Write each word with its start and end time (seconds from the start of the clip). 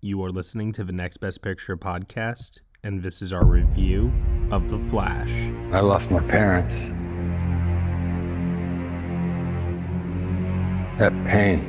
You 0.00 0.22
are 0.22 0.30
listening 0.30 0.70
to 0.74 0.84
the 0.84 0.92
Next 0.92 1.16
Best 1.16 1.42
Picture 1.42 1.76
podcast, 1.76 2.60
and 2.84 3.02
this 3.02 3.20
is 3.20 3.32
our 3.32 3.44
review 3.44 4.12
of 4.52 4.70
The 4.70 4.78
Flash. 4.90 5.28
I 5.72 5.80
lost 5.80 6.12
my 6.12 6.20
parents. 6.20 6.76
That 11.00 11.12
pain 11.26 11.64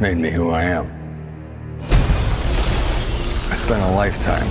made 0.00 0.16
me 0.16 0.30
who 0.30 0.52
I 0.52 0.62
am. 0.62 0.90
I 3.50 3.54
spent 3.54 3.82
a 3.82 3.90
lifetime 3.90 4.48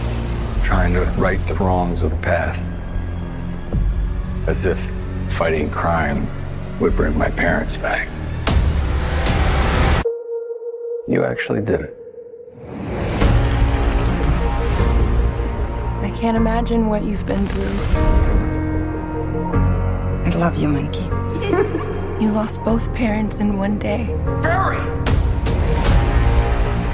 trying 0.64 0.94
to 0.94 1.02
right 1.18 1.44
the 1.48 1.56
wrongs 1.56 2.04
of 2.04 2.12
the 2.12 2.18
past. 2.18 2.78
As 4.46 4.66
if 4.66 4.80
fighting 5.32 5.72
crime 5.72 6.28
would 6.80 6.96
bring 6.96 7.18
my 7.18 7.32
parents 7.32 7.76
back. 7.76 8.08
You 11.06 11.26
actually 11.26 11.62
did 11.62 11.82
it. 11.82 11.98
I 16.02 16.14
can't 16.16 16.38
imagine 16.38 16.88
what 16.88 17.04
you've 17.04 17.26
been 17.26 17.46
through. 17.50 17.78
I 20.26 20.30
love 20.38 20.58
you, 20.58 20.70
Monkey. 20.70 21.10
You 22.22 22.32
lost 22.32 22.64
both 22.64 22.94
parents 22.94 23.40
in 23.40 23.58
one 23.58 23.78
day. 23.78 24.06
Barry! 24.42 24.78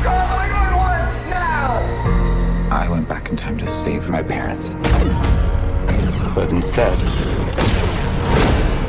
Call 0.01 0.27
911 0.27 1.29
now! 1.29 2.69
I 2.71 2.87
went 2.89 3.07
back 3.07 3.29
in 3.29 3.35
time 3.35 3.57
to 3.59 3.69
save 3.69 4.09
my 4.09 4.23
parents. 4.23 4.69
But 6.33 6.49
instead, 6.49 6.97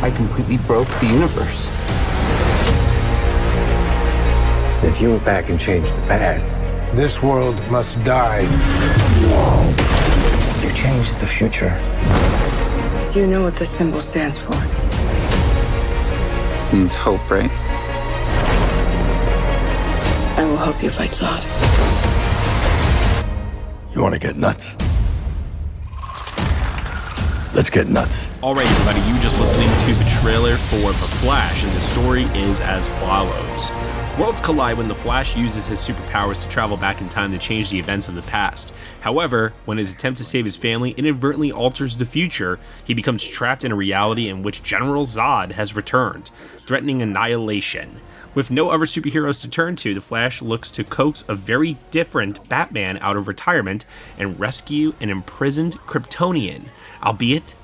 I 0.02 0.10
completely 0.14 0.56
broke 0.58 0.88
the 1.00 1.08
universe. 1.08 1.79
If 4.82 4.98
you 4.98 5.10
went 5.10 5.24
back 5.26 5.50
and 5.50 5.60
changed 5.60 5.94
the 5.94 6.00
past, 6.02 6.52
this 6.96 7.22
world 7.22 7.54
must 7.70 8.02
die. 8.02 8.40
You 10.62 10.72
changed 10.72 11.18
the 11.20 11.26
future. 11.26 11.68
Do 13.12 13.20
you 13.20 13.26
know 13.26 13.42
what 13.42 13.56
the 13.56 13.66
symbol 13.66 14.00
stands 14.00 14.38
for? 14.38 14.54
It 16.64 16.72
means 16.72 16.94
hope, 16.94 17.30
right? 17.30 17.50
I 20.38 20.44
will 20.44 20.56
help 20.56 20.82
you 20.82 20.88
fight 20.88 21.12
Zod. 21.12 21.44
You 23.94 24.00
want 24.00 24.14
to 24.14 24.18
get 24.18 24.36
nuts? 24.36 24.76
Let's 27.54 27.68
get 27.68 27.88
nuts. 27.88 28.30
All 28.40 28.54
right, 28.54 28.66
everybody, 28.66 29.00
you 29.10 29.20
just 29.20 29.40
listening 29.40 29.68
to 29.68 29.92
the 29.92 30.08
trailer 30.22 30.56
for 30.56 30.76
The 30.76 31.08
Flash, 31.20 31.64
and 31.64 31.72
the 31.72 31.80
story 31.80 32.22
is 32.32 32.60
as 32.62 32.88
follows. 33.00 33.70
Worlds 34.18 34.40
collide 34.40 34.76
when 34.76 34.88
the 34.88 34.94
Flash 34.94 35.34
uses 35.34 35.66
his 35.66 35.78
superpowers 35.78 36.42
to 36.42 36.48
travel 36.48 36.76
back 36.76 37.00
in 37.00 37.08
time 37.08 37.32
to 37.32 37.38
change 37.38 37.70
the 37.70 37.78
events 37.78 38.06
of 38.06 38.14
the 38.14 38.22
past. 38.22 38.74
However, 39.00 39.54
when 39.64 39.78
his 39.78 39.92
attempt 39.92 40.18
to 40.18 40.24
save 40.24 40.44
his 40.44 40.56
family 40.56 40.90
inadvertently 40.90 41.50
alters 41.50 41.96
the 41.96 42.04
future, 42.04 42.58
he 42.84 42.92
becomes 42.92 43.26
trapped 43.26 43.64
in 43.64 43.72
a 43.72 43.76
reality 43.76 44.28
in 44.28 44.42
which 44.42 44.62
General 44.62 45.04
Zod 45.04 45.52
has 45.52 45.74
returned, 45.74 46.30
threatening 46.66 47.00
annihilation. 47.00 48.00
With 48.34 48.50
no 48.50 48.68
other 48.68 48.84
superheroes 48.84 49.40
to 49.40 49.48
turn 49.48 49.74
to, 49.76 49.94
the 49.94 50.02
Flash 50.02 50.42
looks 50.42 50.70
to 50.72 50.84
coax 50.84 51.24
a 51.26 51.34
very 51.34 51.78
different 51.90 52.46
Batman 52.48 52.98
out 53.00 53.16
of 53.16 53.26
retirement 53.26 53.86
and 54.18 54.38
rescue 54.38 54.92
an 55.00 55.08
imprisoned 55.08 55.78
Kryptonian, 55.86 56.66
albeit 57.02 57.54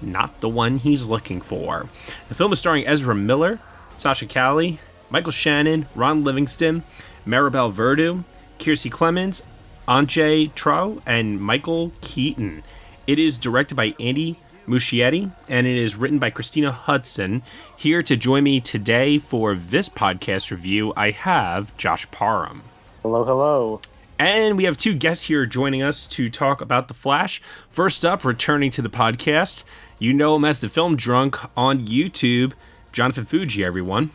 not 0.00 0.40
the 0.40 0.48
one 0.48 0.78
he's 0.78 1.08
looking 1.08 1.42
for. 1.42 1.90
The 2.28 2.34
film 2.34 2.52
is 2.52 2.58
starring 2.58 2.86
Ezra 2.86 3.14
Miller, 3.14 3.58
Sasha 3.96 4.26
Calle, 4.26 4.78
Michael 5.10 5.32
Shannon, 5.32 5.86
Ron 5.94 6.24
Livingston, 6.24 6.82
Maribel 7.26 7.72
Verdú, 7.72 8.24
Kiersey 8.58 8.90
Clemons, 8.90 9.42
Antje 9.86 10.52
Traue, 10.54 11.00
and 11.06 11.40
Michael 11.40 11.92
Keaton. 12.00 12.62
It 13.06 13.18
is 13.18 13.38
directed 13.38 13.76
by 13.76 13.94
Andy 14.00 14.38
Muschietti, 14.66 15.30
and 15.48 15.66
it 15.66 15.76
is 15.76 15.94
written 15.96 16.18
by 16.18 16.30
Christina 16.30 16.72
Hodson. 16.72 17.42
Here 17.76 18.02
to 18.02 18.16
join 18.16 18.44
me 18.44 18.60
today 18.60 19.18
for 19.18 19.54
this 19.54 19.88
podcast 19.88 20.50
review, 20.50 20.92
I 20.96 21.12
have 21.12 21.76
Josh 21.76 22.10
Parham. 22.10 22.62
Hello, 23.02 23.24
hello. 23.24 23.80
And 24.18 24.56
we 24.56 24.64
have 24.64 24.76
two 24.76 24.94
guests 24.94 25.26
here 25.26 25.46
joining 25.46 25.82
us 25.82 26.06
to 26.08 26.30
talk 26.30 26.60
about 26.60 26.88
The 26.88 26.94
Flash. 26.94 27.40
First 27.68 28.04
up, 28.04 28.24
returning 28.24 28.70
to 28.70 28.82
the 28.82 28.88
podcast, 28.88 29.62
you 29.98 30.12
know 30.12 30.34
him 30.36 30.44
as 30.44 30.60
the 30.60 30.68
film 30.68 30.96
drunk 30.96 31.38
on 31.56 31.86
YouTube, 31.86 32.54
Jonathan 32.92 33.26
Fuji, 33.26 33.64
everyone. 33.64 34.10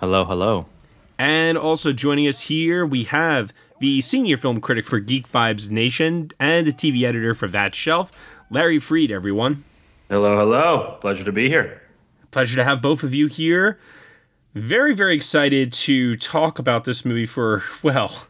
Hello, 0.00 0.24
hello. 0.24 0.64
And 1.18 1.58
also 1.58 1.92
joining 1.92 2.26
us 2.26 2.40
here, 2.40 2.86
we 2.86 3.04
have 3.04 3.52
the 3.80 4.00
senior 4.00 4.38
film 4.38 4.58
critic 4.62 4.86
for 4.86 4.98
Geek 4.98 5.30
Vibes 5.30 5.70
Nation 5.70 6.30
and 6.40 6.66
the 6.66 6.72
TV 6.72 7.02
editor 7.02 7.34
for 7.34 7.48
That 7.48 7.74
Shelf, 7.74 8.10
Larry 8.50 8.78
Fried, 8.78 9.10
everyone. 9.10 9.62
Hello, 10.08 10.38
hello. 10.38 10.96
Pleasure 11.02 11.24
to 11.24 11.32
be 11.32 11.50
here. 11.50 11.82
Pleasure 12.30 12.56
to 12.56 12.64
have 12.64 12.80
both 12.80 13.02
of 13.02 13.12
you 13.12 13.26
here. 13.26 13.78
Very, 14.54 14.94
very 14.94 15.14
excited 15.14 15.70
to 15.74 16.16
talk 16.16 16.58
about 16.58 16.84
this 16.84 17.04
movie 17.04 17.26
for, 17.26 17.62
well, 17.82 18.26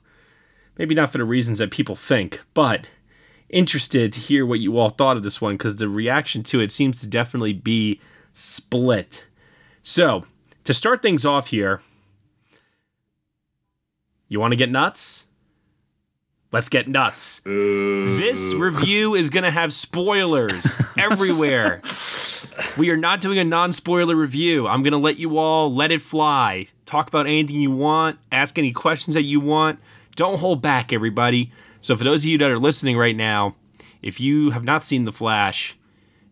maybe 0.76 0.96
not 0.96 1.12
for 1.12 1.18
the 1.18 1.24
reasons 1.24 1.60
that 1.60 1.70
people 1.70 1.94
think, 1.94 2.40
but 2.52 2.88
interested 3.48 4.12
to 4.14 4.18
hear 4.18 4.44
what 4.44 4.58
you 4.58 4.76
all 4.76 4.88
thought 4.88 5.16
of 5.16 5.22
this 5.22 5.40
one 5.40 5.54
because 5.54 5.76
the 5.76 5.88
reaction 5.88 6.42
to 6.42 6.58
it 6.58 6.72
seems 6.72 7.00
to 7.00 7.06
definitely 7.06 7.52
be 7.52 8.00
split. 8.32 9.24
So, 9.82 10.24
to 10.70 10.74
start 10.74 11.02
things 11.02 11.24
off 11.24 11.48
here, 11.48 11.80
you 14.28 14.38
want 14.38 14.52
to 14.52 14.56
get 14.56 14.70
nuts? 14.70 15.26
Let's 16.52 16.68
get 16.68 16.86
nuts. 16.86 17.44
Ooh. 17.44 18.16
This 18.16 18.54
review 18.54 19.16
is 19.16 19.30
going 19.30 19.42
to 19.42 19.50
have 19.50 19.72
spoilers 19.72 20.76
everywhere. 20.98 21.82
We 22.78 22.90
are 22.90 22.96
not 22.96 23.20
doing 23.20 23.38
a 23.38 23.44
non 23.44 23.72
spoiler 23.72 24.14
review. 24.14 24.68
I'm 24.68 24.84
going 24.84 24.92
to 24.92 24.98
let 24.98 25.18
you 25.18 25.38
all 25.38 25.74
let 25.74 25.90
it 25.90 26.02
fly. 26.02 26.66
Talk 26.84 27.08
about 27.08 27.26
anything 27.26 27.60
you 27.60 27.72
want, 27.72 28.20
ask 28.30 28.56
any 28.56 28.70
questions 28.70 29.14
that 29.14 29.22
you 29.22 29.40
want. 29.40 29.80
Don't 30.14 30.38
hold 30.38 30.62
back, 30.62 30.92
everybody. 30.92 31.50
So, 31.80 31.96
for 31.96 32.04
those 32.04 32.22
of 32.22 32.30
you 32.30 32.38
that 32.38 32.50
are 32.50 32.60
listening 32.60 32.96
right 32.96 33.16
now, 33.16 33.56
if 34.02 34.20
you 34.20 34.50
have 34.50 34.62
not 34.62 34.84
seen 34.84 35.04
The 35.04 35.12
Flash 35.12 35.76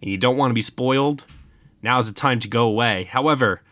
and 0.01 0.09
you 0.09 0.17
don't 0.17 0.37
want 0.37 0.51
to 0.51 0.55
be 0.55 0.63
spoiled, 0.63 1.25
now 1.83 1.99
is 1.99 2.07
the 2.07 2.15
time 2.15 2.39
to 2.39 2.49
go 2.49 2.69
away. 2.69 3.05
However, 3.05 3.63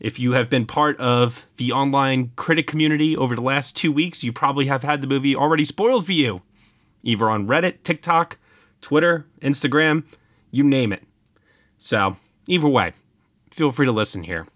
if 0.00 0.18
you 0.18 0.32
have 0.32 0.48
been 0.48 0.66
part 0.66 0.98
of 0.98 1.46
the 1.58 1.72
online 1.72 2.32
critic 2.34 2.66
community 2.66 3.16
over 3.16 3.36
the 3.36 3.42
last 3.42 3.76
two 3.76 3.92
weeks, 3.92 4.24
you 4.24 4.32
probably 4.32 4.66
have 4.66 4.82
had 4.82 5.02
the 5.02 5.06
movie 5.06 5.36
already 5.36 5.64
spoiled 5.64 6.06
for 6.06 6.12
you, 6.12 6.42
either 7.02 7.28
on 7.28 7.46
Reddit, 7.46 7.82
TikTok, 7.84 8.38
Twitter, 8.80 9.26
Instagram, 9.42 10.04
you 10.50 10.64
name 10.64 10.92
it. 10.92 11.02
So, 11.78 12.16
either 12.48 12.66
way, 12.66 12.94
feel 13.50 13.70
free 13.70 13.86
to 13.86 13.92
listen 13.92 14.24
here. 14.24 14.46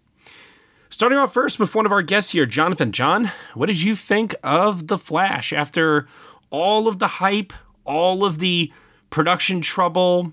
Starting 0.88 1.19
off 1.19 1.35
first 1.35 1.58
with 1.58 1.75
one 1.75 1.87
of 1.87 1.93
our 1.93 2.02
guests 2.02 2.32
here, 2.32 2.46
Jonathan. 2.46 2.93
John, 2.93 3.31
what 3.55 3.67
did 3.67 3.82
you 3.82 3.96
think 3.96 4.35
of 4.43 4.87
The 4.87 4.99
Flash 4.99 5.52
after 5.52 6.06
all 6.50 6.88
of 6.88 7.00
the 7.00 7.08
hype, 7.08 7.52
all 7.85 8.25
of 8.25 8.38
the 8.38 8.73
production 9.11 9.61
trouble, 9.61 10.32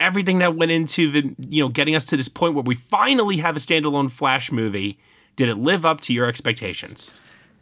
everything 0.00 0.38
that 0.38 0.56
went 0.56 0.72
into 0.72 1.10
the 1.10 1.34
you 1.48 1.62
know 1.62 1.68
getting 1.68 1.94
us 1.94 2.04
to 2.06 2.16
this 2.16 2.28
point 2.28 2.54
where 2.54 2.62
we 2.62 2.74
finally 2.74 3.36
have 3.38 3.56
a 3.56 3.60
standalone 3.60 4.10
Flash 4.10 4.52
movie. 4.52 4.98
Did 5.36 5.48
it 5.48 5.56
live 5.56 5.84
up 5.84 6.00
to 6.02 6.14
your 6.14 6.26
expectations? 6.26 7.14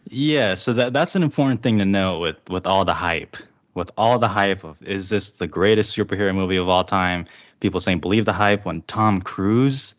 Yeah, 0.08 0.54
so 0.54 0.72
that 0.74 0.92
that's 0.92 1.16
an 1.16 1.22
important 1.22 1.62
thing 1.62 1.78
to 1.78 1.84
know 1.84 2.18
with 2.20 2.36
with 2.48 2.66
all 2.66 2.84
the 2.84 2.94
hype. 2.94 3.36
With 3.74 3.90
all 3.98 4.18
the 4.18 4.28
hype 4.28 4.62
of 4.62 4.80
is 4.82 5.08
this 5.08 5.30
the 5.30 5.48
greatest 5.48 5.96
superhero 5.96 6.34
movie 6.34 6.56
of 6.56 6.68
all 6.68 6.84
time? 6.84 7.26
People 7.60 7.80
saying 7.80 8.00
believe 8.00 8.24
the 8.24 8.32
hype 8.32 8.64
when 8.64 8.82
Tom 8.82 9.20
Cruise, 9.20 9.94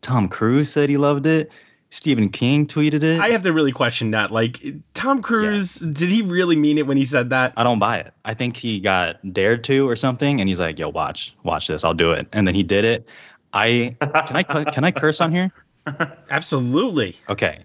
Tom 0.00 0.28
Cruise 0.28 0.70
said 0.70 0.88
he 0.88 0.96
loved 0.96 1.26
it. 1.26 1.52
Stephen 1.90 2.28
King 2.28 2.66
tweeted 2.66 3.02
it. 3.02 3.20
I 3.20 3.30
have 3.30 3.42
to 3.42 3.52
really 3.52 3.72
question 3.72 4.12
that. 4.12 4.30
Like, 4.30 4.64
Tom 4.94 5.20
Cruise, 5.22 5.82
yeah. 5.82 5.88
did 5.92 6.08
he 6.08 6.22
really 6.22 6.54
mean 6.54 6.78
it 6.78 6.86
when 6.86 6.96
he 6.96 7.04
said 7.04 7.30
that? 7.30 7.52
I 7.56 7.64
don't 7.64 7.80
buy 7.80 7.98
it. 7.98 8.14
I 8.24 8.32
think 8.34 8.56
he 8.56 8.78
got 8.78 9.16
dared 9.32 9.64
to 9.64 9.88
or 9.88 9.96
something, 9.96 10.40
and 10.40 10.48
he's 10.48 10.60
like, 10.60 10.78
"Yo, 10.78 10.88
watch, 10.88 11.34
watch 11.42 11.66
this. 11.66 11.82
I'll 11.82 11.94
do 11.94 12.12
it." 12.12 12.28
And 12.32 12.46
then 12.46 12.54
he 12.54 12.62
did 12.62 12.84
it. 12.84 13.08
I 13.52 13.96
can 14.00 14.36
I 14.36 14.42
can 14.44 14.84
I 14.84 14.92
curse 14.92 15.20
on 15.20 15.32
here? 15.32 15.52
Absolutely. 16.30 17.16
Okay. 17.28 17.64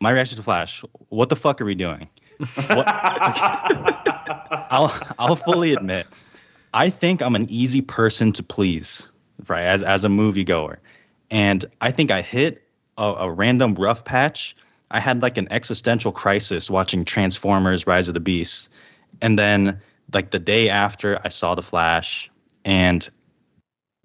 My 0.00 0.10
reaction 0.10 0.36
to 0.36 0.42
Flash. 0.42 0.82
What 1.10 1.28
the 1.28 1.36
fuck 1.36 1.60
are 1.60 1.64
we 1.64 1.74
doing? 1.74 2.08
What, 2.38 2.84
I'll 4.70 4.98
I'll 5.18 5.36
fully 5.36 5.74
admit, 5.74 6.06
I 6.74 6.90
think 6.90 7.22
I'm 7.22 7.36
an 7.36 7.46
easy 7.50 7.82
person 7.82 8.32
to 8.32 8.42
please, 8.42 9.08
right? 9.46 9.64
As 9.64 9.82
as 9.82 10.04
a 10.04 10.08
moviegoer, 10.08 10.78
and 11.30 11.64
I 11.80 11.90
think 11.92 12.10
I 12.10 12.22
hit 12.22 12.66
a, 13.00 13.14
a 13.20 13.30
random 13.30 13.74
rough 13.74 14.04
patch. 14.04 14.54
I 14.92 15.00
had 15.00 15.22
like 15.22 15.38
an 15.38 15.48
existential 15.50 16.12
crisis 16.12 16.70
watching 16.70 17.04
Transformers: 17.04 17.86
Rise 17.86 18.08
of 18.08 18.14
the 18.14 18.20
Beast, 18.20 18.68
and 19.20 19.38
then 19.38 19.80
like 20.12 20.30
the 20.30 20.38
day 20.38 20.68
after 20.68 21.18
I 21.24 21.28
saw 21.28 21.54
the 21.54 21.62
Flash, 21.62 22.30
and 22.64 23.08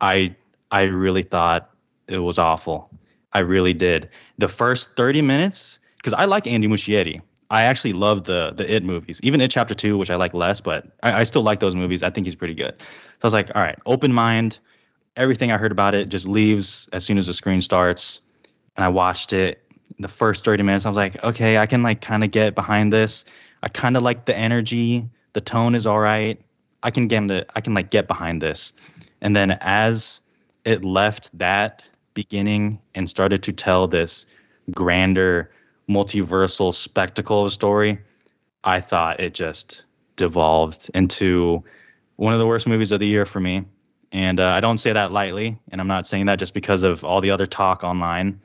I 0.02 0.34
I 0.72 0.84
really 0.84 1.24
thought 1.24 1.70
it 2.08 2.20
was 2.20 2.40
awful. 2.40 2.90
I 3.34 3.40
really 3.40 3.74
did. 3.74 4.10
The 4.38 4.48
first 4.48 4.96
30 4.96 5.22
minutes, 5.22 5.80
because 5.98 6.14
I 6.14 6.26
like 6.26 6.48
Andy 6.48 6.68
Muschietti. 6.68 7.22
I 7.50 7.64
actually 7.64 7.94
love 7.94 8.24
the 8.24 8.54
the 8.56 8.72
It 8.74 8.84
movies, 8.84 9.20
even 9.24 9.42
It 9.42 9.52
Chapter 9.52 9.74
Two, 9.74 9.98
which 9.98 10.10
I 10.10 10.16
like 10.16 10.34
less, 10.34 10.62
but 10.62 10.88
I, 11.04 11.22
I 11.22 11.24
still 11.24 11.44
like 11.44 11.60
those 11.60 11.76
movies. 11.76 12.02
I 12.02 12.10
think 12.10 12.26
he's 12.26 12.36
pretty 12.36 12.56
good. 12.56 12.74
So 12.80 13.24
I 13.24 13.28
was 13.28 13.34
like, 13.34 13.52
all 13.56 13.62
right, 13.62 13.78
open 13.86 14.14
mind. 14.14 14.60
Everything 15.18 15.52
I 15.52 15.58
heard 15.58 15.72
about 15.72 15.96
it 15.96 16.10
just 16.10 16.28
leaves 16.28 16.90
as 16.92 17.06
soon 17.06 17.18
as 17.18 17.28
the 17.28 17.34
screen 17.34 17.62
starts. 17.62 18.20
And 18.76 18.84
I 18.86 18.90
watched 18.90 19.34
it. 19.34 19.62
The 20.00 20.08
first 20.08 20.44
30 20.44 20.64
minutes, 20.64 20.86
I 20.86 20.90
was 20.90 20.98
like, 20.98 21.24
okay, 21.24 21.58
I 21.58 21.66
can 21.66 21.84
like 21.84 22.02
kind 22.02 22.24
of 22.24 22.32
get 22.32 22.56
behind 22.56 22.92
this. 22.92 23.24
I 23.64 23.70
kind 23.70 23.96
of 23.96 24.04
like 24.04 24.26
the 24.26 24.36
energy. 24.36 25.08
The 25.34 25.42
tone 25.42 25.76
is 25.76 25.86
all 25.86 26.00
right. 26.00 26.42
I 26.84 26.92
can 26.92 27.08
get 27.08 27.28
the 27.28 27.46
I 27.56 27.62
can 27.62 27.74
like 27.74 27.90
get 27.90 28.08
behind 28.08 28.42
this. 28.42 28.74
And 29.22 29.36
then 29.36 29.52
as 29.62 30.22
it 30.66 30.84
left 30.84 31.30
that 31.38 31.82
beginning 32.14 32.80
and 32.94 33.10
started 33.10 33.42
to 33.44 33.54
tell 33.54 33.88
this 33.88 34.26
grander 34.72 35.52
multiversal 35.90 36.74
spectacle 36.74 37.42
of 37.42 37.48
a 37.48 37.50
story, 37.50 38.00
I 38.64 38.82
thought 38.82 39.20
it 39.20 39.34
just 39.34 39.86
devolved 40.16 40.90
into 40.94 41.64
one 42.16 42.34
of 42.34 42.40
the 42.40 42.48
worst 42.48 42.68
movies 42.68 42.92
of 42.92 43.00
the 43.00 43.08
year 43.08 43.26
for 43.26 43.40
me. 43.40 43.66
And 44.12 44.40
uh, 44.40 44.48
I 44.50 44.62
don't 44.62 44.78
say 44.78 44.94
that 44.94 45.12
lightly, 45.12 45.58
and 45.72 45.82
I'm 45.82 45.88
not 45.88 46.08
saying 46.08 46.28
that 46.28 46.40
just 46.40 46.54
because 46.54 46.84
of 46.84 47.04
all 47.04 47.20
the 47.22 47.32
other 47.32 47.46
talk 47.46 47.84
online 47.84 48.40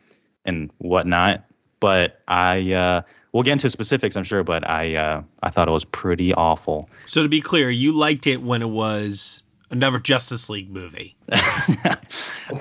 and 0.44 0.70
whatnot. 0.78 1.44
But 1.80 2.20
I, 2.28 2.72
uh, 2.72 3.02
we'll 3.32 3.42
get 3.42 3.52
into 3.52 3.70
specifics, 3.70 4.16
I'm 4.16 4.24
sure. 4.24 4.44
But 4.44 4.68
I, 4.68 4.96
uh, 4.96 5.22
I 5.42 5.50
thought 5.50 5.68
it 5.68 5.72
was 5.72 5.84
pretty 5.84 6.34
awful. 6.34 6.88
So 7.06 7.22
to 7.22 7.28
be 7.28 7.40
clear, 7.40 7.70
you 7.70 7.92
liked 7.92 8.26
it 8.26 8.42
when 8.42 8.62
it 8.62 8.68
was 8.68 9.42
another 9.70 9.98
Justice 9.98 10.48
League 10.50 10.70
movie. 10.70 11.16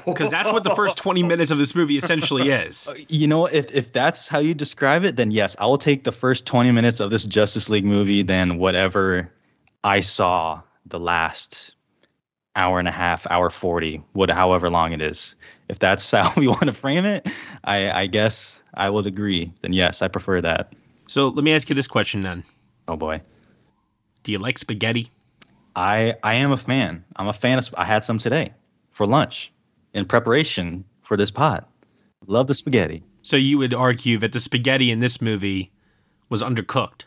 Because 0.06 0.30
that's 0.30 0.52
what 0.52 0.64
the 0.64 0.76
first 0.76 0.98
20 0.98 1.24
minutes 1.24 1.50
of 1.50 1.58
this 1.58 1.74
movie 1.74 1.98
essentially 1.98 2.50
is. 2.52 2.88
Uh, 2.88 2.94
you 3.08 3.28
know, 3.28 3.48
if, 3.48 3.74
if 3.74 3.92
that's 3.92 4.28
how 4.28 4.38
you 4.40 4.54
describe 4.54 5.04
it, 5.04 5.16
then 5.16 5.31
yes, 5.31 5.56
I 5.60 5.66
will 5.66 5.78
take 5.78 6.04
the 6.04 6.12
first 6.12 6.46
20 6.46 6.72
minutes 6.72 7.00
of 7.00 7.10
this 7.10 7.26
Justice 7.26 7.70
League 7.70 7.86
movie 7.86 8.22
than 8.22 8.60
whatever 8.60 9.31
I 9.84 10.02
saw 10.02 10.62
the 10.86 11.00
last 11.00 11.76
hour 12.56 12.80
and 12.80 12.88
a 12.88 12.92
half, 12.92 13.26
hour 13.30 13.50
40, 13.50 14.04
what, 14.14 14.30
however 14.30 14.70
long 14.70 14.94
it 14.94 15.02
is. 15.02 15.36
If 15.69 15.80
that's 15.80 16.10
how 16.12 16.33
we 16.36 16.48
want 16.48 16.66
to 16.66 16.74
frame 16.74 17.06
it, 17.06 17.30
I, 17.63 17.92
I 17.92 18.07
guess 18.07 18.62
I 18.74 18.89
would 18.89 19.06
agree. 19.06 19.54
Then 19.62 19.74
yes, 19.74 20.01
I 20.01 20.07
prefer 20.07 20.42
that. 20.42 20.74
So 21.07 21.30
let 21.30 21.44
me 21.44 21.54
ask 21.54 21.69
you 21.69 21.75
this 21.75 21.88
question 21.88 22.24
then. 22.24 22.44
Oh 22.88 22.95
boy. 22.95 23.21
Do 24.24 24.31
you 24.31 24.39
like 24.39 24.57
spaghetti? 24.57 25.12
I 25.75 26.16
I 26.24 26.36
am 26.36 26.51
a 26.51 26.57
fan. 26.57 27.06
I'm 27.16 27.27
a 27.27 27.33
fan 27.33 27.57
of. 27.57 27.74
I 27.77 27.86
had 27.86 28.04
some 28.04 28.18
today 28.18 28.54
for 28.92 29.06
lunch 29.06 29.51
in 29.94 30.06
preparation 30.06 30.83
for 31.01 31.16
this 31.16 31.31
pod. 31.31 31.66
Love 32.27 32.48
the 32.48 32.54
spaghetti. 32.54 33.04
So 33.21 33.38
you 33.38 33.57
would 33.57 33.74
argue 33.74 34.18
that 34.18 34.33
the 34.33 34.39
spaghetti 34.39 34.92
in 34.92 35.00
this 35.00 35.21
movie 35.21 35.71
was 36.30 36.42
undercooked 36.42 37.04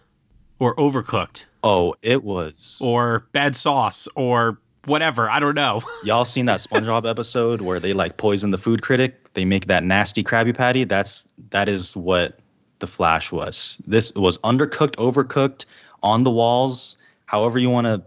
or 0.58 0.74
overcooked. 0.76 1.46
Oh, 1.62 1.94
it 2.02 2.24
was. 2.24 2.78
Or 2.80 3.26
bad 3.32 3.54
sauce 3.56 4.08
or 4.16 4.58
whatever. 4.86 5.30
I 5.30 5.40
don't 5.40 5.54
know. 5.54 5.82
Y'all 6.04 6.24
seen 6.24 6.46
that 6.46 6.60
SpongeBob 6.60 7.08
episode 7.08 7.60
where 7.60 7.80
they 7.80 7.92
like 7.92 8.16
poison 8.16 8.50
the 8.50 8.58
food 8.58 8.82
critic? 8.82 9.32
They 9.34 9.44
make 9.44 9.66
that 9.66 9.84
nasty 9.84 10.22
Krabby 10.22 10.54
Patty. 10.54 10.84
That's 10.84 11.26
that 11.50 11.68
is 11.68 11.96
what 11.96 12.38
the 12.78 12.86
Flash 12.86 13.32
was. 13.32 13.80
This 13.86 14.12
was 14.14 14.38
undercooked, 14.38 14.96
overcooked, 14.96 15.64
on 16.02 16.24
the 16.24 16.30
walls. 16.30 16.96
However 17.26 17.58
you 17.58 17.70
want 17.70 17.86
to 17.86 18.02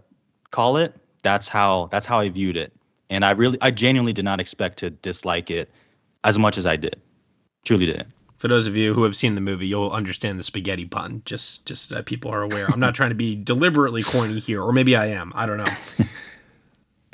call 0.50 0.76
it, 0.76 0.94
that's 1.22 1.48
how 1.48 1.88
that's 1.90 2.06
how 2.06 2.18
I 2.20 2.28
viewed 2.28 2.56
it. 2.56 2.72
And 3.10 3.24
I 3.24 3.32
really 3.32 3.58
I 3.60 3.70
genuinely 3.70 4.12
did 4.12 4.24
not 4.24 4.40
expect 4.40 4.78
to 4.78 4.90
dislike 4.90 5.50
it 5.50 5.70
as 6.24 6.38
much 6.38 6.58
as 6.58 6.66
I 6.66 6.76
did. 6.76 7.00
Truly 7.64 7.86
did. 7.86 8.06
For 8.38 8.48
those 8.48 8.66
of 8.66 8.76
you 8.76 8.92
who 8.92 9.02
have 9.04 9.16
seen 9.16 9.34
the 9.34 9.40
movie, 9.40 9.66
you'll 9.66 9.90
understand 9.90 10.38
the 10.38 10.42
spaghetti 10.42 10.84
pun. 10.84 11.22
Just 11.24 11.64
just 11.66 11.88
that 11.90 12.04
people 12.06 12.30
are 12.30 12.42
aware. 12.42 12.66
I'm 12.72 12.80
not 12.80 12.94
trying 12.94 13.08
to 13.08 13.16
be 13.16 13.34
deliberately 13.34 14.02
corny 14.02 14.38
here, 14.38 14.62
or 14.62 14.72
maybe 14.72 14.94
I 14.94 15.06
am. 15.06 15.32
I 15.34 15.46
don't 15.46 15.56
know. 15.56 15.64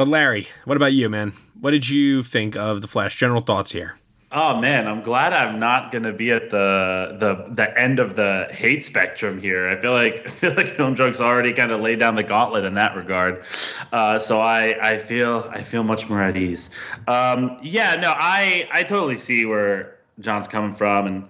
but 0.02 0.08
Larry, 0.08 0.48
what 0.64 0.76
about 0.76 0.92
you, 0.92 1.08
man? 1.08 1.32
What 1.60 1.70
did 1.70 1.88
you 1.88 2.24
think 2.24 2.56
of 2.56 2.80
the 2.80 2.88
Flash? 2.88 3.14
General 3.14 3.40
thoughts 3.40 3.70
here. 3.70 3.94
Oh 4.32 4.58
man, 4.58 4.88
I'm 4.88 5.00
glad 5.00 5.32
I'm 5.32 5.60
not 5.60 5.92
gonna 5.92 6.12
be 6.12 6.32
at 6.32 6.50
the 6.50 7.16
the 7.20 7.54
the 7.54 7.78
end 7.78 8.00
of 8.00 8.16
the 8.16 8.48
hate 8.50 8.82
spectrum 8.82 9.40
here. 9.40 9.68
I 9.68 9.80
feel 9.80 9.92
like 9.92 10.22
I 10.26 10.30
feel 10.30 10.54
like 10.54 10.70
Film 10.70 10.94
Drunk's 10.94 11.20
already 11.20 11.52
kind 11.52 11.70
of 11.70 11.80
laid 11.80 12.00
down 12.00 12.16
the 12.16 12.24
gauntlet 12.24 12.64
in 12.64 12.74
that 12.74 12.96
regard. 12.96 13.44
Uh, 13.92 14.18
so 14.18 14.40
I 14.40 14.74
I 14.82 14.98
feel 14.98 15.48
I 15.52 15.62
feel 15.62 15.84
much 15.84 16.08
more 16.08 16.20
at 16.20 16.36
ease. 16.36 16.70
Um, 17.06 17.56
yeah, 17.62 17.94
no, 17.94 18.12
I 18.16 18.68
I 18.72 18.82
totally 18.82 19.14
see 19.14 19.44
where 19.44 19.98
John's 20.18 20.48
coming 20.48 20.74
from, 20.74 21.06
and 21.06 21.28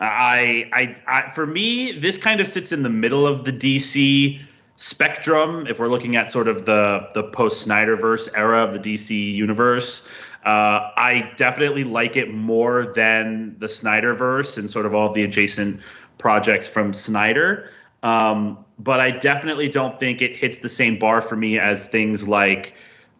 I, 0.00 0.70
I 0.72 0.96
I 1.06 1.30
for 1.32 1.44
me 1.46 1.92
this 1.92 2.16
kind 2.16 2.40
of 2.40 2.48
sits 2.48 2.72
in 2.72 2.82
the 2.82 2.88
middle 2.88 3.26
of 3.26 3.44
the 3.44 3.52
DC 3.52 4.40
spectrum 4.76 5.66
if 5.66 5.78
we're 5.78 5.88
looking 5.88 6.16
at 6.16 6.30
sort 6.30 6.48
of 6.48 6.64
the 6.64 7.08
the 7.14 7.24
post 7.24 7.66
Snyderverse 7.66 8.28
era 8.34 8.62
of 8.62 8.72
the 8.72 8.78
DC 8.78 9.34
universe. 9.34 10.06
Uh, 10.44 10.92
I 10.96 11.32
definitely 11.36 11.82
like 11.82 12.16
it 12.16 12.32
more 12.32 12.92
than 12.94 13.56
the 13.58 13.66
Snyderverse 13.66 14.58
and 14.58 14.70
sort 14.70 14.86
of 14.86 14.94
all 14.94 15.12
the 15.12 15.24
adjacent 15.24 15.80
projects 16.18 16.68
from 16.68 16.92
Snyder. 16.94 17.70
Um, 18.02 18.64
but 18.78 19.00
I 19.00 19.10
definitely 19.10 19.68
don't 19.68 19.98
think 19.98 20.22
it 20.22 20.36
hits 20.36 20.58
the 20.58 20.68
same 20.68 20.98
bar 20.98 21.20
for 21.20 21.34
me 21.34 21.58
as 21.58 21.88
things 21.88 22.28
like 22.28 22.74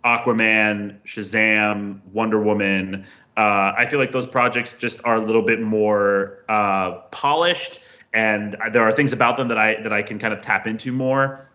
Aquaman, 0.05 0.99
Shazam, 1.05 2.01
Wonder 2.13 2.41
Woman. 2.41 3.05
Uh, 3.37 3.73
I 3.77 3.87
feel 3.91 3.99
like 3.99 4.13
those 4.13 4.27
projects 4.27 4.75
just 4.75 5.01
are 5.05 5.17
a 5.17 5.21
little 5.21 5.43
bit 5.43 5.61
more 5.61 6.45
uh, 6.49 6.93
polished, 7.11 7.81
and 8.13 8.57
there 8.73 8.83
are 8.83 8.93
things 8.93 9.13
about 9.13 9.37
them 9.37 9.49
that 9.49 9.59
I 9.59 9.83
that 9.83 9.93
I 9.93 10.03
can 10.03 10.19
kind 10.19 10.33
of 10.33 10.41
tap 10.43 10.67
into 10.67 10.93
more. 10.93 11.46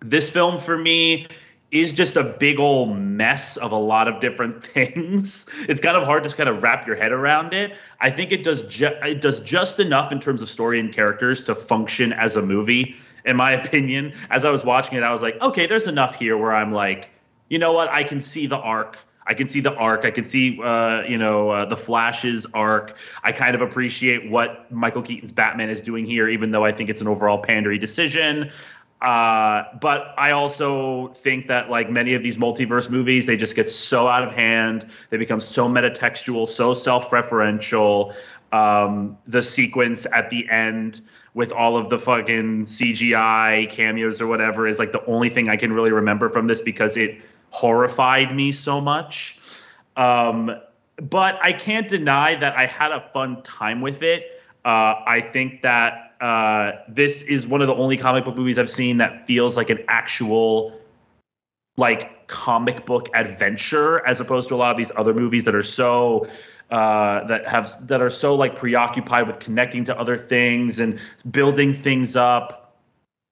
This 0.00 0.30
film 0.30 0.58
for 0.58 0.78
me 0.78 1.26
is 1.70 1.92
just 1.92 2.16
a 2.16 2.24
big 2.24 2.58
old 2.58 2.96
mess 2.96 3.56
of 3.56 3.70
a 3.70 3.76
lot 3.76 4.08
of 4.08 4.20
different 4.20 4.64
things. 4.64 5.46
It's 5.68 5.80
kind 5.80 5.96
of 5.96 6.04
hard 6.04 6.24
to 6.24 6.34
kind 6.34 6.48
of 6.48 6.62
wrap 6.62 6.86
your 6.86 6.96
head 6.96 7.12
around 7.12 7.52
it. 7.52 7.76
I 8.00 8.10
think 8.10 8.32
it 8.32 8.42
does 8.42 8.62
ju- 8.62 8.96
it 9.02 9.20
does 9.20 9.40
just 9.40 9.78
enough 9.78 10.10
in 10.10 10.20
terms 10.20 10.42
of 10.42 10.48
story 10.48 10.80
and 10.80 10.92
characters 10.92 11.42
to 11.44 11.54
function 11.54 12.12
as 12.12 12.36
a 12.36 12.42
movie 12.42 12.96
in 13.24 13.36
my 13.36 13.50
opinion. 13.62 14.12
As 14.30 14.44
I 14.44 14.50
was 14.50 14.64
watching 14.64 14.96
it, 14.96 15.02
I 15.02 15.12
was 15.12 15.22
like, 15.22 15.40
okay, 15.40 15.66
there's 15.66 15.86
enough 15.86 16.16
here 16.16 16.36
where 16.36 16.54
I'm 16.54 16.72
like, 16.72 17.10
you 17.48 17.58
know 17.58 17.72
what? 17.72 17.88
I 17.90 18.02
can 18.02 18.20
see 18.20 18.46
the 18.46 18.58
arc. 18.58 18.98
I 19.26 19.34
can 19.34 19.46
see 19.46 19.60
the 19.60 19.74
arc. 19.74 20.04
I 20.04 20.10
can 20.10 20.24
see, 20.24 20.60
uh, 20.60 21.02
you 21.02 21.18
know, 21.18 21.50
uh, 21.50 21.64
the 21.64 21.76
Flash's 21.76 22.46
arc. 22.52 22.96
I 23.22 23.30
kind 23.30 23.54
of 23.54 23.60
appreciate 23.60 24.28
what 24.28 24.72
Michael 24.72 25.02
Keaton's 25.02 25.30
Batman 25.30 25.70
is 25.70 25.80
doing 25.80 26.04
here, 26.04 26.28
even 26.28 26.50
though 26.50 26.64
I 26.64 26.72
think 26.72 26.90
it's 26.90 27.00
an 27.00 27.06
overall 27.06 27.40
pandery 27.40 27.78
decision. 27.78 28.50
Uh, 29.02 29.64
but 29.80 30.14
I 30.18 30.32
also 30.32 31.08
think 31.08 31.46
that 31.46 31.70
like 31.70 31.90
many 31.90 32.14
of 32.14 32.22
these 32.22 32.36
multiverse 32.36 32.90
movies, 32.90 33.26
they 33.26 33.36
just 33.36 33.56
get 33.56 33.70
so 33.70 34.08
out 34.08 34.22
of 34.22 34.32
hand. 34.32 34.86
They 35.08 35.16
become 35.16 35.40
so 35.40 35.68
metatextual, 35.68 36.46
so 36.46 36.74
self-referential. 36.74 38.14
Um, 38.52 39.16
the 39.26 39.42
sequence 39.42 40.06
at 40.12 40.28
the 40.28 40.48
end 40.50 41.00
with 41.34 41.52
all 41.52 41.76
of 41.76 41.88
the 41.88 41.98
fucking 41.98 42.64
CGI 42.66 43.70
cameos 43.70 44.20
or 44.20 44.26
whatever 44.26 44.66
is 44.66 44.78
like 44.78 44.92
the 44.92 45.04
only 45.06 45.30
thing 45.30 45.48
I 45.48 45.56
can 45.56 45.72
really 45.72 45.92
remember 45.92 46.28
from 46.28 46.48
this 46.48 46.60
because 46.60 46.96
it 46.96 47.16
horrified 47.50 48.34
me 48.34 48.52
so 48.52 48.80
much. 48.80 49.38
Um, 49.96 50.56
but 50.96 51.38
I 51.40 51.52
can't 51.52 51.88
deny 51.88 52.34
that 52.34 52.56
I 52.56 52.66
had 52.66 52.92
a 52.92 53.08
fun 53.12 53.42
time 53.42 53.80
with 53.80 54.02
it. 54.02 54.42
Uh, 54.64 55.00
I 55.06 55.26
think 55.32 55.62
that 55.62 56.09
uh, 56.20 56.72
this 56.88 57.22
is 57.22 57.46
one 57.46 57.62
of 57.62 57.68
the 57.68 57.74
only 57.74 57.96
comic 57.96 58.24
book 58.24 58.36
movies 58.36 58.58
I've 58.58 58.70
seen 58.70 58.98
that 58.98 59.26
feels 59.26 59.56
like 59.56 59.70
an 59.70 59.78
actual 59.88 60.78
like 61.76 62.26
comic 62.26 62.84
book 62.84 63.08
adventure 63.14 64.06
as 64.06 64.20
opposed 64.20 64.48
to 64.48 64.54
a 64.54 64.56
lot 64.56 64.70
of 64.70 64.76
these 64.76 64.92
other 64.96 65.14
movies 65.14 65.46
that 65.46 65.54
are 65.54 65.62
so 65.62 66.28
uh, 66.70 67.26
that 67.26 67.48
have 67.48 67.68
that 67.88 68.02
are 68.02 68.10
so 68.10 68.34
like 68.34 68.54
preoccupied 68.54 69.26
with 69.26 69.38
connecting 69.40 69.82
to 69.84 69.98
other 69.98 70.16
things 70.16 70.78
and 70.78 71.00
building 71.30 71.72
things 71.74 72.16
up. 72.16 72.76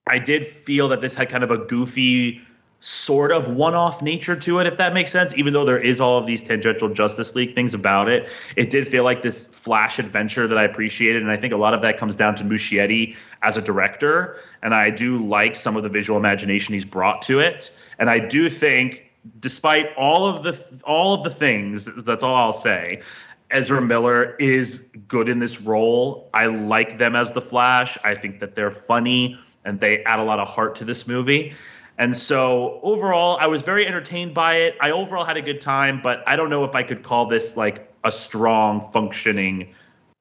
I 0.09 0.18
did 0.18 0.47
feel 0.47 0.88
that 0.88 1.00
this 1.02 1.14
had 1.14 1.28
kind 1.28 1.45
of 1.45 1.50
a 1.50 1.59
goofy 1.59 2.40
sort 2.80 3.32
of 3.32 3.49
one-off 3.49 4.02
nature 4.02 4.37
to 4.37 4.61
it 4.61 4.66
if 4.66 4.76
that 4.76 4.94
makes 4.94 5.11
sense 5.11 5.35
even 5.37 5.52
though 5.52 5.64
there 5.64 5.80
is 5.80 6.00
all 6.00 6.16
of 6.16 6.26
these 6.26 6.40
tangential 6.40 6.88
justice 6.88 7.35
league 7.35 7.52
things 7.52 7.75
about 7.75 8.08
it 8.08 8.28
it 8.54 8.70
did 8.70 8.87
feel 8.87 9.02
like 9.02 9.20
this 9.20 9.47
flash 9.47 9.99
adventure 9.99 10.47
that 10.47 10.56
i 10.56 10.62
appreciated 10.62 11.20
and 11.20 11.30
i 11.30 11.37
think 11.37 11.52
a 11.52 11.56
lot 11.56 11.75
of 11.75 11.82
that 11.82 11.99
comes 11.99 12.14
down 12.14 12.37
to 12.37 12.44
muschietti 12.44 13.16
as 13.42 13.56
a 13.56 13.62
director 13.62 14.37
and 14.62 14.75
i 14.75 14.90
do 14.90 15.20
like 15.25 15.56
some 15.56 15.76
of 15.76 15.82
the 15.82 15.88
visual 15.88 16.16
imagination 16.16 16.73
he's 16.73 16.85
brought 16.85 17.20
to 17.20 17.40
it 17.40 17.73
and 17.99 18.08
i 18.08 18.16
do 18.16 18.49
think 18.49 19.11
despite 19.40 19.92
all 19.97 20.25
of 20.26 20.44
the 20.44 20.82
all 20.85 21.14
of 21.14 21.25
the 21.25 21.30
things 21.30 21.87
that's 22.04 22.23
all 22.23 22.37
i'll 22.37 22.52
say 22.52 23.02
Ezra 23.50 23.80
Miller 23.80 24.37
is 24.37 24.87
good 25.06 25.26
in 25.26 25.38
this 25.38 25.62
role. 25.62 26.28
I 26.35 26.49
like 26.49 26.99
them 26.99 27.16
as 27.16 27.32
the 27.32 27.40
Flash. 27.40 27.97
I 28.04 28.14
think 28.14 28.40
that 28.40 28.54
they're 28.54 28.70
funny 28.70 29.38
and 29.64 29.80
they 29.80 30.04
add 30.04 30.18
a 30.18 30.25
lot 30.25 30.38
of 30.38 30.49
heart 30.49 30.75
to 30.76 30.85
this 30.85 31.08
movie. 31.08 31.54
And 31.99 32.17
so 32.17 32.78
overall, 32.83 33.38
I 33.40 33.49
was 33.49 33.62
very 33.62 33.87
entertained 33.87 34.33
by 34.33 34.55
it. 34.55 34.76
I 34.81 34.93
overall 34.93 35.25
had 35.25 35.37
a 35.37 35.43
good 35.43 35.61
time, 35.61 36.00
but 36.00 36.23
I 36.26 36.37
don't 36.37 36.49
know 36.49 36.64
if 36.64 36.75
I 36.75 36.85
could 36.85 37.02
call 37.02 37.26
this 37.26 37.57
like 37.57 37.93
a 38.05 38.12
strong 38.12 38.88
functioning 38.93 39.75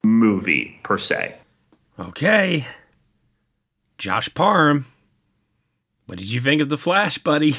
movie 0.04 0.78
per 0.82 0.98
se. 0.98 1.36
Okay. 1.98 2.66
Josh 3.96 4.32
Parham, 4.34 4.86
what 6.06 6.18
did 6.18 6.30
you 6.30 6.40
think 6.40 6.60
of 6.60 6.68
The 6.68 6.78
Flash, 6.78 7.18
buddy? 7.18 7.54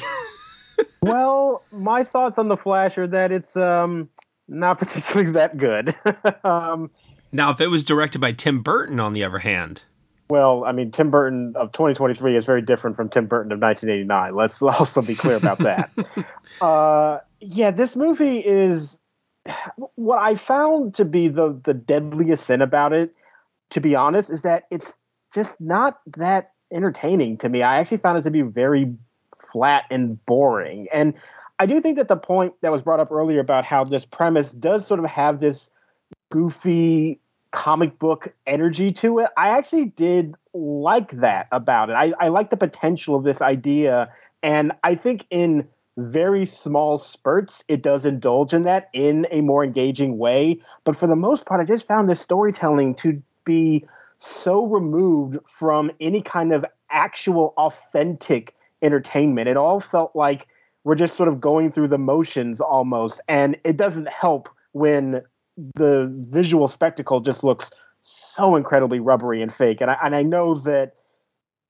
well, 1.02 1.64
my 1.70 2.04
thoughts 2.04 2.38
on 2.38 2.48
The 2.48 2.56
Flash 2.56 2.98
are 2.98 3.06
that 3.06 3.32
it's 3.32 3.56
um 3.56 4.08
not 4.48 4.78
particularly 4.78 5.32
that 5.32 5.56
good. 5.56 5.94
um, 6.44 6.90
now, 7.32 7.50
if 7.52 7.60
it 7.60 7.68
was 7.68 7.84
directed 7.84 8.20
by 8.20 8.32
Tim 8.32 8.60
Burton, 8.62 8.98
on 8.98 9.12
the 9.12 9.24
other 9.24 9.38
hand. 9.38 9.84
Well, 10.30 10.64
I 10.64 10.70
mean, 10.70 10.92
Tim 10.92 11.10
Burton 11.10 11.54
of 11.56 11.72
2023 11.72 12.36
is 12.36 12.44
very 12.44 12.62
different 12.62 12.94
from 12.94 13.08
Tim 13.08 13.26
Burton 13.26 13.50
of 13.50 13.60
1989. 13.60 14.34
Let's 14.34 14.62
also 14.80 15.02
be 15.02 15.16
clear 15.16 15.36
about 15.36 15.58
that. 15.58 15.90
uh, 16.60 17.18
yeah, 17.40 17.72
this 17.72 17.96
movie 17.96 18.38
is 18.38 18.98
what 19.96 20.20
I 20.20 20.36
found 20.36 20.94
to 20.94 21.04
be 21.04 21.28
the 21.28 21.58
the 21.64 21.74
deadliest 21.74 22.46
sin 22.46 22.62
about 22.62 22.92
it. 22.92 23.14
To 23.70 23.80
be 23.80 23.94
honest, 23.94 24.30
is 24.30 24.42
that 24.42 24.64
it's 24.70 24.92
just 25.34 25.60
not 25.60 26.00
that 26.16 26.52
entertaining 26.72 27.36
to 27.38 27.48
me. 27.48 27.62
I 27.62 27.78
actually 27.78 27.98
found 27.98 28.18
it 28.18 28.22
to 28.22 28.30
be 28.30 28.42
very 28.42 28.94
flat 29.52 29.84
and 29.90 30.24
boring. 30.26 30.86
And 30.92 31.14
I 31.58 31.66
do 31.66 31.80
think 31.80 31.96
that 31.96 32.08
the 32.08 32.16
point 32.16 32.54
that 32.62 32.72
was 32.72 32.82
brought 32.82 33.00
up 33.00 33.10
earlier 33.10 33.40
about 33.40 33.64
how 33.64 33.84
this 33.84 34.04
premise 34.04 34.52
does 34.52 34.86
sort 34.86 35.00
of 35.00 35.06
have 35.06 35.40
this 35.40 35.70
goofy 36.30 37.20
comic 37.50 37.98
book 37.98 38.32
energy 38.46 38.92
to 38.92 39.18
it, 39.20 39.28
I 39.36 39.50
actually 39.50 39.86
did 39.86 40.34
like 40.54 41.12
that 41.20 41.48
about 41.52 41.90
it. 41.90 41.94
I, 41.94 42.12
I 42.20 42.28
like 42.28 42.50
the 42.50 42.56
potential 42.56 43.14
of 43.16 43.24
this 43.24 43.40
idea. 43.40 44.12
And 44.42 44.72
I 44.84 44.94
think 44.94 45.26
in 45.30 45.68
very 45.96 46.46
small 46.46 46.98
spurts, 46.98 47.64
it 47.68 47.82
does 47.82 48.06
indulge 48.06 48.54
in 48.54 48.62
that 48.62 48.88
in 48.92 49.26
a 49.30 49.40
more 49.40 49.64
engaging 49.64 50.18
way. 50.18 50.60
But 50.84 50.96
for 50.96 51.06
the 51.06 51.16
most 51.16 51.46
part, 51.46 51.60
I 51.60 51.64
just 51.64 51.86
found 51.86 52.08
this 52.08 52.20
storytelling 52.20 52.94
to 52.96 53.22
be 53.44 53.84
so 54.18 54.64
removed 54.64 55.38
from 55.46 55.90
any 56.00 56.22
kind 56.22 56.52
of 56.52 56.64
actual 56.90 57.54
authentic 57.56 58.54
entertainment. 58.82 59.48
It 59.48 59.56
all 59.56 59.80
felt 59.80 60.14
like 60.14 60.46
we're 60.84 60.94
just 60.94 61.16
sort 61.16 61.28
of 61.28 61.40
going 61.40 61.70
through 61.72 61.88
the 61.88 61.98
motions 61.98 62.60
almost 62.60 63.20
and 63.28 63.56
it 63.64 63.76
doesn't 63.76 64.08
help 64.08 64.48
when 64.72 65.22
the 65.76 66.10
visual 66.28 66.68
spectacle 66.68 67.20
just 67.20 67.44
looks 67.44 67.70
so 68.02 68.56
incredibly 68.56 69.00
rubbery 69.00 69.42
and 69.42 69.52
fake. 69.52 69.80
And 69.80 69.90
I, 69.90 69.98
and 70.02 70.14
I 70.14 70.22
know 70.22 70.54
that 70.54 70.94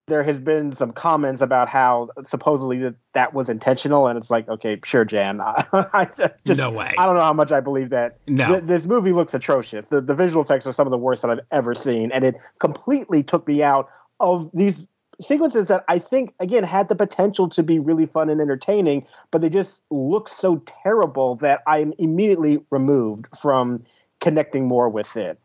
there 0.07 0.23
has 0.23 0.41
been 0.41 0.73
some 0.73 0.91
comments 0.91 1.41
about 1.41 1.69
how 1.69 2.09
supposedly 2.25 2.79
that, 2.79 2.95
that 3.15 3.33
was 3.33 3.49
intentional 3.49 4.09
and 4.09 4.19
it's 4.19 4.31
like 4.31 4.49
okay 4.49 4.79
sure 4.85 5.05
jan. 5.05 5.41
I, 5.43 6.09
just, 6.45 6.59
no 6.59 6.71
way. 6.71 6.93
I 6.99 7.07
don't 7.07 7.15
know 7.15 7.23
how 7.23 7.33
much 7.33 7.53
i 7.53 7.61
believe 7.61 7.91
that. 7.91 8.19
No. 8.27 8.49
Th- 8.49 8.65
this 8.65 8.87
movie 8.87 9.13
looks 9.13 9.35
atrocious. 9.35 9.89
The, 9.89 10.01
the 10.01 10.15
visual 10.15 10.43
effects 10.43 10.67
are 10.67 10.73
some 10.73 10.87
of 10.87 10.91
the 10.91 10.99
worst 10.99 11.23
that 11.23 11.31
i've 11.31 11.41
ever 11.53 11.75
seen 11.75 12.11
and 12.13 12.25
it 12.25 12.37
completely 12.59 13.23
took 13.23 13.47
me 13.47 13.63
out 13.63 13.89
of 14.19 14.51
these 14.53 14.85
sequences 15.21 15.69
that 15.69 15.85
I 15.89 15.99
think 15.99 16.35
again 16.41 16.65
had 16.65 16.89
the 16.89 16.97
potential 16.97 17.49
to 17.51 17.63
be 17.63 17.79
really 17.79 18.07
fun 18.07 18.31
and 18.31 18.41
entertaining, 18.41 19.07
but 19.31 19.41
they 19.41 19.51
just 19.51 19.85
look 19.91 20.29
so 20.29 20.63
terrible 20.85 21.37
that 21.37 21.63
I'm 21.67 21.93
immediately 21.99 22.63
removed 22.71 23.29
from 23.41 23.85
connecting 24.21 24.67
more 24.67 24.89
with 24.89 25.17
it. 25.17 25.39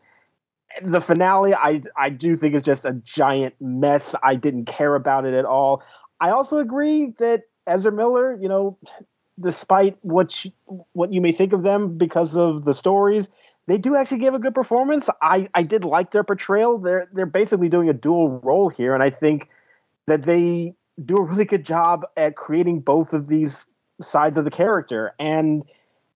The 0.82 1.02
finale, 1.02 1.54
I 1.54 1.82
I 1.98 2.10
do 2.10 2.36
think 2.36 2.56
is 2.56 2.64
just 2.64 2.86
a 2.86 2.94
giant 2.94 3.56
mess. 3.62 4.16
I 4.24 4.36
didn't 4.36 4.66
care 4.66 4.96
about 4.96 5.26
it 5.26 5.34
at 5.34 5.46
all. 5.46 5.84
I 6.20 6.32
also 6.32 6.58
agree 6.58 7.14
that 7.20 7.44
Ezra 7.68 7.92
Miller, 7.92 8.38
you 8.42 8.50
know, 8.50 8.78
despite 9.40 9.98
what 10.02 10.46
what 10.94 11.14
you 11.14 11.22
may 11.22 11.32
think 11.32 11.54
of 11.54 11.64
them 11.64 11.98
because 11.98 12.38
of 12.38 12.66
the 12.66 12.74
stories, 12.74 13.30
they 13.68 13.78
do 13.78 13.96
actually 13.96 14.20
give 14.20 14.34
a 14.34 14.40
good 14.40 14.54
performance. 14.54 15.10
I, 15.22 15.50
I 15.54 15.64
did 15.64 15.84
like 15.84 16.12
their 16.12 16.24
portrayal. 16.24 16.78
They're 16.78 17.08
they're 17.14 17.26
basically 17.26 17.70
doing 17.70 17.90
a 17.90 17.94
dual 17.94 18.40
role 18.40 18.70
here, 18.70 18.94
and 18.94 19.02
I 19.02 19.10
think 19.10 19.50
that 20.08 20.24
they 20.24 20.76
do 21.04 21.18
a 21.18 21.22
really 21.22 21.46
good 21.46 21.66
job 21.66 22.06
at 22.16 22.36
creating 22.36 22.80
both 22.80 23.14
of 23.14 23.28
these 23.28 23.66
sides 24.02 24.38
of 24.38 24.46
the 24.46 24.52
character 24.52 25.14
and 25.20 25.64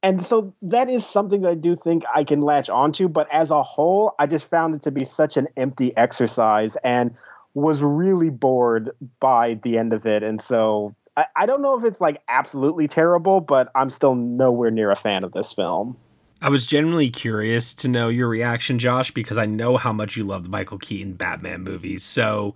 and 0.01 0.21
so 0.21 0.53
that 0.61 0.89
is 0.89 1.05
something 1.05 1.41
that 1.41 1.51
I 1.51 1.55
do 1.55 1.75
think 1.75 2.03
I 2.13 2.23
can 2.23 2.41
latch 2.41 2.69
onto 2.69 3.07
but 3.07 3.27
as 3.31 3.51
a 3.51 3.63
whole 3.63 4.15
I 4.19 4.27
just 4.27 4.49
found 4.49 4.75
it 4.75 4.81
to 4.83 4.91
be 4.91 5.05
such 5.05 5.37
an 5.37 5.47
empty 5.57 5.95
exercise 5.95 6.77
and 6.83 7.15
was 7.53 7.81
really 7.81 8.29
bored 8.29 8.91
by 9.19 9.55
the 9.55 9.77
end 9.77 9.93
of 9.93 10.05
it 10.05 10.23
and 10.23 10.41
so 10.41 10.93
I, 11.15 11.25
I 11.35 11.45
don't 11.45 11.61
know 11.61 11.77
if 11.77 11.83
it's 11.83 12.01
like 12.01 12.21
absolutely 12.27 12.87
terrible 12.87 13.39
but 13.41 13.71
I'm 13.75 13.89
still 13.89 14.15
nowhere 14.15 14.71
near 14.71 14.91
a 14.91 14.95
fan 14.95 15.23
of 15.23 15.31
this 15.31 15.53
film. 15.53 15.97
I 16.41 16.49
was 16.49 16.65
genuinely 16.65 17.09
curious 17.09 17.73
to 17.73 17.89
know 17.89 18.07
your 18.07 18.29
reaction, 18.29 18.79
Josh, 18.79 19.11
because 19.11 19.37
I 19.37 19.45
know 19.45 19.75
how 19.75 19.91
much 19.91 20.15
you 20.15 20.23
love 20.23 20.43
the 20.43 20.49
Michael 20.49 20.77
Keaton 20.77 21.15
Batman 21.15 21.63
movies. 21.63 22.05
So 22.05 22.55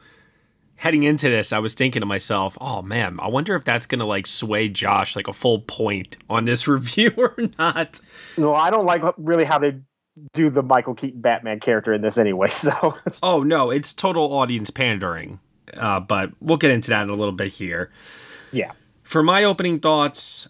heading 0.84 1.04
into 1.04 1.30
this, 1.30 1.54
I 1.54 1.60
was 1.60 1.74
thinking 1.74 2.02
to 2.02 2.06
myself, 2.06 2.58
oh 2.60 2.82
man, 2.82 3.18
I 3.22 3.30
wonder 3.30 3.56
if 3.56 3.64
that's 3.64 3.86
gonna 3.86 4.06
like 4.06 4.28
sway 4.28 4.68
Josh 4.68 5.16
like 5.16 5.30
a 5.30 5.34
full 5.34 5.62
point 5.62 6.18
on 6.30 6.44
this 6.44 6.68
review 6.68 7.14
or 7.16 7.38
not. 7.58 8.02
No, 8.38 8.54
I 8.54 8.70
don't 8.70 8.86
like 8.86 9.02
really 9.18 9.46
how 9.46 9.60
they 9.60 9.80
do 10.34 10.50
the 10.50 10.62
Michael 10.62 10.94
Keaton 10.94 11.22
Batman 11.22 11.62
character 11.62 11.94
in 11.94 12.02
this 12.02 12.18
anyway. 12.18 12.50
So 12.52 12.98
oh 13.24 13.44
no, 13.44 13.70
it's 13.70 13.94
total 13.94 14.34
audience 14.34 14.70
pandering. 14.70 15.40
Uh, 15.78 16.02
but 16.02 16.32
we'll 16.42 16.58
get 16.58 16.72
into 16.72 16.90
that 16.90 17.04
in 17.04 17.10
a 17.10 17.16
little 17.16 17.34
bit 17.34 17.48
here. 17.48 17.90
Yeah. 18.52 18.74
For 19.04 19.24
my 19.24 19.46
opening 19.46 19.80
thoughts, 19.80 20.50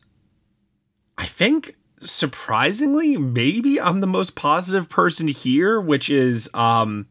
I 1.16 1.28
think 1.28 1.76
surprisingly, 2.00 3.18
maybe 3.18 3.80
I'm 3.80 4.02
the 4.02 4.08
most 4.08 4.36
positive 4.36 4.90
person 4.90 5.28
here, 5.28 5.80
which 5.80 6.10
is 6.10 6.50
um 6.56 7.06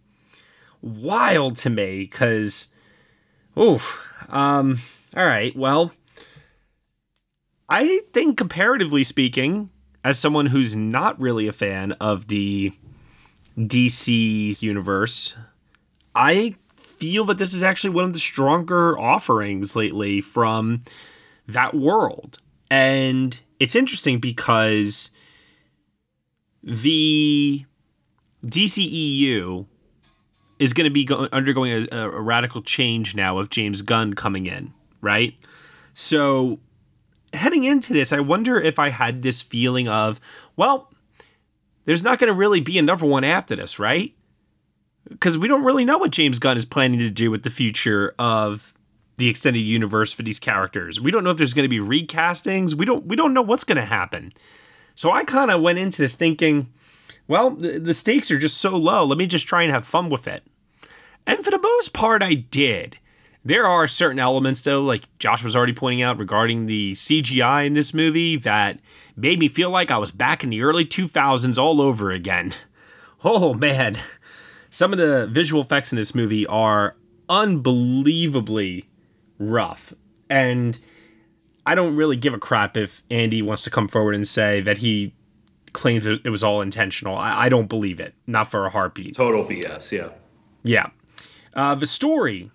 wild 0.80 1.56
to 1.58 1.70
me 1.70 2.00
because 2.00 2.71
Oof. 3.58 4.00
Um, 4.28 4.78
all 5.16 5.26
right. 5.26 5.54
Well, 5.56 5.92
I 7.68 8.00
think 8.12 8.38
comparatively 8.38 9.04
speaking, 9.04 9.70
as 10.04 10.18
someone 10.18 10.46
who's 10.46 10.74
not 10.74 11.20
really 11.20 11.46
a 11.46 11.52
fan 11.52 11.92
of 11.92 12.28
the 12.28 12.72
DC 13.58 14.60
universe, 14.62 15.36
I 16.14 16.54
feel 16.76 17.24
that 17.26 17.38
this 17.38 17.52
is 17.52 17.62
actually 17.62 17.90
one 17.90 18.04
of 18.04 18.12
the 18.12 18.18
stronger 18.18 18.98
offerings 18.98 19.76
lately 19.76 20.20
from 20.20 20.82
that 21.48 21.74
world. 21.74 22.38
And 22.70 23.38
it's 23.60 23.74
interesting 23.74 24.18
because 24.18 25.10
the 26.62 27.64
DCEU 28.46 29.66
is 30.62 30.72
going 30.72 30.84
to 30.84 30.90
be 30.90 31.04
go- 31.04 31.28
undergoing 31.32 31.88
a, 31.90 31.98
a 31.98 32.20
radical 32.20 32.62
change 32.62 33.16
now 33.16 33.38
of 33.38 33.50
James 33.50 33.82
Gunn 33.82 34.14
coming 34.14 34.46
in, 34.46 34.72
right? 35.00 35.34
So 35.92 36.60
heading 37.32 37.64
into 37.64 37.92
this, 37.92 38.12
I 38.12 38.20
wonder 38.20 38.60
if 38.60 38.78
I 38.78 38.90
had 38.90 39.22
this 39.22 39.42
feeling 39.42 39.88
of, 39.88 40.20
well, 40.56 40.92
there's 41.84 42.04
not 42.04 42.20
going 42.20 42.28
to 42.28 42.34
really 42.34 42.60
be 42.60 42.78
another 42.78 43.04
one 43.06 43.24
after 43.24 43.56
this, 43.56 43.80
right? 43.80 44.14
Because 45.08 45.36
we 45.36 45.48
don't 45.48 45.64
really 45.64 45.84
know 45.84 45.98
what 45.98 46.12
James 46.12 46.38
Gunn 46.38 46.56
is 46.56 46.64
planning 46.64 47.00
to 47.00 47.10
do 47.10 47.28
with 47.28 47.42
the 47.42 47.50
future 47.50 48.14
of 48.20 48.72
the 49.16 49.28
extended 49.28 49.60
universe 49.60 50.12
for 50.12 50.22
these 50.22 50.38
characters. 50.38 51.00
We 51.00 51.10
don't 51.10 51.24
know 51.24 51.30
if 51.30 51.38
there's 51.38 51.54
going 51.54 51.68
to 51.68 51.76
be 51.76 51.80
recastings. 51.80 52.74
We 52.74 52.86
don't 52.86 53.04
we 53.06 53.16
don't 53.16 53.34
know 53.34 53.42
what's 53.42 53.64
going 53.64 53.76
to 53.76 53.84
happen. 53.84 54.32
So 54.94 55.10
I 55.10 55.24
kind 55.24 55.50
of 55.50 55.60
went 55.60 55.80
into 55.80 56.00
this 56.00 56.14
thinking, 56.14 56.72
well, 57.26 57.50
the, 57.50 57.80
the 57.80 57.94
stakes 57.94 58.30
are 58.30 58.38
just 58.38 58.58
so 58.58 58.76
low. 58.76 59.04
Let 59.04 59.18
me 59.18 59.26
just 59.26 59.48
try 59.48 59.62
and 59.62 59.72
have 59.72 59.86
fun 59.86 60.08
with 60.08 60.28
it. 60.28 60.44
And 61.26 61.44
for 61.44 61.50
the 61.50 61.58
most 61.58 61.92
part, 61.92 62.22
I 62.22 62.34
did. 62.34 62.98
There 63.44 63.66
are 63.66 63.88
certain 63.88 64.18
elements, 64.18 64.60
though, 64.62 64.82
like 64.82 65.02
Josh 65.18 65.42
was 65.42 65.56
already 65.56 65.72
pointing 65.72 66.02
out 66.02 66.18
regarding 66.18 66.66
the 66.66 66.92
CGI 66.92 67.66
in 67.66 67.74
this 67.74 67.92
movie, 67.92 68.36
that 68.36 68.78
made 69.16 69.38
me 69.40 69.48
feel 69.48 69.70
like 69.70 69.90
I 69.90 69.98
was 69.98 70.12
back 70.12 70.44
in 70.44 70.50
the 70.50 70.62
early 70.62 70.84
2000s 70.84 71.58
all 71.58 71.80
over 71.80 72.10
again. 72.10 72.52
Oh, 73.24 73.54
man. 73.54 73.96
Some 74.70 74.92
of 74.92 74.98
the 74.98 75.28
visual 75.28 75.62
effects 75.62 75.92
in 75.92 75.96
this 75.96 76.12
movie 76.12 76.44
are 76.48 76.96
unbelievably 77.28 78.88
rough. 79.38 79.94
And 80.28 80.76
I 81.64 81.76
don't 81.76 81.94
really 81.94 82.16
give 82.16 82.34
a 82.34 82.38
crap 82.38 82.76
if 82.76 83.02
Andy 83.10 83.42
wants 83.42 83.62
to 83.62 83.70
come 83.70 83.86
forward 83.86 84.16
and 84.16 84.26
say 84.26 84.60
that 84.62 84.78
he 84.78 85.14
claims 85.72 86.04
it 86.04 86.28
was 86.28 86.42
all 86.42 86.62
intentional. 86.62 87.16
I, 87.16 87.44
I 87.44 87.48
don't 87.48 87.68
believe 87.68 88.00
it. 88.00 88.14
Not 88.26 88.48
for 88.48 88.66
a 88.66 88.70
heartbeat. 88.70 89.14
Total 89.14 89.44
BS, 89.44 89.92
yeah. 89.92 90.08
Yeah. 90.64 90.88
Uh, 91.54 91.74
the 91.74 91.86
story 91.86 92.50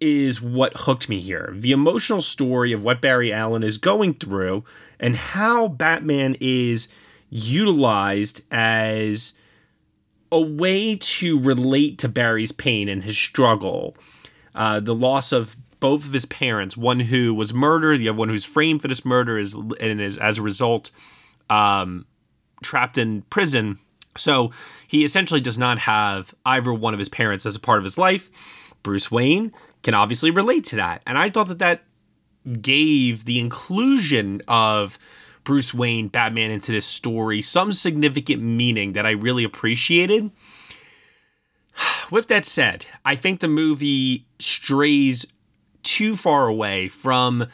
is 0.00 0.42
what 0.42 0.72
hooked 0.76 1.08
me 1.08 1.20
here. 1.20 1.52
The 1.54 1.72
emotional 1.72 2.20
story 2.20 2.72
of 2.72 2.82
what 2.82 3.00
Barry 3.00 3.32
Allen 3.32 3.62
is 3.62 3.78
going 3.78 4.14
through 4.14 4.64
and 4.98 5.14
how 5.14 5.68
Batman 5.68 6.36
is 6.40 6.88
utilized 7.30 8.44
as 8.50 9.34
a 10.32 10.40
way 10.40 10.96
to 10.96 11.38
relate 11.38 11.98
to 11.98 12.08
Barry's 12.08 12.52
pain 12.52 12.88
and 12.88 13.04
his 13.04 13.16
struggle. 13.16 13.96
Uh, 14.54 14.80
the 14.80 14.94
loss 14.94 15.30
of 15.30 15.56
both 15.78 16.04
of 16.04 16.12
his 16.12 16.26
parents, 16.26 16.76
one 16.76 17.00
who 17.00 17.34
was 17.34 17.52
murdered, 17.54 17.98
the 18.00 18.08
other 18.08 18.18
one 18.18 18.28
who's 18.28 18.44
framed 18.44 18.82
for 18.82 18.88
this 18.88 19.04
murder, 19.04 19.38
is 19.38 19.54
and 19.54 20.00
is 20.00 20.16
as 20.18 20.38
a 20.38 20.42
result 20.42 20.90
um, 21.50 22.06
trapped 22.62 22.98
in 22.98 23.22
prison. 23.22 23.78
So 24.16 24.50
he 24.86 25.04
essentially 25.04 25.40
does 25.40 25.58
not 25.58 25.78
have 25.80 26.34
either 26.44 26.72
one 26.72 26.92
of 26.94 26.98
his 26.98 27.08
parents 27.08 27.46
as 27.46 27.56
a 27.56 27.60
part 27.60 27.78
of 27.78 27.84
his 27.84 27.96
life. 27.98 28.30
Bruce 28.82 29.10
Wayne 29.10 29.52
can 29.82 29.94
obviously 29.94 30.30
relate 30.30 30.64
to 30.66 30.76
that, 30.76 31.02
and 31.06 31.16
I 31.16 31.30
thought 31.30 31.48
that 31.48 31.58
that 31.60 31.84
gave 32.60 33.24
the 33.24 33.38
inclusion 33.38 34.42
of 34.48 34.98
Bruce 35.44 35.72
Wayne, 35.72 36.08
Batman 36.08 36.50
into 36.50 36.72
this 36.72 36.86
story 36.86 37.42
some 37.42 37.72
significant 37.72 38.42
meaning 38.42 38.92
that 38.92 39.06
I 39.06 39.10
really 39.10 39.44
appreciated. 39.44 40.30
With 42.10 42.28
that 42.28 42.44
said, 42.44 42.86
I 43.04 43.16
think 43.16 43.40
the 43.40 43.48
movie 43.48 44.26
strays 44.38 45.26
too 45.82 46.16
far 46.16 46.46
away 46.46 46.88
from 46.88 47.46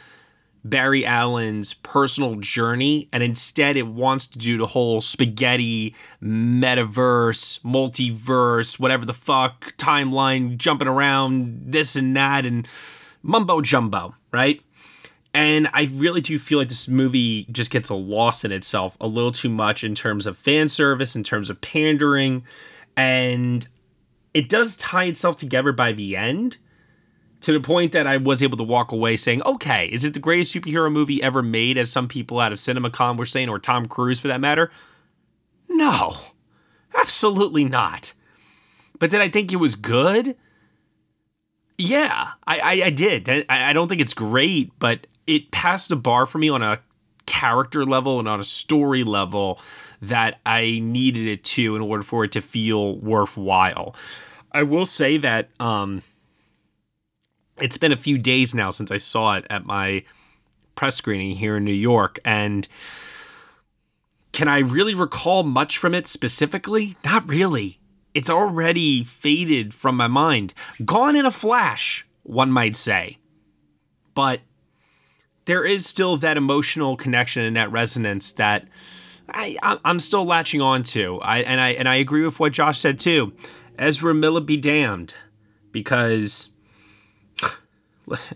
Barry 0.69 1.05
Allen's 1.05 1.73
personal 1.73 2.35
journey, 2.35 3.09
and 3.11 3.23
instead 3.23 3.77
it 3.77 3.87
wants 3.87 4.27
to 4.27 4.37
do 4.37 4.57
the 4.57 4.67
whole 4.67 5.01
spaghetti 5.01 5.95
metaverse, 6.21 7.59
multiverse, 7.61 8.79
whatever 8.79 9.05
the 9.05 9.13
fuck, 9.13 9.75
timeline, 9.77 10.57
jumping 10.57 10.87
around, 10.87 11.63
this 11.65 11.95
and 11.95 12.15
that, 12.15 12.45
and 12.45 12.67
mumbo 13.23 13.61
jumbo, 13.61 14.15
right? 14.31 14.61
And 15.33 15.69
I 15.73 15.89
really 15.93 16.21
do 16.21 16.39
feel 16.39 16.57
like 16.57 16.69
this 16.69 16.87
movie 16.87 17.45
just 17.51 17.71
gets 17.71 17.89
a 17.89 17.95
loss 17.95 18.43
in 18.43 18.51
itself 18.51 18.97
a 18.99 19.07
little 19.07 19.31
too 19.31 19.49
much 19.49 19.83
in 19.83 19.93
terms 19.93 20.25
of 20.25 20.37
fan 20.37 20.69
service, 20.69 21.15
in 21.15 21.23
terms 21.23 21.49
of 21.49 21.61
pandering, 21.61 22.43
and 22.97 23.67
it 24.33 24.49
does 24.49 24.77
tie 24.77 25.05
itself 25.05 25.37
together 25.37 25.71
by 25.71 25.91
the 25.91 26.15
end 26.15 26.57
to 27.41 27.53
the 27.53 27.59
point 27.59 27.93
that 27.93 28.07
I 28.07 28.17
was 28.17 28.43
able 28.43 28.57
to 28.57 28.63
walk 28.63 28.91
away 28.91 29.15
saying, 29.17 29.41
okay, 29.45 29.87
is 29.87 30.03
it 30.03 30.13
the 30.13 30.19
greatest 30.19 30.53
superhero 30.53 30.91
movie 30.91 31.23
ever 31.23 31.41
made, 31.41 31.77
as 31.77 31.91
some 31.91 32.07
people 32.07 32.39
out 32.39 32.51
of 32.51 32.57
CinemaCon 32.57 33.17
were 33.17 33.25
saying, 33.25 33.49
or 33.49 33.59
Tom 33.59 33.85
Cruise 33.85 34.19
for 34.19 34.27
that 34.27 34.41
matter? 34.41 34.71
No, 35.69 36.17
absolutely 36.95 37.63
not. 37.63 38.13
But 38.97 39.09
did 39.09 39.21
I 39.21 39.29
think 39.29 39.53
it 39.53 39.57
was 39.57 39.75
good? 39.75 40.35
Yeah, 41.77 42.31
I, 42.45 42.59
I, 42.59 42.71
I 42.87 42.89
did. 42.89 43.29
I, 43.29 43.45
I 43.69 43.73
don't 43.73 43.87
think 43.87 44.01
it's 44.01 44.13
great, 44.13 44.71
but 44.79 45.07
it 45.25 45.51
passed 45.51 45.89
the 45.89 45.95
bar 45.95 46.25
for 46.25 46.37
me 46.37 46.49
on 46.49 46.61
a 46.61 46.81
character 47.25 47.85
level 47.85 48.19
and 48.19 48.27
on 48.27 48.39
a 48.39 48.43
story 48.43 49.03
level 49.03 49.61
that 50.01 50.39
I 50.45 50.79
needed 50.81 51.27
it 51.27 51.43
to 51.45 51.75
in 51.77 51.81
order 51.81 52.03
for 52.03 52.25
it 52.25 52.33
to 52.33 52.41
feel 52.41 52.97
worthwhile. 52.97 53.95
I 54.51 54.63
will 54.63 54.85
say 54.85 55.17
that 55.17 55.49
um, 55.59 56.01
it's 57.61 57.77
been 57.77 57.91
a 57.91 57.97
few 57.97 58.17
days 58.17 58.53
now 58.53 58.71
since 58.71 58.91
I 58.91 58.97
saw 58.97 59.35
it 59.35 59.45
at 59.49 59.65
my 59.65 60.03
press 60.75 60.95
screening 60.95 61.35
here 61.35 61.57
in 61.57 61.65
New 61.65 61.73
York, 61.73 62.19
and 62.23 62.67
can 64.31 64.47
I 64.47 64.59
really 64.59 64.93
recall 64.93 65.43
much 65.43 65.77
from 65.77 65.93
it 65.93 66.07
specifically? 66.07 66.95
Not 67.03 67.27
really. 67.27 67.79
It's 68.13 68.29
already 68.29 69.03
faded 69.03 69.73
from 69.73 69.95
my 69.97 70.07
mind. 70.07 70.53
Gone 70.85 71.15
in 71.15 71.25
a 71.25 71.31
flash, 71.31 72.07
one 72.23 72.51
might 72.51 72.75
say. 72.75 73.17
But 74.13 74.41
there 75.45 75.63
is 75.65 75.85
still 75.85 76.17
that 76.17 76.37
emotional 76.37 76.95
connection 76.95 77.43
and 77.43 77.55
that 77.55 77.71
resonance 77.71 78.31
that 78.33 78.67
I, 79.29 79.57
I'm 79.61 79.99
still 79.99 80.25
latching 80.25 80.61
on 80.61 80.83
to. 80.83 81.19
I 81.21 81.39
and 81.39 81.61
I 81.61 81.69
and 81.71 81.87
I 81.87 81.95
agree 81.95 82.23
with 82.23 82.39
what 82.39 82.53
Josh 82.53 82.79
said 82.79 82.99
too. 82.99 83.33
Ezra 83.77 84.13
Miller 84.13 84.41
be 84.41 84.57
damned, 84.57 85.13
because 85.71 86.51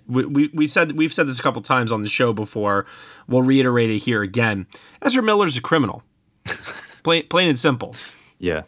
we, 0.07 0.25
we, 0.25 0.49
we 0.53 0.67
said 0.67 0.93
we've 0.93 1.13
said 1.13 1.27
this 1.27 1.39
a 1.39 1.43
couple 1.43 1.61
times 1.61 1.91
on 1.91 2.01
the 2.01 2.09
show 2.09 2.33
before. 2.33 2.85
We'll 3.27 3.43
reiterate 3.43 3.89
it 3.89 3.99
here 3.99 4.21
again. 4.21 4.67
Ezra 5.01 5.23
Miller's 5.23 5.57
a 5.57 5.61
criminal, 5.61 6.03
plain 7.03 7.27
plain 7.27 7.47
and 7.47 7.59
simple. 7.59 7.95
Yeah, 8.39 8.63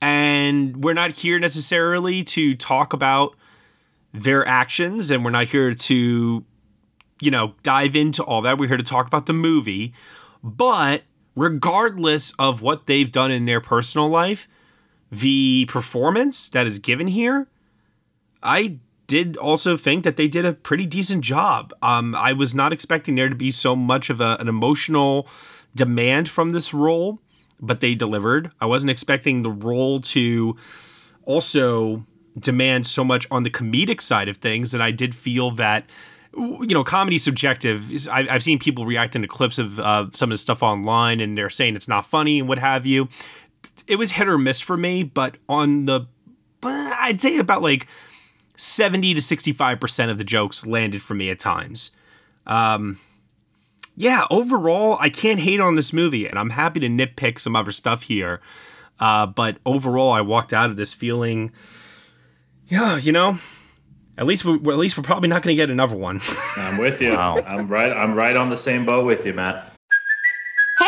and 0.00 0.82
we're 0.82 0.94
not 0.94 1.12
here 1.12 1.38
necessarily 1.38 2.22
to 2.24 2.54
talk 2.54 2.92
about 2.92 3.36
their 4.12 4.46
actions, 4.46 5.10
and 5.10 5.24
we're 5.24 5.30
not 5.30 5.48
here 5.48 5.74
to, 5.74 6.44
you 7.20 7.30
know, 7.30 7.54
dive 7.62 7.94
into 7.94 8.22
all 8.24 8.42
that. 8.42 8.58
We're 8.58 8.68
here 8.68 8.76
to 8.76 8.82
talk 8.82 9.06
about 9.06 9.26
the 9.26 9.32
movie, 9.32 9.92
but 10.42 11.02
regardless 11.36 12.32
of 12.38 12.60
what 12.60 12.86
they've 12.86 13.10
done 13.10 13.30
in 13.30 13.46
their 13.46 13.60
personal 13.60 14.08
life, 14.08 14.48
the 15.10 15.66
performance 15.68 16.48
that 16.48 16.66
is 16.66 16.78
given 16.78 17.08
here, 17.08 17.46
I 18.42 18.78
did 19.10 19.36
also 19.36 19.76
think 19.76 20.04
that 20.04 20.16
they 20.16 20.28
did 20.28 20.44
a 20.44 20.52
pretty 20.52 20.86
decent 20.86 21.24
job. 21.24 21.72
Um, 21.82 22.14
I 22.14 22.32
was 22.32 22.54
not 22.54 22.72
expecting 22.72 23.16
there 23.16 23.28
to 23.28 23.34
be 23.34 23.50
so 23.50 23.74
much 23.74 24.08
of 24.08 24.20
a, 24.20 24.36
an 24.38 24.46
emotional 24.46 25.26
demand 25.74 26.28
from 26.28 26.50
this 26.50 26.72
role, 26.72 27.18
but 27.60 27.80
they 27.80 27.96
delivered. 27.96 28.52
I 28.60 28.66
wasn't 28.66 28.90
expecting 28.90 29.42
the 29.42 29.50
role 29.50 30.00
to 30.14 30.54
also 31.24 32.06
demand 32.38 32.86
so 32.86 33.02
much 33.02 33.26
on 33.32 33.42
the 33.42 33.50
comedic 33.50 34.00
side 34.00 34.28
of 34.28 34.36
things, 34.36 34.74
and 34.74 34.80
I 34.80 34.92
did 34.92 35.12
feel 35.12 35.50
that 35.52 35.86
you 36.36 36.68
know, 36.68 36.84
comedy 36.84 37.18
subjective. 37.18 37.90
I've 38.08 38.44
seen 38.44 38.60
people 38.60 38.86
reacting 38.86 39.22
to 39.22 39.28
clips 39.28 39.58
of 39.58 39.80
uh, 39.80 40.06
some 40.12 40.30
of 40.30 40.34
the 40.34 40.38
stuff 40.38 40.62
online, 40.62 41.18
and 41.18 41.36
they're 41.36 41.50
saying 41.50 41.74
it's 41.74 41.88
not 41.88 42.06
funny 42.06 42.38
and 42.38 42.48
what 42.48 42.60
have 42.60 42.86
you. 42.86 43.08
It 43.88 43.96
was 43.96 44.12
hit 44.12 44.28
or 44.28 44.38
miss 44.38 44.60
for 44.60 44.76
me, 44.76 45.02
but 45.02 45.36
on 45.48 45.86
the, 45.86 46.06
I'd 46.62 47.20
say 47.20 47.38
about 47.38 47.62
like 47.62 47.88
70 48.60 49.14
to 49.14 49.20
65% 49.20 50.10
of 50.10 50.18
the 50.18 50.24
jokes 50.24 50.66
landed 50.66 51.02
for 51.02 51.14
me 51.14 51.30
at 51.30 51.38
times. 51.38 51.92
Um, 52.46 53.00
yeah, 53.96 54.26
overall, 54.30 54.98
I 55.00 55.08
can't 55.08 55.40
hate 55.40 55.60
on 55.60 55.76
this 55.76 55.92
movie, 55.92 56.26
and 56.26 56.38
I'm 56.38 56.50
happy 56.50 56.80
to 56.80 56.88
nitpick 56.88 57.40
some 57.40 57.56
other 57.56 57.72
stuff 57.72 58.02
here. 58.02 58.40
Uh, 58.98 59.26
but 59.26 59.56
overall, 59.64 60.10
I 60.10 60.20
walked 60.20 60.52
out 60.52 60.68
of 60.68 60.76
this 60.76 60.92
feeling, 60.92 61.52
yeah, 62.68 62.96
you 62.98 63.12
know, 63.12 63.38
at 64.18 64.26
least 64.26 64.44
we, 64.44 64.54
at 64.54 64.78
least 64.78 64.98
we're 64.98 65.04
probably 65.04 65.30
not 65.30 65.42
going 65.42 65.56
to 65.56 65.60
get 65.60 65.70
another 65.70 65.96
one. 65.96 66.20
I'm 66.56 66.76
with 66.76 67.00
you. 67.00 67.12
Wow. 67.12 67.38
I'm 67.40 67.66
right. 67.66 67.92
I'm 67.92 68.14
right 68.14 68.36
on 68.36 68.50
the 68.50 68.56
same 68.56 68.84
boat 68.84 69.06
with 69.06 69.24
you, 69.24 69.32
Matt. 69.32 69.72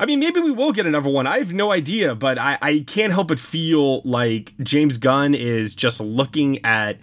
I 0.00 0.06
mean, 0.06 0.18
maybe 0.18 0.40
we 0.40 0.50
will 0.50 0.72
get 0.72 0.86
another 0.86 1.10
one. 1.10 1.26
I 1.26 1.38
have 1.40 1.52
no 1.52 1.72
idea, 1.72 2.14
but 2.14 2.38
I, 2.38 2.56
I 2.62 2.84
can't 2.86 3.12
help 3.12 3.28
but 3.28 3.38
feel 3.38 4.00
like 4.00 4.54
James 4.62 4.96
Gunn 4.96 5.34
is 5.34 5.74
just 5.74 6.00
looking 6.00 6.64
at 6.64 6.96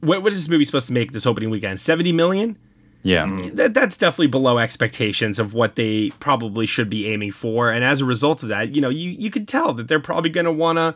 what 0.00 0.22
what 0.22 0.30
is 0.30 0.38
this 0.38 0.50
movie 0.50 0.66
supposed 0.66 0.88
to 0.88 0.92
make 0.92 1.12
this 1.12 1.24
opening 1.24 1.48
weekend? 1.48 1.80
Seventy 1.80 2.12
million. 2.12 2.58
Yeah, 3.02 3.48
that, 3.54 3.72
that's 3.72 3.96
definitely 3.96 4.26
below 4.26 4.58
expectations 4.58 5.38
of 5.38 5.54
what 5.54 5.76
they 5.76 6.10
probably 6.20 6.66
should 6.66 6.90
be 6.90 7.08
aiming 7.08 7.32
for, 7.32 7.70
and 7.70 7.82
as 7.82 8.02
a 8.02 8.04
result 8.04 8.42
of 8.42 8.50
that, 8.50 8.74
you 8.74 8.82
know, 8.82 8.90
you 8.90 9.10
you 9.10 9.30
could 9.30 9.48
tell 9.48 9.72
that 9.72 9.88
they're 9.88 9.98
probably 9.98 10.28
going 10.28 10.44
to 10.44 10.52
want 10.52 10.76
to 10.76 10.94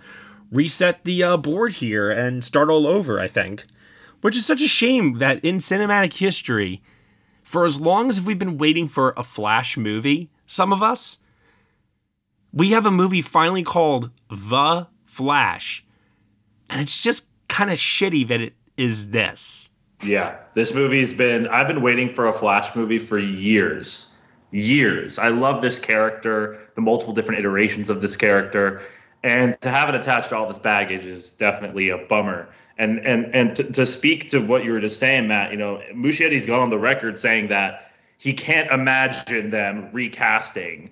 reset 0.51 1.05
the 1.05 1.23
uh, 1.23 1.37
board 1.39 1.73
here 1.73 2.11
and 2.11 2.45
start 2.45 2.69
all 2.69 2.87
over. 2.87 3.19
I 3.19 3.27
think. 3.27 3.65
Which 4.21 4.37
is 4.37 4.45
such 4.45 4.61
a 4.61 4.69
shame 4.69 5.15
that 5.15 5.43
in 5.43 5.59
cinematic 5.59 6.19
history, 6.19 6.83
for 7.43 7.65
as 7.65 7.81
long 7.81 8.11
as 8.11 8.21
we've 8.21 8.39
been 8.39 8.59
waiting 8.59 8.87
for 8.87 9.15
a 9.17 9.23
Flash 9.23 9.79
movie, 9.79 10.29
some 10.51 10.73
of 10.73 10.83
us, 10.83 11.21
we 12.53 12.71
have 12.71 12.85
a 12.85 12.91
movie 12.91 13.23
finally 13.23 13.63
called 13.63 14.11
The 14.29 14.89
Flash. 15.05 15.85
And 16.69 16.81
it's 16.81 17.01
just 17.01 17.29
kind 17.49 17.71
of 17.71 17.79
shitty 17.79 18.27
that 18.29 18.43
it 18.43 18.55
is 18.77 19.11
this. 19.11 19.71
Yeah, 20.03 20.37
this 20.55 20.75
movie's 20.75 21.13
been. 21.13 21.47
I've 21.47 21.69
been 21.69 21.83
waiting 21.83 22.13
for 22.13 22.27
a 22.27 22.33
Flash 22.33 22.75
movie 22.75 22.99
for 22.99 23.19
years. 23.19 24.13
Years. 24.51 25.21
I 25.21 25.29
love 25.29 25.63
this 25.63 25.79
character, 25.79 26.59
the 26.75 26.81
multiple 26.81 27.15
different 27.15 27.39
iterations 27.39 27.89
of 27.89 28.01
this 28.01 28.17
character, 28.17 28.81
and 29.23 29.61
to 29.61 29.71
have 29.71 29.89
it 29.89 29.95
attached 29.95 30.31
to 30.31 30.37
all 30.37 30.49
this 30.49 30.59
baggage 30.59 31.07
is 31.07 31.33
definitely 31.35 31.91
a 31.91 31.99
bummer. 31.99 32.49
And 32.77 32.99
and 33.07 33.33
and 33.35 33.55
to, 33.55 33.65
to 33.73 33.87
speak 33.87 34.29
to 34.31 34.41
what 34.41 34.65
you 34.65 34.73
were 34.73 34.81
just 34.81 34.99
saying, 34.99 35.29
Matt, 35.29 35.53
you 35.53 35.59
know, 35.59 35.81
Muschietti's 35.93 36.47
gone 36.47 36.61
on 36.61 36.71
the 36.71 36.79
record 36.79 37.17
saying 37.17 37.49
that 37.49 37.90
he 38.21 38.35
can't 38.35 38.71
imagine 38.71 39.49
them 39.49 39.89
recasting, 39.95 40.91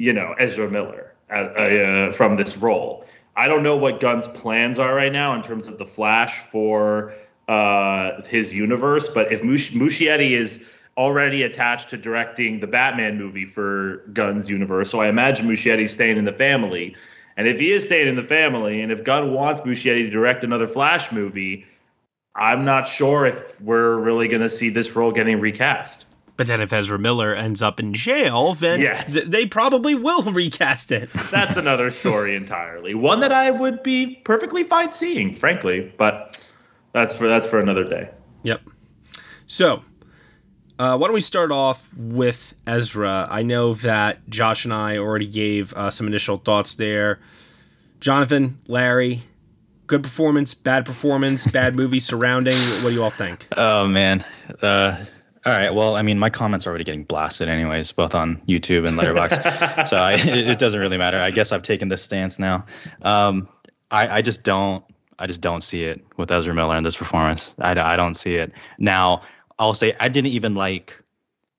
you 0.00 0.12
know, 0.12 0.34
Ezra 0.36 0.68
Miller 0.68 1.14
uh, 1.30 1.34
uh, 1.34 2.12
from 2.12 2.34
this 2.34 2.56
role. 2.56 3.06
I 3.36 3.46
don't 3.46 3.62
know 3.62 3.76
what 3.76 4.00
Gunn's 4.00 4.26
plans 4.26 4.76
are 4.80 4.92
right 4.92 5.12
now 5.12 5.32
in 5.34 5.42
terms 5.42 5.68
of 5.68 5.78
the 5.78 5.86
Flash 5.86 6.40
for 6.40 7.14
uh, 7.46 8.20
his 8.22 8.52
universe, 8.52 9.08
but 9.08 9.30
if 9.30 9.44
Musch- 9.44 9.74
Muschietti 9.74 10.32
is 10.32 10.64
already 10.96 11.44
attached 11.44 11.88
to 11.90 11.96
directing 11.96 12.58
the 12.58 12.66
Batman 12.66 13.16
movie 13.16 13.46
for 13.46 13.98
Gunn's 14.12 14.50
universe, 14.50 14.90
so 14.90 15.00
I 15.00 15.06
imagine 15.06 15.46
Muschietti's 15.46 15.92
staying 15.92 16.16
in 16.16 16.24
the 16.24 16.32
family. 16.32 16.96
And 17.36 17.46
if 17.46 17.60
he 17.60 17.70
is 17.70 17.84
staying 17.84 18.08
in 18.08 18.16
the 18.16 18.24
family, 18.24 18.82
and 18.82 18.90
if 18.90 19.04
Gunn 19.04 19.32
wants 19.32 19.60
Muschietti 19.60 20.02
to 20.02 20.10
direct 20.10 20.42
another 20.42 20.66
Flash 20.66 21.12
movie, 21.12 21.64
I'm 22.34 22.64
not 22.64 22.88
sure 22.88 23.24
if 23.24 23.60
we're 23.60 23.98
really 23.98 24.26
going 24.26 24.42
to 24.42 24.50
see 24.50 24.68
this 24.68 24.96
role 24.96 25.12
getting 25.12 25.38
recast. 25.38 26.06
But 26.36 26.46
then 26.48 26.60
if 26.60 26.72
Ezra 26.72 26.98
Miller 26.98 27.34
ends 27.34 27.62
up 27.62 27.80
in 27.80 27.94
jail, 27.94 28.52
then 28.54 28.80
Yes. 28.80 29.12
th- 29.14 29.24
they 29.26 29.46
probably 29.46 29.94
will 29.94 30.22
recast 30.32 30.92
it. 30.92 31.08
That's 31.30 31.56
another 31.56 31.90
story 31.90 32.36
entirely. 32.36 32.94
One 32.94 33.20
that 33.20 33.32
I 33.32 33.50
would 33.50 33.82
be 33.82 34.16
perfectly 34.24 34.62
fine 34.64 34.90
seeing, 34.90 35.32
frankly, 35.34 35.92
but 35.96 36.38
that's 36.92 37.16
for 37.16 37.26
that's 37.28 37.46
for 37.46 37.58
another 37.58 37.84
day. 37.84 38.10
Yep. 38.42 38.60
So, 39.46 39.82
uh, 40.78 40.98
why 40.98 41.06
don't 41.06 41.14
we 41.14 41.20
start 41.22 41.50
off 41.50 41.90
with 41.96 42.52
Ezra? 42.66 43.26
I 43.30 43.42
know 43.42 43.72
that 43.74 44.28
Josh 44.28 44.64
and 44.66 44.74
I 44.74 44.98
already 44.98 45.26
gave 45.26 45.72
uh, 45.72 45.90
some 45.90 46.06
initial 46.06 46.36
thoughts 46.36 46.74
there. 46.74 47.18
Jonathan, 48.00 48.58
Larry, 48.66 49.22
good 49.86 50.02
performance, 50.02 50.52
bad 50.52 50.84
performance, 50.84 51.46
bad 51.46 51.74
movie 51.76 52.00
surrounding. 52.00 52.56
What 52.82 52.90
do 52.90 52.94
you 52.94 53.02
all 53.02 53.08
think? 53.10 53.48
Oh 53.56 53.86
man. 53.86 54.22
Uh, 54.60 54.96
all 55.46 55.52
right. 55.52 55.72
Well, 55.72 55.94
I 55.94 56.02
mean, 56.02 56.18
my 56.18 56.28
comments 56.28 56.66
are 56.66 56.70
already 56.70 56.82
getting 56.82 57.04
blasted, 57.04 57.48
anyways, 57.48 57.92
both 57.92 58.16
on 58.16 58.36
YouTube 58.48 58.88
and 58.88 58.98
Letterboxd. 58.98 59.86
so 59.88 59.96
I, 59.96 60.14
it, 60.14 60.58
doesn't 60.58 60.80
really 60.80 60.96
matter. 60.98 61.20
I 61.20 61.30
guess 61.30 61.52
I've 61.52 61.62
taken 61.62 61.88
this 61.88 62.02
stance 62.02 62.40
now. 62.40 62.66
Um, 63.02 63.48
I, 63.92 64.18
I 64.18 64.22
just 64.22 64.42
don't. 64.42 64.84
I 65.20 65.28
just 65.28 65.40
don't 65.40 65.62
see 65.62 65.84
it 65.84 66.04
with 66.16 66.32
Ezra 66.32 66.52
Miller 66.52 66.76
in 66.76 66.82
this 66.82 66.96
performance. 66.96 67.54
I, 67.60 67.70
I 67.80 67.96
don't 67.96 68.16
see 68.16 68.34
it. 68.34 68.52
Now, 68.78 69.22
I'll 69.60 69.72
say 69.72 69.94
I 70.00 70.08
didn't 70.08 70.32
even 70.32 70.56
like 70.56 71.00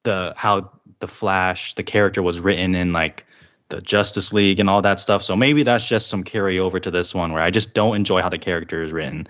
the 0.03 0.33
how 0.35 0.69
the 0.99 1.07
Flash, 1.07 1.73
the 1.75 1.83
character 1.83 2.21
was 2.21 2.41
written 2.41 2.75
in 2.75 2.91
like 2.91 3.25
the 3.69 3.79
Justice 3.79 4.33
League 4.33 4.59
and 4.59 4.69
all 4.69 4.81
that 4.81 4.99
stuff. 4.99 5.23
So 5.23 5.35
maybe 5.35 5.63
that's 5.63 5.87
just 5.87 6.07
some 6.07 6.25
carryover 6.25 6.81
to 6.81 6.91
this 6.91 7.15
one 7.15 7.31
where 7.31 7.41
I 7.41 7.51
just 7.51 7.73
don't 7.73 7.95
enjoy 7.95 8.21
how 8.21 8.29
the 8.29 8.37
character 8.37 8.83
is 8.83 8.91
written. 8.91 9.27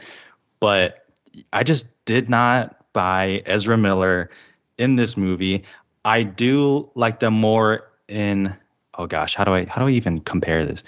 But 0.59 1.05
I 1.53 1.61
just 1.61 2.03
did 2.05 2.27
not 2.27 2.75
buy 2.93 3.43
Ezra 3.45 3.77
Miller 3.77 4.31
in 4.77 4.95
this 4.95 5.17
movie. 5.17 5.63
I 6.05 6.23
do 6.23 6.89
like 6.95 7.19
them 7.19 7.33
more 7.33 7.89
in 8.07 8.55
oh 8.97 9.07
gosh, 9.07 9.35
how 9.35 9.43
do 9.43 9.51
I 9.51 9.65
how 9.65 9.81
do 9.81 9.87
I 9.87 9.91
even 9.91 10.19
compare 10.21 10.65
this? 10.65 10.83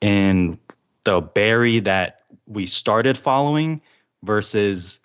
In 0.00 0.58
the 1.04 1.20
Barry 1.20 1.78
that 1.80 2.20
we 2.46 2.66
started 2.66 3.16
following 3.18 3.80
versus 4.22 5.00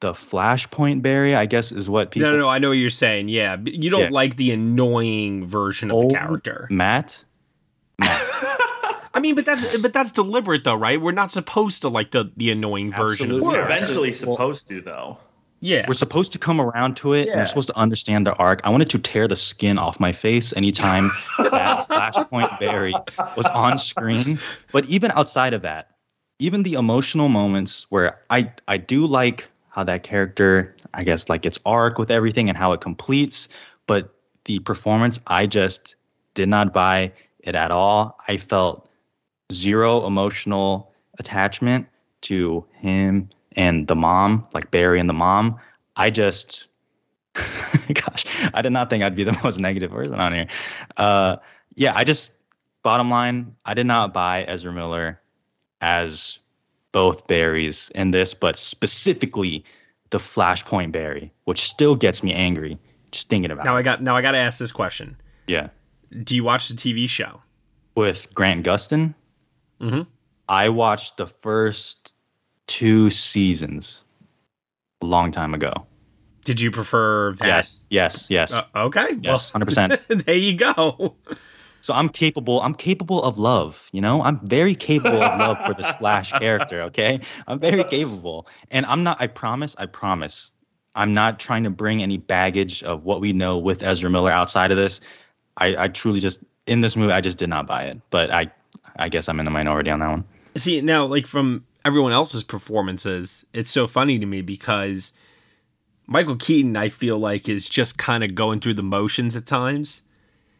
the 0.00 0.12
Flashpoint 0.12 1.00
Barry, 1.02 1.34
I 1.34 1.46
guess 1.46 1.72
is 1.72 1.88
what 1.88 2.10
people 2.10 2.28
no, 2.28 2.34
no, 2.36 2.42
no. 2.42 2.48
I 2.48 2.58
know 2.58 2.68
what 2.68 2.74
you're 2.78 2.90
saying. 2.90 3.28
Yeah, 3.30 3.56
you 3.64 3.90
don't 3.90 4.00
Yeah. 4.02 4.08
like 4.10 4.36
the 4.36 4.52
annoying 4.52 5.46
version 5.46 5.90
of 5.90 5.96
Oh, 5.96 6.08
the 6.08 6.14
character. 6.14 6.68
Matt. 6.70 7.24
I 8.00 9.18
mean, 9.20 9.34
but 9.34 9.46
that's 9.46 9.80
but 9.80 9.94
that's 9.94 10.12
deliberate 10.12 10.64
though, 10.64 10.74
right? 10.74 11.00
We're 11.00 11.12
not 11.12 11.32
supposed 11.32 11.80
to 11.82 11.88
like 11.88 12.10
the 12.10 12.30
the 12.36 12.50
annoying 12.50 12.92
version 12.92 13.30
of 13.30 13.38
the 13.40 13.46
We're 13.46 13.52
character. 13.52 13.74
eventually 13.76 14.12
supposed 14.12 14.68
to, 14.68 14.82
though. 14.82 15.18
Yeah. 15.60 15.84
We're 15.88 15.94
supposed 15.94 16.32
to 16.32 16.38
come 16.38 16.60
around 16.60 16.96
to 16.98 17.12
it 17.14 17.20
and 17.22 17.28
Yeah. 17.28 17.36
we're 17.38 17.44
supposed 17.46 17.68
to 17.68 17.76
understand 17.76 18.26
the 18.26 18.34
arc. 18.34 18.60
I 18.64 18.70
wanted 18.70 18.90
to 18.90 18.98
tear 18.98 19.26
the 19.26 19.36
skin 19.36 19.78
off 19.78 19.98
my 19.98 20.12
face 20.12 20.54
anytime 20.56 21.10
that 21.38 21.86
Flashpoint 21.88 22.58
Barry 22.60 22.94
was 23.36 23.46
on 23.46 23.78
screen. 23.78 24.38
But 24.72 24.84
even 24.86 25.10
outside 25.12 25.54
of 25.54 25.62
that, 25.62 25.90
even 26.38 26.62
the 26.62 26.74
emotional 26.74 27.28
moments 27.28 27.86
where 27.88 28.20
I 28.30 28.52
I 28.68 28.76
do 28.76 29.06
like 29.06 29.48
how 29.70 29.84
that 29.84 30.02
character, 30.02 30.74
I 30.94 31.04
guess 31.04 31.28
like 31.28 31.44
its 31.46 31.58
arc 31.66 31.98
with 31.98 32.10
everything 32.10 32.48
and 32.48 32.56
how 32.56 32.72
it 32.72 32.80
completes, 32.80 33.48
but 33.86 34.14
the 34.44 34.58
performance 34.60 35.18
I 35.26 35.46
just 35.46 35.96
did 36.34 36.48
not 36.48 36.72
buy 36.72 37.12
it 37.40 37.54
at 37.54 37.70
all. 37.70 38.18
I 38.28 38.36
felt 38.36 38.88
zero 39.52 40.06
emotional 40.06 40.92
attachment 41.18 41.86
to 42.22 42.64
him 42.74 43.28
and 43.56 43.86
the 43.88 43.96
mom, 43.96 44.46
like 44.52 44.70
Barry 44.70 45.00
and 45.00 45.08
the 45.08 45.14
mom. 45.14 45.58
I 45.96 46.10
just, 46.10 46.66
gosh, 47.34 48.24
I 48.54 48.62
did 48.62 48.72
not 48.72 48.90
think 48.90 49.02
I'd 49.02 49.16
be 49.16 49.24
the 49.24 49.38
most 49.44 49.58
negative 49.58 49.90
person 49.90 50.20
on 50.20 50.32
here. 50.32 50.46
Uh, 50.96 51.36
yeah, 51.74 51.92
I 51.94 52.04
just, 52.04 52.34
bottom 52.82 53.10
line, 53.10 53.56
I 53.64 53.74
did 53.74 53.86
not 53.86 54.12
buy 54.12 54.44
Ezra 54.44 54.72
Miller 54.72 55.20
as 55.80 56.38
both 56.92 57.26
Barrys 57.26 57.90
in 57.94 58.10
this, 58.10 58.34
but 58.34 58.56
specifically 58.56 59.64
the 60.10 60.18
Flashpoint 60.18 60.92
Barry, 60.92 61.32
which 61.44 61.62
still 61.62 61.96
gets 61.96 62.22
me 62.22 62.32
angry 62.32 62.78
just 63.10 63.28
thinking 63.28 63.50
about 63.50 63.64
it. 63.64 63.68
Now 63.68 63.76
it. 63.76 63.80
I 63.80 63.82
got 63.82 64.02
now 64.02 64.16
I 64.16 64.22
got 64.22 64.32
to 64.32 64.38
ask 64.38 64.58
this 64.58 64.72
question. 64.72 65.16
Yeah. 65.46 65.68
Do 66.22 66.34
you 66.34 66.44
watch 66.44 66.68
the 66.68 66.74
TV 66.74 67.08
show? 67.08 67.42
With 67.94 68.32
Grant 68.34 68.64
Gustin, 68.64 69.14
Mm-hmm. 69.80 70.02
I 70.48 70.68
watched 70.68 71.16
the 71.16 71.26
first 71.26 72.14
two 72.66 73.10
seasons 73.10 74.04
a 75.02 75.06
long 75.06 75.30
time 75.32 75.54
ago. 75.54 75.72
Did 76.44 76.60
you 76.60 76.70
prefer 76.70 77.32
that? 77.34 77.46
Yes, 77.46 77.86
yes, 77.90 78.26
yes. 78.30 78.52
Uh, 78.52 78.64
okay. 78.76 79.08
Yes, 79.20 79.52
well, 79.52 79.64
100%. 79.64 80.24
there 80.24 80.34
you 80.34 80.54
go. 80.54 81.16
So 81.80 81.92
I'm 81.92 82.08
capable. 82.08 82.60
I'm 82.62 82.74
capable 82.74 83.22
of 83.22 83.38
love. 83.38 83.88
You 83.92 84.00
know, 84.00 84.22
I'm 84.22 84.38
very 84.46 84.74
capable 84.74 85.22
of 85.22 85.38
love 85.38 85.58
for 85.66 85.74
this 85.74 85.90
Flash 85.90 86.32
character. 86.38 86.82
Okay, 86.82 87.20
I'm 87.46 87.58
very 87.58 87.84
capable, 87.84 88.46
and 88.70 88.86
I'm 88.86 89.02
not. 89.02 89.20
I 89.20 89.26
promise. 89.26 89.74
I 89.78 89.86
promise. 89.86 90.52
I'm 90.94 91.14
not 91.14 91.38
trying 91.38 91.64
to 91.64 91.70
bring 91.70 92.02
any 92.02 92.16
baggage 92.16 92.82
of 92.82 93.04
what 93.04 93.20
we 93.20 93.32
know 93.32 93.58
with 93.58 93.82
Ezra 93.82 94.08
Miller 94.08 94.30
outside 94.30 94.70
of 94.70 94.78
this. 94.78 95.00
I, 95.58 95.84
I 95.84 95.88
truly 95.88 96.20
just 96.20 96.42
in 96.66 96.80
this 96.80 96.96
movie, 96.96 97.12
I 97.12 97.20
just 97.20 97.38
did 97.38 97.48
not 97.48 97.66
buy 97.66 97.82
it. 97.84 98.00
But 98.10 98.30
I, 98.30 98.50
I 98.98 99.08
guess 99.08 99.28
I'm 99.28 99.38
in 99.38 99.44
the 99.44 99.50
minority 99.50 99.90
on 99.90 100.00
that 100.00 100.08
one. 100.08 100.24
See 100.56 100.80
now, 100.80 101.04
like 101.04 101.26
from 101.26 101.64
everyone 101.86 102.10
else's 102.10 102.42
performances, 102.42 103.46
it's 103.52 103.70
so 103.70 103.86
funny 103.86 104.18
to 104.18 104.26
me 104.26 104.42
because 104.42 105.12
Michael 106.08 106.34
Keaton, 106.34 106.76
I 106.76 106.88
feel 106.88 107.16
like, 107.16 107.48
is 107.48 107.68
just 107.68 107.96
kind 107.96 108.24
of 108.24 108.34
going 108.34 108.58
through 108.58 108.74
the 108.74 108.82
motions 108.82 109.36
at 109.36 109.46
times. 109.46 110.02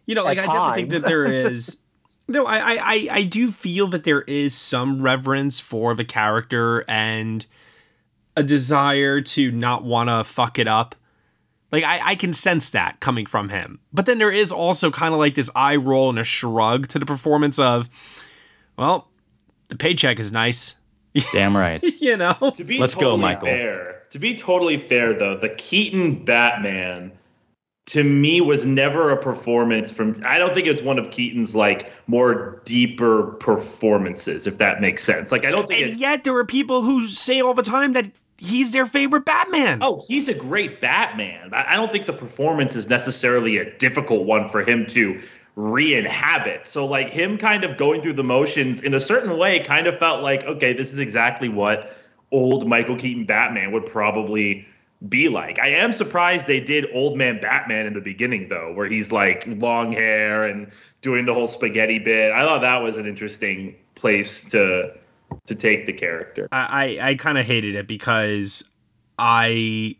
You 0.06 0.14
know, 0.14 0.22
like 0.22 0.38
I 0.38 0.42
definitely 0.42 0.74
think 0.82 0.90
that 0.90 1.08
there 1.08 1.24
is. 1.24 1.78
No, 2.28 2.44
I, 2.44 2.58
I, 2.58 2.74
I, 2.74 3.08
I 3.12 3.22
do 3.22 3.52
feel 3.52 3.86
that 3.86 4.02
there 4.02 4.22
is 4.22 4.52
some 4.52 5.00
reverence 5.00 5.60
for 5.60 5.94
the 5.94 6.04
character 6.04 6.84
and 6.88 7.46
a 8.36 8.42
desire 8.42 9.20
to 9.20 9.52
not 9.52 9.84
want 9.84 10.08
to 10.08 10.24
fuck 10.24 10.58
it 10.58 10.66
up. 10.66 10.96
Like 11.70 11.84
I, 11.84 12.00
I 12.02 12.14
can 12.16 12.32
sense 12.32 12.70
that 12.70 12.98
coming 12.98 13.26
from 13.26 13.50
him. 13.50 13.78
But 13.92 14.06
then 14.06 14.18
there 14.18 14.32
is 14.32 14.50
also 14.50 14.90
kind 14.90 15.14
of 15.14 15.20
like 15.20 15.36
this 15.36 15.50
eye 15.54 15.76
roll 15.76 16.10
and 16.10 16.18
a 16.18 16.24
shrug 16.24 16.88
to 16.88 16.98
the 16.98 17.06
performance 17.06 17.60
of, 17.60 17.88
well, 18.76 19.08
the 19.68 19.76
paycheck 19.76 20.18
is 20.18 20.32
nice. 20.32 20.74
Damn 21.33 21.57
right. 21.57 21.83
you 22.00 22.16
know. 22.16 22.35
To 22.55 22.64
be 22.64 22.79
Let's 22.79 22.94
go, 22.94 23.16
Michael. 23.16 23.46
Fair, 23.46 24.02
to 24.11 24.18
be 24.18 24.35
totally 24.35 24.79
fair, 24.79 25.14
though, 25.14 25.37
the 25.37 25.50
Keaton 25.50 26.24
Batman 26.24 27.12
to 27.87 28.02
me 28.02 28.40
was 28.40 28.66
never 28.66 29.11
a 29.11 29.16
performance 29.16 29.90
from. 29.92 30.20
I 30.26 30.38
don't 30.38 30.52
think 30.55 30.66
it's 30.66 30.83
one 30.83 30.98
of 30.98 31.11
Keaton's 31.11 31.55
like 31.55 31.92
more 32.09 32.61
deeper 32.64 33.24
performances, 33.40 34.46
if 34.46 34.59
that 34.59 34.81
makes 34.81 35.05
sense. 35.05 35.31
Like 35.31 35.44
I 35.44 35.50
don't 35.50 35.68
think 35.68 35.83
And 35.83 35.90
it's. 35.92 36.00
yet 36.00 36.24
there 36.24 36.37
are 36.37 36.44
people 36.44 36.83
who 36.83 37.07
say 37.07 37.40
all 37.40 37.55
the 37.55 37.62
time 37.62 37.92
that 37.92 38.11
he's 38.38 38.72
their 38.72 38.87
favorite 38.87 39.24
Batman. 39.24 39.79
Oh, 39.83 40.02
he's 40.09 40.29
a 40.29 40.35
great 40.35 40.81
Batman. 40.81 41.55
I 41.55 41.74
I 41.74 41.76
don't 41.76 41.92
think 41.92 42.07
the 42.07 42.12
performance 42.12 42.74
is 42.74 42.88
necessarily 42.88 43.57
a 43.59 43.76
difficult 43.79 44.26
one 44.26 44.48
for 44.48 44.62
him 44.62 44.85
to 44.87 45.22
re-inhabit. 45.57 46.66
So 46.66 46.87
like 46.87 47.09
him 47.09 47.38
kind 47.38 47.64
of 47.64 47.77
going 47.77 48.03
through 48.03 48.12
the 48.12 48.25
motions 48.25 48.81
in 48.81 48.95
a 48.95 49.01
certain 49.01 49.37
way 49.38 49.59
kind 49.61 49.87
of 49.87 49.99
felt 49.99 50.23
like 50.23 50.45
okay, 50.45 50.73
this 50.73 50.92
is 50.92 50.99
exactly 50.99 51.49
what 51.49 51.97
old 52.31 52.69
Michael 52.69 52.97
Keaton 52.97 53.25
Batman 53.25 53.73
would 53.73 53.87
probably 53.87 54.66
be 55.09 55.29
like. 55.29 55.59
I 55.59 55.69
am 55.69 55.92
surprised 55.92 56.47
they 56.47 56.61
did 56.61 56.87
old 56.92 57.16
man 57.16 57.40
Batman 57.40 57.87
in 57.87 57.95
the 57.95 58.01
beginning 58.01 58.49
though, 58.49 58.73
where 58.73 58.87
he's 58.87 59.12
like 59.12 59.45
long 59.47 59.92
hair 59.92 60.45
and 60.45 60.71
doing 61.01 61.25
the 61.27 61.35
whole 61.35 61.47
spaghetti 61.47 61.99
bit. 61.99 62.33
I 62.33 62.42
thought 62.42 62.61
that 62.61 62.83
was 62.83 62.99
an 62.99 63.07
interesting 63.07 63.77
place 63.95 64.42
to 64.51 64.92
to 65.47 65.55
take 65.55 65.87
the 65.87 65.92
character. 65.92 66.49
I 66.53 66.99
I, 67.01 67.09
I 67.11 67.14
kind 67.14 67.38
of 67.38 67.47
hated 67.47 67.75
it 67.77 67.87
because 67.87 68.69
I 69.18 69.96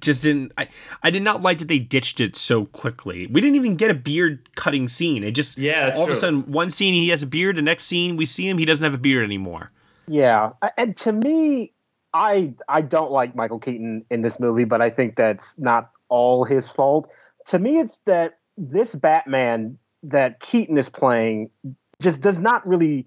just 0.00 0.22
didn't 0.22 0.52
I, 0.58 0.68
I 1.02 1.10
did 1.10 1.22
not 1.22 1.42
like 1.42 1.58
that 1.58 1.68
they 1.68 1.78
ditched 1.78 2.20
it 2.20 2.36
so 2.36 2.66
quickly. 2.66 3.26
We 3.26 3.40
didn't 3.40 3.56
even 3.56 3.76
get 3.76 3.90
a 3.90 3.94
beard 3.94 4.48
cutting 4.54 4.88
scene. 4.88 5.24
It 5.24 5.32
just 5.32 5.58
yeah, 5.58 5.86
all 5.86 6.04
true. 6.04 6.04
of 6.04 6.10
a 6.10 6.16
sudden 6.16 6.50
one 6.50 6.70
scene 6.70 6.94
he 6.94 7.08
has 7.08 7.22
a 7.22 7.26
beard, 7.26 7.56
the 7.56 7.62
next 7.62 7.84
scene 7.84 8.16
we 8.16 8.26
see 8.26 8.48
him 8.48 8.58
he 8.58 8.64
doesn't 8.64 8.84
have 8.84 8.94
a 8.94 8.98
beard 8.98 9.24
anymore. 9.24 9.70
Yeah, 10.06 10.52
and 10.76 10.96
to 10.98 11.12
me, 11.12 11.72
I 12.14 12.54
I 12.68 12.80
don't 12.80 13.10
like 13.10 13.34
Michael 13.34 13.58
Keaton 13.58 14.04
in 14.10 14.22
this 14.22 14.40
movie, 14.40 14.64
but 14.64 14.80
I 14.80 14.90
think 14.90 15.16
that's 15.16 15.56
not 15.58 15.90
all 16.08 16.44
his 16.44 16.68
fault. 16.68 17.10
To 17.48 17.58
me, 17.58 17.78
it's 17.78 18.00
that 18.00 18.38
this 18.56 18.94
Batman 18.94 19.78
that 20.02 20.40
Keaton 20.40 20.78
is 20.78 20.88
playing 20.88 21.50
just 22.00 22.20
does 22.20 22.40
not 22.40 22.66
really 22.66 23.06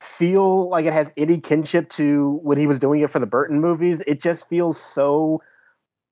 feel 0.00 0.68
like 0.68 0.84
it 0.84 0.92
has 0.92 1.10
any 1.16 1.40
kinship 1.40 1.88
to 1.90 2.38
when 2.42 2.58
he 2.58 2.66
was 2.66 2.78
doing 2.78 3.00
it 3.00 3.10
for 3.10 3.18
the 3.18 3.26
Burton 3.26 3.60
movies. 3.60 4.00
It 4.06 4.20
just 4.20 4.48
feels 4.48 4.80
so 4.80 5.42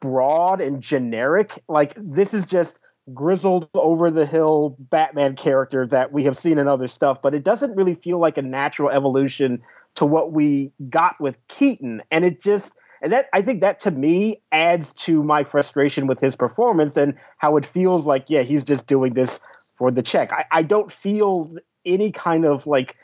broad 0.00 0.60
and 0.60 0.80
generic. 0.80 1.62
Like 1.68 1.94
this 1.96 2.34
is 2.34 2.44
just 2.44 2.82
grizzled 3.14 3.70
over 3.74 4.10
the 4.10 4.26
hill 4.26 4.76
Batman 4.78 5.36
character 5.36 5.86
that 5.86 6.12
we 6.12 6.24
have 6.24 6.36
seen 6.36 6.58
in 6.58 6.66
other 6.66 6.88
stuff, 6.88 7.22
but 7.22 7.34
it 7.34 7.44
doesn't 7.44 7.76
really 7.76 7.94
feel 7.94 8.18
like 8.18 8.36
a 8.36 8.42
natural 8.42 8.90
evolution 8.90 9.62
to 9.94 10.04
what 10.04 10.32
we 10.32 10.72
got 10.88 11.20
with 11.20 11.38
Keaton. 11.48 12.02
And 12.10 12.24
it 12.24 12.40
just 12.42 12.72
and 13.02 13.12
that 13.12 13.26
I 13.32 13.42
think 13.42 13.60
that 13.60 13.78
to 13.80 13.90
me 13.90 14.42
adds 14.52 14.92
to 14.94 15.22
my 15.22 15.44
frustration 15.44 16.06
with 16.06 16.20
his 16.20 16.34
performance 16.34 16.96
and 16.96 17.14
how 17.36 17.56
it 17.56 17.66
feels 17.66 18.06
like, 18.06 18.24
yeah, 18.28 18.42
he's 18.42 18.64
just 18.64 18.86
doing 18.86 19.14
this 19.14 19.38
for 19.76 19.90
the 19.90 20.02
check. 20.02 20.32
I, 20.32 20.46
I 20.50 20.62
don't 20.62 20.90
feel 20.90 21.54
any 21.84 22.10
kind 22.10 22.44
of 22.44 22.66
like 22.66 22.96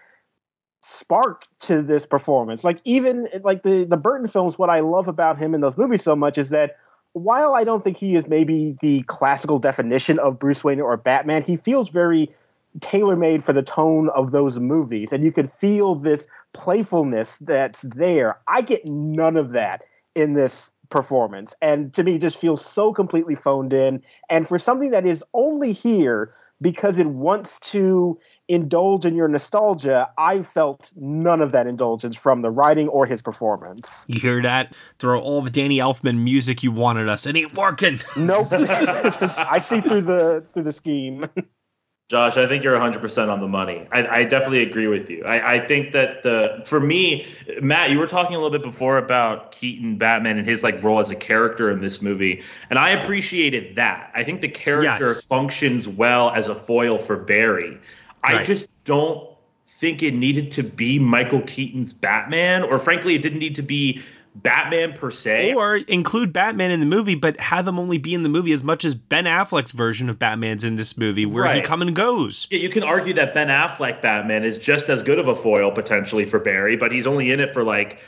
spark 0.83 1.47
to 1.61 1.81
this 1.81 2.05
performance. 2.07 2.64
Like 2.64 2.81
even 2.85 3.29
like 3.42 3.62
the 3.62 3.85
the 3.85 3.97
Burton 3.97 4.29
films, 4.29 4.59
what 4.59 4.68
I 4.68 4.81
love 4.81 5.09
about 5.09 5.38
him 5.38 5.55
in 5.55 5.61
those 5.61 5.79
movies 5.79 6.03
so 6.03 6.16
much 6.16 6.37
is 6.37 6.51
that 6.51 6.77
while 7.12 7.55
I 7.55 7.64
don't 7.64 7.85
think 7.85 7.97
he 7.97 8.16
is 8.16 8.27
maybe 8.27 8.77
the 8.81 9.03
classical 9.03 9.59
definition 9.59 10.18
of 10.18 10.38
Bruce 10.38 10.64
Wayne 10.64 10.81
or 10.81 10.97
Batman, 10.97 11.42
he 11.42 11.57
feels 11.57 11.88
very 11.90 12.35
tailor 12.81 13.16
made 13.16 13.45
for 13.45 13.53
the 13.53 13.62
tone 13.62 14.09
of 14.11 14.33
those 14.33 14.59
movies. 14.59 15.12
And 15.12 15.23
you 15.23 15.31
can 15.31 15.47
feel 15.47 15.95
this 15.95 16.27
playfulness 16.53 17.38
that's 17.38 17.83
there. 17.83 18.38
I 18.49 18.62
get 18.62 18.87
none 18.87 19.37
of 19.37 19.53
that 19.53 19.83
in 20.14 20.33
this 20.33 20.73
performance. 20.88 21.55
And 21.61 21.92
to 21.95 22.03
me, 22.03 22.18
just 22.18 22.38
feels 22.38 22.64
so 22.64 22.92
completely 22.92 23.35
phoned 23.35 23.73
in. 23.73 24.03
And 24.31 24.49
for 24.49 24.59
something 24.59 24.90
that 24.90 25.07
is 25.07 25.23
only 25.35 25.73
here 25.73 26.35
because 26.62 26.99
it 26.99 27.07
wants 27.07 27.59
to 27.61 28.18
indulge 28.48 29.05
in 29.05 29.14
your 29.14 29.28
nostalgia, 29.28 30.11
I 30.18 30.42
felt 30.42 30.90
none 30.96 31.40
of 31.40 31.52
that 31.52 31.66
indulgence 31.66 32.16
from 32.16 32.42
the 32.42 32.50
writing 32.50 32.88
or 32.88 33.07
his 33.07 33.22
performance. 33.22 34.05
You 34.07 34.20
hear 34.20 34.42
that? 34.42 34.74
Throw 34.98 35.20
all 35.20 35.42
the 35.42 35.50
Danny 35.50 35.78
Elfman 35.78 36.18
music 36.18 36.62
you 36.62 36.72
wanted 36.72 37.09
us. 37.09 37.26
It 37.26 37.37
ain't 37.37 37.55
working. 37.55 38.00
Nope. 38.16 38.48
I 38.52 39.59
see 39.59 39.81
through 39.81 40.02
the 40.02 40.44
through 40.48 40.64
the 40.64 40.72
scheme. 40.72 41.28
Josh, 42.12 42.37
I 42.37 42.46
think 42.46 42.62
you're 42.62 42.78
100% 42.78 43.33
on 43.33 43.40
the 43.40 43.48
money. 43.48 43.88
I, 43.90 44.07
I 44.07 44.24
definitely 44.24 44.62
agree 44.62 44.87
with 44.87 45.09
you. 45.09 45.24
I, 45.24 45.55
I, 45.55 45.66
think 45.66 45.92
that 45.92 46.22
the 46.22 46.62
for 46.66 46.78
me, 46.78 47.24
Matt, 47.62 47.90
you 47.90 47.98
were 47.98 48.07
talking 48.07 48.37
a 48.37 48.38
little 48.38 48.50
bit 48.50 48.62
before 48.62 48.98
about 48.98 49.50
Keaton 49.52 49.96
Batman 49.96 50.37
and 50.37 50.46
his 50.46 50.62
like 50.62 50.83
role 50.85 50.98
as 50.98 51.11
a 51.11 51.16
character 51.16 51.70
in 51.70 51.81
this 51.81 52.02
movie, 52.02 52.42
and 52.68 52.78
I 52.78 52.90
appreciated 52.90 53.76
that. 53.76 54.11
I 54.14 54.24
think 54.24 54.42
the 54.42 54.48
character 54.48 55.07
Yes. 55.07 55.24
functions 55.24 55.88
well 55.88 56.28
as 56.33 56.48
a 56.48 56.55
foil 56.55 56.98
for 56.98 57.16
Barry. 57.16 57.78
I 58.24 58.42
just 58.42 58.68
don't 58.85 59.28
think 59.66 60.02
it 60.02 60.14
needed 60.14 60.50
to 60.52 60.62
be 60.62 60.98
Michael 60.98 61.40
Keaton's 61.42 61.92
Batman, 61.92 62.62
or 62.62 62.78
frankly, 62.78 63.14
it 63.14 63.22
didn't 63.22 63.40
need 63.40 63.54
to 63.56 63.62
be 63.62 64.00
Batman 64.37 64.92
per 64.94 65.11
se. 65.11 65.52
Or 65.54 65.76
include 65.76 66.32
Batman 66.32 66.70
in 66.70 66.80
the 66.80 66.87
movie, 66.87 67.14
but 67.14 67.38
have 67.38 67.68
him 67.68 67.78
only 67.78 67.98
be 67.98 68.14
in 68.14 68.22
the 68.22 68.28
movie 68.30 68.52
as 68.52 68.64
much 68.64 68.85
as 68.85 68.94
Ben 68.94 69.24
Affleck's 69.24 69.72
version 69.72 70.08
of 70.08 70.18
Batman's 70.18 70.64
in 70.64 70.76
this 70.76 70.96
movie, 70.96 71.26
where 71.26 71.44
he 71.44 71.50
Right. 71.50 71.64
come 71.64 71.82
and 71.82 71.94
goes. 71.94 72.46
Yeah, 72.50 72.61
you 72.61 72.70
can 72.70 72.82
argue 72.82 73.12
that 73.14 73.35
Ben 73.35 73.48
Affleck 73.48 74.00
Batman 74.00 74.44
is 74.44 74.56
just 74.56 74.88
as 74.88 75.02
good 75.02 75.18
of 75.18 75.28
a 75.28 75.35
foil 75.35 75.70
potentially 75.70 76.24
for 76.24 76.38
Barry, 76.38 76.76
but 76.76 76.92
he's 76.92 77.06
only 77.06 77.30
in 77.30 77.40
it 77.40 77.52
for 77.52 77.62
like 77.62 77.98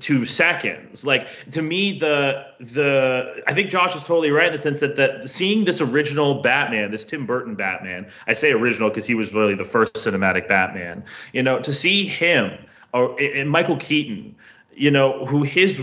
two 0.00 0.26
seconds. 0.26 1.04
Like 1.04 1.28
to 1.50 1.62
me, 1.62 1.98
the 1.98 2.46
the 2.58 3.42
I 3.46 3.54
think 3.54 3.70
Josh 3.70 3.94
is 3.94 4.02
totally 4.02 4.30
right 4.30 4.46
in 4.46 4.52
the 4.52 4.58
sense 4.58 4.80
that 4.80 4.96
the 4.96 5.26
seeing 5.26 5.64
this 5.64 5.80
original 5.80 6.42
Batman, 6.42 6.90
this 6.90 7.04
Tim 7.04 7.26
Burton 7.26 7.54
Batman, 7.54 8.06
I 8.26 8.34
say 8.34 8.52
original 8.52 8.88
because 8.88 9.06
he 9.06 9.14
was 9.14 9.34
really 9.34 9.54
the 9.54 9.64
first 9.64 9.94
cinematic 9.94 10.48
Batman. 10.48 11.04
You 11.32 11.42
know, 11.42 11.60
to 11.60 11.72
see 11.72 12.06
him 12.06 12.58
or 12.92 13.20
and 13.20 13.50
Michael 13.50 13.76
Keaton 13.76 14.34
you 14.76 14.90
know 14.90 15.24
who 15.26 15.42
his 15.42 15.80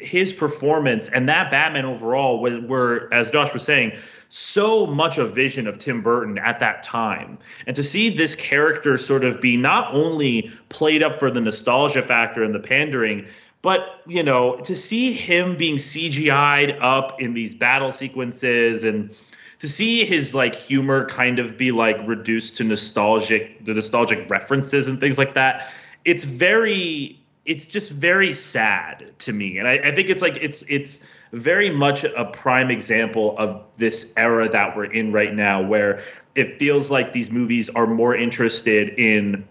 his 0.00 0.32
performance 0.32 1.08
and 1.08 1.28
that 1.28 1.50
batman 1.50 1.84
overall 1.84 2.40
was 2.40 2.58
were 2.60 3.08
as 3.12 3.30
josh 3.30 3.52
was 3.52 3.62
saying 3.62 3.92
so 4.28 4.86
much 4.86 5.18
a 5.18 5.26
vision 5.26 5.66
of 5.66 5.78
tim 5.78 6.02
burton 6.02 6.38
at 6.38 6.58
that 6.58 6.82
time 6.82 7.38
and 7.66 7.76
to 7.76 7.82
see 7.82 8.08
this 8.08 8.34
character 8.34 8.96
sort 8.96 9.24
of 9.24 9.40
be 9.40 9.56
not 9.56 9.92
only 9.94 10.50
played 10.68 11.02
up 11.02 11.18
for 11.18 11.30
the 11.30 11.40
nostalgia 11.40 12.02
factor 12.02 12.42
and 12.42 12.54
the 12.54 12.60
pandering 12.60 13.24
but 13.62 14.02
you 14.06 14.22
know 14.22 14.56
to 14.56 14.76
see 14.76 15.12
him 15.12 15.56
being 15.56 15.76
cgi'd 15.76 16.76
up 16.80 17.20
in 17.20 17.34
these 17.34 17.54
battle 17.54 17.90
sequences 17.90 18.84
and 18.84 19.14
to 19.58 19.68
see 19.68 20.04
his 20.04 20.34
like 20.34 20.54
humor 20.54 21.06
kind 21.06 21.38
of 21.38 21.56
be 21.56 21.72
like 21.72 21.96
reduced 22.06 22.56
to 22.56 22.64
nostalgic 22.64 23.64
the 23.64 23.72
nostalgic 23.72 24.28
references 24.28 24.88
and 24.88 25.00
things 25.00 25.18
like 25.18 25.34
that 25.34 25.70
it's 26.04 26.24
very 26.24 27.18
it's 27.44 27.66
just 27.66 27.90
very 27.90 28.32
sad 28.32 29.12
to 29.18 29.32
me. 29.32 29.58
And 29.58 29.66
I, 29.66 29.72
I 29.78 29.94
think 29.94 30.08
it's 30.08 30.22
like 30.22 30.38
it's 30.40 30.62
it's 30.68 31.04
very 31.32 31.70
much 31.70 32.04
a 32.04 32.24
prime 32.26 32.70
example 32.70 33.36
of 33.38 33.62
this 33.78 34.12
era 34.16 34.48
that 34.48 34.76
we're 34.76 34.84
in 34.84 35.12
right 35.12 35.34
now 35.34 35.60
where 35.60 36.02
it 36.34 36.58
feels 36.58 36.90
like 36.90 37.12
these 37.12 37.30
movies 37.30 37.68
are 37.70 37.86
more 37.86 38.14
interested 38.14 38.90
in 38.98 39.46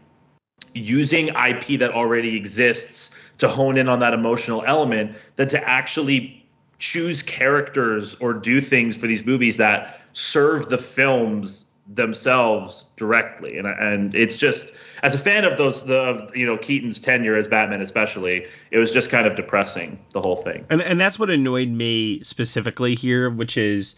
using 0.74 1.28
ip 1.30 1.66
that 1.80 1.92
already 1.92 2.38
exists 2.38 3.14
to 3.42 3.48
hone 3.48 3.78
in 3.78 3.90
on 3.90 4.00
that 4.00 4.14
emotional 4.14 4.64
element 4.66 5.16
than 5.36 5.48
to 5.50 5.68
actually 5.68 6.46
choose 6.80 7.22
characters 7.22 8.16
or 8.16 8.34
do 8.34 8.62
things 8.62 8.96
for 8.96 9.06
these 9.06 9.26
movies 9.26 9.58
that 9.58 10.00
serve 10.14 10.70
the 10.70 10.78
films 10.78 11.66
themselves 11.94 12.86
directly 12.96 13.58
and 13.58 13.68
and 13.68 14.16
it's 14.16 14.38
just 14.38 14.72
as 15.04 15.14
a 15.14 15.18
fan 15.18 15.44
of 15.44 15.58
those 15.58 15.84
the 15.86 16.00
of 16.00 16.36
you 16.36 16.46
know 16.46 16.56
Keaton's 16.56 17.00
tenure 17.00 17.36
as 17.36 17.48
Batman 17.48 17.82
especially 17.82 18.46
it 18.70 18.78
was 18.78 18.92
just 18.92 19.10
kind 19.10 19.28
of 19.28 19.36
depressing 19.36 20.00
the 20.14 20.22
whole 20.22 20.38
thing 20.38 20.66
And 20.70 20.82
and 20.82 21.02
that's 21.02 21.20
what 21.20 21.30
annoyed 21.30 21.70
me 21.70 22.22
specifically 22.24 22.96
here, 22.96 23.30
which 23.30 23.58
is 23.58 23.96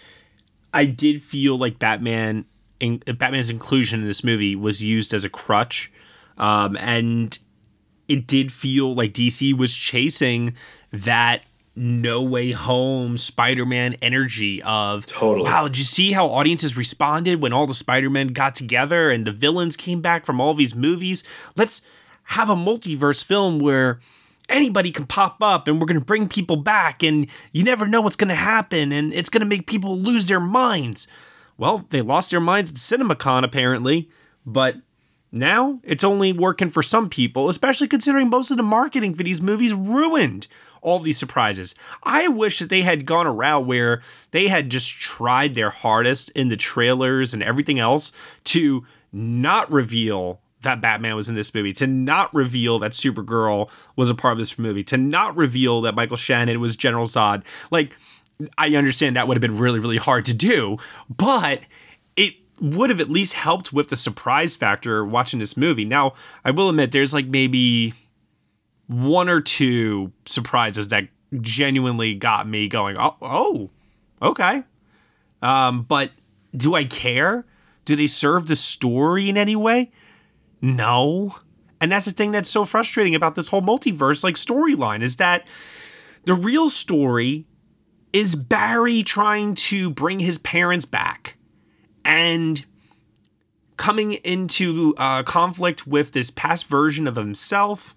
I 0.74 0.86
did 0.86 1.22
feel 1.22 1.58
like 1.58 1.78
Batman 1.78 2.46
in, 2.80 2.98
Batman's 3.18 3.50
inclusion 3.50 4.02
in 4.02 4.08
this 4.08 4.24
movie 4.24 4.56
was 4.56 4.84
used 4.84 5.14
as 5.14 5.24
a 5.24 5.30
crutch. 5.30 5.92
Um, 6.38 6.76
and 6.78 7.38
it 8.08 8.28
did 8.28 8.52
feel 8.52 8.94
like 8.94 9.13
DC 9.13 9.58
was 9.58 9.76
chasing 9.76 10.56
that 10.92 11.46
no 11.76 12.22
way 12.22 12.52
home 12.52 13.18
Spider-Man 13.18 13.96
energy 14.02 14.62
of 14.63 15.06
totally. 15.06 15.50
Wow, 15.50 15.68
did 15.68 15.80
you 15.80 15.84
see 15.84 16.12
how 16.12 16.28
audiences 16.28 16.78
responded 16.78 17.42
when 17.42 17.52
all 17.52 17.66
the 17.66 17.74
Spider-Men 17.74 18.30
got 18.30 18.56
together 18.56 19.10
and 19.10 19.26
the 19.26 19.32
villains 19.32 19.76
came 19.76 20.02
back 20.02 20.26
from 20.26 20.39
all 20.39 20.54
these 20.54 20.76
movies? 20.76 21.24
Let's 21.56 21.82
have 22.26 22.50
a 22.50 22.56
multiverse 22.56 23.24
film 23.24 23.60
where 23.60 24.00
anybody 24.50 24.92
can 24.92 25.08
pop 25.08 25.38
up 25.42 25.68
and 25.68 25.80
we're 25.80 25.88
going 25.88 26.00
to 26.00 26.06
bring 26.06 26.28
people 26.28 26.58
back 26.58 27.02
and 27.02 27.28
you 27.52 27.63
never 27.63 27.88
know 27.88 28.02
what's 28.02 28.16
going 28.16 28.30
to 28.30 28.36
happen 28.36 28.92
and 28.92 29.13
it's 29.13 29.30
going 29.30 29.42
to 29.42 29.46
make 29.46 29.66
people 29.66 29.98
lose 29.98 30.28
their 30.28 30.39
minds. 30.39 31.08
Well, 31.58 31.86
they 31.89 32.02
lost 32.02 32.32
their 32.32 32.39
minds 32.39 32.72
at 32.72 32.78
CinemaCon 32.78 33.44
apparently, 33.44 34.10
but 34.46 34.78
now 35.34 35.80
it's 35.84 36.04
only 36.04 36.32
working 36.32 36.69
for 36.69 36.84
some 36.84 37.10
people, 37.10 37.50
especially 37.50 37.88
considering 37.88 38.30
most 38.30 38.52
of 38.52 38.58
the 38.58 38.63
marketing 38.63 39.15
for 39.15 39.24
these 39.24 39.41
movies 39.41 39.74
ruined 39.74 40.48
all 40.82 41.00
these 41.00 41.17
surprises. 41.17 41.74
I 42.04 42.28
wish 42.28 42.60
that 42.60 42.69
they 42.69 42.82
had 42.82 43.06
gone 43.06 43.26
a 43.26 43.32
route 43.32 43.65
where 43.65 44.02
they 44.32 44.48
had 44.48 44.69
just 44.69 44.91
tried 44.91 45.56
their 45.56 45.72
hardest 45.72 46.30
in 46.32 46.50
the 46.50 46.58
trailers 46.58 47.34
and 47.34 47.41
everything 47.41 47.80
else 47.80 48.12
to 48.46 48.86
not 49.12 49.72
reveal 49.72 50.39
that 50.62 50.82
Batman 50.82 51.15
was 51.15 51.28
in 51.28 51.36
this 51.36 51.54
movie, 51.54 51.74
to 51.74 51.88
not 51.88 52.34
reveal 52.34 52.80
that 52.80 52.91
Supergirl 52.91 53.69
was 53.96 54.10
a 54.10 54.15
part 54.15 54.34
of 54.34 54.38
this 54.38 54.60
movie, 54.60 54.84
to 54.84 54.98
not 54.98 55.36
reveal 55.36 55.82
that 55.82 55.96
Michael 55.96 56.17
Shannon 56.17 56.60
was 56.60 56.76
General 56.76 57.06
Zod. 57.06 57.43
Like, 57.72 57.96
I 58.58 58.76
understand 58.76 59.15
that 59.15 59.28
would 59.28 59.36
have 59.36 59.41
been 59.41 59.58
really, 59.58 59.80
really 59.80 59.98
hard 59.98 60.26
to 60.26 60.34
do, 60.34 60.78
but 61.10 61.62
would 62.63 62.89
have 62.89 63.02
at 63.02 63.10
least 63.10 63.34
helped 63.34 63.73
with 63.73 63.89
the 63.89 63.97
surprise 63.97 64.56
factor 64.56 65.04
watching 65.06 65.39
this 65.39 65.58
movie. 65.58 65.84
Now, 65.84 66.13
I 66.45 66.52
will 66.52 66.69
admit 66.69 66.93
there's 66.93 67.13
like 67.13 67.26
maybe 67.26 67.93
one 68.88 69.28
or 69.28 69.41
two 69.41 70.13
surprises 70.26 70.88
that 70.88 71.10
genuinely 71.41 72.15
got 72.15 72.47
me 72.47 72.69
going, 72.69 72.95
oh, 72.97 73.17
oh 73.21 73.69
okay. 74.21 74.63
Um, 75.41 75.84
but 75.84 76.12
do 76.56 76.73
I 76.73 76.86
care? 76.86 77.45
Do 77.84 77.97
they 77.97 78.08
serve 78.08 78.47
the 78.47 78.56
story 78.56 79.28
in 79.28 79.36
any 79.36 79.58
way? 79.58 79.91
No. 80.62 81.36
And 81.82 81.91
that's 81.91 82.06
the 82.06 82.12
thing 82.12 82.32
that's 82.32 82.49
so 82.49 82.63
frustrating 82.63 83.13
about 83.13 83.36
this 83.36 83.49
whole 83.49 83.62
multiverse 83.62 84.23
like 84.23 84.36
storyline 84.36 85.02
is 85.02 85.17
that 85.17 85.45
the 86.23 86.34
real 86.34 86.69
story 86.69 87.45
is 88.13 88.36
Barry 88.36 89.04
trying 89.04 89.56
to 89.56 89.89
bring 89.89 90.21
his 90.21 90.38
parents 90.38 90.86
back 90.86 91.36
and 92.06 92.66
coming 93.78 94.13
into 94.13 94.94
uh, 94.98 95.24
conflict 95.24 95.88
with 95.88 96.12
this 96.12 96.30
past 96.32 96.68
version 96.68 97.08
of 97.08 97.16
himself, 97.16 97.96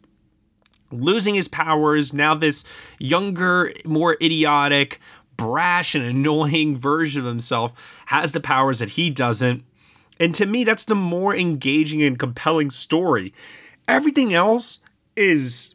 losing 0.91 1.35
his 1.35 1.49
powers. 1.49 2.13
Now, 2.13 2.35
this 2.35 2.65
younger, 2.99 3.73
more 3.85 4.17
idiotic, 4.23 5.01
brash, 5.37 5.95
and 5.95 6.05
annoying 6.05 6.77
version 6.77 7.21
of 7.23 7.27
himself 7.27 8.03
has 8.07 8.33
the 8.33 8.41
powers 8.41 8.79
that 8.79 8.91
he 8.91 9.11
doesn't. 9.11 9.65
And 10.19 10.35
to 10.35 10.47
me, 10.47 10.65
that's 10.65 10.87
the 10.87 10.95
more 10.95 11.37
engaging 11.37 12.03
and 12.03 12.19
compelling 12.19 12.71
story. 12.71 13.35
Everything 13.87 14.33
else 14.33 14.81
is 15.15 15.75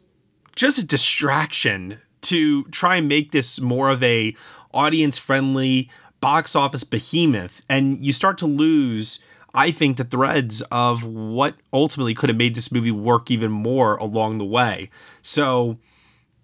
just 0.56 0.78
a 0.78 0.86
distraction 0.86 1.98
to 2.22 2.64
try 2.64 2.96
and 2.96 3.08
make 3.08 3.32
this 3.32 3.60
more 3.60 3.90
of 3.90 4.02
a 4.02 4.34
audience 4.74 5.18
friendly 5.18 5.90
box 6.22 6.56
office 6.56 6.84
behemoth 6.84 7.60
and 7.68 7.98
you 7.98 8.12
start 8.12 8.38
to 8.38 8.46
lose 8.46 9.18
I 9.54 9.70
think 9.70 9.98
the 9.98 10.04
threads 10.04 10.62
of 10.72 11.04
what 11.04 11.56
ultimately 11.74 12.14
could 12.14 12.30
have 12.30 12.38
made 12.38 12.54
this 12.54 12.72
movie 12.72 12.90
work 12.90 13.30
even 13.30 13.50
more 13.50 13.96
along 13.96 14.38
the 14.38 14.46
way. 14.46 14.88
So, 15.20 15.76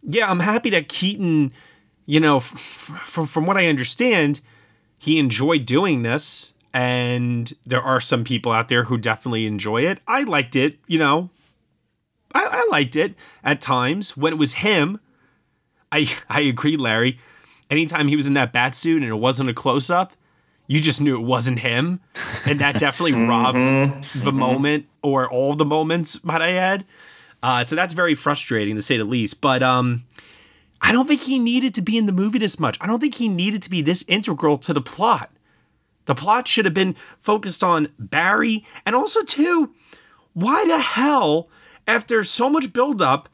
yeah, 0.02 0.30
I'm 0.30 0.40
happy 0.40 0.68
that 0.70 0.88
Keaton, 0.88 1.52
you 2.04 2.20
know, 2.20 2.36
f- 2.36 2.90
f- 2.90 3.30
from 3.30 3.46
what 3.46 3.56
I 3.56 3.66
understand, 3.66 4.40
he 4.98 5.18
enjoyed 5.18 5.64
doing 5.64 6.02
this 6.02 6.52
and 6.74 7.50
there 7.64 7.80
are 7.80 8.00
some 8.00 8.24
people 8.24 8.52
out 8.52 8.68
there 8.68 8.84
who 8.84 8.98
definitely 8.98 9.46
enjoy 9.46 9.82
it. 9.82 10.00
I 10.06 10.24
liked 10.24 10.54
it, 10.54 10.78
you 10.86 10.98
know. 10.98 11.30
I, 12.32 12.44
I 12.44 12.68
liked 12.70 12.94
it 12.94 13.14
at 13.42 13.62
times 13.62 14.18
when 14.18 14.34
it 14.34 14.38
was 14.38 14.54
him. 14.54 15.00
I 15.90 16.10
I 16.28 16.42
agree, 16.42 16.76
Larry. 16.76 17.18
Anytime 17.70 18.08
he 18.08 18.16
was 18.16 18.26
in 18.26 18.32
that 18.34 18.52
bat 18.52 18.74
suit 18.74 19.02
and 19.02 19.10
it 19.10 19.14
wasn't 19.16 19.50
a 19.50 19.54
close 19.54 19.90
up, 19.90 20.12
you 20.66 20.80
just 20.80 21.00
knew 21.00 21.18
it 21.18 21.24
wasn't 21.24 21.58
him, 21.60 22.00
and 22.46 22.58
that 22.60 22.78
definitely 22.78 23.12
robbed 23.26 23.58
Mm-hmm. 23.60 24.20
the 24.24 24.32
moment 24.32 24.86
or 25.02 25.28
all 25.30 25.54
the 25.54 25.64
moments, 25.64 26.22
might 26.24 26.42
I 26.42 26.52
add. 26.52 26.84
Uh, 27.42 27.62
so 27.64 27.76
that's 27.76 27.94
very 27.94 28.14
frustrating 28.14 28.74
to 28.76 28.82
say 28.82 28.96
the 28.96 29.04
least. 29.04 29.40
But 29.40 29.62
um, 29.62 30.04
I 30.80 30.92
don't 30.92 31.06
think 31.06 31.22
he 31.22 31.38
needed 31.38 31.74
to 31.74 31.82
be 31.82 31.96
in 31.96 32.06
the 32.06 32.12
movie 32.12 32.38
this 32.38 32.58
much. 32.58 32.76
I 32.80 32.86
don't 32.86 33.00
think 33.00 33.14
he 33.14 33.28
needed 33.28 33.62
to 33.62 33.70
be 33.70 33.80
this 33.80 34.04
integral 34.08 34.58
to 34.58 34.72
the 34.74 34.80
plot. 34.80 35.30
The 36.06 36.14
plot 36.14 36.48
should 36.48 36.64
have 36.64 36.74
been 36.74 36.96
focused 37.20 37.62
on 37.62 37.88
Barry, 37.98 38.64
and 38.86 38.96
also 38.96 39.22
too, 39.22 39.74
why 40.32 40.64
the 40.66 40.78
hell, 40.78 41.48
after 41.86 42.24
so 42.24 42.48
much 42.50 42.72
buildup, 42.72 43.28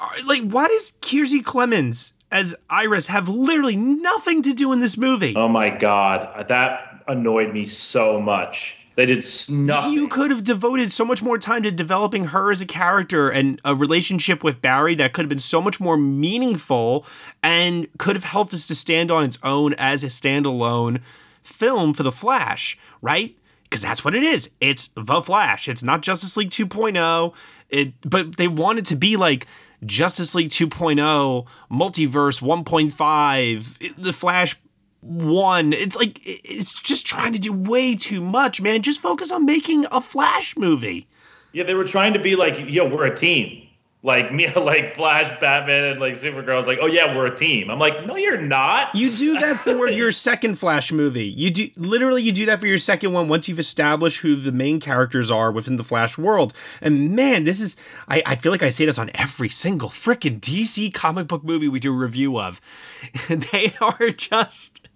uh, 0.00 0.08
like 0.26 0.42
why 0.42 0.68
does 0.68 0.92
Kiersey 1.00 1.42
Clemons 1.42 2.11
as 2.32 2.54
Iris 2.68 3.06
have 3.06 3.28
literally 3.28 3.76
nothing 3.76 4.42
to 4.42 4.52
do 4.52 4.72
in 4.72 4.80
this 4.80 4.96
movie? 4.96 5.34
Oh 5.36 5.48
my 5.48 5.70
god, 5.70 6.48
that 6.48 7.04
annoyed 7.06 7.52
me 7.52 7.66
so 7.66 8.20
much. 8.20 8.78
They 8.94 9.06
did 9.06 9.24
nothing. 9.48 9.92
You 9.92 10.08
could 10.08 10.30
have 10.30 10.44
devoted 10.44 10.92
so 10.92 11.04
much 11.04 11.22
more 11.22 11.38
time 11.38 11.62
to 11.62 11.70
developing 11.70 12.26
her 12.26 12.50
as 12.50 12.60
a 12.60 12.66
character 12.66 13.30
and 13.30 13.60
a 13.64 13.74
relationship 13.74 14.44
with 14.44 14.60
Barry 14.60 14.94
that 14.96 15.14
could 15.14 15.22
have 15.22 15.30
been 15.30 15.38
so 15.38 15.62
much 15.62 15.80
more 15.80 15.96
meaningful 15.96 17.06
and 17.42 17.88
could 17.98 18.16
have 18.16 18.24
helped 18.24 18.52
us 18.52 18.66
to 18.66 18.74
stand 18.74 19.10
on 19.10 19.24
its 19.24 19.38
own 19.42 19.72
as 19.74 20.04
a 20.04 20.08
standalone 20.08 21.00
film 21.42 21.94
for 21.94 22.02
The 22.02 22.12
Flash, 22.12 22.78
right? 23.00 23.34
Because 23.64 23.80
that's 23.80 24.04
what 24.04 24.14
it 24.14 24.22
is. 24.22 24.50
It's 24.60 24.88
The 24.88 25.22
Flash. 25.22 25.68
It's 25.68 25.82
not 25.82 26.02
Justice 26.02 26.36
League 26.36 26.50
2.0. 26.50 27.32
It, 27.70 27.94
but 28.02 28.36
they 28.36 28.48
wanted 28.48 28.84
to 28.86 28.96
be 28.96 29.16
like 29.16 29.46
Justice 29.84 30.34
League 30.34 30.50
2.0, 30.50 31.46
Multiverse 31.70 32.40
1.5, 32.40 33.94
The 33.96 34.12
Flash 34.12 34.56
one. 35.00 35.72
It's 35.72 35.96
like 35.96 36.20
it's 36.24 36.80
just 36.80 37.06
trying 37.06 37.32
to 37.32 37.38
do 37.38 37.52
way 37.52 37.96
too 37.96 38.20
much, 38.20 38.60
man. 38.60 38.82
Just 38.82 39.00
focus 39.00 39.32
on 39.32 39.44
making 39.44 39.86
a 39.90 40.00
Flash 40.00 40.56
movie. 40.56 41.08
Yeah, 41.52 41.64
they 41.64 41.74
were 41.74 41.84
trying 41.84 42.14
to 42.14 42.20
be 42.20 42.36
like, 42.36 42.56
yo, 42.68 42.88
we're 42.88 43.06
a 43.06 43.14
team. 43.14 43.68
Like 44.04 44.32
me, 44.32 44.48
like 44.56 44.90
Flash, 44.90 45.38
Batman, 45.40 45.84
and 45.84 46.00
like 46.00 46.14
Supergirl. 46.14 46.56
was 46.56 46.66
like, 46.66 46.78
oh 46.80 46.86
yeah, 46.86 47.16
we're 47.16 47.26
a 47.26 47.36
team. 47.36 47.70
I'm 47.70 47.78
like, 47.78 48.04
no, 48.04 48.16
you're 48.16 48.40
not. 48.40 48.94
You 48.94 49.10
do 49.10 49.34
that 49.40 49.58
for 49.58 49.88
your 49.88 50.10
second 50.10 50.56
Flash 50.58 50.90
movie. 50.90 51.26
You 51.28 51.50
do 51.50 51.68
literally 51.76 52.22
you 52.22 52.32
do 52.32 52.46
that 52.46 52.60
for 52.60 52.66
your 52.66 52.78
second 52.78 53.12
one 53.12 53.28
once 53.28 53.48
you've 53.48 53.58
established 53.58 54.20
who 54.20 54.34
the 54.34 54.52
main 54.52 54.80
characters 54.80 55.30
are 55.30 55.52
within 55.52 55.76
the 55.76 55.84
Flash 55.84 56.18
world. 56.18 56.52
And 56.80 57.14
man, 57.14 57.44
this 57.44 57.60
is 57.60 57.76
I, 58.08 58.22
I 58.26 58.34
feel 58.34 58.50
like 58.50 58.62
I 58.62 58.70
say 58.70 58.86
this 58.86 58.98
on 58.98 59.10
every 59.14 59.48
single 59.48 59.88
freaking 59.88 60.40
DC 60.40 60.92
comic 60.92 61.28
book 61.28 61.44
movie 61.44 61.68
we 61.68 61.78
do 61.80 61.92
a 61.92 61.96
review 61.96 62.40
of. 62.40 62.60
they 63.28 63.74
are 63.80 64.10
just 64.10 64.88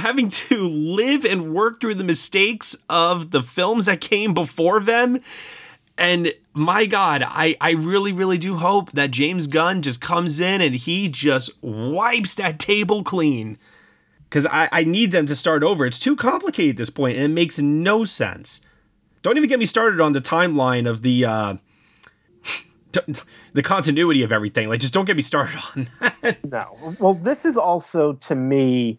having 0.00 0.28
to 0.28 0.66
live 0.68 1.24
and 1.24 1.54
work 1.54 1.80
through 1.80 1.94
the 1.94 2.04
mistakes 2.04 2.76
of 2.88 3.30
the 3.30 3.42
films 3.42 3.86
that 3.86 4.00
came 4.00 4.34
before 4.34 4.80
them. 4.80 5.20
And 5.98 6.32
my 6.54 6.86
God, 6.86 7.22
I, 7.26 7.56
I 7.60 7.72
really, 7.72 8.12
really 8.12 8.38
do 8.38 8.56
hope 8.56 8.92
that 8.92 9.10
James 9.10 9.46
Gunn 9.46 9.82
just 9.82 10.00
comes 10.00 10.40
in 10.40 10.60
and 10.60 10.74
he 10.74 11.08
just 11.08 11.50
wipes 11.62 12.34
that 12.36 12.58
table 12.58 13.02
clean. 13.02 13.58
Because 14.28 14.46
I, 14.46 14.68
I 14.70 14.84
need 14.84 15.10
them 15.10 15.26
to 15.26 15.34
start 15.34 15.62
over. 15.62 15.86
It's 15.86 15.98
too 15.98 16.14
complicated 16.14 16.74
at 16.74 16.76
this 16.76 16.90
point, 16.90 17.16
and 17.16 17.24
it 17.24 17.28
makes 17.28 17.58
no 17.58 18.04
sense. 18.04 18.60
Don't 19.22 19.36
even 19.36 19.48
get 19.48 19.58
me 19.58 19.64
started 19.64 20.00
on 20.00 20.12
the 20.12 20.20
timeline 20.20 20.88
of 20.88 21.00
the 21.00 21.24
uh, 21.24 21.56
the 23.54 23.62
continuity 23.62 24.22
of 24.22 24.30
everything. 24.30 24.68
Like, 24.68 24.80
just 24.80 24.92
don't 24.92 25.06
get 25.06 25.16
me 25.16 25.22
started 25.22 25.58
on 25.76 25.88
that. 26.00 26.44
No. 26.44 26.76
Well, 26.98 27.14
this 27.14 27.46
is 27.46 27.56
also 27.56 28.12
to 28.12 28.34
me 28.34 28.98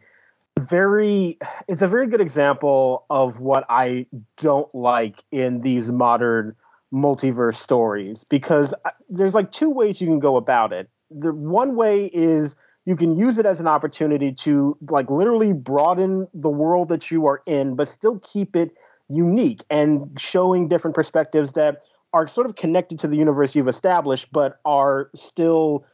very 0.60 1.38
it's 1.68 1.82
a 1.82 1.88
very 1.88 2.08
good 2.08 2.22
example 2.22 3.06
of 3.10 3.40
what 3.40 3.66
I 3.70 4.08
don't 4.38 4.74
like 4.76 5.24
in 5.32 5.62
these 5.62 5.92
modern 5.92 6.56
multiverse 6.93 7.56
stories 7.56 8.23
because 8.23 8.73
there's 9.10 9.36
like 9.36 9.52
two 9.52 9.69
ways 9.69 10.02
you 10.02 10.08
can 10.08 10.19
go 10.19 10.36
about 10.36 10.73
it. 10.73 10.89
The 11.12 11.34
one 11.34 11.75
way 11.75 12.06
is 12.06 12.56
you 12.86 12.95
can 12.95 13.15
use 13.15 13.38
it 13.38 13.45
as 13.45 13.60
an 13.60 13.67
opportunity 13.67 14.32
to 14.32 14.78
like 14.89 15.10
literally 15.10 15.54
broaden 15.54 16.28
the 16.34 16.49
world 16.49 16.89
that 16.89 17.12
you 17.12 17.28
are 17.28 17.41
in 17.45 17.75
but 17.75 17.88
still 17.88 18.19
keep 18.19 18.56
it 18.56 18.71
unique 19.10 19.63
and 19.69 20.19
showing 20.19 20.67
different 20.67 20.95
perspectives 20.95 21.54
that 21.54 21.84
are 22.13 22.28
sort 22.28 22.47
of 22.47 22.56
connected 22.56 22.97
to 22.99 23.08
the 23.08 23.15
universe 23.15 23.56
you've 23.56 23.67
established 23.67 24.32
but 24.32 24.60
are 24.65 25.12
still 25.13 25.86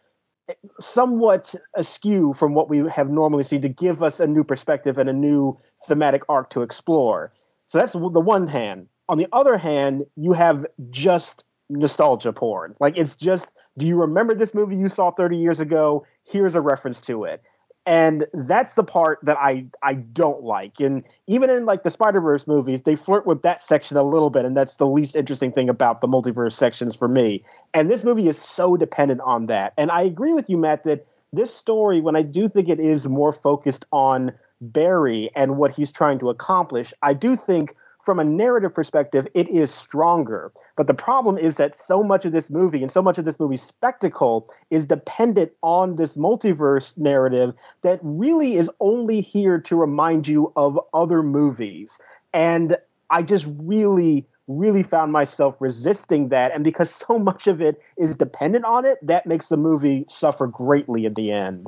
eh, 0.48 0.54
somewhat 0.80 1.54
askew 1.76 2.32
from 2.34 2.54
what 2.54 2.70
we 2.70 2.90
have 2.90 3.10
normally 3.10 3.44
seen 3.44 3.62
to 3.62 3.70
give 3.70 4.02
us 4.02 4.20
a 4.20 4.28
new 4.28 4.44
perspective 4.44 4.98
and 4.98 5.10
a 5.10 5.14
new 5.14 5.58
thematic 5.88 6.24
arc 6.30 6.50
to 6.50 6.62
explore. 6.62 7.34
So 7.66 7.80
that's 7.80 7.94
the 7.94 8.00
one 8.00 8.48
hand. 8.48 8.88
On 9.08 9.18
the 9.18 9.28
other 9.32 9.58
hand, 9.58 10.06
you 10.16 10.34
have 10.34 10.66
just 10.90 11.44
nostalgia 11.70 12.34
porn. 12.34 12.76
Like 12.80 12.98
it's 12.98 13.16
just, 13.16 13.52
do 13.78 13.86
you 13.86 14.00
remember 14.00 14.34
this 14.34 14.54
movie 14.54 14.76
you 14.76 14.90
saw 14.90 15.12
30 15.12 15.38
years 15.38 15.60
ago? 15.60 16.06
Here's 16.24 16.56
a 16.56 16.62
reference 16.62 17.02
to 17.02 17.24
it. 17.26 17.42
And 17.88 18.26
that's 18.34 18.74
the 18.74 18.84
part 18.84 19.20
that 19.24 19.38
I 19.38 19.68
I 19.84 19.94
don't 19.94 20.42
like. 20.44 20.80
And 20.80 21.06
even 21.28 21.52
in 21.52 21.66
like 21.66 21.84
the 21.84 21.92
Spider-Verse 21.92 22.48
movies, 22.48 22.82
they 22.82 22.96
flirt 22.96 23.28
with 23.28 23.44
that 23.44 23.62
section 23.62 23.96
a 23.96 24.02
little 24.02 24.32
bit, 24.32 24.44
and 24.44 24.58
that's 24.58 24.78
the 24.78 24.88
least 24.88 25.16
interesting 25.16 25.52
thing 25.52 25.70
about 25.70 26.02
the 26.02 26.08
multiverse 26.08 26.54
sections 26.54 26.96
for 26.96 27.08
me. 27.08 27.44
And 27.76 27.88
this 27.88 28.04
movie 28.04 28.28
is 28.28 28.40
so 28.40 28.76
dependent 28.76 29.22
on 29.22 29.46
that. 29.48 29.74
And 29.78 29.92
I 29.92 30.02
agree 30.02 30.34
with 30.34 30.50
you, 30.50 30.58
Matt, 30.58 30.84
that 30.86 31.06
this 31.32 31.54
story, 31.54 32.02
when 32.02 32.16
I 32.16 32.24
do 32.24 32.48
think 32.48 32.70
it 32.70 32.80
is 32.80 33.08
more 33.08 33.32
focused 33.32 33.86
on 33.92 34.32
Barry 34.62 35.30
and 35.36 35.58
what 35.58 35.70
he's 35.70 35.92
trying 35.92 36.18
to 36.20 36.30
accomplish, 36.32 36.92
I 37.04 37.14
do 37.14 37.36
think 37.36 37.76
from 38.06 38.20
a 38.20 38.24
narrative 38.24 38.74
perspective, 38.74 39.28
it 39.34 39.50
is 39.50 39.74
stronger. 39.74 40.52
But 40.78 40.86
the 40.86 40.94
problem 40.94 41.38
is 41.38 41.56
that 41.56 41.76
so 41.76 42.04
much 42.04 42.24
of 42.24 42.32
this 42.32 42.52
movie 42.52 42.84
and 42.84 42.92
so 42.92 43.02
much 43.02 43.18
of 43.18 43.26
this 43.26 43.40
movie's 43.40 43.64
spectacle 43.64 44.48
is 44.70 44.86
dependent 44.86 45.52
on 45.64 45.96
this 45.96 46.16
multiverse 46.16 46.98
narrative 46.98 47.54
that 47.82 48.00
really 48.04 48.56
is 48.56 48.70
only 48.80 49.22
here 49.22 49.60
to 49.60 49.76
remind 49.76 50.28
you 50.28 50.54
of 50.56 50.80
other 50.94 51.24
movies. 51.24 52.00
And 52.32 52.78
I 53.10 53.24
just 53.24 53.48
really, 53.58 54.28
really 54.48 54.84
found 54.84 55.12
myself 55.12 55.56
resisting 55.60 56.30
that. 56.30 56.54
And 56.54 56.64
because 56.64 56.94
so 57.08 57.18
much 57.18 57.48
of 57.48 57.60
it 57.60 57.82
is 57.98 58.16
dependent 58.16 58.66
on 58.66 58.86
it, 58.86 59.00
that 59.02 59.26
makes 59.26 59.48
the 59.48 59.58
movie 59.58 60.06
suffer 60.08 60.46
greatly 60.46 61.08
at 61.08 61.16
the 61.16 61.32
end. 61.32 61.68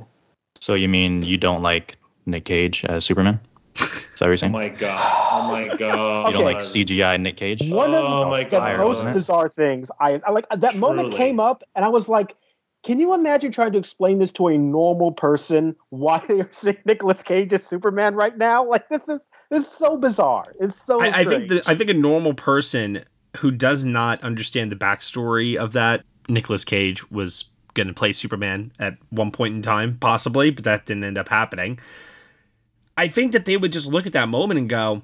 So 0.62 0.76
you 0.76 0.88
mean 0.88 1.24
you 1.24 1.38
don't 1.38 1.64
like 1.64 1.98
Nick 2.28 2.46
Cage 2.46 2.86
as 2.86 3.06
Superman? 3.06 3.40
Is 3.80 4.20
that 4.20 4.22
what 4.22 4.28
you're 4.28 4.38
saying? 4.38 4.56
Oh 4.56 4.58
my 4.58 4.70
god! 4.70 5.30
Oh 5.32 5.48
my 5.52 5.76
god! 5.78 6.28
You 6.28 6.34
don't 6.34 6.44
like 6.46 6.58
CGI 6.58 7.20
Nick 7.20 7.38
Cage? 7.38 7.62
One 7.70 7.94
of 7.94 8.04
Oh 8.04 8.20
the, 8.22 8.26
my 8.28 8.44
the 8.44 8.50
God. 8.50 8.78
most 8.80 9.06
bizarre 9.14 9.50
things 9.50 9.92
I, 10.00 10.20
I 10.26 10.32
like 10.32 10.46
that 10.50 10.76
moment 10.78 11.14
came 11.14 11.40
up 11.40 11.64
and 11.76 11.86
I 11.86 11.88
was 11.90 12.10
like, 12.10 12.36
can 12.84 13.00
you 13.00 13.14
imagine 13.14 13.52
trying 13.52 13.72
to 13.74 13.78
explain 13.78 14.20
this 14.20 14.32
to 14.34 14.48
a 14.48 14.58
normal 14.58 15.12
person 15.12 15.76
why 15.90 16.20
they 16.28 16.42
are 16.42 16.50
seeing 16.52 16.78
Nicolas 16.86 17.22
Cage 17.24 17.54
as 17.54 17.64
Superman 17.64 18.16
right 18.16 18.38
now? 18.38 18.64
Like 18.70 18.90
this 18.90 19.08
is 19.08 19.26
this 19.50 19.66
is 19.66 19.72
so 19.72 19.98
bizarre. 19.98 20.54
It's 20.60 20.82
so 20.82 21.02
I, 21.02 21.08
I 21.08 21.12
think 21.26 21.46
strange. 21.46 21.50
the, 21.50 21.64
I 21.68 21.76
think 21.76 21.90
a 21.90 21.94
normal 21.94 22.34
person 22.34 23.04
who 23.38 23.52
does 23.52 23.86
not 23.86 24.22
understand 24.24 24.72
the 24.72 24.76
backstory 24.76 25.56
of 25.56 25.74
that 25.74 26.04
Nicolas 26.28 26.64
Cage 26.66 27.10
was 27.12 27.46
going 27.76 27.88
to 27.88 27.94
play 27.94 28.12
Superman 28.12 28.72
at 28.80 28.98
one 29.12 29.32
point 29.32 29.54
in 29.54 29.62
time, 29.62 29.98
possibly, 30.00 30.50
but 30.50 30.64
that 30.64 30.86
didn't 30.88 31.04
end 31.04 31.18
up 31.18 31.30
happening. 31.30 31.80
I 32.98 33.08
think 33.08 33.32
that 33.34 33.46
they 33.46 33.56
would 33.58 33.72
just 33.72 33.88
look 33.88 34.06
at 34.08 34.14
that 34.14 34.28
moment 34.28 34.58
and 34.58 34.68
go, 34.68 35.04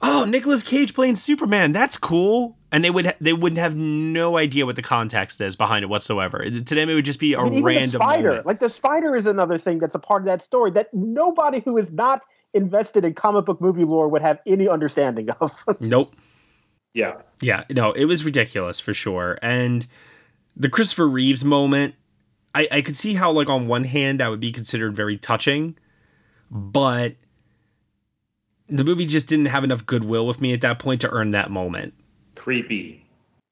"Oh, 0.00 0.24
Nicolas 0.24 0.62
Cage 0.62 0.94
playing 0.94 1.16
Superman, 1.16 1.72
that's 1.72 1.96
cool," 1.96 2.56
and 2.70 2.84
they 2.84 2.90
would 2.90 3.06
ha- 3.06 3.16
they 3.20 3.32
would 3.32 3.58
have 3.58 3.76
no 3.76 4.36
idea 4.38 4.64
what 4.66 4.76
the 4.76 4.82
context 4.82 5.40
is 5.40 5.56
behind 5.56 5.82
it 5.82 5.88
whatsoever. 5.88 6.38
To 6.48 6.74
them, 6.74 6.88
it 6.88 6.94
would 6.94 7.04
just 7.04 7.20
be 7.20 7.34
a 7.34 7.40
I 7.40 7.44
mean, 7.44 7.54
even 7.54 7.64
random 7.64 7.90
the 7.90 7.98
spider, 7.98 8.28
moment. 8.28 8.46
like 8.46 8.60
the 8.60 8.68
spider, 8.70 9.16
is 9.16 9.26
another 9.26 9.58
thing 9.58 9.78
that's 9.78 9.94
a 9.94 9.98
part 9.98 10.22
of 10.22 10.26
that 10.26 10.40
story 10.40 10.70
that 10.72 10.94
nobody 10.94 11.60
who 11.60 11.76
is 11.76 11.92
not 11.92 12.22
invested 12.54 13.04
in 13.04 13.14
comic 13.14 13.44
book 13.44 13.60
movie 13.60 13.84
lore 13.84 14.08
would 14.08 14.22
have 14.22 14.38
any 14.46 14.68
understanding 14.68 15.28
of. 15.40 15.64
Nope. 15.80 16.14
Yeah. 16.94 17.16
Yeah, 17.40 17.64
no, 17.70 17.90
it 17.90 18.04
was 18.04 18.24
ridiculous 18.24 18.78
for 18.78 18.94
sure. 18.94 19.36
And 19.42 19.84
the 20.56 20.68
Christopher 20.68 21.08
Reeves 21.08 21.44
moment, 21.44 21.96
I, 22.54 22.68
I 22.70 22.80
could 22.82 22.96
see 22.96 23.14
how, 23.14 23.32
like, 23.32 23.48
on 23.48 23.66
one 23.66 23.82
hand, 23.82 24.20
that 24.20 24.30
would 24.30 24.38
be 24.38 24.52
considered 24.52 24.94
very 24.94 25.18
touching, 25.18 25.76
but 26.48 27.16
the 28.68 28.84
movie 28.84 29.06
just 29.06 29.28
didn't 29.28 29.46
have 29.46 29.64
enough 29.64 29.84
goodwill 29.86 30.26
with 30.26 30.40
me 30.40 30.52
at 30.52 30.60
that 30.62 30.78
point 30.78 31.00
to 31.02 31.10
earn 31.10 31.30
that 31.30 31.50
moment. 31.50 31.94
creepy. 32.34 33.00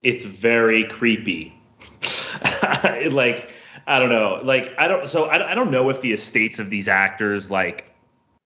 It's 0.03 0.25
very 0.25 0.85
creepy. 0.85 1.55
like 3.11 3.53
I 3.87 3.99
don't 3.99 4.09
know. 4.09 4.41
Like 4.43 4.73
I 4.79 4.89
don't. 4.89 5.09
So 5.09 5.25
I, 5.25 5.53
I 5.53 5.55
don't 5.55 5.71
know 5.71 5.91
if 5.91 6.01
the 6.01 6.13
estates 6.13 6.59
of 6.59 6.71
these 6.71 6.89
actors 6.89 7.51
like 7.51 7.93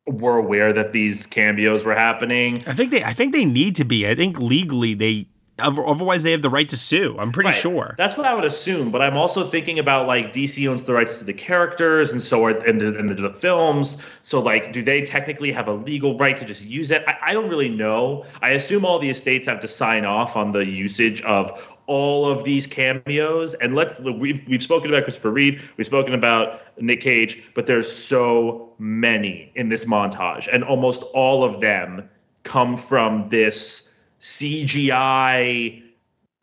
were 0.06 0.36
aware 0.36 0.72
that 0.72 0.92
these 0.92 1.26
cameos 1.26 1.84
were 1.84 1.94
happening. 1.94 2.62
I 2.66 2.74
think 2.74 2.90
they, 2.90 3.02
I 3.02 3.12
think 3.12 3.32
they 3.32 3.44
need 3.44 3.76
to 3.76 3.84
be. 3.84 4.08
I 4.08 4.14
think 4.14 4.38
legally 4.38 4.94
they, 4.94 5.28
otherwise 5.59 6.22
they 6.22 6.32
have 6.32 6.42
the 6.42 6.50
right 6.50 6.68
to 6.68 6.76
sue. 6.76 7.16
I'm 7.18 7.32
pretty 7.32 7.48
Right. 7.48 7.57
sure. 7.57 7.94
That's 7.98 8.16
what 8.16 8.26
I 8.26 8.34
would 8.34 8.44
assume, 8.44 8.90
but 8.90 9.00
I'm 9.02 9.16
also 9.16 9.44
thinking 9.46 9.78
about 9.78 10.07
like 10.07 10.32
DC 10.32 10.68
owns 10.68 10.82
the 10.82 10.92
rights 10.92 11.18
to 11.20 11.24
the 11.24 11.32
characters, 11.32 12.12
and 12.12 12.22
so 12.22 12.44
are 12.44 12.50
and 12.50 12.80
the, 12.80 12.98
and 12.98 13.09
the, 13.09 13.14
the 13.14 13.30
films. 13.30 13.98
So 14.22 14.40
like, 14.40 14.72
do 14.72 14.82
they 14.82 15.02
technically 15.02 15.52
have 15.52 15.68
a 15.68 15.72
legal 15.74 16.16
right 16.18 16.36
to 16.36 16.44
just 16.44 16.64
use 16.66 16.90
it? 16.90 17.04
I, 17.07 17.16
I 17.22 17.32
don't 17.32 17.48
really 17.48 17.68
know. 17.70 18.24
I 18.42 18.50
assume 18.50 18.84
all 18.84 18.98
the 18.98 19.11
estates 19.11 19.46
have 19.46 19.61
to 19.61 19.68
sign 19.68 20.04
off 20.04 20.36
on 20.36 20.52
the 20.52 20.64
usage 20.66 21.22
of 21.22 21.50
all 21.86 22.28
of 22.28 22.42
these 22.44 22.66
cameos. 22.66 23.54
And 23.54 23.74
let's 23.74 24.00
we've 24.00 24.46
we've 24.48 24.62
spoken 24.62 24.90
about 24.90 25.04
Christopher 25.04 25.30
Reeve, 25.30 25.72
we've 25.76 25.86
spoken 25.86 26.14
about 26.14 26.61
Nick 26.80 27.00
Cage, 27.00 27.42
but 27.54 27.66
there's 27.66 27.90
so 27.90 28.72
many 28.78 29.52
in 29.54 29.68
this 29.68 29.84
montage, 29.84 30.48
and 30.52 30.64
almost 30.64 31.02
all 31.14 31.44
of 31.44 31.61
them 31.61 32.09
come 32.42 32.76
from 32.76 33.28
this 33.28 33.86
CGI 34.26 35.82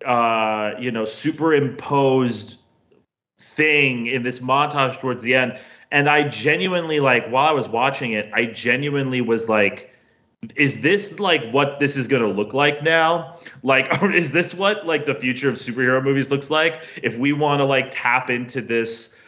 uh, 0.06 0.74
you 0.80 0.92
know, 0.92 1.06
superimposed 1.06 2.60
thing 3.40 4.08
in 4.08 4.24
this 4.24 4.40
montage 4.40 5.00
towards 5.00 5.24
the 5.24 5.36
end. 5.36 5.58
And 5.92 6.10
I 6.10 6.28
genuinely 6.28 7.00
like 7.00 7.28
while 7.28 7.48
I 7.48 7.52
was 7.52 7.70
watching 7.70 8.14
it, 8.14 8.30
I 8.34 8.46
genuinely 8.46 9.22
was 9.22 9.48
like, 9.48 9.94
is 10.56 10.82
this 10.82 11.20
like 11.20 11.50
what 11.52 11.80
this 11.80 11.96
is 11.96 12.08
gonna 12.08 12.28
look 12.28 12.54
like 12.54 12.84
now? 12.84 13.38
Like, 13.62 13.90
is 14.04 14.32
this 14.32 14.54
what 14.54 14.86
like 14.86 15.06
the 15.06 15.16
future 15.16 15.50
of 15.50 15.56
superhero 15.56 16.04
movies 16.04 16.32
looks 16.32 16.50
like? 16.50 16.84
If 17.02 17.18
we 17.18 17.34
want 17.34 17.60
to 17.60 17.66
like 17.66 17.90
tap 17.92 18.30
into 18.30 18.62
this 18.62 19.20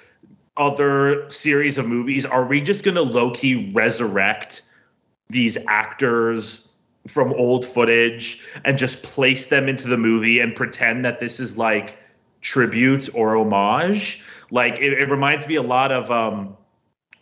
other 0.57 1.29
series 1.29 1.77
of 1.77 1.87
movies, 1.87 2.25
are 2.25 2.45
we 2.45 2.61
just 2.61 2.83
gonna 2.83 3.01
low 3.01 3.31
key 3.31 3.71
resurrect 3.73 4.63
these 5.29 5.57
actors 5.67 6.64
from 7.07 7.33
old 7.33 7.65
footage 7.65 8.43
and 8.63 8.77
just 8.77 9.03
place 9.03 9.47
them 9.47 9.69
into 9.69 9.87
the 9.87 9.97
movie 9.97 10.39
and 10.39 10.55
pretend 10.55 11.05
that 11.05 11.19
this 11.19 11.39
is 11.39 11.57
like 11.57 11.97
tribute 12.41 13.09
or 13.13 13.35
homage. 13.37 14.23
Like 14.51 14.79
it, 14.79 14.93
it 14.93 15.09
reminds 15.09 15.47
me 15.47 15.55
a 15.55 15.61
lot 15.61 15.91
of 15.91 16.09
um, 16.11 16.57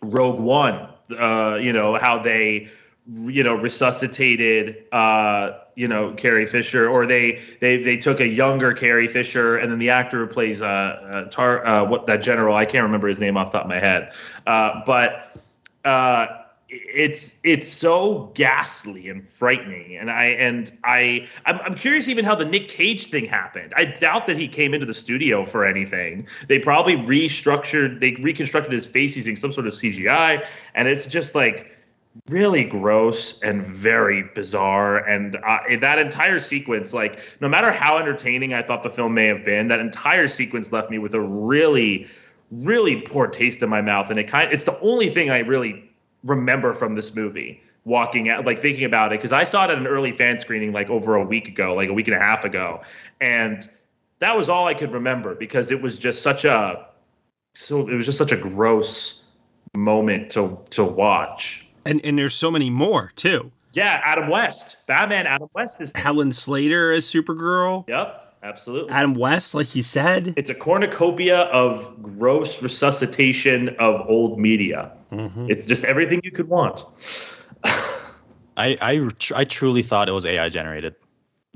Rogue 0.02 0.40
One. 0.40 0.88
Uh, 1.10 1.56
you 1.60 1.72
know 1.72 1.98
how 1.98 2.22
they, 2.22 2.70
you 3.06 3.44
know, 3.44 3.54
resuscitated, 3.54 4.84
uh, 4.92 5.50
you 5.74 5.86
know, 5.86 6.14
Carrie 6.14 6.46
Fisher, 6.46 6.88
or 6.88 7.06
they 7.06 7.42
they 7.60 7.82
they 7.82 7.96
took 7.96 8.20
a 8.20 8.26
younger 8.26 8.72
Carrie 8.72 9.08
Fisher, 9.08 9.58
and 9.58 9.70
then 9.70 9.78
the 9.78 9.90
actor 9.90 10.18
who 10.20 10.26
plays 10.26 10.62
uh, 10.62 10.66
uh 10.66 11.24
Tar, 11.30 11.66
uh, 11.66 11.84
what 11.84 12.06
that 12.06 12.22
general, 12.22 12.56
I 12.56 12.64
can't 12.64 12.84
remember 12.84 13.08
his 13.08 13.20
name 13.20 13.36
off 13.36 13.50
the 13.50 13.58
top 13.58 13.64
of 13.64 13.70
my 13.70 13.80
head, 13.80 14.12
uh, 14.46 14.80
but. 14.86 15.30
Uh, 15.84 16.43
it's 16.74 17.38
it's 17.44 17.68
so 17.68 18.30
ghastly 18.34 19.08
and 19.08 19.26
frightening. 19.28 19.96
And 19.96 20.10
i 20.10 20.24
and 20.24 20.72
i 20.84 21.26
I'm, 21.46 21.60
I'm 21.60 21.74
curious 21.74 22.08
even 22.08 22.24
how 22.24 22.34
the 22.34 22.44
nick 22.44 22.68
cage 22.68 23.06
thing 23.06 23.24
happened. 23.24 23.72
I 23.76 23.84
doubt 23.84 24.26
that 24.26 24.38
he 24.38 24.48
came 24.48 24.74
into 24.74 24.86
the 24.86 24.94
studio 24.94 25.44
for 25.44 25.64
anything. 25.64 26.26
They 26.48 26.58
probably 26.58 26.96
restructured 26.96 28.00
they 28.00 28.16
reconstructed 28.22 28.72
his 28.72 28.86
face 28.86 29.16
using 29.16 29.36
some 29.36 29.52
sort 29.52 29.66
of 29.66 29.72
cgi 29.72 30.44
and 30.74 30.88
it's 30.88 31.06
just 31.06 31.34
like 31.34 31.70
really 32.28 32.62
gross 32.62 33.42
and 33.42 33.62
very 33.62 34.22
bizarre. 34.34 34.98
And 34.98 35.36
uh, 35.36 35.58
that 35.80 35.98
entire 35.98 36.38
sequence 36.38 36.92
like 36.92 37.20
no 37.40 37.48
matter 37.48 37.70
how 37.70 37.98
entertaining 37.98 38.54
i 38.54 38.62
thought 38.62 38.82
the 38.82 38.90
film 38.90 39.14
may 39.14 39.26
have 39.26 39.44
been 39.44 39.68
that 39.68 39.80
entire 39.80 40.28
sequence 40.28 40.72
left 40.72 40.90
me 40.90 40.98
with 40.98 41.14
a 41.14 41.20
really 41.20 42.08
really 42.50 43.00
poor 43.00 43.26
taste 43.26 43.62
in 43.62 43.68
my 43.68 43.80
mouth. 43.80 44.10
And 44.10 44.18
it 44.18 44.24
kind 44.24 44.52
it's 44.52 44.64
the 44.64 44.78
only 44.80 45.08
thing 45.08 45.30
i 45.30 45.40
really 45.40 45.90
remember 46.24 46.72
from 46.74 46.94
this 46.94 47.14
movie 47.14 47.62
walking 47.84 48.30
out 48.30 48.46
like 48.46 48.60
thinking 48.60 48.84
about 48.84 49.12
it 49.12 49.18
because 49.18 49.32
i 49.32 49.44
saw 49.44 49.64
it 49.64 49.70
at 49.70 49.76
an 49.76 49.86
early 49.86 50.10
fan 50.12 50.38
screening 50.38 50.72
like 50.72 50.88
over 50.88 51.16
a 51.16 51.24
week 51.24 51.48
ago 51.48 51.74
like 51.74 51.88
a 51.88 51.92
week 51.92 52.08
and 52.08 52.16
a 52.16 52.18
half 52.20 52.44
ago 52.44 52.80
and 53.20 53.68
that 54.20 54.34
was 54.34 54.48
all 54.48 54.66
i 54.66 54.72
could 54.72 54.90
remember 54.90 55.34
because 55.34 55.70
it 55.70 55.82
was 55.82 55.98
just 55.98 56.22
such 56.22 56.44
a 56.46 56.86
so 57.54 57.86
it 57.86 57.94
was 57.94 58.06
just 58.06 58.16
such 58.16 58.32
a 58.32 58.36
gross 58.36 59.26
moment 59.76 60.30
to 60.30 60.58
to 60.70 60.82
watch 60.82 61.66
And 61.84 62.00
and 62.04 62.18
there's 62.18 62.34
so 62.34 62.50
many 62.50 62.70
more 62.70 63.12
too. 63.16 63.52
yeah 63.72 64.00
adam 64.04 64.30
west 64.30 64.78
batman 64.86 65.26
adam 65.26 65.48
west 65.54 65.78
is 65.80 65.92
Helen 65.94 66.32
Slater 66.32 66.90
as 66.90 67.04
Supergirl. 67.04 67.84
yep 67.86 68.23
absolutely 68.44 68.92
Adam 68.92 69.14
West, 69.14 69.54
like 69.54 69.66
he 69.66 69.82
said. 69.82 70.34
it's 70.36 70.50
a 70.50 70.54
cornucopia 70.54 71.40
of 71.44 72.00
gross 72.00 72.62
resuscitation 72.62 73.70
of 73.80 74.08
old 74.08 74.38
media 74.38 74.92
mm-hmm. 75.10 75.50
it's 75.50 75.66
just 75.66 75.84
everything 75.84 76.20
you 76.22 76.30
could 76.30 76.48
want 76.48 76.84
I 78.56 78.78
I, 78.80 79.08
tr- 79.18 79.34
I 79.34 79.44
truly 79.44 79.82
thought 79.82 80.08
it 80.08 80.12
was 80.12 80.24
AI 80.24 80.48
generated. 80.48 80.94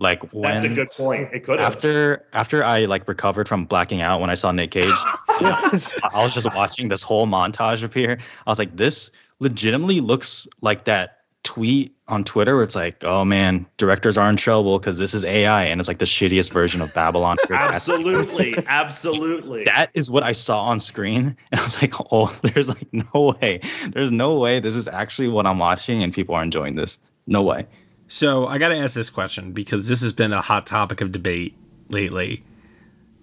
Like 0.00 0.22
when 0.32 0.42
that's 0.42 0.64
a 0.64 0.68
good 0.68 0.90
point 0.90 1.30
it 1.32 1.44
could 1.44 1.58
have 1.58 1.74
after 1.74 2.24
after 2.32 2.62
I 2.62 2.84
like 2.84 3.08
recovered 3.08 3.48
from 3.48 3.64
blacking 3.64 4.00
out 4.00 4.20
when 4.20 4.30
I 4.30 4.34
saw 4.34 4.52
Nick 4.52 4.70
Cage, 4.70 4.86
I 4.88 5.90
was 6.14 6.34
just 6.34 6.46
watching 6.54 6.88
this 6.88 7.02
whole 7.02 7.26
montage 7.26 7.82
appear. 7.82 8.18
I 8.46 8.50
was 8.50 8.60
like, 8.60 8.76
this 8.76 9.10
legitimately 9.40 10.00
looks 10.00 10.46
like 10.60 10.84
that 10.84 11.17
tweet 11.42 11.94
on 12.08 12.24
Twitter 12.24 12.54
where 12.54 12.64
it's 12.64 12.74
like, 12.74 13.04
oh 13.04 13.24
man, 13.24 13.66
directors 13.76 14.18
are 14.18 14.28
in 14.28 14.36
trouble 14.36 14.78
because 14.78 14.98
this 14.98 15.14
is 15.14 15.24
AI 15.24 15.64
and 15.64 15.80
it's 15.80 15.88
like 15.88 15.98
the 15.98 16.04
shittiest 16.04 16.52
version 16.52 16.80
of 16.80 16.92
Babylon. 16.94 17.36
absolutely 17.50 18.56
absolutely 18.66 19.64
that 19.64 19.90
is 19.94 20.10
what 20.10 20.22
I 20.22 20.32
saw 20.32 20.64
on 20.64 20.80
screen. 20.80 21.36
And 21.52 21.60
I 21.60 21.64
was 21.64 21.80
like, 21.80 21.94
oh, 22.12 22.36
there's 22.42 22.68
like 22.68 22.88
no 22.92 23.36
way. 23.40 23.60
There's 23.90 24.12
no 24.12 24.38
way 24.38 24.60
this 24.60 24.76
is 24.76 24.88
actually 24.88 25.28
what 25.28 25.46
I'm 25.46 25.58
watching 25.58 26.02
and 26.02 26.12
people 26.12 26.34
are 26.34 26.42
enjoying 26.42 26.74
this. 26.74 26.98
No 27.26 27.42
way. 27.42 27.66
So 28.08 28.46
I 28.46 28.58
got 28.58 28.68
to 28.68 28.76
ask 28.76 28.94
this 28.94 29.10
question 29.10 29.52
because 29.52 29.86
this 29.86 30.00
has 30.00 30.12
been 30.12 30.32
a 30.32 30.40
hot 30.40 30.66
topic 30.66 31.00
of 31.00 31.12
debate 31.12 31.56
lately. 31.88 32.42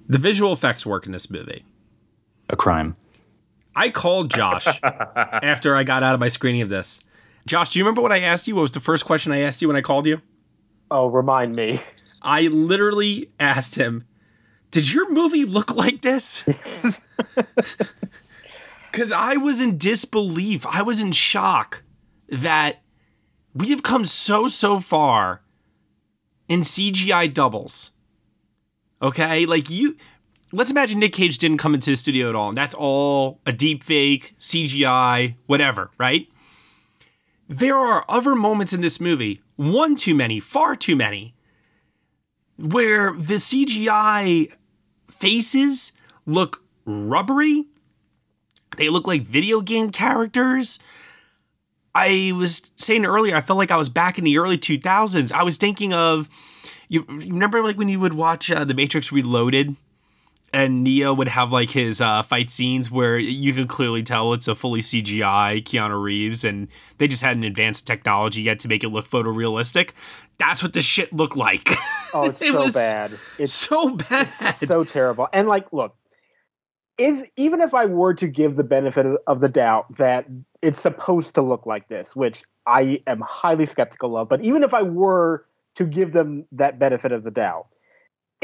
The 0.07 0.19
visual 0.19 0.53
effects 0.53 0.85
work 0.85 1.07
in 1.07 1.11
this 1.11 1.31
movie. 1.31 1.65
A 2.49 2.55
crime. 2.55 2.95
I 3.75 3.89
called 3.89 4.29
Josh 4.29 4.67
after 4.83 5.75
I 5.75 5.83
got 5.83 6.03
out 6.03 6.13
of 6.13 6.19
my 6.19 6.29
screening 6.29 6.61
of 6.61 6.69
this. 6.69 7.03
Josh, 7.47 7.73
do 7.73 7.79
you 7.79 7.85
remember 7.85 8.01
what 8.01 8.11
I 8.11 8.19
asked 8.19 8.47
you? 8.47 8.55
What 8.55 8.63
was 8.63 8.71
the 8.71 8.79
first 8.79 9.05
question 9.05 9.31
I 9.31 9.41
asked 9.41 9.61
you 9.61 9.67
when 9.67 9.77
I 9.77 9.81
called 9.81 10.07
you? 10.07 10.21
Oh, 10.89 11.07
remind 11.07 11.55
me. 11.55 11.79
I 12.21 12.47
literally 12.47 13.29
asked 13.39 13.75
him, 13.75 14.05
Did 14.71 14.91
your 14.91 15.11
movie 15.11 15.45
look 15.45 15.75
like 15.75 16.01
this? 16.01 16.43
Because 18.95 19.11
I 19.11 19.35
was 19.35 19.59
in 19.59 19.77
disbelief. 19.77 20.65
I 20.65 20.81
was 20.81 21.01
in 21.01 21.11
shock 21.11 21.83
that 22.29 22.81
we 23.53 23.67
have 23.71 23.83
come 23.83 24.05
so, 24.05 24.47
so 24.47 24.79
far 24.79 25.41
in 26.47 26.61
CGI 26.61 27.33
doubles. 27.33 27.91
Okay? 29.01 29.45
Like, 29.45 29.69
you. 29.69 29.97
Let's 30.53 30.71
imagine 30.71 30.99
Nick 30.99 31.11
Cage 31.11 31.39
didn't 31.39 31.57
come 31.57 31.73
into 31.73 31.89
the 31.89 31.97
studio 31.97 32.29
at 32.29 32.35
all, 32.35 32.47
and 32.47 32.57
that's 32.57 32.73
all 32.73 33.41
a 33.45 33.51
deep 33.51 33.83
fake, 33.83 34.33
CGI, 34.39 35.35
whatever, 35.47 35.91
right? 35.97 36.29
There 37.47 37.77
are 37.77 38.05
other 38.09 38.35
moments 38.35 38.73
in 38.73 38.81
this 38.81 38.99
movie, 38.99 39.41
one 39.55 39.95
too 39.95 40.15
many, 40.15 40.39
far 40.39 40.75
too 40.75 40.95
many, 40.95 41.35
where 42.57 43.11
the 43.11 43.35
CGI 43.35 44.51
faces 45.09 45.93
look 46.25 46.63
rubbery. 46.85 47.65
They 48.77 48.89
look 48.89 49.07
like 49.07 49.21
video 49.21 49.61
game 49.61 49.91
characters. 49.91 50.79
I 51.93 52.33
was 52.35 52.71
saying 52.75 53.05
earlier, 53.05 53.35
I 53.35 53.41
felt 53.41 53.57
like 53.57 53.71
I 53.71 53.77
was 53.77 53.89
back 53.89 54.17
in 54.17 54.25
the 54.25 54.37
early 54.37 54.57
2000s. 54.57 55.31
I 55.31 55.43
was 55.43 55.57
thinking 55.57 55.93
of, 55.93 56.27
you, 56.89 57.05
remember 57.07 57.63
like 57.63 57.77
when 57.77 57.89
you 57.89 57.99
would 57.99 58.13
watch 58.13 58.51
uh, 58.51 58.65
The 58.65 58.73
Matrix 58.73 59.11
Reloaded? 59.11 59.75
And 60.53 60.83
Neo 60.83 61.13
would 61.13 61.27
have 61.27 61.51
like 61.51 61.71
his 61.71 61.99
uh, 61.99 62.23
fight 62.23 62.49
scenes 62.49 62.89
where 62.89 63.17
you 63.17 63.53
can 63.53 63.67
clearly 63.67 64.03
tell 64.03 64.33
it's 64.33 64.47
a 64.47 64.55
fully 64.55 64.81
CGI 64.81 65.63
Keanu 65.63 66.01
Reeves, 66.01 66.43
and 66.43 66.67
they 66.97 67.07
just 67.07 67.21
had 67.21 67.35
an 67.35 67.43
advanced 67.43 67.85
technology 67.85 68.41
yet 68.41 68.59
to 68.59 68.67
make 68.67 68.83
it 68.83 68.89
look 68.89 69.07
photorealistic. 69.07 69.91
That's 70.37 70.63
what 70.63 70.73
the 70.73 70.81
shit 70.81 71.11
looked 71.13 71.35
like. 71.35 71.69
Oh, 72.13 72.29
it's 72.29 72.41
It 72.45 72.53
so 72.53 72.59
was 72.59 72.73
bad. 72.73 73.11
It's 73.37 73.53
so 73.53 73.95
bad. 73.95 74.29
so 74.55 74.83
terrible. 74.83 75.27
And 75.33 75.47
like, 75.47 75.71
look, 75.73 75.95
if 76.97 77.27
even 77.35 77.61
if 77.61 77.73
I 77.73 77.85
were 77.85 78.13
to 78.13 78.27
give 78.27 78.55
the 78.55 78.63
benefit 78.63 79.05
of 79.27 79.41
the 79.41 79.49
doubt 79.49 79.97
that 79.97 80.25
it's 80.61 80.79
supposed 80.79 81.35
to 81.35 81.41
look 81.41 81.65
like 81.65 81.87
this, 81.89 82.15
which 82.15 82.43
I 82.65 83.01
am 83.07 83.21
highly 83.21 83.65
skeptical 83.65 84.17
of, 84.17 84.29
but 84.29 84.41
even 84.41 84.63
if 84.63 84.73
I 84.73 84.81
were 84.81 85.45
to 85.75 85.85
give 85.85 86.13
them 86.13 86.45
that 86.53 86.79
benefit 86.79 87.11
of 87.11 87.23
the 87.23 87.31
doubt, 87.31 87.67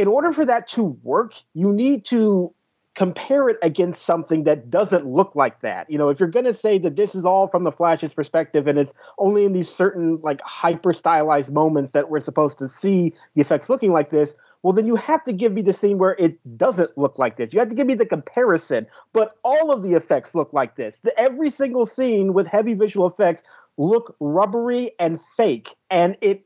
in 0.01 0.07
order 0.07 0.31
for 0.31 0.43
that 0.43 0.67
to 0.69 0.83
work, 1.03 1.35
you 1.53 1.71
need 1.71 2.05
to 2.05 2.51
compare 2.95 3.49
it 3.49 3.57
against 3.61 4.01
something 4.01 4.45
that 4.45 4.71
doesn't 4.71 5.05
look 5.05 5.35
like 5.35 5.61
that. 5.61 5.87
You 5.91 5.99
know, 5.99 6.09
if 6.09 6.19
you're 6.19 6.27
going 6.27 6.47
to 6.47 6.55
say 6.55 6.79
that 6.79 6.95
this 6.95 7.13
is 7.13 7.23
all 7.23 7.47
from 7.47 7.63
the 7.63 7.71
Flash's 7.71 8.11
perspective 8.11 8.65
and 8.65 8.79
it's 8.79 8.93
only 9.19 9.45
in 9.45 9.53
these 9.53 9.69
certain 9.69 10.19
like 10.23 10.41
hyper 10.41 10.91
stylized 10.91 11.53
moments 11.53 11.91
that 11.91 12.09
we're 12.09 12.19
supposed 12.19 12.57
to 12.57 12.67
see 12.67 13.13
the 13.35 13.41
effects 13.41 13.69
looking 13.69 13.91
like 13.91 14.09
this, 14.09 14.33
well 14.63 14.73
then 14.73 14.87
you 14.87 14.95
have 14.95 15.23
to 15.25 15.33
give 15.33 15.53
me 15.53 15.61
the 15.61 15.71
scene 15.71 15.99
where 15.99 16.15
it 16.17 16.39
doesn't 16.57 16.97
look 16.97 17.19
like 17.19 17.37
this. 17.37 17.53
You 17.53 17.59
have 17.59 17.69
to 17.69 17.75
give 17.75 17.85
me 17.85 17.93
the 17.93 18.05
comparison, 18.07 18.87
but 19.13 19.35
all 19.43 19.71
of 19.71 19.83
the 19.83 19.93
effects 19.93 20.33
look 20.33 20.51
like 20.51 20.77
this. 20.77 20.97
The, 20.97 21.17
every 21.17 21.51
single 21.51 21.85
scene 21.85 22.33
with 22.33 22.47
heavy 22.47 22.73
visual 22.73 23.05
effects 23.05 23.43
look 23.77 24.15
rubbery 24.19 24.93
and 24.99 25.21
fake 25.37 25.75
and 25.91 26.17
it 26.21 26.43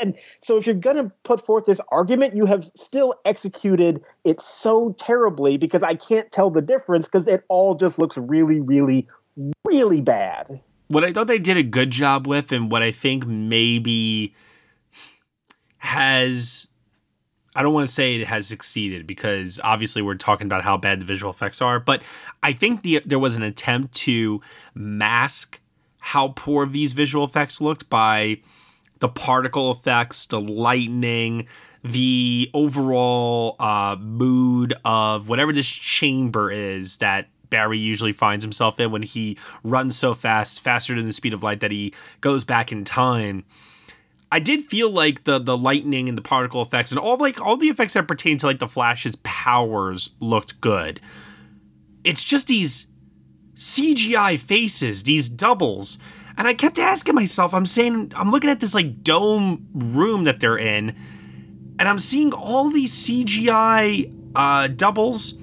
and 0.00 0.14
so 0.42 0.56
if 0.56 0.66
you're 0.66 0.74
going 0.74 0.96
to 0.96 1.10
put 1.22 1.44
forth 1.44 1.66
this 1.66 1.80
argument 1.90 2.34
you 2.34 2.46
have 2.46 2.64
still 2.76 3.14
executed 3.24 4.02
it 4.24 4.40
so 4.40 4.92
terribly 4.98 5.56
because 5.56 5.82
i 5.82 5.94
can't 5.94 6.30
tell 6.32 6.50
the 6.50 6.62
difference 6.62 7.06
because 7.06 7.28
it 7.28 7.44
all 7.48 7.74
just 7.74 7.98
looks 7.98 8.16
really 8.16 8.60
really 8.60 9.06
really 9.64 10.00
bad. 10.00 10.60
What 10.88 11.04
I 11.04 11.12
thought 11.12 11.26
they 11.26 11.38
did 11.38 11.56
a 11.56 11.62
good 11.62 11.90
job 11.90 12.26
with, 12.26 12.52
and 12.52 12.70
what 12.70 12.82
I 12.82 12.92
think 12.92 13.26
maybe 13.26 14.34
has 15.78 16.68
I 17.54 17.62
don't 17.62 17.74
want 17.74 17.86
to 17.86 17.92
say 17.92 18.16
it 18.16 18.26
has 18.26 18.46
succeeded 18.46 19.06
because 19.06 19.60
obviously 19.62 20.00
we're 20.00 20.14
talking 20.14 20.46
about 20.46 20.62
how 20.62 20.76
bad 20.76 21.00
the 21.00 21.06
visual 21.06 21.30
effects 21.30 21.60
are, 21.60 21.78
but 21.78 22.02
I 22.42 22.52
think 22.52 22.82
the, 22.82 23.02
there 23.04 23.18
was 23.18 23.34
an 23.34 23.42
attempt 23.42 23.94
to 23.96 24.40
mask 24.74 25.60
how 25.98 26.28
poor 26.28 26.66
these 26.66 26.94
visual 26.94 27.24
effects 27.24 27.60
looked 27.60 27.90
by 27.90 28.40
the 29.02 29.08
particle 29.08 29.72
effects, 29.72 30.26
the 30.26 30.40
lightning, 30.40 31.48
the 31.82 32.48
overall 32.54 33.56
uh, 33.58 33.96
mood 33.98 34.74
of 34.84 35.28
whatever 35.28 35.52
this 35.52 35.68
chamber 35.68 36.52
is 36.52 36.98
that 36.98 37.26
Barry 37.50 37.78
usually 37.78 38.12
finds 38.12 38.44
himself 38.44 38.78
in 38.78 38.92
when 38.92 39.02
he 39.02 39.36
runs 39.64 39.96
so 39.96 40.14
fast, 40.14 40.62
faster 40.62 40.94
than 40.94 41.06
the 41.06 41.12
speed 41.12 41.34
of 41.34 41.42
light, 41.42 41.58
that 41.60 41.72
he 41.72 41.92
goes 42.20 42.44
back 42.44 42.70
in 42.70 42.84
time. 42.84 43.44
I 44.30 44.38
did 44.38 44.62
feel 44.66 44.88
like 44.88 45.24
the 45.24 45.40
the 45.40 45.58
lightning 45.58 46.08
and 46.08 46.16
the 46.16 46.22
particle 46.22 46.62
effects 46.62 46.92
and 46.92 46.98
all 47.00 47.16
like 47.16 47.40
all 47.40 47.56
the 47.56 47.70
effects 47.70 47.94
that 47.94 48.06
pertain 48.06 48.38
to 48.38 48.46
like 48.46 48.60
the 48.60 48.68
Flash's 48.68 49.16
powers 49.24 50.10
looked 50.20 50.60
good. 50.60 51.00
It's 52.04 52.22
just 52.22 52.46
these 52.46 52.86
CGI 53.56 54.38
faces, 54.38 55.02
these 55.02 55.28
doubles. 55.28 55.98
And 56.36 56.48
I 56.48 56.54
kept 56.54 56.78
asking 56.78 57.14
myself, 57.14 57.54
I'm 57.54 57.66
saying, 57.66 58.12
I'm 58.16 58.30
looking 58.30 58.50
at 58.50 58.60
this 58.60 58.74
like 58.74 59.02
dome 59.02 59.68
room 59.74 60.24
that 60.24 60.40
they're 60.40 60.58
in, 60.58 60.94
and 61.78 61.88
I'm 61.88 61.98
seeing 61.98 62.32
all 62.32 62.70
these 62.70 62.94
CGI 62.94 64.12
uh, 64.34 64.68
doubles, 64.68 65.34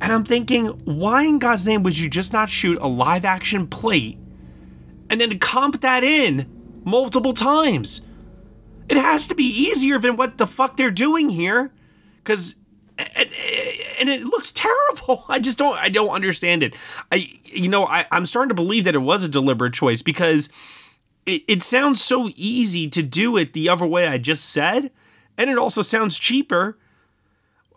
and 0.00 0.12
I'm 0.12 0.24
thinking, 0.24 0.66
why 0.84 1.22
in 1.24 1.38
God's 1.38 1.66
name 1.66 1.82
would 1.82 1.98
you 1.98 2.08
just 2.08 2.32
not 2.32 2.50
shoot 2.50 2.78
a 2.80 2.86
live 2.86 3.24
action 3.24 3.66
plate 3.66 4.18
and 5.10 5.20
then 5.20 5.38
comp 5.38 5.80
that 5.80 6.04
in 6.04 6.80
multiple 6.84 7.32
times? 7.32 8.02
It 8.88 8.96
has 8.96 9.26
to 9.28 9.34
be 9.34 9.44
easier 9.44 9.98
than 9.98 10.16
what 10.16 10.38
the 10.38 10.46
fuck 10.46 10.76
they're 10.76 10.90
doing 10.90 11.28
here, 11.28 11.72
because 12.18 12.54
and, 13.98 14.08
and 14.08 14.22
it 14.22 14.26
looks 14.26 14.52
terrible. 14.52 15.24
I 15.28 15.38
just 15.38 15.58
don't 15.58 15.76
I 15.78 15.88
don't 15.88 16.10
understand 16.10 16.62
it. 16.62 16.74
I 17.12 17.28
you 17.44 17.68
know 17.68 17.86
I 17.86 18.06
I'm 18.10 18.26
starting 18.26 18.48
to 18.48 18.54
believe 18.54 18.84
that 18.84 18.94
it 18.94 18.98
was 18.98 19.24
a 19.24 19.28
deliberate 19.28 19.74
choice 19.74 20.02
because 20.02 20.48
it, 21.26 21.42
it 21.48 21.62
sounds 21.62 22.02
so 22.02 22.30
easy 22.36 22.88
to 22.88 23.02
do 23.02 23.36
it 23.36 23.52
the 23.52 23.68
other 23.68 23.86
way 23.86 24.06
I 24.06 24.18
just 24.18 24.50
said, 24.50 24.90
and 25.36 25.50
it 25.50 25.58
also 25.58 25.82
sounds 25.82 26.18
cheaper. 26.18 26.78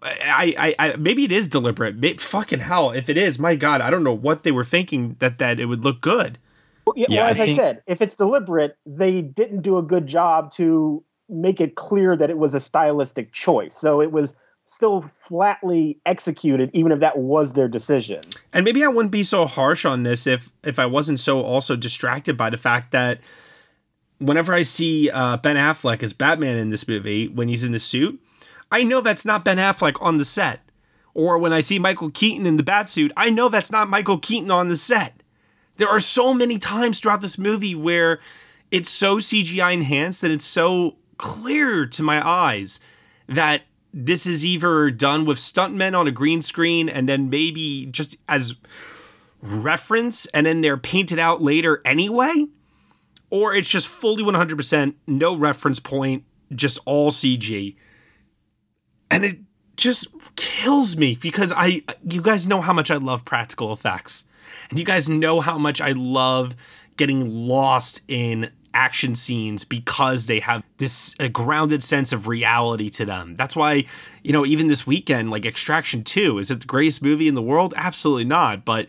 I, 0.03 0.55
I, 0.57 0.75
I 0.87 0.95
maybe 0.95 1.25
it 1.25 1.31
is 1.31 1.47
deliberate. 1.47 1.95
Maybe, 1.95 2.17
fucking 2.17 2.59
hell, 2.59 2.89
if 2.91 3.07
it 3.09 3.17
is, 3.17 3.37
my 3.37 3.55
god, 3.55 3.81
I 3.81 3.89
don't 3.91 4.03
know 4.03 4.13
what 4.13 4.43
they 4.43 4.51
were 4.51 4.63
thinking 4.63 5.15
that 5.19 5.37
that 5.37 5.59
it 5.59 5.65
would 5.65 5.83
look 5.83 6.01
good. 6.01 6.39
Well, 6.87 6.95
yeah, 6.97 7.05
Yeah, 7.09 7.21
well, 7.21 7.29
as 7.29 7.39
I, 7.39 7.45
think- 7.45 7.57
said, 7.59 7.83
if 7.85 8.01
it's 8.01 8.15
deliberate, 8.15 8.77
they 8.85 9.21
didn't 9.21 9.61
do 9.61 9.77
a 9.77 9.83
good 9.83 10.07
job 10.07 10.51
to 10.53 11.03
make 11.29 11.61
it 11.61 11.75
clear 11.75 12.15
that 12.15 12.29
it 12.29 12.37
was 12.37 12.53
a 12.55 12.59
stylistic 12.59 13.31
choice. 13.31 13.75
So 13.75 14.01
it 14.01 14.11
was 14.11 14.35
still 14.71 15.01
flatly 15.27 15.99
executed, 16.05 16.69
even 16.73 16.93
if 16.93 17.01
that 17.01 17.17
was 17.17 17.51
their 17.53 17.67
decision. 17.67 18.21
And 18.53 18.63
maybe 18.63 18.85
I 18.85 18.87
wouldn't 18.87 19.11
be 19.11 19.23
so 19.23 19.45
harsh 19.45 19.83
on 19.83 20.03
this 20.03 20.25
if 20.25 20.49
if 20.63 20.79
I 20.79 20.85
wasn't 20.85 21.19
so 21.19 21.41
also 21.41 21.75
distracted 21.75 22.37
by 22.37 22.49
the 22.49 22.57
fact 22.57 22.91
that 22.91 23.19
whenever 24.19 24.53
I 24.53 24.61
see 24.61 25.09
uh, 25.09 25.37
Ben 25.37 25.57
Affleck 25.57 26.01
as 26.01 26.13
Batman 26.13 26.57
in 26.57 26.69
this 26.69 26.87
movie 26.87 27.27
when 27.27 27.49
he's 27.49 27.65
in 27.65 27.73
the 27.73 27.79
suit, 27.79 28.17
I 28.71 28.83
know 28.83 29.01
that's 29.01 29.25
not 29.25 29.43
Ben 29.43 29.57
Affleck 29.57 30.01
on 30.01 30.17
the 30.17 30.25
set. 30.25 30.61
Or 31.13 31.37
when 31.37 31.51
I 31.51 31.59
see 31.59 31.77
Michael 31.77 32.09
Keaton 32.09 32.45
in 32.45 32.55
the 32.55 32.63
bat 32.63 32.89
suit, 32.89 33.11
I 33.17 33.29
know 33.29 33.49
that's 33.49 33.71
not 33.71 33.89
Michael 33.89 34.19
Keaton 34.19 34.49
on 34.49 34.69
the 34.69 34.77
set. 34.77 35.21
There 35.75 35.89
are 35.89 35.99
so 35.99 36.33
many 36.33 36.57
times 36.57 36.99
throughout 36.99 37.19
this 37.19 37.37
movie 37.37 37.75
where 37.75 38.21
it's 38.69 38.89
so 38.89 39.17
CGI 39.17 39.73
enhanced 39.73 40.23
and 40.23 40.31
it's 40.31 40.45
so 40.45 40.95
clear 41.17 41.85
to 41.87 42.01
my 42.03 42.25
eyes 42.25 42.79
that 43.27 43.63
this 43.93 44.25
is 44.25 44.45
either 44.45 44.89
done 44.91 45.25
with 45.25 45.37
stuntmen 45.37 45.97
on 45.97 46.07
a 46.07 46.11
green 46.11 46.41
screen 46.41 46.87
and 46.89 47.07
then 47.09 47.29
maybe 47.29 47.87
just 47.87 48.17
as 48.29 48.55
reference 49.41 50.25
and 50.27 50.45
then 50.45 50.61
they're 50.61 50.77
painted 50.77 51.19
out 51.19 51.41
later 51.41 51.81
anyway, 51.83 52.45
or 53.29 53.53
it's 53.53 53.69
just 53.69 53.87
fully 53.87 54.23
100% 54.23 54.95
no 55.07 55.35
reference 55.35 55.79
point, 55.79 56.23
just 56.53 56.79
all 56.85 57.11
CG. 57.11 57.75
And 59.09 59.25
it 59.25 59.39
just 59.75 60.07
kills 60.35 60.95
me 60.95 61.17
because 61.19 61.51
I 61.55 61.81
you 62.07 62.21
guys 62.21 62.47
know 62.47 62.61
how 62.61 62.71
much 62.71 62.91
I 62.91 62.97
love 62.97 63.25
practical 63.25 63.73
effects. 63.73 64.25
And 64.69 64.77
you 64.77 64.85
guys 64.85 65.09
know 65.09 65.41
how 65.41 65.57
much 65.57 65.81
I 65.81 65.91
love 65.91 66.55
getting 66.97 67.47
lost 67.47 68.01
in 68.07 68.51
action 68.73 69.15
scenes 69.15 69.63
because 69.63 70.25
they 70.25 70.39
have 70.39 70.63
this 70.77 71.15
grounded 71.31 71.83
sense 71.83 72.11
of 72.11 72.27
reality 72.27 72.89
to 72.89 73.05
them. 73.05 73.35
That's 73.35 73.55
why, 73.55 73.85
you 74.23 74.31
know, 74.31 74.45
even 74.45 74.67
this 74.67 74.87
weekend, 74.87 75.29
like 75.29 75.45
Extraction 75.45 76.03
2, 76.03 76.37
is 76.39 76.51
it 76.51 76.61
the 76.61 76.67
greatest 76.67 77.03
movie 77.03 77.27
in 77.27 77.35
the 77.35 77.41
world? 77.41 77.73
Absolutely 77.77 78.25
not. 78.25 78.65
But 78.65 78.87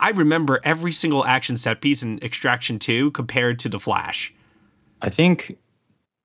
I 0.00 0.10
remember 0.10 0.60
every 0.64 0.92
single 0.92 1.24
action 1.24 1.56
set 1.56 1.80
piece 1.80 2.02
in 2.02 2.18
Extraction 2.22 2.78
2 2.78 3.10
compared 3.10 3.58
to 3.60 3.68
The 3.68 3.80
Flash. 3.80 4.32
I 5.02 5.10
think 5.10 5.56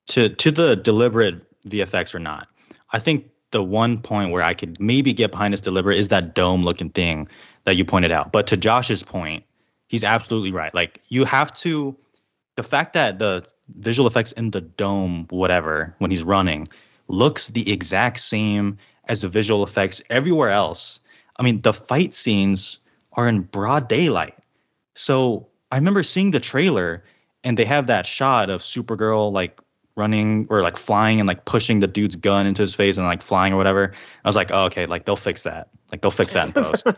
to 0.08 0.30
to 0.30 0.52
the 0.52 0.76
deliberate 0.76 1.42
VFX 1.68 2.16
or 2.16 2.20
not, 2.20 2.48
I 2.92 3.00
think 3.00 3.30
the 3.52 3.64
one 3.64 4.00
point 4.00 4.32
where 4.32 4.44
I 4.44 4.54
could 4.54 4.80
maybe 4.80 5.14
get 5.14 5.32
behind 5.32 5.54
this 5.54 5.62
deliberate 5.62 5.98
is 5.98 6.10
that 6.10 6.36
dome 6.36 6.64
looking 6.64 6.90
thing 6.90 7.28
that 7.66 7.76
you 7.76 7.86
pointed 7.86 8.12
out. 8.12 8.32
But 8.32 8.48
to 8.48 8.58
Josh's 8.58 9.04
point, 9.04 9.44
he's 9.88 10.04
absolutely 10.04 10.52
right. 10.52 10.74
Like 10.74 11.00
you 11.10 11.24
have 11.24 11.54
to 11.58 11.96
the 12.56 12.64
fact 12.64 12.94
that 12.94 13.20
the 13.20 13.48
visual 13.78 14.08
effects 14.08 14.32
in 14.34 14.52
the 14.52 14.62
dome, 14.62 15.28
whatever, 15.30 15.96
when 16.00 16.12
he's 16.12 16.24
running, 16.24 16.68
looks 17.08 17.48
the 17.48 17.72
exact 17.72 18.20
same 18.20 18.78
as 19.06 19.22
the 19.22 19.28
visual 19.28 19.64
effects 19.64 20.02
everywhere 20.10 20.50
else. 20.50 21.00
I 21.38 21.44
mean, 21.44 21.62
the 21.62 21.74
fight 21.74 22.14
scenes 22.14 22.80
are 23.14 23.28
in 23.28 23.42
broad 23.42 23.88
daylight. 23.88 24.36
So 24.94 25.48
I 25.72 25.78
remember 25.78 26.04
seeing 26.04 26.32
the 26.32 26.40
trailer 26.40 27.04
and 27.44 27.58
they 27.58 27.66
have 27.66 27.88
that 27.88 28.06
shot 28.06 28.50
of 28.50 28.62
Supergirl 28.62 29.32
like 29.32 29.60
running 29.96 30.48
or 30.50 30.62
like 30.62 30.78
flying 30.78 31.20
and 31.20 31.28
like 31.28 31.46
pushing 31.46 31.80
the 31.80 31.88
dude's 31.88 32.16
gun 32.16 32.48
into 32.48 32.62
his 32.62 32.74
face 32.74 32.98
and 32.98 33.06
like 33.06 33.22
flying 33.22 33.54
or 33.54 33.58
whatever. 33.58 33.94
I 34.24 34.28
was 34.28 34.36
like, 34.36 34.50
oh, 34.52 34.66
okay, 34.66 34.86
like 34.86 35.06
they'll 35.06 35.16
fix 35.16 35.44
that. 35.44 35.70
Like 35.92 36.02
they'll 36.02 36.12
fix 36.12 36.34
that 36.34 36.48
in 36.48 36.54
post. 36.54 36.86
and 36.86 36.96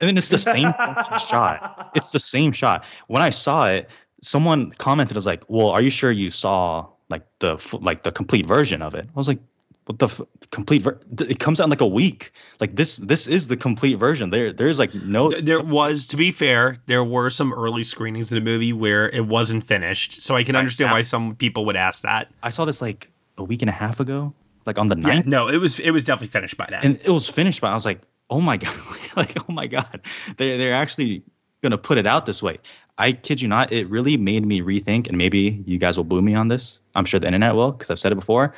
then 0.00 0.16
it's 0.16 0.30
the 0.30 0.38
same 0.38 0.72
shot. 1.18 1.90
It's 1.94 2.10
the 2.10 2.18
same 2.18 2.52
shot. 2.52 2.84
When 3.08 3.22
I 3.22 3.30
saw 3.30 3.66
it, 3.66 3.90
someone 4.22 4.70
commented 4.72 5.16
I 5.16 5.18
was 5.18 5.26
like, 5.26 5.44
"Well, 5.48 5.68
are 5.70 5.82
you 5.82 5.90
sure 5.90 6.10
you 6.10 6.30
saw 6.30 6.86
like 7.08 7.22
the 7.40 7.56
like 7.80 8.02
the 8.02 8.12
complete 8.12 8.46
version 8.46 8.82
of 8.82 8.94
it?" 8.94 9.06
I 9.08 9.18
was 9.18 9.28
like, 9.28 9.38
"What 9.86 9.98
the 9.98 10.06
f- 10.06 10.20
complete? 10.50 10.82
Ver- 10.82 10.98
it 11.20 11.38
comes 11.38 11.60
out 11.60 11.64
in 11.64 11.70
like 11.70 11.80
a 11.80 11.86
week. 11.86 12.32
Like 12.60 12.76
this 12.76 12.96
this 12.98 13.26
is 13.26 13.48
the 13.48 13.56
complete 13.56 13.98
version. 13.98 14.30
There 14.30 14.52
there's 14.52 14.78
like 14.78 14.94
no 14.94 15.30
There 15.32 15.60
was, 15.60 16.06
to 16.08 16.16
be 16.16 16.30
fair, 16.30 16.76
there 16.86 17.02
were 17.04 17.30
some 17.30 17.52
early 17.52 17.82
screenings 17.82 18.30
of 18.30 18.36
the 18.36 18.40
movie 18.44 18.72
where 18.72 19.08
it 19.10 19.26
wasn't 19.26 19.64
finished, 19.64 20.20
so 20.22 20.36
I 20.36 20.44
can 20.44 20.56
understand 20.56 20.90
why 20.92 21.02
some 21.02 21.34
people 21.36 21.64
would 21.66 21.76
ask 21.76 22.02
that. 22.02 22.28
I 22.42 22.50
saw 22.50 22.64
this 22.64 22.80
like 22.82 23.10
a 23.38 23.44
week 23.44 23.62
and 23.62 23.68
a 23.68 23.72
half 23.72 24.00
ago, 24.00 24.34
like 24.66 24.78
on 24.78 24.88
the 24.88 24.96
Yeah, 24.98 25.22
no, 25.24 25.48
it 25.48 25.56
was 25.58 25.78
it 25.80 25.90
was 25.92 26.04
definitely 26.04 26.28
finished 26.28 26.56
by 26.56 26.66
then. 26.70 26.80
and 26.84 26.96
it 27.02 27.10
was 27.10 27.28
finished, 27.28 27.60
by 27.60 27.70
I 27.70 27.74
was 27.74 27.86
like, 27.86 28.00
"Oh 28.28 28.40
my 28.40 28.56
god!" 28.64 28.76
like, 29.16 29.34
"Oh 29.48 29.52
my 29.52 29.66
god!" 29.66 30.00
They 30.36 30.56
they're 30.58 30.74
actually 30.74 31.22
gonna 31.62 31.78
put 31.78 31.98
it 31.98 32.06
out 32.06 32.24
this 32.26 32.42
way. 32.42 32.56
I 33.00 33.12
kid 33.12 33.40
you 33.40 33.48
not, 33.48 33.72
it 33.72 33.88
really 33.88 34.18
made 34.18 34.44
me 34.44 34.60
rethink, 34.60 35.08
and 35.08 35.16
maybe 35.16 35.62
you 35.66 35.78
guys 35.78 35.96
will 35.96 36.04
boo 36.04 36.20
me 36.20 36.34
on 36.34 36.48
this. 36.48 36.80
I'm 36.94 37.06
sure 37.06 37.18
the 37.18 37.26
internet 37.26 37.54
will, 37.54 37.72
because 37.72 37.90
I've 37.90 37.98
said 37.98 38.12
it 38.12 38.16
before. 38.16 38.52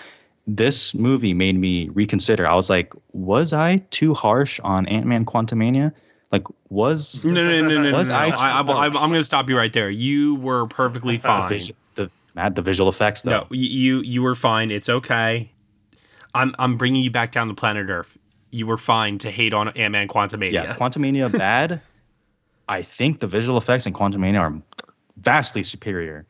This 0.48 0.94
movie 0.94 1.32
made 1.32 1.56
me 1.56 1.88
reconsider. 1.90 2.44
I 2.46 2.54
was 2.56 2.68
like, 2.68 2.92
was 3.12 3.52
I 3.52 3.76
too 3.90 4.14
harsh 4.14 4.58
on 4.64 4.86
Ant 4.86 5.06
Man 5.06 5.24
Quantumania? 5.24 5.92
Like, 6.32 6.44
was 6.70 7.22
no, 7.24 7.32
no, 7.32 7.60
no, 7.60 7.68
no, 7.68 7.90
no. 7.90 7.96
was 7.96 8.10
no, 8.10 8.16
I? 8.16 8.30
no. 8.30 8.36
I, 8.36 8.60
I, 8.60 8.64
harsh? 8.64 8.96
am 8.96 9.10
going 9.10 9.12
to 9.12 9.22
stop 9.22 9.48
you 9.48 9.56
right 9.56 9.72
there. 9.72 9.88
You 9.88 10.34
were 10.34 10.66
perfectly 10.66 11.18
the, 11.18 11.22
fine. 11.22 11.48
vis- 11.48 11.70
the 11.94 12.10
Matt, 12.34 12.56
the 12.56 12.62
visual 12.62 12.88
effects 12.88 13.22
though. 13.22 13.30
No, 13.30 13.46
you 13.50 14.00
you 14.00 14.22
were 14.22 14.34
fine. 14.34 14.72
It's 14.72 14.88
okay. 14.88 15.52
I'm 16.34 16.54
I'm 16.58 16.76
bringing 16.76 17.04
you 17.04 17.12
back 17.12 17.30
down 17.30 17.46
to 17.48 17.54
planet 17.54 17.88
Earth. 17.88 18.18
You 18.50 18.66
were 18.66 18.78
fine 18.78 19.18
to 19.18 19.30
hate 19.30 19.54
on 19.54 19.68
Ant 19.68 19.92
Man 19.92 20.08
Quantumania. 20.08 20.52
Yeah, 20.52 20.74
Quantumania 20.74 21.30
bad. 21.30 21.80
I 22.72 22.80
think 22.80 23.20
the 23.20 23.26
visual 23.26 23.58
effects 23.58 23.86
in 23.86 23.92
Quantumania 23.92 24.40
are 24.40 24.62
vastly 25.18 25.62
superior 25.62 26.24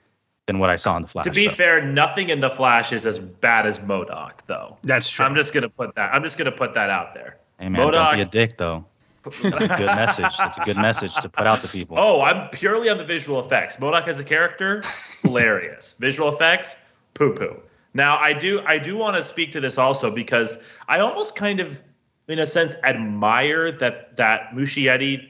than 0.46 0.58
what 0.58 0.70
I 0.70 0.76
saw 0.76 0.96
in 0.96 1.02
the 1.02 1.08
Flash. 1.08 1.24
To 1.26 1.30
be 1.30 1.46
though. 1.46 1.54
fair, 1.54 1.84
nothing 1.84 2.30
in 2.30 2.40
the 2.40 2.50
Flash 2.50 2.92
is 2.92 3.06
as 3.06 3.20
bad 3.20 3.64
as 3.64 3.78
MODOK, 3.78 4.40
though. 4.48 4.76
That's 4.82 5.08
true. 5.08 5.24
I'm 5.24 5.36
just 5.36 5.54
gonna 5.54 5.68
put 5.68 5.94
that. 5.94 6.12
I'm 6.12 6.24
just 6.24 6.36
gonna 6.36 6.50
put 6.50 6.74
that 6.74 6.90
out 6.90 7.14
there. 7.14 7.38
hey 7.60 7.68
man, 7.68 7.92
don't 7.92 8.16
be 8.16 8.22
a 8.22 8.24
dick 8.24 8.58
though. 8.58 8.84
That's 9.22 9.44
a 9.44 9.50
good 9.50 9.86
message. 9.86 10.36
That's 10.36 10.58
a 10.58 10.62
good 10.62 10.78
message 10.78 11.14
to 11.14 11.28
put 11.28 11.46
out 11.46 11.60
to 11.60 11.68
people. 11.68 11.96
Oh, 11.96 12.22
I'm 12.22 12.50
purely 12.50 12.88
on 12.88 12.98
the 12.98 13.04
visual 13.04 13.38
effects. 13.38 13.76
MODOK 13.76 14.08
as 14.08 14.18
a 14.18 14.24
character, 14.24 14.82
hilarious. 15.22 15.94
Visual 16.00 16.28
effects, 16.28 16.74
poo 17.14 17.34
poo. 17.34 17.56
Now, 17.94 18.16
I 18.18 18.32
do 18.32 18.62
I 18.66 18.78
do 18.78 18.96
want 18.96 19.16
to 19.16 19.22
speak 19.22 19.52
to 19.52 19.60
this 19.60 19.78
also 19.78 20.10
because 20.10 20.58
I 20.88 20.98
almost 20.98 21.36
kind 21.36 21.60
of, 21.60 21.80
in 22.26 22.40
a 22.40 22.46
sense, 22.48 22.74
admire 22.82 23.70
that 23.70 24.16
that 24.16 24.50
Muschietti 24.54 25.28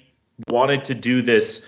wanted 0.49 0.85
to 0.85 0.95
do 0.95 1.23
this 1.23 1.67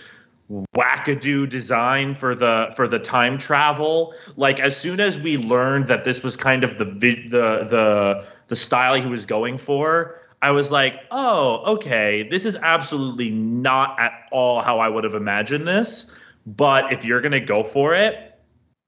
wackadoo 0.76 1.48
design 1.48 2.14
for 2.14 2.34
the 2.34 2.72
for 2.76 2.86
the 2.86 2.98
time 2.98 3.38
travel. 3.38 4.14
Like 4.36 4.60
as 4.60 4.76
soon 4.76 5.00
as 5.00 5.18
we 5.18 5.38
learned 5.38 5.88
that 5.88 6.04
this 6.04 6.22
was 6.22 6.36
kind 6.36 6.64
of 6.64 6.78
the 6.78 6.84
the 6.84 7.66
the 7.68 8.26
the 8.48 8.56
style 8.56 8.94
he 8.94 9.06
was 9.06 9.26
going 9.26 9.56
for, 9.56 10.20
I 10.42 10.50
was 10.50 10.70
like, 10.70 11.00
"Oh, 11.10 11.74
okay, 11.74 12.26
this 12.28 12.44
is 12.44 12.56
absolutely 12.56 13.30
not 13.30 13.98
at 13.98 14.12
all 14.32 14.60
how 14.60 14.78
I 14.78 14.88
would 14.88 15.04
have 15.04 15.14
imagined 15.14 15.66
this." 15.66 16.14
But 16.46 16.92
if 16.92 17.04
you're 17.04 17.22
going 17.22 17.32
to 17.32 17.40
go 17.40 17.64
for 17.64 17.94
it, 17.94 18.34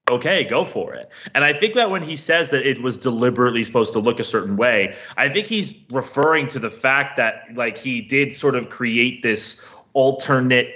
okay, 0.09 0.43
go 0.43 0.65
for 0.65 0.93
it. 0.93 1.09
And 1.35 1.43
I 1.43 1.53
think 1.53 1.75
that 1.75 1.89
when 1.89 2.01
he 2.01 2.15
says 2.15 2.49
that 2.51 2.65
it 2.67 2.81
was 2.81 2.97
deliberately 2.97 3.63
supposed 3.63 3.93
to 3.93 3.99
look 3.99 4.19
a 4.19 4.23
certain 4.23 4.57
way, 4.57 4.95
I 5.17 5.29
think 5.29 5.47
he's 5.47 5.73
referring 5.91 6.47
to 6.49 6.59
the 6.59 6.69
fact 6.69 7.17
that 7.17 7.43
like 7.55 7.77
he 7.77 8.01
did 8.01 8.33
sort 8.33 8.55
of 8.55 8.69
create 8.69 9.23
this 9.23 9.67
alternate 9.93 10.73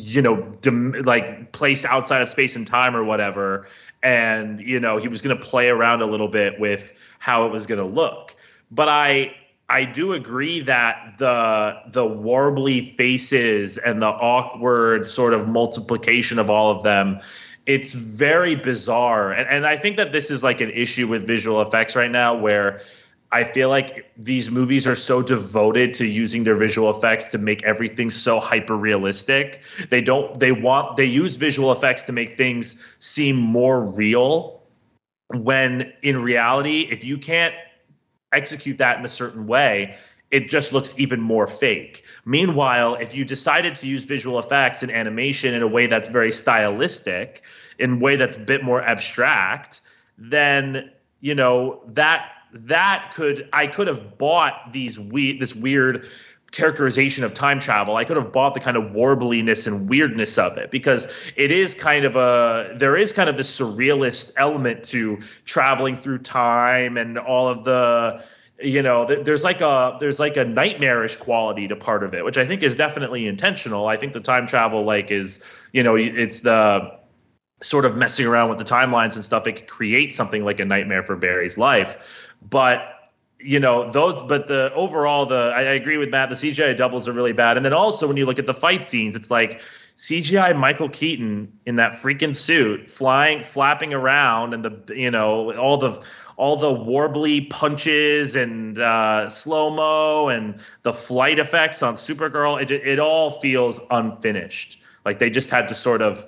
you 0.00 0.22
know 0.22 0.40
dim- 0.60 0.92
like 1.04 1.52
place 1.52 1.84
outside 1.84 2.22
of 2.22 2.28
space 2.28 2.56
and 2.56 2.66
time 2.66 2.96
or 2.96 3.04
whatever 3.04 3.66
and 4.02 4.60
you 4.60 4.80
know 4.80 4.96
he 4.96 5.08
was 5.08 5.20
going 5.20 5.36
to 5.36 5.42
play 5.42 5.68
around 5.68 6.02
a 6.02 6.06
little 6.06 6.28
bit 6.28 6.58
with 6.58 6.92
how 7.18 7.44
it 7.46 7.52
was 7.52 7.66
going 7.66 7.78
to 7.78 7.84
look 7.84 8.34
but 8.70 8.88
i 8.88 9.34
i 9.68 9.84
do 9.84 10.12
agree 10.12 10.60
that 10.60 11.14
the 11.18 11.74
the 11.88 12.04
warbly 12.04 12.96
faces 12.96 13.76
and 13.78 14.00
the 14.00 14.06
awkward 14.06 15.06
sort 15.06 15.34
of 15.34 15.48
multiplication 15.48 16.38
of 16.38 16.48
all 16.48 16.74
of 16.74 16.82
them 16.82 17.18
it's 17.66 17.92
very 17.92 18.54
bizarre 18.54 19.32
and, 19.32 19.48
and 19.48 19.66
i 19.66 19.76
think 19.76 19.96
that 19.96 20.12
this 20.12 20.30
is 20.30 20.42
like 20.42 20.60
an 20.60 20.70
issue 20.70 21.06
with 21.06 21.26
visual 21.26 21.62
effects 21.62 21.94
right 21.96 22.10
now 22.10 22.34
where 22.34 22.80
I 23.32 23.44
feel 23.44 23.70
like 23.70 24.12
these 24.18 24.50
movies 24.50 24.86
are 24.86 24.94
so 24.94 25.22
devoted 25.22 25.94
to 25.94 26.06
using 26.06 26.44
their 26.44 26.54
visual 26.54 26.90
effects 26.90 27.24
to 27.26 27.38
make 27.38 27.62
everything 27.62 28.10
so 28.10 28.38
hyper 28.38 28.76
realistic. 28.76 29.62
They 29.88 30.02
don't 30.02 30.38
they 30.38 30.52
want 30.52 30.98
they 30.98 31.06
use 31.06 31.36
visual 31.36 31.72
effects 31.72 32.02
to 32.04 32.12
make 32.12 32.36
things 32.36 32.76
seem 32.98 33.36
more 33.36 33.80
real 33.80 34.60
when 35.32 35.94
in 36.02 36.22
reality 36.22 36.80
if 36.90 37.04
you 37.04 37.16
can't 37.16 37.54
execute 38.32 38.76
that 38.78 38.98
in 38.98 39.04
a 39.04 39.08
certain 39.08 39.46
way 39.46 39.96
it 40.32 40.48
just 40.48 40.72
looks 40.72 40.94
even 40.98 41.20
more 41.20 41.46
fake. 41.46 42.04
Meanwhile, 42.24 42.94
if 42.96 43.14
you 43.14 43.24
decided 43.24 43.76
to 43.76 43.86
use 43.86 44.04
visual 44.04 44.38
effects 44.38 44.82
and 44.82 44.90
animation 44.90 45.54
in 45.54 45.62
a 45.62 45.68
way 45.68 45.86
that's 45.86 46.08
very 46.08 46.32
stylistic, 46.32 47.42
in 47.78 47.92
a 47.92 47.96
way 47.98 48.16
that's 48.16 48.34
a 48.34 48.40
bit 48.40 48.64
more 48.64 48.82
abstract, 48.82 49.82
then 50.18 50.90
you 51.20 51.34
know 51.34 51.82
that 51.86 52.30
that 52.52 53.12
could 53.14 53.48
I 53.52 53.66
could 53.66 53.86
have 53.86 54.18
bought 54.18 54.72
these 54.72 54.98
we 54.98 55.38
this 55.38 55.54
weird 55.54 56.08
characterization 56.50 57.24
of 57.24 57.34
time 57.34 57.58
travel. 57.58 57.96
I 57.96 58.04
could 58.04 58.16
have 58.16 58.32
bought 58.32 58.54
the 58.54 58.60
kind 58.60 58.76
of 58.76 58.92
warbliness 58.92 59.66
and 59.66 59.88
weirdness 59.88 60.38
of 60.38 60.56
it 60.56 60.70
because 60.70 61.08
it 61.36 61.52
is 61.52 61.74
kind 61.74 62.04
of 62.06 62.16
a 62.16 62.74
there 62.78 62.96
is 62.96 63.12
kind 63.12 63.28
of 63.28 63.36
the 63.36 63.42
surrealist 63.42 64.32
element 64.38 64.82
to 64.84 65.20
traveling 65.44 65.96
through 65.96 66.18
time 66.18 66.96
and 66.96 67.18
all 67.18 67.48
of 67.48 67.64
the 67.64 68.22
you 68.62 68.82
know 68.82 69.06
th- 69.06 69.24
there's 69.24 69.44
like 69.44 69.60
a 69.60 69.96
there's 70.00 70.20
like 70.20 70.36
a 70.36 70.44
nightmarish 70.44 71.16
quality 71.16 71.68
to 71.68 71.76
part 71.76 72.02
of 72.04 72.14
it 72.14 72.24
which 72.24 72.38
i 72.38 72.46
think 72.46 72.62
is 72.62 72.74
definitely 72.74 73.26
intentional. 73.26 73.86
I 73.86 73.96
think 73.96 74.12
the 74.12 74.20
time 74.20 74.46
travel 74.46 74.84
like 74.84 75.10
is 75.10 75.44
you 75.72 75.82
know 75.82 75.96
it's 75.96 76.40
the 76.40 76.98
sort 77.60 77.84
of 77.84 77.96
messing 77.96 78.26
around 78.26 78.48
with 78.48 78.58
the 78.58 78.64
timelines 78.64 79.14
and 79.14 79.24
stuff 79.24 79.46
it 79.46 79.52
could 79.52 79.68
create 79.68 80.12
something 80.12 80.44
like 80.44 80.60
a 80.60 80.64
nightmare 80.64 81.02
for 81.02 81.16
barry's 81.16 81.56
life. 81.56 82.34
But 82.42 82.88
you 83.38 83.58
know 83.58 83.90
those 83.90 84.22
but 84.22 84.46
the 84.46 84.72
overall 84.74 85.26
the 85.26 85.52
I, 85.54 85.60
I 85.60 85.72
agree 85.72 85.96
with 85.96 86.10
matt 86.10 86.28
the 86.28 86.36
cgi 86.36 86.76
doubles 86.76 87.08
are 87.08 87.12
really 87.12 87.32
bad. 87.32 87.56
And 87.56 87.66
then 87.66 87.72
also 87.72 88.06
when 88.06 88.16
you 88.16 88.26
look 88.26 88.38
at 88.38 88.46
the 88.46 88.54
fight 88.54 88.84
scenes 88.84 89.16
it's 89.16 89.30
like 89.30 89.60
cgi 89.96 90.56
michael 90.56 90.88
keaton 90.88 91.52
in 91.66 91.76
that 91.76 91.92
freaking 91.92 92.34
suit 92.34 92.88
flying 92.88 93.42
flapping 93.44 93.92
around 93.92 94.54
and 94.54 94.64
the 94.64 94.94
you 94.94 95.10
know 95.10 95.52
all 95.54 95.76
the 95.76 96.04
all 96.36 96.56
the 96.56 96.72
warbly 96.72 97.48
punches 97.48 98.36
and 98.36 98.78
uh, 98.78 99.28
slow 99.28 99.70
mo 99.70 100.28
and 100.28 100.60
the 100.82 100.92
flight 100.92 101.38
effects 101.38 101.82
on 101.82 101.94
Supergirl, 101.94 102.60
it, 102.60 102.70
it 102.70 102.98
all 102.98 103.30
feels 103.30 103.80
unfinished. 103.90 104.80
Like 105.04 105.18
they 105.18 105.30
just 105.30 105.50
had 105.50 105.68
to 105.68 105.74
sort 105.74 106.02
of 106.02 106.26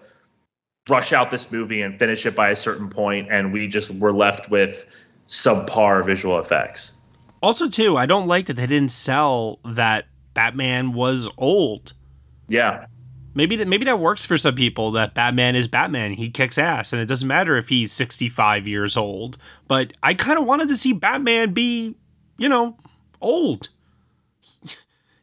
rush 0.89 1.13
out 1.13 1.31
this 1.31 1.51
movie 1.51 1.83
and 1.83 1.99
finish 1.99 2.27
it 2.27 2.35
by 2.35 2.51
a 2.51 2.57
certain 2.57 2.89
point, 2.89 3.29
and 3.31 3.53
we 3.53 3.69
just 3.69 3.95
were 3.97 4.13
left 4.13 4.51
with 4.51 4.85
subpar 5.29 6.05
visual 6.05 6.39
effects. 6.39 6.93
Also, 7.43 7.69
too, 7.69 7.97
I 7.97 8.07
don't 8.07 8.27
like 8.27 8.47
that 8.47 8.55
they 8.55 8.67
didn't 8.67 8.91
sell 8.91 9.59
that 9.65 10.07
Batman 10.35 10.93
was 10.93 11.29
old. 11.39 11.93
Yeah. 12.49 12.87
Maybe 13.35 13.57
that 13.57 13.69
maybe 13.69 13.85
that 13.87 13.99
works 13.99 14.25
for 14.25 14.37
some 14.37 14.55
people 14.55 14.93
that 14.93 15.15
Batman 15.15 15.57
is 15.57 15.67
Batman. 15.69 16.13
He 16.13 16.31
kicks 16.31 16.57
ass 16.57 16.93
and 16.93 17.03
it 17.03 17.07
doesn't 17.07 17.27
matter 17.27 17.57
if 17.57 17.69
he's 17.69 17.93
65 17.93 18.69
years 18.69 18.97
old. 18.97 19.39
But 19.67 19.93
I 20.03 20.15
kind 20.15 20.39
of 20.39 20.45
wanted 20.45 20.69
to 20.69 20.77
see 20.77 20.93
Batman 20.93 21.53
be, 21.53 21.97
you 22.39 22.49
know, 22.49 22.77
old. 23.21 23.69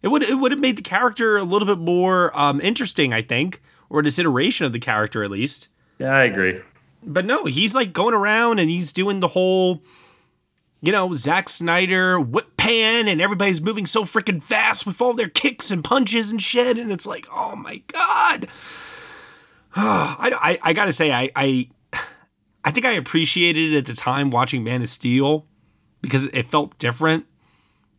It 0.03 0.07
would 0.07 0.23
it 0.23 0.33
would 0.39 0.51
have 0.51 0.59
made 0.59 0.77
the 0.77 0.81
character 0.81 1.37
a 1.37 1.43
little 1.43 1.67
bit 1.67 1.77
more 1.77 2.35
um, 2.35 2.59
interesting, 2.61 3.13
I 3.13 3.21
think, 3.21 3.61
or 3.87 4.01
this 4.01 4.17
iteration 4.17 4.65
of 4.65 4.73
the 4.73 4.79
character 4.79 5.23
at 5.23 5.29
least. 5.29 5.67
Yeah, 5.99 6.15
I 6.15 6.23
agree. 6.23 6.59
But 7.03 7.25
no, 7.25 7.45
he's 7.45 7.75
like 7.75 7.93
going 7.93 8.15
around 8.15 8.57
and 8.57 8.67
he's 8.67 8.91
doing 8.91 9.19
the 9.19 9.27
whole 9.27 9.83
you 10.81 10.91
know, 10.91 11.13
Zack 11.13 11.47
Snyder 11.47 12.19
whip 12.19 12.57
pan 12.57 13.07
and 13.07 13.21
everybody's 13.21 13.61
moving 13.61 13.85
so 13.85 14.03
freaking 14.03 14.41
fast 14.41 14.87
with 14.87 14.99
all 14.99 15.13
their 15.13 15.29
kicks 15.29 15.69
and 15.69 15.83
punches 15.83 16.31
and 16.31 16.41
shit. 16.41 16.77
And 16.77 16.91
it's 16.91 17.05
like, 17.05 17.27
oh 17.31 17.55
my 17.55 17.77
God. 17.87 18.47
I, 19.75 20.31
I, 20.33 20.59
I 20.69 20.73
gotta 20.73 20.91
say, 20.91 21.11
I, 21.11 21.29
I, 21.35 21.69
I 22.63 22.71
think 22.71 22.85
I 22.85 22.91
appreciated 22.91 23.73
it 23.73 23.77
at 23.77 23.85
the 23.85 23.93
time 23.93 24.31
watching 24.31 24.63
Man 24.63 24.81
of 24.81 24.89
Steel 24.89 25.45
because 26.01 26.25
it 26.27 26.47
felt 26.47 26.77
different. 26.79 27.25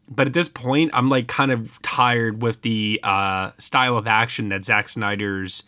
But 0.08 0.26
at 0.26 0.32
this 0.34 0.48
point, 0.48 0.90
I'm 0.92 1.08
like 1.08 1.28
kind 1.28 1.52
of 1.52 1.80
tired 1.82 2.42
with 2.42 2.62
the 2.62 3.00
uh, 3.02 3.52
style 3.58 3.96
of 3.96 4.06
action 4.06 4.48
that 4.50 4.64
Zack 4.64 4.88
Snyder's 4.88 5.62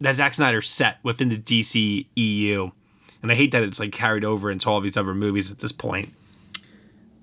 that 0.00 0.16
Zack 0.16 0.34
Snyder 0.34 0.60
set 0.60 0.98
within 1.02 1.28
the 1.28 1.38
DC 1.38 2.06
EU. 2.16 2.70
And 3.22 3.30
I 3.30 3.34
hate 3.34 3.52
that 3.52 3.62
it's 3.62 3.80
like 3.80 3.92
carried 3.92 4.24
over 4.24 4.50
into 4.50 4.68
all 4.68 4.80
these 4.80 4.96
other 4.96 5.14
movies 5.14 5.50
at 5.50 5.58
this 5.58 5.72
point. 5.72 6.14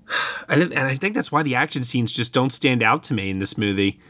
And, 0.50 0.62
and 0.62 0.88
I 0.88 0.94
think 0.94 1.14
that's 1.14 1.30
why 1.30 1.42
the 1.42 1.56
action 1.56 1.84
scenes 1.84 2.10
just 2.10 2.32
don't 2.32 2.54
stand 2.54 2.82
out 2.82 3.02
to 3.02 3.12
me 3.12 3.28
in 3.28 3.38
this 3.38 3.58
movie. 3.58 4.00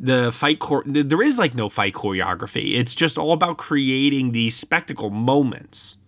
the 0.00 0.32
fight 0.32 0.58
core 0.58 0.82
there 0.86 1.20
is 1.20 1.38
like 1.38 1.54
no 1.54 1.68
fight 1.68 1.92
choreography 1.92 2.74
it's 2.78 2.94
just 2.94 3.18
all 3.18 3.32
about 3.34 3.58
creating 3.58 4.32
these 4.32 4.56
spectacle 4.56 5.10
moments 5.10 5.98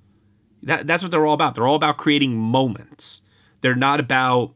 that, 0.63 0.87
that's 0.87 1.03
what 1.03 1.13
they're 1.13 1.27
all 1.27 1.35
about 1.35 1.55
they're 1.55 1.67
all 1.67 1.75
about 1.77 1.99
creating 1.99 2.39
moments 2.39 3.21
they're 3.61 3.75
not 3.75 4.01
about 4.01 4.55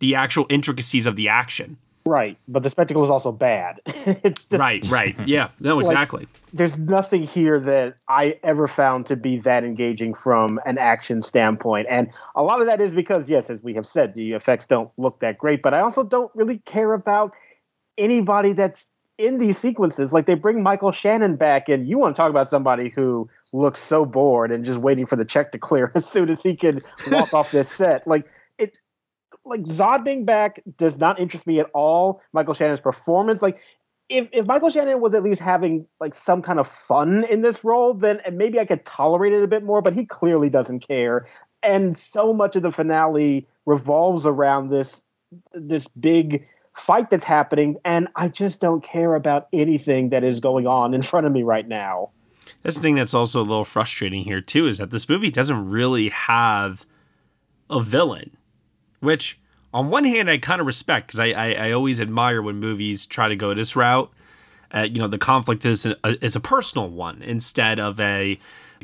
the 0.00 0.14
actual 0.14 0.44
intricacies 0.50 1.06
of 1.06 1.16
the 1.16 1.28
action 1.28 1.78
Right, 2.08 2.38
but 2.48 2.62
the 2.62 2.70
spectacle 2.70 3.04
is 3.04 3.10
also 3.10 3.32
bad. 3.32 3.80
it's 3.86 4.46
just, 4.46 4.58
right, 4.58 4.82
right, 4.88 5.14
yeah, 5.26 5.50
no, 5.60 5.78
exactly. 5.84 6.20
Like, 6.20 6.37
there's 6.52 6.78
nothing 6.78 7.22
here 7.22 7.60
that 7.60 7.96
I 8.08 8.38
ever 8.42 8.66
found 8.66 9.06
to 9.06 9.16
be 9.16 9.38
that 9.38 9.64
engaging 9.64 10.14
from 10.14 10.60
an 10.64 10.78
action 10.78 11.22
standpoint, 11.22 11.86
and 11.90 12.10
a 12.34 12.42
lot 12.42 12.60
of 12.60 12.66
that 12.66 12.80
is 12.80 12.94
because, 12.94 13.28
yes, 13.28 13.50
as 13.50 13.62
we 13.62 13.74
have 13.74 13.86
said, 13.86 14.14
the 14.14 14.32
effects 14.32 14.66
don't 14.66 14.90
look 14.96 15.20
that 15.20 15.38
great. 15.38 15.62
But 15.62 15.74
I 15.74 15.80
also 15.80 16.02
don't 16.02 16.30
really 16.34 16.58
care 16.58 16.92
about 16.94 17.32
anybody 17.96 18.52
that's 18.52 18.86
in 19.18 19.38
these 19.38 19.58
sequences. 19.58 20.12
Like 20.12 20.26
they 20.26 20.34
bring 20.34 20.62
Michael 20.62 20.92
Shannon 20.92 21.36
back, 21.36 21.68
and 21.68 21.88
you 21.88 21.98
want 21.98 22.14
to 22.14 22.20
talk 22.20 22.30
about 22.30 22.48
somebody 22.48 22.88
who 22.88 23.28
looks 23.52 23.80
so 23.80 24.04
bored 24.04 24.50
and 24.50 24.64
just 24.64 24.78
waiting 24.78 25.06
for 25.06 25.16
the 25.16 25.24
check 25.24 25.52
to 25.52 25.58
clear 25.58 25.92
as 25.94 26.08
soon 26.08 26.30
as 26.30 26.42
he 26.42 26.56
can 26.56 26.82
walk 27.10 27.34
off 27.34 27.50
this 27.50 27.70
set. 27.70 28.06
Like 28.06 28.26
it 28.58 28.78
like 29.44 29.62
Zod 29.62 30.04
being 30.04 30.24
back 30.24 30.62
does 30.76 30.98
not 30.98 31.18
interest 31.18 31.46
me 31.46 31.58
at 31.60 31.70
all. 31.74 32.22
Michael 32.32 32.54
Shannon's 32.54 32.80
performance, 32.80 33.42
like 33.42 33.60
if 34.08 34.28
if 34.32 34.46
Michael 34.46 34.70
Shannon 34.70 35.00
was 35.00 35.14
at 35.14 35.22
least 35.22 35.40
having 35.40 35.86
like 36.00 36.14
some 36.14 36.42
kind 36.42 36.58
of 36.58 36.66
fun 36.66 37.24
in 37.24 37.42
this 37.42 37.62
role, 37.64 37.94
then 37.94 38.20
maybe 38.32 38.58
I 38.58 38.64
could 38.64 38.84
tolerate 38.84 39.32
it 39.32 39.42
a 39.42 39.46
bit 39.46 39.62
more. 39.62 39.82
But 39.82 39.94
he 39.94 40.06
clearly 40.06 40.48
doesn't 40.50 40.80
care, 40.80 41.26
and 41.62 41.96
so 41.96 42.32
much 42.32 42.56
of 42.56 42.62
the 42.62 42.72
finale 42.72 43.46
revolves 43.66 44.26
around 44.26 44.70
this 44.70 45.02
this 45.52 45.88
big 45.88 46.46
fight 46.74 47.10
that's 47.10 47.24
happening, 47.24 47.76
and 47.84 48.08
I 48.16 48.28
just 48.28 48.60
don't 48.60 48.82
care 48.82 49.14
about 49.14 49.48
anything 49.52 50.10
that 50.10 50.24
is 50.24 50.40
going 50.40 50.66
on 50.66 50.94
in 50.94 51.02
front 51.02 51.26
of 51.26 51.32
me 51.32 51.42
right 51.42 51.66
now. 51.66 52.10
That's 52.62 52.76
the 52.76 52.82
thing 52.82 52.94
that's 52.94 53.14
also 53.14 53.40
a 53.40 53.42
little 53.42 53.64
frustrating 53.64 54.24
here 54.24 54.40
too, 54.40 54.66
is 54.66 54.78
that 54.78 54.90
this 54.90 55.08
movie 55.08 55.30
doesn't 55.30 55.68
really 55.68 56.08
have 56.08 56.86
a 57.68 57.82
villain 57.82 58.36
which 59.00 59.38
on 59.72 59.90
one 59.90 60.04
hand 60.04 60.30
I 60.30 60.38
kind 60.38 60.60
of 60.60 60.66
respect 60.66 61.08
because 61.08 61.20
I, 61.20 61.28
I, 61.28 61.52
I 61.68 61.72
always 61.72 62.00
admire 62.00 62.42
when 62.42 62.56
movies 62.56 63.06
try 63.06 63.28
to 63.28 63.36
go 63.36 63.54
this 63.54 63.76
route. 63.76 64.10
Uh, 64.72 64.86
you 64.90 64.98
know, 64.98 65.08
the 65.08 65.18
conflict 65.18 65.64
is 65.64 65.86
a, 65.86 65.96
is 66.24 66.36
a 66.36 66.40
personal 66.40 66.88
one 66.90 67.22
instead 67.22 67.80
of 67.80 67.98
a 68.00 68.38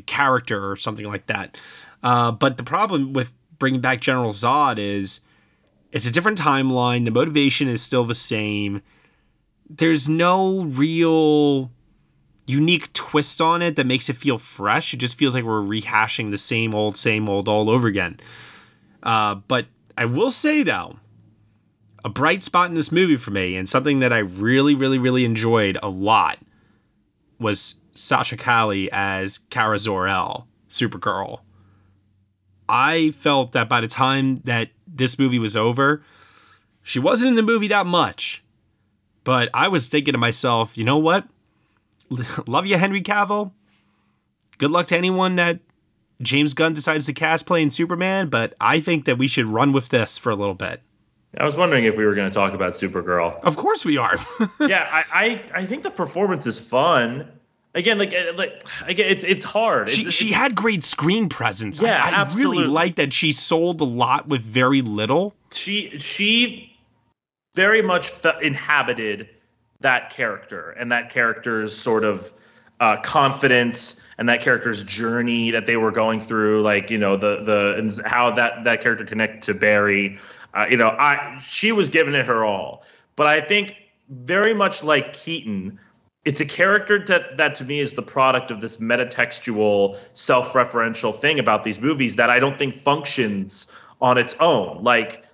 character 0.05 0.71
or 0.71 0.75
something 0.75 1.05
like 1.05 1.27
that. 1.27 1.57
Uh, 2.03 2.31
but 2.31 2.57
the 2.57 2.63
problem 2.63 3.13
with 3.13 3.31
bringing 3.59 3.81
back 3.81 4.01
General 4.01 4.31
Zod 4.31 4.79
is 4.79 5.21
it's 5.91 6.07
a 6.07 6.11
different 6.11 6.39
timeline. 6.39 7.05
The 7.05 7.11
motivation 7.11 7.67
is 7.67 7.81
still 7.81 8.03
the 8.03 8.15
same. 8.15 8.81
There's 9.69 10.09
no 10.09 10.63
real 10.63 11.71
unique 12.47 12.93
twist 12.93 13.41
on 13.41 13.61
it 13.61 13.75
that 13.75 13.87
makes 13.87 14.09
it 14.09 14.15
feel 14.15 14.37
fresh. 14.37 14.93
It 14.93 14.97
just 14.97 15.17
feels 15.17 15.33
like 15.33 15.43
we're 15.43 15.61
rehashing 15.61 16.31
the 16.31 16.37
same 16.37 16.75
old, 16.75 16.97
same 16.97 17.29
old 17.29 17.47
all 17.47 17.69
over 17.69 17.87
again. 17.87 18.19
Uh, 19.01 19.35
but 19.35 19.67
I 19.97 20.05
will 20.05 20.31
say 20.31 20.63
though, 20.63 20.97
a 22.03 22.09
bright 22.09 22.43
spot 22.43 22.69
in 22.69 22.75
this 22.75 22.91
movie 22.91 23.15
for 23.15 23.31
me, 23.31 23.55
and 23.55 23.67
something 23.67 23.99
that 23.99 24.13
I 24.13 24.19
really, 24.19 24.75
really, 24.75 24.99
really 24.99 25.25
enjoyed 25.25 25.77
a 25.81 25.89
lot, 25.89 26.37
was 27.39 27.81
Sasha 27.93 28.37
Calle 28.37 28.89
as 28.91 29.39
Kara 29.49 29.79
Zor-El, 29.79 30.47
Supergirl. 30.69 31.39
I 32.67 33.11
felt 33.11 33.53
that 33.53 33.69
by 33.69 33.81
the 33.81 33.87
time 33.87 34.35
that 34.37 34.69
this 34.87 35.17
movie 35.17 35.39
was 35.39 35.55
over, 35.55 36.03
she 36.83 36.99
wasn't 36.99 37.29
in 37.29 37.35
the 37.35 37.41
movie 37.41 37.67
that 37.69 37.85
much. 37.85 38.43
But 39.23 39.49
I 39.53 39.67
was 39.67 39.87
thinking 39.87 40.11
to 40.11 40.19
myself, 40.19 40.77
you 40.77 40.83
know 40.83 40.97
what? 40.97 41.27
Love 42.47 42.67
you, 42.67 42.77
Henry 42.77 43.01
Cavill. 43.01 43.51
Good 44.57 44.71
luck 44.71 44.85
to 44.87 44.97
anyone 44.97 45.35
that 45.37 45.59
James 46.21 46.53
Gunn 46.53 46.73
decides 46.73 47.05
to 47.07 47.13
cast 47.13 47.45
playing 47.45 47.69
Superman, 47.69 48.29
but 48.29 48.53
I 48.59 48.79
think 48.79 49.05
that 49.05 49.17
we 49.17 49.27
should 49.27 49.45
run 49.47 49.73
with 49.73 49.89
this 49.89 50.17
for 50.17 50.29
a 50.29 50.35
little 50.35 50.55
bit. 50.55 50.81
I 51.37 51.43
was 51.43 51.57
wondering 51.57 51.83
if 51.83 51.97
we 51.97 52.05
were 52.05 52.15
going 52.15 52.29
to 52.29 52.33
talk 52.33 52.53
about 52.53 52.71
Supergirl. 52.71 53.37
Of 53.43 53.57
course 53.57 53.83
we 53.83 53.97
are. 53.97 54.17
yeah, 54.61 54.87
I, 54.89 55.03
I, 55.13 55.41
I 55.53 55.65
think 55.65 55.83
the 55.83 55.91
performance 55.91 56.45
is 56.45 56.59
fun. 56.59 57.29
Again, 57.73 57.99
like 57.99 58.13
uh, 58.13 58.33
like 58.37 58.63
again, 58.87 59.07
it's 59.11 59.23
it's 59.25 59.43
hard. 59.43 59.89
She 59.89 60.03
it's, 60.03 60.15
she 60.15 60.27
it's, 60.27 60.35
had 60.35 60.55
great 60.55 60.85
screen 60.85 61.27
presence. 61.27 61.81
Yeah, 61.81 62.01
I, 62.01 62.09
I 62.09 62.13
absolutely. 62.21 62.59
really 62.59 62.69
like 62.69 62.95
that 62.95 63.11
she 63.11 63.33
sold 63.33 63.81
a 63.81 63.85
lot 63.85 64.29
with 64.29 64.41
very 64.41 64.81
little. 64.81 65.35
She 65.51 65.99
she 65.99 66.73
very 67.53 67.81
much 67.81 68.13
inhabited 68.41 69.27
that 69.81 70.09
character 70.09 70.71
and 70.71 70.89
that 70.93 71.09
character's 71.09 71.75
sort 71.75 72.05
of 72.05 72.31
uh, 72.79 72.97
confidence 73.01 73.99
and 74.17 74.29
that 74.29 74.41
character's 74.41 74.83
journey 74.83 75.51
that 75.51 75.65
they 75.65 75.77
were 75.77 75.91
going 75.91 76.21
through, 76.21 76.61
like 76.61 76.89
you 76.89 76.97
know 76.97 77.17
the 77.17 77.43
the 77.43 77.75
and 77.77 77.99
how 78.05 78.31
that 78.31 78.63
that 78.63 78.81
character 78.81 79.05
connected 79.05 79.41
to 79.43 79.53
Barry. 79.53 80.17
Uh, 80.53 80.65
you 80.69 80.77
know, 80.77 80.89
I 80.89 81.39
she 81.41 81.71
was 81.71 81.89
giving 81.89 82.13
it 82.13 82.25
her 82.25 82.45
all, 82.45 82.83
but 83.15 83.27
I 83.27 83.41
think 83.41 83.75
very 84.09 84.53
much 84.53 84.83
like 84.83 85.13
Keaton, 85.13 85.79
it's 86.23 86.39
a 86.39 86.45
character 86.45 87.03
that 87.05 87.37
that 87.37 87.55
to 87.55 87.65
me 87.65 87.79
is 87.79 87.93
the 87.93 88.01
product 88.01 88.51
of 88.51 88.61
this 88.61 88.77
metatextual, 88.77 89.97
self-referential 90.13 91.17
thing 91.19 91.39
about 91.39 91.63
these 91.63 91.79
movies 91.79 92.15
that 92.15 92.29
I 92.29 92.39
don't 92.39 92.57
think 92.57 92.75
functions 92.75 93.71
on 94.01 94.17
its 94.17 94.35
own. 94.39 94.83
Like 94.83 95.24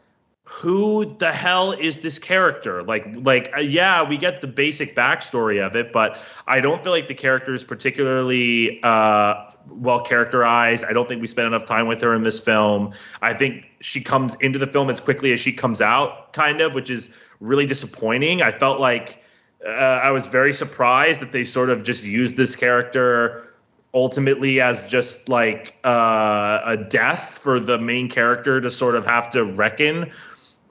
who 0.52 1.06
the 1.06 1.32
hell 1.32 1.72
is 1.72 1.99
this 1.99 2.20
character? 2.20 2.84
Like, 2.84 3.08
like, 3.16 3.52
uh, 3.56 3.62
yeah, 3.62 4.04
we 4.04 4.18
get 4.18 4.41
the 4.41 4.47
basic 4.47 4.97
backstory 4.97 5.66
of 5.66 5.78
it, 5.78 5.93
but 5.93 6.20
I 6.45 6.60
don't 6.60 6.84
feel 6.84 6.91
like 6.91 7.08
the 7.08 7.14
character 7.14 7.54
is 7.54 7.64
particularly 7.64 8.84
uh, 8.84 9.49
well 9.70 10.02
characterized. 10.02 10.84
I 10.84 10.91
don't 10.91 11.08
think 11.08 11.22
we 11.22 11.28
spent 11.28 11.47
enough 11.47 11.64
time 11.64 11.88
with 11.88 12.02
her 12.02 12.14
in 12.14 12.24
this 12.24 12.41
film. 12.41 12.91
I 13.22 13.34
think 13.34 13.64
she 13.80 14.02
comes 14.02 14.36
into 14.41 14.60
the 14.60 14.68
film 14.68 14.89
as 14.89 14.99
quickly 14.99 15.32
as 15.32 15.39
she 15.39 15.54
comes 15.54 15.82
out, 15.82 16.34
kind 16.34 16.60
of, 16.60 16.76
which 16.76 16.89
is 16.89 17.10
really 17.39 17.66
disappointing. 17.66 18.41
I 18.41 18.52
felt 18.52 18.82
like 18.82 19.24
uh, 19.66 19.70
I 19.70 20.12
was 20.12 20.26
very 20.26 20.52
surprised 20.52 21.22
that 21.22 21.32
they 21.32 21.45
sort 21.45 21.70
of 21.70 21.84
just 21.84 22.04
used 22.04 22.36
this 22.36 22.58
character 22.58 23.54
ultimately 23.93 24.62
as 24.62 24.86
just 24.86 25.30
like 25.30 25.76
uh, 25.86 26.60
a 26.66 26.78
death 26.78 27.39
for 27.41 27.60
the 27.60 27.78
main 27.78 28.10
character 28.10 28.62
to 28.62 28.70
sort 28.70 28.95
of 28.95 29.06
have 29.06 29.30
to 29.30 29.43
reckon 29.43 30.12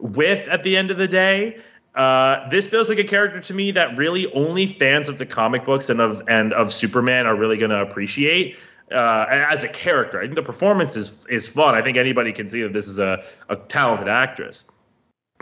with 0.01 0.49
at 0.49 0.63
the 0.63 0.77
end 0.77 0.91
of 0.91 0.99
the 0.99 1.09
day. 1.09 1.61
Uh, 1.95 2.49
this 2.51 2.69
feels 2.69 2.89
like 2.89 2.99
a 2.99 3.05
character 3.05 3.41
to 3.41 3.53
me 3.53 3.73
that 3.73 3.97
really 3.99 4.33
only 4.33 4.67
fans 4.67 5.09
of 5.09 5.19
the 5.19 5.27
comic 5.27 5.65
books 5.65 5.89
and 5.89 6.01
of 6.01 6.23
and 6.29 6.53
of 6.53 6.73
Superman 6.73 7.27
are 7.27 7.35
really 7.35 7.57
going 7.57 7.71
to 7.71 7.81
appreciate 7.81 8.57
uh, 8.93 9.27
as 9.29 9.65
a 9.65 9.69
character. 9.69 10.21
I 10.21 10.23
think 10.23 10.37
the 10.37 10.43
performance 10.43 10.95
is 10.95 11.27
is 11.27 11.49
fun. 11.49 11.75
I 11.75 11.83
think 11.83 11.97
anybody 11.97 12.33
can 12.33 12.47
see 12.47 12.63
that 12.63 12.73
this 12.73 12.87
is 12.87 12.99
a, 12.99 13.23
a 13.49 13.57
talented 13.57 14.09
actress. 14.09 14.65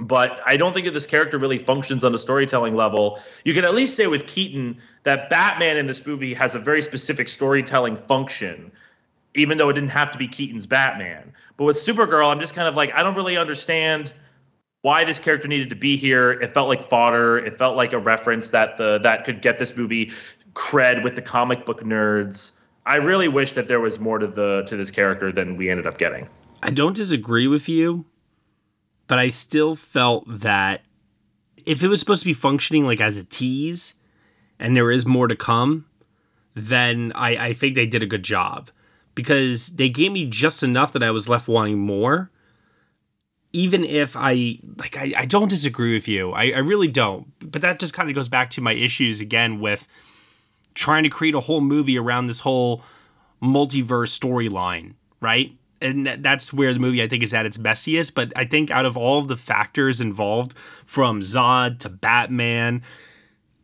But 0.00 0.40
I 0.46 0.56
don't 0.56 0.72
think 0.72 0.86
that 0.86 0.92
this 0.94 1.06
character 1.06 1.38
really 1.38 1.58
functions 1.58 2.04
on 2.04 2.14
a 2.14 2.18
storytelling 2.18 2.76
level. 2.76 3.20
You 3.44 3.52
can 3.52 3.64
at 3.64 3.74
least 3.74 3.96
say 3.96 4.06
with 4.06 4.26
Keaton 4.26 4.78
that 5.02 5.28
Batman 5.28 5.76
in 5.76 5.86
this 5.86 6.06
movie 6.06 6.32
has 6.34 6.54
a 6.54 6.60
very 6.60 6.82
specific 6.82 7.28
storytelling 7.28 7.96
function, 7.96 8.70
even 9.34 9.58
though 9.58 9.68
it 9.68 9.72
didn't 9.72 9.90
have 9.90 10.12
to 10.12 10.18
be 10.18 10.28
Keaton's 10.28 10.66
Batman. 10.66 11.32
But 11.56 11.64
with 11.64 11.76
Supergirl, 11.76 12.30
I'm 12.30 12.38
just 12.38 12.54
kind 12.54 12.68
of 12.68 12.76
like, 12.76 12.94
I 12.94 13.02
don't 13.02 13.16
really 13.16 13.36
understand– 13.36 14.14
why 14.82 15.04
this 15.04 15.18
character 15.18 15.48
needed 15.48 15.70
to 15.70 15.76
be 15.76 15.96
here. 15.96 16.32
It 16.32 16.52
felt 16.52 16.68
like 16.68 16.88
fodder. 16.88 17.38
It 17.38 17.56
felt 17.56 17.76
like 17.76 17.92
a 17.92 17.98
reference 17.98 18.50
that 18.50 18.76
the 18.76 18.98
that 18.98 19.24
could 19.24 19.42
get 19.42 19.58
this 19.58 19.76
movie 19.76 20.12
cred 20.54 21.02
with 21.02 21.14
the 21.14 21.22
comic 21.22 21.66
book 21.66 21.82
nerds. 21.82 22.60
I 22.86 22.96
really 22.96 23.28
wish 23.28 23.52
that 23.52 23.68
there 23.68 23.80
was 23.80 23.98
more 23.98 24.18
to 24.18 24.26
the 24.26 24.62
to 24.66 24.76
this 24.76 24.90
character 24.90 25.32
than 25.32 25.56
we 25.56 25.70
ended 25.70 25.86
up 25.86 25.98
getting. 25.98 26.28
I 26.62 26.70
don't 26.70 26.96
disagree 26.96 27.46
with 27.46 27.68
you, 27.68 28.06
but 29.06 29.18
I 29.18 29.28
still 29.28 29.74
felt 29.74 30.24
that 30.40 30.82
if 31.66 31.82
it 31.82 31.88
was 31.88 32.00
supposed 32.00 32.22
to 32.22 32.26
be 32.26 32.34
functioning 32.34 32.86
like 32.86 33.00
as 33.00 33.16
a 33.16 33.24
tease 33.24 33.94
and 34.58 34.76
there 34.76 34.90
is 34.90 35.06
more 35.06 35.28
to 35.28 35.36
come, 35.36 35.86
then 36.54 37.12
I, 37.14 37.48
I 37.48 37.54
think 37.54 37.74
they 37.74 37.86
did 37.86 38.02
a 38.02 38.06
good 38.06 38.22
job 38.22 38.70
because 39.14 39.76
they 39.76 39.88
gave 39.88 40.12
me 40.12 40.24
just 40.24 40.62
enough 40.62 40.92
that 40.92 41.02
I 41.02 41.10
was 41.10 41.28
left 41.28 41.46
wanting 41.46 41.78
more 41.78 42.30
even 43.52 43.84
if 43.84 44.16
I 44.16 44.58
like 44.76 44.96
I, 44.96 45.12
I 45.16 45.24
don't 45.24 45.48
disagree 45.48 45.94
with 45.94 46.08
you. 46.08 46.32
I, 46.32 46.50
I 46.50 46.58
really 46.58 46.88
don't. 46.88 47.26
But 47.40 47.62
that 47.62 47.78
just 47.78 47.94
kind 47.94 48.08
of 48.08 48.14
goes 48.14 48.28
back 48.28 48.50
to 48.50 48.60
my 48.60 48.72
issues 48.72 49.20
again 49.20 49.60
with 49.60 49.86
trying 50.74 51.02
to 51.04 51.10
create 51.10 51.34
a 51.34 51.40
whole 51.40 51.60
movie 51.60 51.98
around 51.98 52.26
this 52.26 52.40
whole 52.40 52.82
multiverse 53.42 54.16
storyline, 54.18 54.94
right? 55.20 55.52
And 55.80 56.06
that's 56.06 56.52
where 56.52 56.72
the 56.74 56.80
movie 56.80 57.02
I 57.02 57.08
think 57.08 57.22
is 57.22 57.32
at 57.32 57.46
its 57.46 57.56
messiest. 57.56 58.14
But 58.14 58.32
I 58.36 58.44
think 58.44 58.70
out 58.70 58.84
of 58.84 58.96
all 58.96 59.18
of 59.18 59.28
the 59.28 59.36
factors 59.36 60.00
involved, 60.00 60.56
from 60.84 61.20
Zod 61.20 61.78
to 61.80 61.88
Batman, 61.88 62.82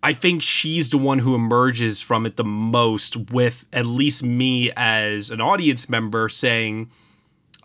I 0.02 0.12
think 0.12 0.42
she's 0.42 0.90
the 0.90 0.98
one 0.98 1.20
who 1.20 1.34
emerges 1.34 2.02
from 2.02 2.24
it 2.24 2.36
the 2.36 2.44
most, 2.44 3.16
with 3.32 3.64
at 3.72 3.86
least 3.86 4.22
me 4.22 4.70
as 4.76 5.30
an 5.30 5.40
audience 5.40 5.88
member 5.88 6.28
saying, 6.28 6.90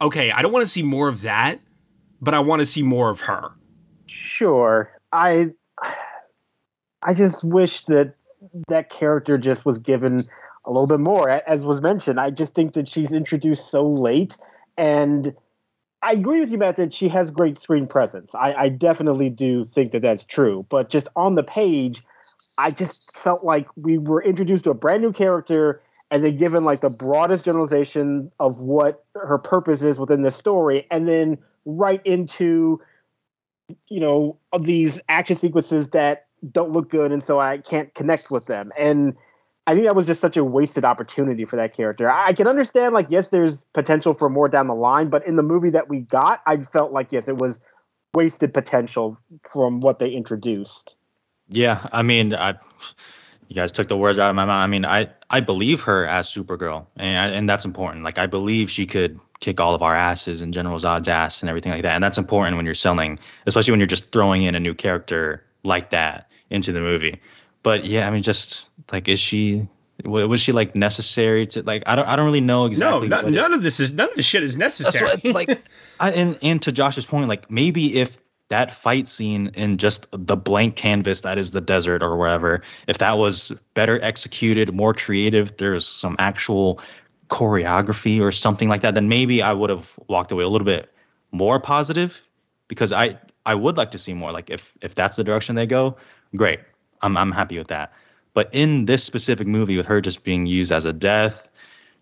okay, 0.01 0.31
I 0.31 0.41
don't 0.41 0.51
want 0.51 0.65
to 0.65 0.71
see 0.71 0.83
more 0.83 1.09
of 1.09 1.21
that 1.21 1.59
but 2.21 2.33
I 2.33 2.39
want 2.39 2.59
to 2.59 2.65
see 2.65 2.83
more 2.83 3.09
of 3.09 3.21
her. 3.21 3.51
Sure. 4.07 4.91
I 5.11 5.51
I 7.01 7.13
just 7.13 7.43
wish 7.43 7.83
that 7.83 8.15
that 8.67 8.89
character 8.89 9.37
just 9.37 9.65
was 9.65 9.77
given 9.77 10.27
a 10.65 10.71
little 10.71 10.87
bit 10.87 10.99
more. 10.99 11.29
As 11.29 11.65
was 11.65 11.81
mentioned, 11.81 12.19
I 12.19 12.29
just 12.29 12.53
think 12.53 12.73
that 12.73 12.87
she's 12.87 13.13
introduced 13.13 13.69
so 13.69 13.87
late, 13.87 14.37
and 14.77 15.33
I 16.01 16.13
agree 16.13 16.39
with 16.39 16.51
you, 16.51 16.57
Matt, 16.57 16.77
that 16.77 16.93
she 16.93 17.09
has 17.09 17.31
great 17.31 17.57
screen 17.57 17.87
presence. 17.87 18.33
I, 18.33 18.53
I 18.53 18.69
definitely 18.69 19.29
do 19.29 19.63
think 19.63 19.91
that 19.91 20.01
that's 20.01 20.23
true. 20.23 20.65
But 20.69 20.89
just 20.89 21.07
on 21.15 21.35
the 21.35 21.43
page, 21.43 22.03
I 22.57 22.71
just 22.71 23.15
felt 23.15 23.43
like 23.43 23.67
we 23.75 23.97
were 23.97 24.23
introduced 24.23 24.63
to 24.65 24.69
a 24.69 24.75
brand 24.75 25.01
new 25.01 25.11
character 25.11 25.81
and 26.11 26.23
then 26.23 26.37
given 26.37 26.63
like 26.63 26.81
the 26.81 26.89
broadest 26.89 27.45
generalization 27.45 28.31
of 28.39 28.61
what 28.61 29.05
her 29.15 29.37
purpose 29.37 29.81
is 29.81 29.99
within 29.99 30.21
the 30.21 30.31
story, 30.31 30.87
and 30.89 31.07
then 31.07 31.37
right 31.77 32.01
into 32.05 32.81
you 33.87 33.99
know 33.99 34.37
these 34.59 34.99
action 35.09 35.35
sequences 35.35 35.89
that 35.89 36.25
don't 36.51 36.71
look 36.71 36.89
good, 36.89 37.11
and 37.11 37.23
so 37.23 37.39
I 37.39 37.57
can't 37.57 37.93
connect 37.93 38.31
with 38.31 38.45
them. 38.45 38.71
And 38.77 39.15
I 39.67 39.73
think 39.73 39.85
that 39.85 39.95
was 39.95 40.07
just 40.07 40.21
such 40.21 40.37
a 40.37 40.43
wasted 40.43 40.83
opportunity 40.83 41.45
for 41.45 41.57
that 41.57 41.73
character. 41.75 42.09
I 42.09 42.33
can 42.33 42.47
understand, 42.47 42.93
like, 42.93 43.07
yes, 43.09 43.29
there's 43.29 43.63
potential 43.73 44.13
for 44.13 44.29
more 44.29 44.49
down 44.49 44.67
the 44.67 44.73
line, 44.73 45.09
but 45.09 45.27
in 45.27 45.35
the 45.35 45.43
movie 45.43 45.69
that 45.69 45.89
we 45.89 45.99
got, 45.99 46.41
I 46.47 46.57
felt 46.57 46.91
like 46.91 47.11
yes, 47.11 47.27
it 47.27 47.37
was 47.37 47.59
wasted 48.15 48.53
potential 48.53 49.17
from 49.43 49.81
what 49.81 49.99
they 49.99 50.09
introduced. 50.09 50.95
Yeah, 51.49 51.87
I 51.91 52.01
mean, 52.01 52.33
I 52.33 52.55
you 53.47 53.55
guys 53.55 53.71
took 53.71 53.87
the 53.87 53.97
words 53.97 54.19
out 54.19 54.29
of 54.29 54.35
my 54.35 54.45
mouth. 54.45 54.63
I 54.63 54.67
mean, 54.67 54.85
I 54.85 55.09
I 55.29 55.41
believe 55.41 55.81
her 55.81 56.05
as 56.05 56.27
Supergirl, 56.27 56.85
and 56.95 57.33
and 57.33 57.49
that's 57.49 57.65
important. 57.65 58.03
Like 58.03 58.17
I 58.17 58.27
believe 58.27 58.69
she 58.69 58.85
could 58.85 59.19
kick 59.39 59.59
all 59.59 59.73
of 59.73 59.81
our 59.81 59.95
asses 59.95 60.41
and 60.41 60.53
General 60.53 60.77
Zod's 60.77 61.07
ass 61.07 61.41
and 61.41 61.49
everything 61.49 61.71
like 61.71 61.83
that, 61.83 61.95
and 61.95 62.03
that's 62.03 62.17
important 62.17 62.57
when 62.57 62.65
you're 62.65 62.75
selling, 62.75 63.19
especially 63.45 63.71
when 63.71 63.79
you're 63.79 63.87
just 63.87 64.11
throwing 64.11 64.43
in 64.43 64.55
a 64.55 64.59
new 64.59 64.73
character 64.73 65.43
like 65.63 65.89
that 65.91 66.29
into 66.49 66.71
the 66.71 66.79
movie. 66.79 67.19
But 67.63 67.85
yeah, 67.85 68.07
I 68.07 68.11
mean, 68.11 68.23
just 68.23 68.69
like 68.91 69.07
is 69.07 69.19
she 69.19 69.67
was 70.05 70.39
she 70.39 70.51
like 70.51 70.75
necessary 70.75 71.45
to 71.47 71.63
like 71.63 71.83
I 71.85 71.95
don't 71.95 72.07
I 72.07 72.15
don't 72.15 72.25
really 72.25 72.41
know 72.41 72.65
exactly. 72.65 73.07
No, 73.07 73.21
no 73.21 73.29
none 73.29 73.51
it, 73.51 73.55
of 73.55 73.61
this 73.63 73.79
is 73.79 73.91
none 73.91 74.09
of 74.09 74.15
this 74.15 74.25
shit 74.25 74.43
is 74.43 74.57
necessary. 74.57 75.11
it's 75.11 75.33
like, 75.33 75.61
I, 75.99 76.11
and 76.11 76.37
and 76.41 76.61
to 76.61 76.71
Josh's 76.71 77.05
point, 77.05 77.27
like 77.27 77.49
maybe 77.51 77.99
if 77.99 78.17
that 78.47 78.73
fight 78.73 79.07
scene 79.07 79.51
in 79.53 79.77
just 79.77 80.07
the 80.11 80.35
blank 80.35 80.75
canvas 80.75 81.21
that 81.21 81.37
is 81.37 81.51
the 81.51 81.61
desert 81.61 82.01
or 82.01 82.17
wherever, 82.17 82.61
if 82.87 82.97
that 82.97 83.17
was 83.17 83.51
better 83.75 84.01
executed, 84.01 84.73
more 84.73 84.93
creative, 84.93 85.55
there's 85.57 85.85
some 85.85 86.15
actual 86.17 86.79
choreography 87.29 88.19
or 88.21 88.31
something 88.31 88.67
like 88.67 88.81
that, 88.81 88.95
then 88.95 89.07
maybe 89.07 89.41
I 89.41 89.53
would 89.53 89.69
have 89.69 89.97
walked 90.07 90.31
away 90.31 90.43
a 90.43 90.49
little 90.49 90.65
bit 90.65 90.91
more 91.31 91.59
positive 91.59 92.21
because 92.67 92.91
I 92.91 93.17
I 93.45 93.55
would 93.55 93.77
like 93.77 93.91
to 93.91 93.97
see 93.97 94.13
more. 94.13 94.31
Like 94.31 94.49
if 94.49 94.73
if 94.81 94.95
that's 94.95 95.15
the 95.15 95.23
direction 95.23 95.55
they 95.55 95.65
go, 95.65 95.95
great. 96.35 96.59
I'm 97.01 97.15
I'm 97.15 97.31
happy 97.31 97.57
with 97.57 97.67
that. 97.67 97.93
But 98.33 98.49
in 98.53 98.85
this 98.85 99.03
specific 99.03 99.47
movie, 99.47 99.77
with 99.77 99.85
her 99.85 100.01
just 100.01 100.23
being 100.23 100.45
used 100.45 100.71
as 100.71 100.85
a 100.85 100.93
death 100.93 101.49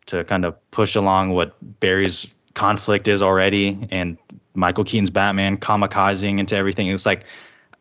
to 0.07 0.23
kind 0.23 0.45
of 0.45 0.55
push 0.71 0.95
along 0.95 1.31
what 1.31 1.55
Barry's 1.79 2.27
conflict 2.53 3.07
is 3.07 3.21
already, 3.21 3.87
and 3.91 4.17
Michael 4.55 4.83
Keaton's 4.83 5.09
Batman 5.09 5.57
kamikazing 5.57 6.39
into 6.39 6.55
everything. 6.55 6.87
It's 6.87 7.05
like, 7.05 7.23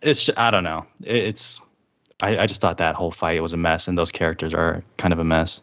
it's 0.03 0.31
I 0.37 0.51
don't 0.51 0.65
know. 0.65 0.87
It's 1.03 1.61
I, 2.23 2.39
I 2.39 2.47
just 2.47 2.61
thought 2.61 2.79
that 2.79 2.95
whole 2.95 3.11
fight 3.11 3.43
was 3.43 3.53
a 3.53 3.57
mess, 3.57 3.89
and 3.89 3.99
those 3.99 4.13
characters 4.13 4.55
are 4.55 4.83
kind 4.97 5.13
of 5.13 5.19
a 5.19 5.25
mess. 5.25 5.63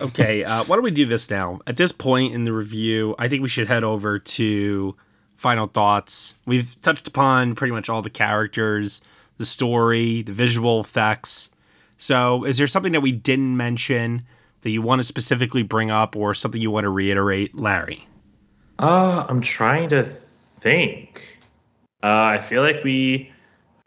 okay, 0.00 0.44
uh, 0.44 0.64
why 0.64 0.76
don't 0.76 0.84
we 0.84 0.90
do 0.90 1.06
this 1.06 1.30
now? 1.30 1.60
At 1.66 1.76
this 1.76 1.92
point 1.92 2.34
in 2.34 2.44
the 2.44 2.52
review, 2.52 3.14
I 3.18 3.28
think 3.28 3.42
we 3.42 3.48
should 3.48 3.68
head 3.68 3.84
over 3.84 4.18
to 4.18 4.96
final 5.36 5.66
thoughts. 5.66 6.34
We've 6.46 6.80
touched 6.82 7.08
upon 7.08 7.54
pretty 7.54 7.72
much 7.72 7.88
all 7.88 8.02
the 8.02 8.10
characters, 8.10 9.02
the 9.38 9.44
story, 9.44 10.22
the 10.22 10.32
visual 10.32 10.80
effects. 10.80 11.50
So, 11.96 12.44
is 12.44 12.58
there 12.58 12.66
something 12.66 12.92
that 12.92 13.00
we 13.00 13.12
didn't 13.12 13.56
mention 13.56 14.24
that 14.62 14.70
you 14.70 14.82
want 14.82 15.00
to 15.00 15.04
specifically 15.04 15.62
bring 15.62 15.90
up 15.90 16.16
or 16.16 16.34
something 16.34 16.60
you 16.60 16.70
want 16.70 16.84
to 16.84 16.90
reiterate, 16.90 17.54
Larry? 17.54 18.06
Uh, 18.78 19.26
I'm 19.28 19.40
trying 19.40 19.88
to 19.90 20.02
think. 20.02 21.38
Uh, 22.02 22.08
I 22.08 22.38
feel 22.38 22.62
like 22.62 22.82
we 22.82 23.30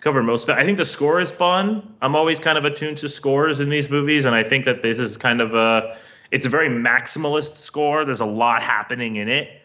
cover 0.01 0.21
most 0.21 0.43
of 0.43 0.49
it. 0.49 0.61
I 0.61 0.65
think 0.65 0.77
the 0.77 0.85
score 0.85 1.19
is 1.19 1.31
fun. 1.31 1.95
I'm 2.01 2.15
always 2.15 2.39
kind 2.39 2.57
of 2.57 2.65
attuned 2.65 2.97
to 2.99 3.09
scores 3.09 3.59
in 3.59 3.69
these 3.69 3.89
movies, 3.89 4.25
and 4.25 4.35
I 4.35 4.43
think 4.43 4.65
that 4.65 4.81
this 4.81 4.99
is 4.99 5.17
kind 5.17 5.41
of 5.41 5.53
a 5.53 5.97
it's 6.31 6.45
a 6.45 6.49
very 6.49 6.69
maximalist 6.69 7.55
score. 7.57 8.05
There's 8.05 8.19
a 8.19 8.25
lot 8.25 8.61
happening 8.61 9.15
in 9.15 9.29
it, 9.29 9.61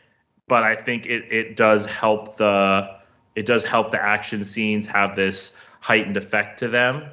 but 0.48 0.62
I 0.62 0.76
think 0.76 1.06
it 1.06 1.24
it 1.30 1.56
does 1.56 1.86
help 1.86 2.36
the 2.36 2.88
it 3.34 3.46
does 3.46 3.64
help 3.64 3.90
the 3.90 4.02
action 4.02 4.44
scenes 4.44 4.86
have 4.86 5.16
this 5.16 5.58
heightened 5.80 6.16
effect 6.16 6.58
to 6.60 6.68
them. 6.68 7.04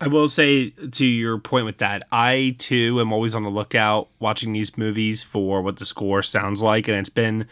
I 0.00 0.08
will 0.08 0.28
say 0.28 0.70
to 0.70 1.06
your 1.06 1.38
point 1.38 1.66
with 1.66 1.78
that, 1.78 2.06
I 2.10 2.56
too 2.58 3.00
am 3.00 3.12
always 3.12 3.34
on 3.34 3.44
the 3.44 3.50
lookout 3.50 4.08
watching 4.18 4.52
these 4.52 4.76
movies 4.76 5.22
for 5.22 5.62
what 5.62 5.76
the 5.76 5.86
score 5.86 6.22
sounds 6.22 6.62
like, 6.62 6.88
and 6.88 6.96
it's 6.96 7.08
been 7.08 7.46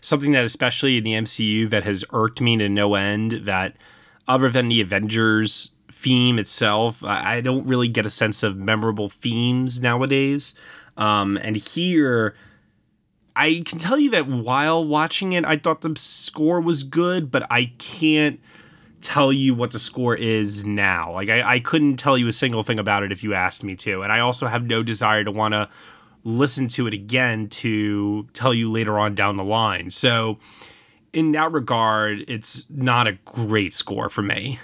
something 0.00 0.30
that 0.32 0.44
especially 0.44 0.96
in 0.96 1.04
the 1.04 1.14
MCU 1.14 1.68
that 1.70 1.82
has 1.82 2.04
irked 2.12 2.40
me 2.40 2.56
to 2.58 2.68
no 2.68 2.94
end 2.94 3.32
that 3.42 3.74
other 4.28 4.50
than 4.50 4.68
the 4.68 4.80
Avengers 4.80 5.72
theme 5.90 6.38
itself, 6.38 7.02
I 7.02 7.40
don't 7.40 7.66
really 7.66 7.88
get 7.88 8.06
a 8.06 8.10
sense 8.10 8.42
of 8.42 8.56
memorable 8.56 9.08
themes 9.08 9.80
nowadays. 9.80 10.54
Um, 10.96 11.36
and 11.38 11.56
here, 11.56 12.36
I 13.34 13.62
can 13.64 13.78
tell 13.78 13.98
you 13.98 14.10
that 14.10 14.26
while 14.26 14.84
watching 14.84 15.32
it, 15.32 15.44
I 15.44 15.56
thought 15.56 15.80
the 15.80 15.94
score 15.96 16.60
was 16.60 16.82
good, 16.82 17.30
but 17.30 17.46
I 17.50 17.72
can't 17.78 18.38
tell 19.00 19.32
you 19.32 19.54
what 19.54 19.70
the 19.70 19.78
score 19.78 20.14
is 20.14 20.64
now. 20.64 21.12
Like, 21.12 21.28
I, 21.28 21.54
I 21.54 21.60
couldn't 21.60 21.96
tell 21.96 22.18
you 22.18 22.26
a 22.26 22.32
single 22.32 22.62
thing 22.62 22.78
about 22.78 23.02
it 23.02 23.12
if 23.12 23.22
you 23.22 23.34
asked 23.34 23.64
me 23.64 23.76
to. 23.76 24.02
And 24.02 24.12
I 24.12 24.20
also 24.20 24.46
have 24.46 24.64
no 24.64 24.82
desire 24.82 25.24
to 25.24 25.30
want 25.30 25.54
to 25.54 25.68
listen 26.24 26.68
to 26.68 26.86
it 26.86 26.94
again 26.94 27.48
to 27.48 28.26
tell 28.32 28.52
you 28.52 28.70
later 28.70 28.98
on 28.98 29.14
down 29.14 29.36
the 29.36 29.44
line. 29.44 29.90
So, 29.90 30.38
in 31.12 31.32
that 31.32 31.52
regard, 31.52 32.24
it's 32.28 32.66
not 32.70 33.06
a 33.06 33.12
great 33.24 33.74
score 33.74 34.08
for 34.08 34.22
me. 34.22 34.58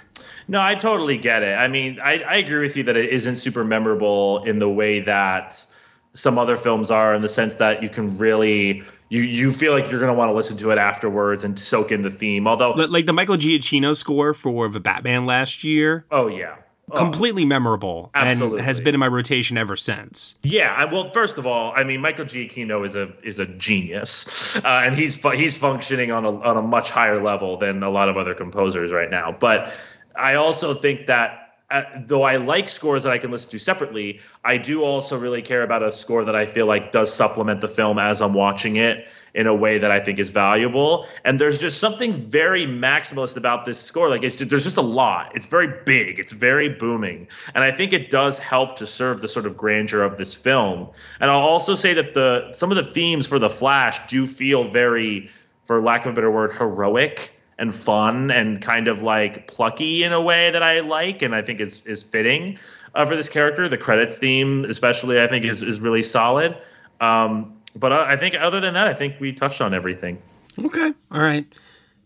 No, 0.47 0.61
I 0.61 0.75
totally 0.75 1.17
get 1.17 1.43
it. 1.43 1.57
I 1.57 1.67
mean, 1.67 1.99
I, 1.99 2.19
I 2.19 2.35
agree 2.35 2.59
with 2.59 2.77
you 2.77 2.83
that 2.83 2.95
it 2.95 3.09
isn't 3.09 3.37
super 3.37 3.63
memorable 3.63 4.43
in 4.43 4.59
the 4.59 4.69
way 4.69 4.99
that 5.01 5.65
some 6.13 6.37
other 6.37 6.55
films 6.55 6.91
are, 6.91 7.13
in 7.13 7.21
the 7.21 7.29
sense 7.29 7.55
that 7.55 7.81
you 7.83 7.89
can 7.89 8.17
really 8.17 8.83
you 9.09 9.21
you 9.21 9.51
feel 9.51 9.73
like 9.73 9.89
you're 9.91 9.99
going 9.99 10.11
to 10.11 10.17
want 10.17 10.29
to 10.29 10.33
listen 10.33 10.57
to 10.57 10.71
it 10.71 10.77
afterwards 10.77 11.43
and 11.43 11.59
soak 11.59 11.91
in 11.91 12.01
the 12.01 12.09
theme. 12.09 12.47
Although, 12.47 12.71
like 12.71 13.05
the 13.05 13.13
Michael 13.13 13.37
Giacchino 13.37 13.95
score 13.95 14.33
for 14.33 14.69
the 14.69 14.79
Batman 14.79 15.25
last 15.25 15.63
year. 15.63 16.05
Oh 16.11 16.27
yeah, 16.27 16.55
Oh, 16.91 16.97
completely 16.97 17.45
memorable 17.45 18.11
absolutely. 18.13 18.59
and 18.59 18.65
has 18.65 18.79
been 18.79 18.93
in 18.93 18.99
my 18.99 19.07
rotation 19.07 19.57
ever 19.57 19.75
since. 19.75 20.35
Yeah, 20.43 20.71
I, 20.71 20.85
well, 20.85 21.09
first 21.11 21.39
of 21.39 21.47
all, 21.47 21.73
I 21.75 21.83
mean 21.83 21.99
Michael 21.99 22.25
Giacchino 22.25 22.85
is 22.85 22.95
a 22.95 23.11
is 23.23 23.39
a 23.39 23.47
genius, 23.47 24.55
uh, 24.57 24.81
and 24.83 24.95
he's 24.95 25.15
he's 25.15 25.57
functioning 25.57 26.11
on 26.11 26.25
a 26.25 26.39
on 26.41 26.57
a 26.57 26.61
much 26.61 26.91
higher 26.91 27.23
level 27.23 27.57
than 27.57 27.81
a 27.81 27.89
lot 27.89 28.07
of 28.07 28.17
other 28.17 28.35
composers 28.35 28.91
right 28.91 29.09
now. 29.09 29.35
But 29.37 29.73
I 30.15 30.35
also 30.35 30.75
think 30.75 31.07
that 31.07 31.57
uh, 31.71 31.81
though 32.05 32.21
I 32.21 32.35
like 32.35 32.69
scores 32.69 33.01
that 33.03 33.11
I 33.11 33.17
can 33.17 33.31
listen 33.31 33.49
to 33.51 33.59
separately, 33.59 34.19
I 34.43 34.57
do 34.57 34.83
also 34.83 35.17
really 35.17 35.41
care 35.41 35.63
about 35.63 35.81
a 35.81 35.91
score 35.91 36.23
that 36.23 36.35
I 36.35 36.45
feel 36.45 36.67
like 36.67 36.91
does 36.91 37.11
supplement 37.11 37.61
the 37.61 37.67
film 37.67 37.97
as 37.97 38.21
I'm 38.21 38.33
watching 38.33 38.75
it 38.75 39.07
in 39.35 39.47
a 39.47 39.53
way 39.53 39.77
that 39.77 39.91
I 39.91 39.99
think 39.99 40.17
is 40.17 40.29
valuable. 40.29 41.05
And 41.25 41.39
there's 41.39 41.59
just 41.59 41.79
something 41.79 42.17
very 42.17 42.65
maximalist 42.65 43.35
about 43.35 43.65
this 43.65 43.79
score. 43.79 44.09
Like 44.09 44.23
it's 44.23 44.37
there's 44.37 44.63
just 44.63 44.77
a 44.77 44.81
lot. 44.81 45.35
It's 45.35 45.45
very 45.45 45.67
big. 45.85 46.17
It's 46.17 46.31
very 46.31 46.69
booming, 46.69 47.27
and 47.53 47.63
I 47.63 47.71
think 47.71 47.93
it 47.93 48.09
does 48.09 48.39
help 48.39 48.77
to 48.77 48.87
serve 48.87 49.21
the 49.21 49.27
sort 49.27 49.45
of 49.45 49.57
grandeur 49.57 50.01
of 50.01 50.17
this 50.17 50.33
film. 50.33 50.89
And 51.19 51.29
I'll 51.29 51.39
also 51.39 51.75
say 51.75 51.93
that 51.93 52.13
the 52.13 52.51
some 52.53 52.71
of 52.71 52.77
the 52.77 52.83
themes 52.83 53.27
for 53.27 53.37
the 53.37 53.49
Flash 53.49 54.07
do 54.07 54.25
feel 54.25 54.63
very, 54.63 55.29
for 55.65 55.81
lack 55.81 56.05
of 56.05 56.13
a 56.13 56.15
better 56.15 56.31
word, 56.31 56.53
heroic 56.53 57.33
and 57.57 57.73
fun 57.73 58.31
and 58.31 58.61
kind 58.61 58.87
of 58.87 59.01
like 59.01 59.47
plucky 59.47 60.03
in 60.03 60.11
a 60.11 60.21
way 60.21 60.51
that 60.51 60.61
I 60.61 60.81
like 60.81 61.21
and 61.21 61.35
I 61.35 61.41
think 61.41 61.59
is 61.59 61.85
is 61.85 62.03
fitting 62.03 62.57
uh, 62.93 63.05
for 63.05 63.15
this 63.15 63.29
character. 63.29 63.67
The 63.67 63.77
credits 63.77 64.17
theme, 64.17 64.65
especially, 64.65 65.21
I 65.21 65.27
think 65.27 65.43
is 65.43 65.61
is 65.61 65.81
really 65.81 66.03
solid. 66.03 66.55
Um, 67.01 67.54
but 67.75 67.91
I, 67.91 68.13
I 68.13 68.17
think 68.17 68.35
other 68.35 68.59
than 68.59 68.73
that, 68.73 68.87
I 68.87 68.93
think 68.93 69.19
we 69.19 69.33
touched 69.33 69.61
on 69.61 69.73
everything. 69.73 70.21
Okay, 70.57 70.93
all 71.11 71.21
right, 71.21 71.45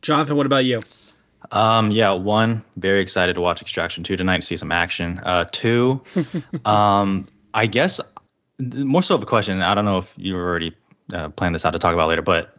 Jonathan. 0.02 0.36
What 0.36 0.46
about 0.46 0.66
you? 0.66 0.82
Um, 1.52 1.92
yeah, 1.92 2.12
one, 2.12 2.64
very 2.78 3.02
excited 3.02 3.34
to 3.36 3.42
watch 3.42 3.62
Extraction 3.62 4.04
2 4.04 4.18
tonight 4.18 4.40
to 4.40 4.46
see 4.46 4.58
some 4.58 4.72
action. 4.72 5.20
Uh, 5.24 5.46
two, 5.52 6.02
um, 6.66 7.26
I 7.54 7.66
guess 7.66 8.02
more 8.60 9.02
so 9.02 9.16
of 9.16 9.24
a 9.24 9.26
question. 9.26 9.62
I 9.62 9.74
don't 9.74 9.86
know 9.86 10.00
if 10.00 10.14
you 10.18 10.36
already 10.36 10.76
uh, 11.14 11.30
planned 11.30 11.56
this 11.56 11.66
out 11.66 11.72
to 11.72 11.80
talk 11.80 11.94
about 11.94 12.10
later, 12.10 12.22
but 12.22 12.56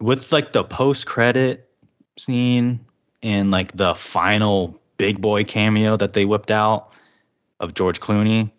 with 0.00 0.32
like 0.32 0.52
the 0.52 0.64
post 0.64 1.06
credit 1.06 1.68
scene 2.18 2.80
and 3.22 3.50
like 3.50 3.76
the 3.76 3.94
final 3.94 4.80
big 4.96 5.20
boy 5.20 5.44
cameo 5.44 5.96
that 5.96 6.12
they 6.12 6.24
whipped 6.24 6.50
out 6.50 6.92
of 7.60 7.74
George 7.74 8.00
Clooney, 8.00 8.50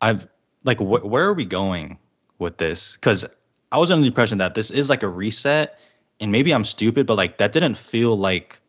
I've 0.00 0.26
like, 0.64 0.78
wh- 0.78 1.04
where 1.04 1.26
are 1.26 1.34
we 1.34 1.44
going 1.44 1.98
with 2.38 2.58
this? 2.58 2.94
Because 2.94 3.24
I 3.72 3.78
was 3.78 3.90
under 3.90 4.02
the 4.02 4.08
impression 4.08 4.38
that 4.38 4.54
this 4.54 4.70
is 4.70 4.88
like 4.90 5.02
a 5.02 5.08
reset, 5.08 5.78
and 6.20 6.32
maybe 6.32 6.52
I'm 6.52 6.64
stupid, 6.64 7.06
but 7.06 7.16
like 7.16 7.38
that 7.38 7.52
didn't 7.52 7.76
feel 7.76 8.16
like 8.16 8.60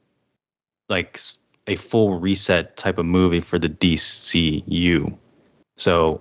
like 0.90 1.20
a 1.68 1.76
full 1.76 2.20
reset 2.20 2.78
type 2.78 2.98
of 2.98 3.06
movie 3.06 3.42
for 3.42 3.60
the 3.60 3.70
DCU. 3.70 5.18
So 5.76 6.20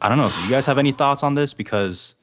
I 0.00 0.08
don't 0.08 0.18
know 0.18 0.26
if 0.26 0.44
you 0.44 0.50
guys 0.50 0.66
have 0.66 0.78
any 0.78 0.92
thoughts 0.92 1.22
on 1.22 1.34
this 1.34 1.54
because 1.54 2.14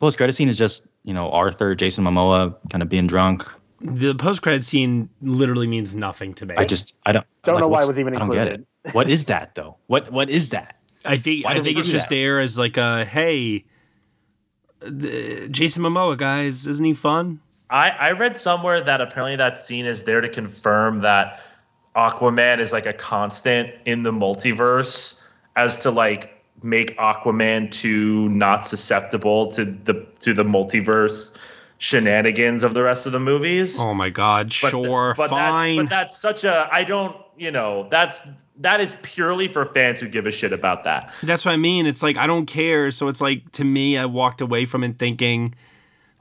post 0.00 0.16
credit 0.16 0.34
scene 0.34 0.48
is 0.48 0.58
just 0.58 0.88
you 1.04 1.14
know 1.14 1.30
Arthur, 1.30 1.74
Jason 1.74 2.04
Momoa 2.04 2.54
kind 2.70 2.82
of 2.82 2.88
being 2.88 3.06
drunk. 3.06 3.46
The 3.80 4.14
post 4.14 4.42
credit 4.42 4.64
scene 4.64 5.08
literally 5.22 5.66
means 5.66 5.94
nothing 5.94 6.34
to 6.34 6.46
me. 6.46 6.54
I 6.56 6.64
just 6.64 6.94
I 7.06 7.12
don't 7.12 7.26
don't 7.42 7.54
like, 7.54 7.62
know 7.62 7.68
why 7.68 7.82
it 7.82 7.86
was 7.86 7.98
even 7.98 8.14
I 8.14 8.18
don't 8.18 8.30
get 8.30 8.48
included. 8.48 8.66
it. 8.84 8.94
What 8.94 9.08
is 9.08 9.24
that 9.26 9.54
though? 9.54 9.76
What 9.86 10.10
what 10.12 10.30
is 10.30 10.50
that? 10.50 10.76
I 11.04 11.16
think 11.16 11.44
Why 11.44 11.52
I 11.52 11.60
think 11.60 11.78
it's 11.78 11.90
just 11.90 12.08
that? 12.08 12.14
there 12.14 12.40
as 12.40 12.58
like 12.58 12.76
a 12.76 13.04
hey, 13.04 13.58
the, 13.58 13.64
Jason 14.82 15.82
Momoa 15.82 16.16
guys, 16.16 16.66
isn't 16.66 16.84
he 16.84 16.94
fun? 16.94 17.40
I, 17.70 17.90
I 17.90 18.12
read 18.12 18.36
somewhere 18.36 18.80
that 18.80 19.00
apparently 19.00 19.36
that 19.36 19.58
scene 19.58 19.84
is 19.84 20.04
there 20.04 20.20
to 20.20 20.28
confirm 20.28 21.00
that 21.00 21.40
Aquaman 21.94 22.60
is 22.60 22.72
like 22.72 22.86
a 22.86 22.92
constant 22.92 23.70
in 23.84 24.02
the 24.04 24.12
multiverse 24.12 25.22
as 25.56 25.78
to 25.78 25.90
like 25.90 26.42
make 26.62 26.96
Aquaman 26.96 27.70
2 27.70 28.28
not 28.30 28.64
susceptible 28.64 29.50
to 29.52 29.64
the 29.64 30.06
to 30.20 30.32
the 30.32 30.44
multiverse 30.44 31.36
shenanigans 31.78 32.64
of 32.64 32.74
the 32.74 32.82
rest 32.82 33.06
of 33.06 33.12
the 33.12 33.20
movies. 33.20 33.78
Oh 33.78 33.94
my 33.94 34.10
god, 34.10 34.54
But 34.62 34.70
sure, 34.70 35.14
but 35.16 35.30
fine. 35.30 35.76
That's, 35.76 35.88
but 35.88 35.90
that's 35.90 36.18
such 36.18 36.44
a 36.44 36.68
I 36.72 36.84
don't 36.84 37.16
you 37.36 37.50
know 37.50 37.88
that's 37.90 38.20
that 38.58 38.80
is 38.80 38.96
purely 39.02 39.48
for 39.48 39.66
fans 39.66 40.00
who 40.00 40.08
give 40.08 40.26
a 40.26 40.30
shit 40.30 40.52
about 40.52 40.84
that. 40.84 41.12
That's 41.22 41.44
what 41.44 41.52
I 41.52 41.56
mean. 41.56 41.86
It's 41.86 42.02
like 42.02 42.16
I 42.16 42.26
don't 42.26 42.46
care. 42.46 42.90
So 42.90 43.08
it's 43.08 43.20
like 43.20 43.50
to 43.52 43.64
me, 43.64 43.96
I 43.96 44.06
walked 44.06 44.40
away 44.40 44.66
from 44.66 44.84
it 44.84 44.98
thinking, 44.98 45.54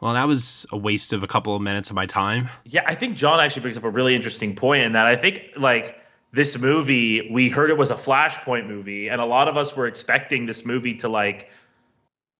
well, 0.01 0.13
that 0.13 0.27
was 0.27 0.65
a 0.71 0.77
waste 0.77 1.13
of 1.13 1.23
a 1.23 1.27
couple 1.27 1.55
of 1.55 1.61
minutes 1.61 1.89
of 1.89 1.95
my 1.95 2.05
time. 2.05 2.49
Yeah, 2.65 2.83
I 2.85 2.93
think 2.93 3.15
John 3.17 3.39
actually 3.39 3.63
brings 3.63 3.77
up 3.77 3.83
a 3.83 3.89
really 3.89 4.15
interesting 4.15 4.55
point 4.55 4.83
in 4.83 4.93
that 4.93 5.07
I 5.07 5.15
think 5.15 5.41
like 5.57 5.99
this 6.33 6.59
movie, 6.59 7.29
we 7.31 7.49
heard 7.49 7.69
it 7.69 7.77
was 7.77 7.89
a 7.89 7.95
Flashpoint 7.95 8.67
movie, 8.67 9.09
and 9.09 9.21
a 9.21 9.25
lot 9.25 9.47
of 9.47 9.57
us 9.57 9.75
were 9.75 9.87
expecting 9.87 10.45
this 10.45 10.65
movie 10.65 10.93
to 10.95 11.09
like 11.09 11.49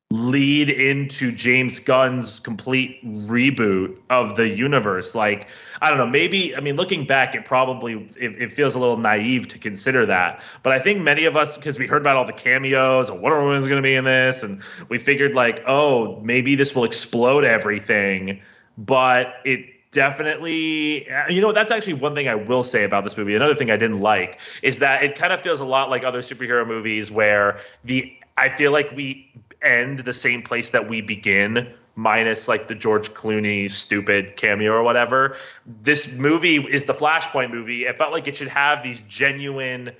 lead 0.09 0.69
into 0.69 1.33
James 1.33 1.79
Gunn's 1.79 2.39
complete 2.39 3.05
reboot 3.05 3.97
of 4.09 4.37
the 4.37 4.47
universe. 4.47 5.13
Like, 5.13 5.49
I 5.81 5.89
don't 5.89 5.97
know, 5.97 6.07
maybe 6.07 6.55
I 6.55 6.61
mean 6.61 6.77
looking 6.77 7.05
back, 7.05 7.35
it 7.35 7.43
probably 7.43 8.09
it, 8.17 8.41
it 8.41 8.51
feels 8.53 8.75
a 8.75 8.79
little 8.79 8.97
naive 8.97 9.49
to 9.49 9.59
consider 9.59 10.05
that. 10.05 10.41
But 10.63 10.71
I 10.73 10.79
think 10.79 11.01
many 11.01 11.25
of 11.25 11.35
us, 11.35 11.57
because 11.57 11.77
we 11.77 11.87
heard 11.87 12.01
about 12.01 12.15
all 12.15 12.25
the 12.25 12.33
cameos 12.33 13.09
and 13.09 13.21
Wonder 13.21 13.43
Woman's 13.43 13.67
gonna 13.67 13.81
be 13.81 13.95
in 13.95 14.05
this, 14.05 14.43
and 14.43 14.61
we 14.87 14.97
figured 14.97 15.35
like, 15.35 15.61
oh, 15.67 16.21
maybe 16.21 16.55
this 16.55 16.73
will 16.73 16.85
explode 16.85 17.43
everything. 17.43 18.39
But 18.77 19.35
it 19.43 19.65
definitely 19.91 21.09
uh, 21.09 21.27
you 21.29 21.41
know 21.41 21.53
that's 21.53 21.71
actually 21.71 21.93
one 21.93 22.13
thing 22.13 22.27
i 22.27 22.35
will 22.35 22.61
say 22.61 22.83
about 22.83 23.05
this 23.05 23.15
movie 23.15 23.33
another 23.33 23.55
thing 23.55 23.71
i 23.71 23.77
didn't 23.77 23.99
like 23.99 24.37
is 24.61 24.79
that 24.79 25.01
it 25.01 25.15
kind 25.15 25.31
of 25.31 25.39
feels 25.39 25.61
a 25.61 25.65
lot 25.65 25.89
like 25.89 26.03
other 26.03 26.19
superhero 26.19 26.67
movies 26.67 27.09
where 27.09 27.57
the 27.85 28.13
i 28.37 28.49
feel 28.49 28.71
like 28.73 28.91
we 28.91 29.31
end 29.67 29.99
the 29.99 30.13
same 30.13 30.41
place 30.41 30.69
that 30.71 30.87
we 30.87 31.01
begin 31.01 31.71
minus 31.95 32.47
like 32.47 32.67
the 32.67 32.75
george 32.75 33.09
clooney 33.13 33.69
stupid 33.69 34.37
cameo 34.37 34.71
or 34.71 34.83
whatever 34.83 35.35
this 35.81 36.13
movie 36.15 36.57
is 36.57 36.85
the 36.85 36.93
flashpoint 36.93 37.51
movie. 37.51 37.85
It 37.85 37.97
felt 37.97 38.11
like 38.11 38.27
it 38.27 38.35
should 38.35 38.47
have 38.47 38.83
these 38.83 39.01
genuine 39.01 39.91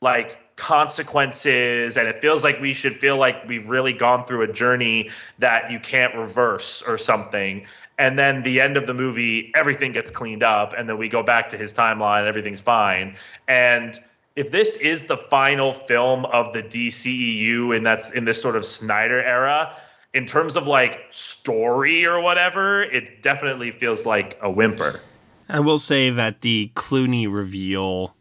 like 0.00 0.38
consequences 0.56 1.96
and 1.96 2.08
it 2.08 2.20
feels 2.20 2.44
like 2.44 2.60
we 2.60 2.72
should 2.72 2.98
feel 2.98 3.16
like 3.16 3.46
we've 3.48 3.68
really 3.68 3.92
gone 3.92 4.24
through 4.26 4.42
a 4.42 4.52
journey 4.52 5.10
that 5.38 5.70
you 5.70 5.78
can't 5.78 6.14
reverse 6.14 6.82
or 6.82 6.98
something. 6.98 7.66
And 7.98 8.18
then 8.18 8.42
the 8.42 8.60
end 8.60 8.76
of 8.76 8.86
the 8.86 8.94
movie 8.94 9.52
everything 9.56 9.92
gets 9.92 10.10
cleaned 10.10 10.42
up 10.42 10.74
and 10.76 10.88
then 10.88 10.98
we 10.98 11.08
go 11.08 11.22
back 11.22 11.48
to 11.50 11.58
his 11.58 11.72
timeline 11.72 12.26
everything's 12.26 12.60
fine. 12.60 13.16
And 13.48 14.00
if 14.36 14.50
this 14.50 14.76
is 14.76 15.04
the 15.04 15.16
final 15.16 15.72
film 15.72 16.24
of 16.26 16.52
the 16.52 16.62
DCEU 16.62 17.76
and 17.76 17.84
that's 17.84 18.12
in 18.12 18.24
this 18.24 18.40
sort 18.40 18.56
of 18.56 18.64
Snyder 18.64 19.22
era 19.22 19.74
in 20.14 20.26
terms 20.26 20.56
of 20.56 20.66
like 20.66 21.00
story 21.10 22.04
or 22.04 22.20
whatever 22.20 22.82
it 22.82 23.22
definitely 23.22 23.70
feels 23.70 24.06
like 24.06 24.38
a 24.42 24.50
whimper 24.50 25.00
I 25.48 25.60
will 25.60 25.76
say 25.78 26.08
that 26.08 26.40
the 26.40 26.72
Clooney 26.74 27.30
reveal, 27.30 28.16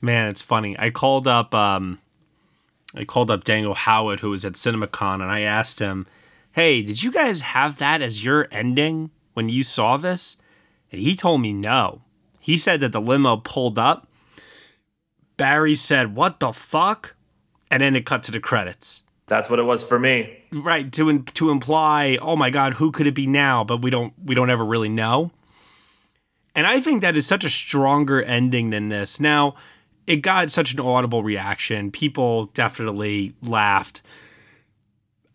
man, 0.00 0.28
it's 0.28 0.42
funny. 0.42 0.76
I 0.78 0.90
called 0.90 1.28
up, 1.28 1.54
um, 1.54 2.00
I 2.92 3.04
called 3.04 3.30
up 3.30 3.44
Daniel 3.44 3.74
Howard, 3.74 4.18
who 4.18 4.30
was 4.30 4.44
at 4.44 4.54
CinemaCon, 4.54 5.14
and 5.22 5.30
I 5.30 5.40
asked 5.40 5.78
him, 5.78 6.06
"Hey, 6.52 6.82
did 6.82 7.04
you 7.04 7.12
guys 7.12 7.40
have 7.42 7.78
that 7.78 8.02
as 8.02 8.24
your 8.24 8.48
ending 8.50 9.10
when 9.34 9.48
you 9.48 9.62
saw 9.62 9.96
this?" 9.96 10.38
And 10.90 11.00
he 11.00 11.14
told 11.14 11.40
me 11.40 11.52
no. 11.52 12.02
He 12.46 12.56
said 12.56 12.78
that 12.78 12.92
the 12.92 13.00
limo 13.00 13.38
pulled 13.38 13.76
up. 13.76 14.06
Barry 15.36 15.74
said, 15.74 16.14
"What 16.14 16.38
the 16.38 16.52
fuck?" 16.52 17.16
And 17.72 17.82
then 17.82 17.96
it 17.96 18.06
cut 18.06 18.22
to 18.22 18.30
the 18.30 18.38
credits. 18.38 19.02
that's 19.26 19.50
what 19.50 19.58
it 19.58 19.64
was 19.64 19.82
for 19.82 19.98
me 19.98 20.38
Right 20.52 20.92
to 20.92 21.24
to 21.24 21.50
imply, 21.50 22.16
oh 22.22 22.36
my 22.36 22.50
God, 22.50 22.74
who 22.74 22.92
could 22.92 23.08
it 23.08 23.14
be 23.16 23.26
now? 23.26 23.64
But 23.64 23.82
we 23.82 23.90
don't 23.90 24.14
we 24.24 24.36
don't 24.36 24.48
ever 24.48 24.64
really 24.64 24.88
know. 24.88 25.32
And 26.54 26.68
I 26.68 26.80
think 26.80 27.02
that 27.02 27.16
is 27.16 27.26
such 27.26 27.44
a 27.44 27.50
stronger 27.50 28.22
ending 28.22 28.70
than 28.70 28.90
this. 28.90 29.18
Now, 29.18 29.56
it 30.06 30.18
got 30.18 30.48
such 30.52 30.72
an 30.72 30.78
audible 30.78 31.24
reaction. 31.24 31.90
People 31.90 32.44
definitely 32.54 33.34
laughed. 33.42 34.02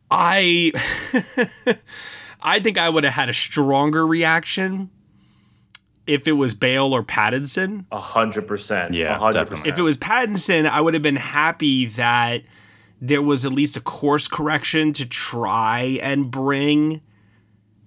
I 0.09 0.72
I 2.41 2.62
think 2.62 2.78
I 2.78 2.88
would 2.88 3.03
have 3.03 3.14
had 3.14 3.28
a 3.28 3.34
stronger 3.34 4.07
reaction 4.07 4.89
if 6.08 6.28
it 6.28 6.34
was 6.34 6.54
Bale 6.54 6.93
or 6.93 7.04
Pattinson. 7.04 7.86
A 7.91 7.99
hundred 7.99 8.47
percent. 8.47 8.93
Yeah, 8.93 9.16
A 9.16 9.20
hundred 9.20 9.34
definitely. 9.34 9.58
percent. 9.58 9.74
If 9.74 9.80
it 9.80 9.84
was 9.84 9.97
Pattinson, 9.97 10.70
I 10.70 10.82
would 10.82 10.93
have 10.93 11.04
been 11.04 11.16
happy 11.16 11.86
that 11.88 12.43
there 12.99 13.22
was 13.22 13.45
at 13.45 13.52
least 13.52 13.78
a 13.78 13.82
course 13.82 14.28
correction 14.28 14.93
to 14.93 15.06
try 15.08 15.99
and 16.02 16.30
bring 16.30 17.02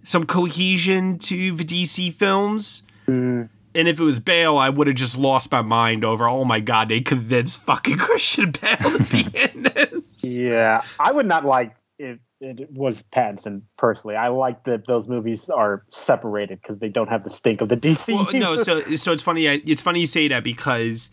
some 0.03 0.25
cohesion 0.25 1.19
to 1.19 1.55
the 1.57 1.65
DC 1.65 2.12
films. 2.12 2.83
Mm. 3.07 3.49
And 3.77 3.89
if 3.89 3.99
it 3.99 4.05
was 4.05 4.19
Bale, 4.21 4.57
I 4.57 4.69
would 4.71 4.87
have 4.87 4.97
just 4.97 5.17
lost 5.19 5.51
my 5.51 5.62
mind 5.62 6.05
over, 6.05 6.29
oh 6.29 6.45
my 6.45 6.61
god, 6.61 6.89
they 6.89 7.01
convinced 7.01 7.61
fucking 7.62 7.97
Christian 7.99 8.53
Bale 8.53 8.77
to 8.77 9.07
be 9.11 9.27
in 9.39 9.62
this. 9.65 10.23
Yeah, 10.23 10.83
I 10.99 11.11
would 11.12 11.27
not 11.27 11.45
like 11.45 11.75
if 11.99 12.19
it 12.45 12.70
was 12.70 13.03
Pattinson 13.14 13.62
personally. 13.78 14.16
I 14.16 14.28
like 14.28 14.64
that 14.64 14.86
those 14.86 15.09
movies 15.09 15.51
are 15.51 15.84
separated 15.88 16.61
because 16.61 16.78
they 16.78 16.88
don't 16.88 17.09
have 17.09 17.24
the 17.24 17.30
stink 17.30 17.61
of 17.61 17.68
the 17.68 17.76
DC. 17.76 18.14
Well, 18.14 18.32
no, 18.32 18.57
so 18.57 18.82
so 18.95 19.12
it's 19.12 19.22
funny. 19.22 19.47
It's 19.47 19.82
funny 19.82 20.01
you 20.01 20.07
say 20.07 20.28
that 20.28 20.45
because 20.45 21.11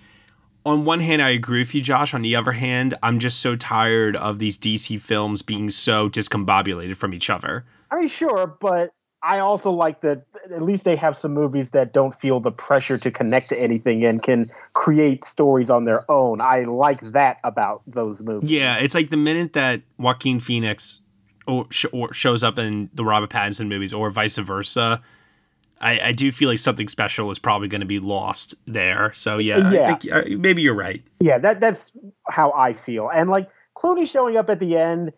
on 0.65 0.85
one 0.85 0.99
hand, 0.99 1.21
I 1.21 1.29
agree 1.29 1.59
with 1.59 1.73
you, 1.73 1.81
Josh. 1.81 2.13
On 2.13 2.21
the 2.21 2.35
other 2.35 2.51
hand, 2.51 2.93
I'm 3.01 3.19
just 3.19 3.39
so 3.39 3.55
tired 3.55 4.15
of 4.15 4.39
these 4.39 4.57
DC 4.57 5.01
films 5.01 5.41
being 5.41 5.69
so 5.69 6.09
discombobulated 6.09 6.95
from 6.95 7.13
each 7.13 7.29
other. 7.29 7.65
I 7.89 7.99
mean, 7.99 8.07
sure, 8.07 8.57
but 8.59 8.93
I 9.23 9.39
also 9.39 9.71
like 9.71 10.01
that 10.01 10.23
at 10.53 10.61
least 10.61 10.83
they 10.83 10.95
have 10.95 11.15
some 11.15 11.33
movies 11.33 11.71
that 11.71 11.93
don't 11.93 12.13
feel 12.13 12.39
the 12.39 12.51
pressure 12.51 12.97
to 12.97 13.11
connect 13.11 13.49
to 13.49 13.59
anything 13.59 14.03
and 14.03 14.21
can 14.21 14.51
create 14.73 15.25
stories 15.25 15.69
on 15.69 15.85
their 15.85 16.09
own. 16.09 16.41
I 16.41 16.61
like 16.61 17.01
that 17.11 17.39
about 17.43 17.83
those 17.85 18.21
movies. 18.21 18.49
Yeah, 18.49 18.77
it's 18.77 18.95
like 18.95 19.09
the 19.09 19.17
minute 19.17 19.53
that 19.53 19.81
Joaquin 19.97 20.39
Phoenix 20.39 21.00
or, 21.47 21.67
sh- 21.69 21.85
or 21.91 22.13
shows 22.13 22.43
up 22.43 22.57
in 22.59 22.89
the 22.93 23.05
Robert 23.05 23.29
Pattinson 23.29 23.67
movies, 23.67 23.93
or 23.93 24.09
vice 24.09 24.37
versa, 24.37 25.01
I, 25.79 25.99
I 25.99 26.11
do 26.11 26.31
feel 26.31 26.49
like 26.49 26.59
something 26.59 26.87
special 26.87 27.31
is 27.31 27.39
probably 27.39 27.67
going 27.67 27.81
to 27.81 27.87
be 27.87 27.99
lost 27.99 28.53
there. 28.65 29.11
So 29.13 29.39
yeah, 29.39 29.71
Yeah. 29.71 29.81
I 29.81 29.95
think 29.95 30.13
uh, 30.13 30.37
maybe 30.37 30.61
you're 30.61 30.75
right. 30.75 31.03
Yeah, 31.19 31.39
that 31.39 31.59
that's 31.59 31.91
how 32.29 32.51
I 32.53 32.73
feel. 32.73 33.09
And 33.09 33.29
like 33.29 33.49
Clooney 33.75 34.07
showing 34.07 34.37
up 34.37 34.49
at 34.49 34.59
the 34.59 34.77
end, 34.77 35.11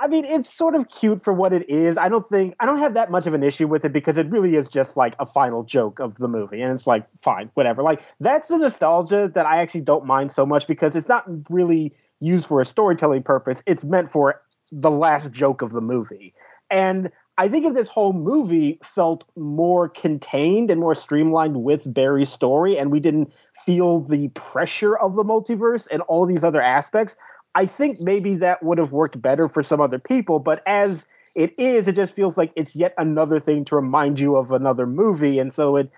I 0.00 0.08
mean, 0.08 0.24
it's 0.24 0.52
sort 0.52 0.74
of 0.74 0.88
cute 0.88 1.22
for 1.22 1.32
what 1.32 1.52
it 1.52 1.68
is. 1.68 1.96
I 1.96 2.08
don't 2.08 2.26
think 2.26 2.56
I 2.58 2.66
don't 2.66 2.78
have 2.78 2.94
that 2.94 3.10
much 3.10 3.26
of 3.26 3.34
an 3.34 3.42
issue 3.42 3.68
with 3.68 3.84
it 3.84 3.92
because 3.92 4.16
it 4.16 4.28
really 4.28 4.56
is 4.56 4.68
just 4.68 4.96
like 4.96 5.14
a 5.18 5.26
final 5.26 5.62
joke 5.62 6.00
of 6.00 6.16
the 6.16 6.28
movie, 6.28 6.60
and 6.62 6.72
it's 6.72 6.86
like 6.86 7.06
fine, 7.20 7.50
whatever. 7.54 7.82
Like 7.82 8.02
that's 8.20 8.48
the 8.48 8.58
nostalgia 8.58 9.30
that 9.34 9.46
I 9.46 9.58
actually 9.58 9.82
don't 9.82 10.04
mind 10.04 10.32
so 10.32 10.44
much 10.44 10.66
because 10.66 10.96
it's 10.96 11.08
not 11.08 11.24
really 11.48 11.94
used 12.20 12.46
for 12.46 12.60
a 12.60 12.66
storytelling 12.66 13.22
purpose. 13.22 13.62
It's 13.66 13.84
meant 13.84 14.10
for 14.10 14.40
the 14.80 14.90
last 14.90 15.30
joke 15.30 15.62
of 15.62 15.70
the 15.72 15.80
movie. 15.80 16.34
And 16.70 17.10
I 17.38 17.48
think 17.48 17.66
if 17.66 17.74
this 17.74 17.88
whole 17.88 18.12
movie 18.12 18.78
felt 18.82 19.24
more 19.36 19.88
contained 19.88 20.70
and 20.70 20.80
more 20.80 20.94
streamlined 20.94 21.62
with 21.62 21.92
Barry's 21.92 22.28
story, 22.28 22.78
and 22.78 22.90
we 22.90 23.00
didn't 23.00 23.32
feel 23.64 24.00
the 24.00 24.28
pressure 24.28 24.96
of 24.96 25.14
the 25.14 25.24
multiverse 25.24 25.88
and 25.90 26.02
all 26.02 26.26
these 26.26 26.44
other 26.44 26.62
aspects, 26.62 27.16
I 27.54 27.66
think 27.66 28.00
maybe 28.00 28.36
that 28.36 28.62
would 28.62 28.78
have 28.78 28.92
worked 28.92 29.20
better 29.20 29.48
for 29.48 29.62
some 29.62 29.80
other 29.80 29.98
people. 29.98 30.38
But 30.38 30.62
as 30.66 31.06
it 31.34 31.54
is, 31.58 31.88
it 31.88 31.96
just 31.96 32.14
feels 32.14 32.36
like 32.38 32.52
it's 32.56 32.74
yet 32.74 32.94
another 32.98 33.40
thing 33.40 33.64
to 33.66 33.76
remind 33.76 34.20
you 34.20 34.36
of 34.36 34.52
another 34.52 34.86
movie, 34.86 35.38
and 35.38 35.52
so 35.52 35.76
it 35.76 35.90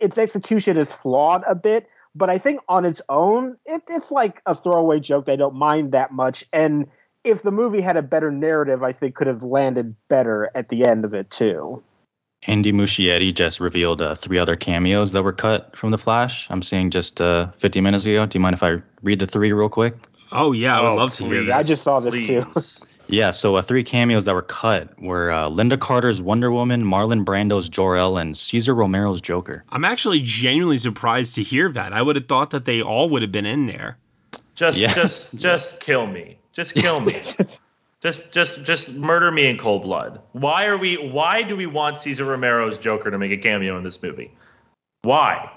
its 0.00 0.18
execution 0.18 0.76
is 0.76 0.92
flawed 0.92 1.44
a 1.46 1.54
bit. 1.54 1.88
But 2.14 2.30
I 2.30 2.38
think 2.38 2.60
on 2.68 2.84
its 2.84 3.00
own, 3.08 3.56
it, 3.64 3.82
it's 3.88 4.10
like 4.10 4.42
a 4.44 4.54
throwaway 4.54 5.00
joke. 5.00 5.26
They 5.26 5.36
don't 5.36 5.54
mind 5.54 5.92
that 5.92 6.12
much, 6.12 6.44
and 6.52 6.88
if 7.24 7.42
the 7.42 7.50
movie 7.50 7.80
had 7.80 7.96
a 7.96 8.02
better 8.02 8.30
narrative, 8.30 8.82
I 8.82 8.92
think 8.92 9.14
could 9.14 9.26
have 9.26 9.42
landed 9.42 9.94
better 10.08 10.50
at 10.54 10.68
the 10.68 10.84
end 10.84 11.04
of 11.04 11.14
it 11.14 11.30
too. 11.30 11.82
Andy 12.46 12.72
Muschietti 12.72 13.34
just 13.34 13.58
revealed 13.58 14.00
uh, 14.00 14.14
three 14.14 14.38
other 14.38 14.54
cameos 14.54 15.10
that 15.12 15.22
were 15.24 15.32
cut 15.32 15.76
from 15.76 15.90
The 15.90 15.98
Flash. 15.98 16.46
I'm 16.50 16.62
seeing 16.62 16.90
just 16.90 17.20
uh, 17.20 17.50
50 17.52 17.80
minutes 17.80 18.06
ago. 18.06 18.26
Do 18.26 18.38
you 18.38 18.40
mind 18.42 18.54
if 18.54 18.62
I 18.62 18.80
read 19.02 19.18
the 19.18 19.26
three 19.26 19.52
real 19.52 19.68
quick? 19.68 19.94
Oh 20.30 20.52
yeah, 20.52 20.78
I 20.78 20.82
would 20.82 20.88
Oh, 20.90 20.94
love 20.94 21.12
to 21.12 21.24
hear 21.24 21.40
please. 21.42 21.46
that. 21.48 21.56
I 21.56 21.62
just 21.64 21.82
saw 21.82 22.00
this 22.00 22.14
too. 22.26 22.44
Yeah, 23.10 23.30
so 23.30 23.56
uh, 23.56 23.62
three 23.62 23.82
cameos 23.84 24.26
that 24.26 24.34
were 24.34 24.42
cut 24.42 24.90
were 25.00 25.30
uh, 25.30 25.48
Lynda 25.48 25.78
Carter's 25.80 26.20
Wonder 26.20 26.50
Woman, 26.50 26.84
Marlon 26.84 27.24
Brando's 27.24 27.66
Jor-El, 27.66 28.18
and 28.18 28.36
Cesar 28.36 28.74
Romero's 28.74 29.22
Joker. 29.22 29.64
I'm 29.70 29.82
actually 29.86 30.20
genuinely 30.20 30.76
surprised 30.76 31.34
to 31.36 31.42
hear 31.42 31.72
that. 31.72 31.94
I 31.94 32.02
would 32.02 32.16
have 32.16 32.28
thought 32.28 32.50
that 32.50 32.66
they 32.66 32.82
all 32.82 33.08
would 33.08 33.22
have 33.22 33.32
been 33.32 33.46
in 33.46 33.64
there. 33.64 33.96
Just, 34.54 34.78
Yeah. 34.78 34.92
just, 34.92 35.38
just 35.38 35.80
kill 35.80 36.06
me. 36.06 36.36
Just 36.58 36.74
kill 36.74 36.98
me. 36.98 37.12
just, 38.02 38.32
just, 38.32 38.64
just 38.64 38.92
murder 38.92 39.30
me 39.30 39.46
in 39.46 39.58
cold 39.58 39.82
blood. 39.82 40.20
Why 40.32 40.66
are 40.66 40.76
we? 40.76 40.96
Why 40.96 41.44
do 41.44 41.54
we 41.54 41.66
want 41.66 41.98
Cesar 41.98 42.24
Romero's 42.24 42.78
Joker 42.78 43.12
to 43.12 43.16
make 43.16 43.30
a 43.30 43.36
cameo 43.36 43.76
in 43.76 43.84
this 43.84 44.02
movie? 44.02 44.34
Why? 45.02 45.52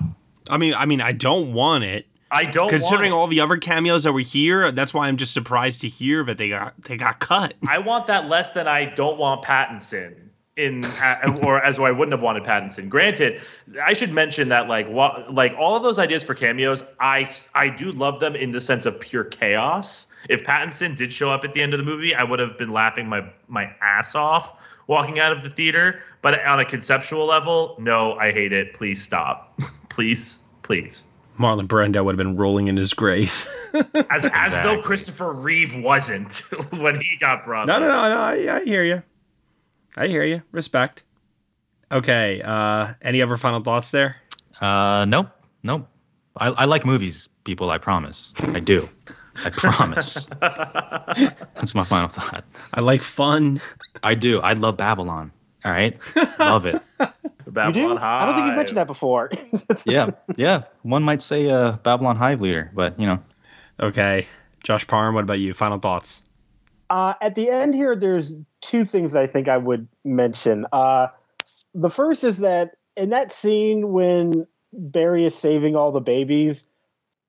I 0.48 0.58
mean, 0.60 0.76
I 0.76 0.86
mean, 0.86 1.02
I 1.02 1.14
don't 1.14 1.54
want 1.54 1.86
it. 1.86 2.06
I 2.30 2.44
don't. 2.44 2.70
Considering 2.70 3.14
want 3.14 3.18
it. 3.18 3.22
all 3.22 3.28
the 3.30 3.40
other 3.40 3.58
cameos 3.58 4.04
that 4.04 4.14
were 4.14 4.20
here, 4.20 4.72
that's 4.72 4.94
why 4.94 5.08
I'm 5.08 5.18
just 5.18 5.34
surprised 5.34 5.82
to 5.82 5.88
hear 5.88 6.24
that 6.26 6.38
they 6.38 6.50
got 6.50 6.80
they 6.84 6.98
got 6.98 7.20
cut. 7.20 7.56
I 7.68 7.80
want 7.80 8.06
that 8.06 8.30
less 8.30 8.52
than 8.52 8.68
I 8.68 8.86
don't 8.86 9.18
want 9.18 9.44
Pattinson 9.44 10.14
in, 10.58 10.86
or 11.44 11.64
as 11.64 11.80
I 11.80 11.92
wouldn't 11.92 12.14
have 12.14 12.22
wanted 12.22 12.44
Pattinson. 12.44 12.90
Granted, 12.90 13.42
I 13.84 13.94
should 13.94 14.12
mention 14.12 14.50
that 14.50 14.68
like 14.68 14.88
what 14.90 15.34
like 15.34 15.54
all 15.58 15.76
of 15.76 15.84
those 15.84 16.00
ideas 16.00 16.24
for 16.24 16.36
cameos, 16.36 16.84
I 17.00 17.30
I 17.54 17.70
do 17.70 17.92
love 17.92 18.20
them 18.20 18.36
in 18.36 18.52
the 18.52 18.62
sense 18.62 18.86
of 18.86 19.00
pure 19.00 19.24
chaos. 19.24 20.08
If 20.30 20.44
Pattinson 20.44 20.96
did 20.96 21.12
show 21.12 21.32
up 21.32 21.44
at 21.44 21.54
the 21.54 21.62
end 21.62 21.74
of 21.74 21.78
the 21.78 21.86
movie, 21.86 22.14
I 22.14 22.24
would 22.24 22.40
have 22.40 22.58
been 22.58 22.72
laughing 22.72 23.08
my 23.08 23.30
my 23.48 23.74
ass 23.82 24.16
off 24.16 24.56
walking 24.88 25.20
out 25.20 25.32
of 25.32 25.44
the 25.44 25.50
theater. 25.50 26.00
But 26.22 26.46
on 26.46 26.60
a 26.60 26.66
conceptual 26.66 27.26
level, 27.26 27.76
no, 27.80 28.16
I 28.16 28.32
hate 28.32 28.52
it. 28.52 28.74
Please 28.74 29.02
stop. 29.02 29.58
please, 29.90 30.44
please. 30.64 31.06
Marlon 31.40 31.66
Brando 31.68 32.04
would 32.04 32.12
have 32.12 32.18
been 32.18 32.36
rolling 32.36 32.68
in 32.68 32.78
his 32.78 32.94
grave. 32.94 33.48
As 34.12 34.28
as 34.32 34.62
though 34.62 34.82
Christopher 34.82 35.34
Reeve 35.34 35.74
wasn't 35.76 36.44
when 36.74 36.98
he 36.98 37.18
got 37.20 37.46
brought. 37.46 37.68
no, 37.68 37.76
up. 37.76 37.80
no, 37.80 37.88
no, 37.88 38.10
no. 38.10 38.22
I, 38.22 38.58
I 38.58 38.64
hear 38.64 38.84
you. 38.84 39.02
I 39.98 40.08
hear 40.08 40.24
you. 40.24 40.42
Respect. 40.52 41.04
Okay. 41.92 42.42
Uh, 42.44 42.94
any 43.02 43.22
other 43.22 43.38
final 43.38 43.60
thoughts 43.62 43.92
there? 43.92 44.16
Uh, 44.60 45.06
nope, 45.06 45.28
nope. 45.64 45.88
I, 46.38 46.48
I 46.50 46.66
like 46.66 46.86
movies, 46.86 47.28
people. 47.44 47.70
I 47.70 47.78
promise. 47.78 48.34
I 48.54 48.60
do. 48.60 48.88
I 49.44 49.50
promise. 49.52 50.28
That's 50.40 51.76
my 51.76 51.84
final 51.84 52.08
thought. 52.10 52.44
I 52.74 52.80
like 52.82 53.02
fun. 53.02 53.60
I 54.04 54.16
do. 54.16 54.40
I 54.40 54.54
love 54.54 54.78
Babylon. 54.78 55.32
All 55.66 55.72
right, 55.72 55.98
love 56.40 56.66
it. 56.66 56.82
You 57.48 57.52
Babylon 57.54 57.98
do? 57.98 58.02
I 58.02 58.26
don't 58.26 58.36
think 58.36 58.46
you've 58.48 58.56
mentioned 58.56 58.78
that 58.78 58.88
before. 58.88 59.30
Yeah, 59.86 60.12
yeah. 60.38 60.62
One 60.84 61.04
might 61.04 61.22
say 61.22 61.50
uh, 61.50 61.74
Babylon 61.74 62.16
Hive 62.16 62.40
leader, 62.40 62.72
but 62.74 62.98
you 63.00 63.06
know, 63.08 63.20
Okay. 63.80 64.28
Josh 64.64 64.88
Parham, 64.88 65.16
what 65.16 65.24
about 65.24 65.40
you? 65.40 65.54
Final 65.54 65.80
thoughts? 65.80 66.24
Uh, 66.92 67.14
at 67.22 67.36
the 67.36 67.50
end 67.50 67.74
here, 67.74 67.96
there's 67.96 68.36
two 68.60 68.84
things 68.86 69.16
I 69.16 69.26
think 69.26 69.48
I 69.48 69.58
would 69.58 69.88
mention. 70.04 70.66
Uh, 70.74 71.08
the 71.74 71.90
first 71.90 72.26
is 72.26 72.40
that 72.40 72.72
in 72.98 73.12
that 73.12 73.32
scene 73.32 73.94
when 73.94 74.46
Barry 74.74 75.26
is 75.26 75.34
saving 75.34 75.78
all 75.78 75.94
the 75.94 76.02
babies, 76.02 76.68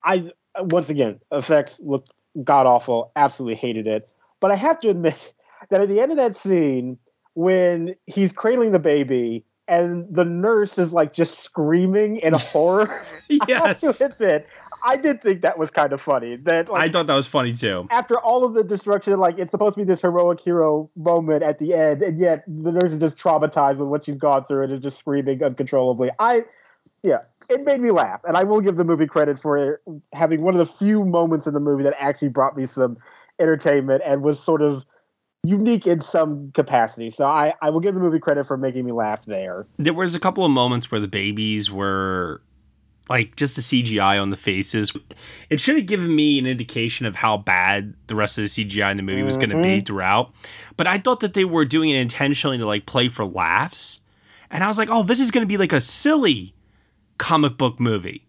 I 0.05 0.33
once 0.59 0.89
again 0.89 1.21
effects 1.31 1.81
look 1.81 2.07
god 2.43 2.67
awful. 2.67 3.13
Absolutely 3.15 3.55
hated 3.55 3.87
it. 3.87 4.11
But 4.41 4.51
I 4.51 4.57
have 4.57 4.81
to 4.81 4.91
admit 4.91 5.33
that 5.71 5.81
at 5.81 5.89
the 5.89 6.01
end 6.01 6.11
of 6.11 6.19
that 6.19 6.35
scene, 6.35 6.99
when 7.35 7.95
he's 8.07 8.33
cradling 8.33 8.73
the 8.73 8.81
baby 8.81 9.45
and 9.69 10.13
the 10.13 10.25
nurse 10.25 10.77
is 10.77 10.93
like 10.93 11.13
just 11.13 11.39
screaming 11.39 12.17
in 12.19 12.35
horror, 12.37 12.91
I 13.41 13.49
have 13.55 13.79
Yes. 13.79 13.81
to 13.81 14.07
admit, 14.07 14.49
I 14.85 14.97
did 14.97 15.23
think 15.23 15.43
that 15.43 15.59
was 15.59 15.71
kind 15.71 15.93
of 15.93 16.01
funny. 16.01 16.37
That 16.37 16.69
like, 16.69 16.83
I 16.83 16.93
thought 16.93 17.07
that 17.07 17.15
was 17.15 17.27
funny 17.27 17.53
too. 17.53 17.87
after 17.91 18.19
all 18.19 18.45
of 18.45 18.55
the 18.55 18.65
destruction, 18.65 19.19
like 19.19 19.39
it's 19.39 19.51
supposed 19.51 19.75
to 19.75 19.81
be 19.81 19.85
this 19.85 20.03
heroic 20.03 20.41
hero 20.41 20.91
moment 20.97 21.43
at 21.43 21.59
the 21.59 21.75
end, 21.75 22.03
and 22.03 22.19
yet 22.19 22.45
the 22.47 22.73
nurse 22.73 22.93
is 22.93 22.99
just 22.99 23.17
traumatized 23.17 23.77
with 23.77 23.89
what 23.89 24.05
she's 24.05 24.19
gone 24.19 24.45
through 24.45 24.65
and 24.65 24.73
is 24.73 24.81
just 24.81 24.99
screaming 24.99 25.43
uncontrollably. 25.43 26.11
I, 26.19 26.45
yeah, 27.03 27.19
it 27.49 27.65
made 27.65 27.81
me 27.81 27.91
laugh, 27.91 28.21
and 28.25 28.37
I 28.37 28.45
will 28.45 28.61
give 28.61 28.77
the 28.77 28.85
movie 28.85 29.07
credit 29.07 29.39
for 29.39 29.81
having 30.13 30.43
one 30.43 30.55
of 30.55 30.59
the 30.59 30.75
few 30.75 31.05
moments 31.05 31.47
in 31.47 31.55
the 31.55 31.61
movie 31.61 31.83
that 31.85 31.95
actually 31.99 32.29
brought 32.29 32.57
me 32.57 32.67
some 32.67 32.97
entertainment 33.39 34.03
and 34.05 34.23
was 34.23 34.39
sort 34.41 34.63
of 34.63 34.85
unique 35.45 35.87
in 35.87 36.01
some 36.01 36.53
capacity. 36.53 37.11
So 37.11 37.25
I, 37.25 37.55
I 37.63 37.71
will 37.71 37.81
give 37.81 37.95
the 37.95 38.01
movie 38.01 38.21
credit 38.21 38.47
for 38.47 38.57
making 38.57 38.85
me 38.85 38.93
laugh 38.93 39.25
there. 39.25 39.67
There 39.77 39.93
was 39.93 40.15
a 40.15 40.21
couple 40.21 40.45
of 40.45 40.53
moments 40.53 40.91
where 40.91 41.01
the 41.01 41.09
babies 41.09 41.71
were 41.71 42.43
like 43.09 43.37
just 43.37 43.57
the 43.57 43.63
CGI 43.63 44.21
on 44.21 44.31
the 44.31 44.37
faces. 44.37 44.93
It 45.51 45.61
should 45.61 45.77
have 45.77 45.87
given 45.87 46.15
me 46.15 46.39
an 46.39 46.47
indication 46.47 47.05
of 47.07 47.17
how 47.17 47.37
bad 47.37 47.95
the 48.07 48.15
rest 48.15 48.39
of 48.39 48.43
the 48.43 48.49
CGI 48.49 48.91
in 48.91 48.97
the 48.97 49.03
movie 49.03 49.23
was 49.23 49.37
going 49.37 49.51
to 49.51 49.57
be 49.57 49.79
mm-hmm. 49.79 49.85
throughout. 49.85 50.33
But 50.77 50.87
I 50.87 50.99
thought 50.99 51.21
that 51.21 51.35
they 51.35 51.45
were 51.45 51.65
doing 51.65 51.91
it 51.91 51.97
intentionally 51.97 52.59
to 52.59 52.67
like 52.67 52.87
play 52.87 53.09
for 53.09 53.25
laughs. 53.25 54.01
And 54.51 54.63
I 54.63 54.69
was 54.69 54.79
like, 54.79 54.89
oh, 54.91 55.03
this 55.03 55.21
is 55.21 55.31
going 55.31 55.43
to 55.43 55.49
be 55.49 55.57
like 55.57 55.73
a 55.73 55.81
silly 55.81 56.55
comic 57.19 57.57
book 57.57 57.81
movie. 57.81 58.27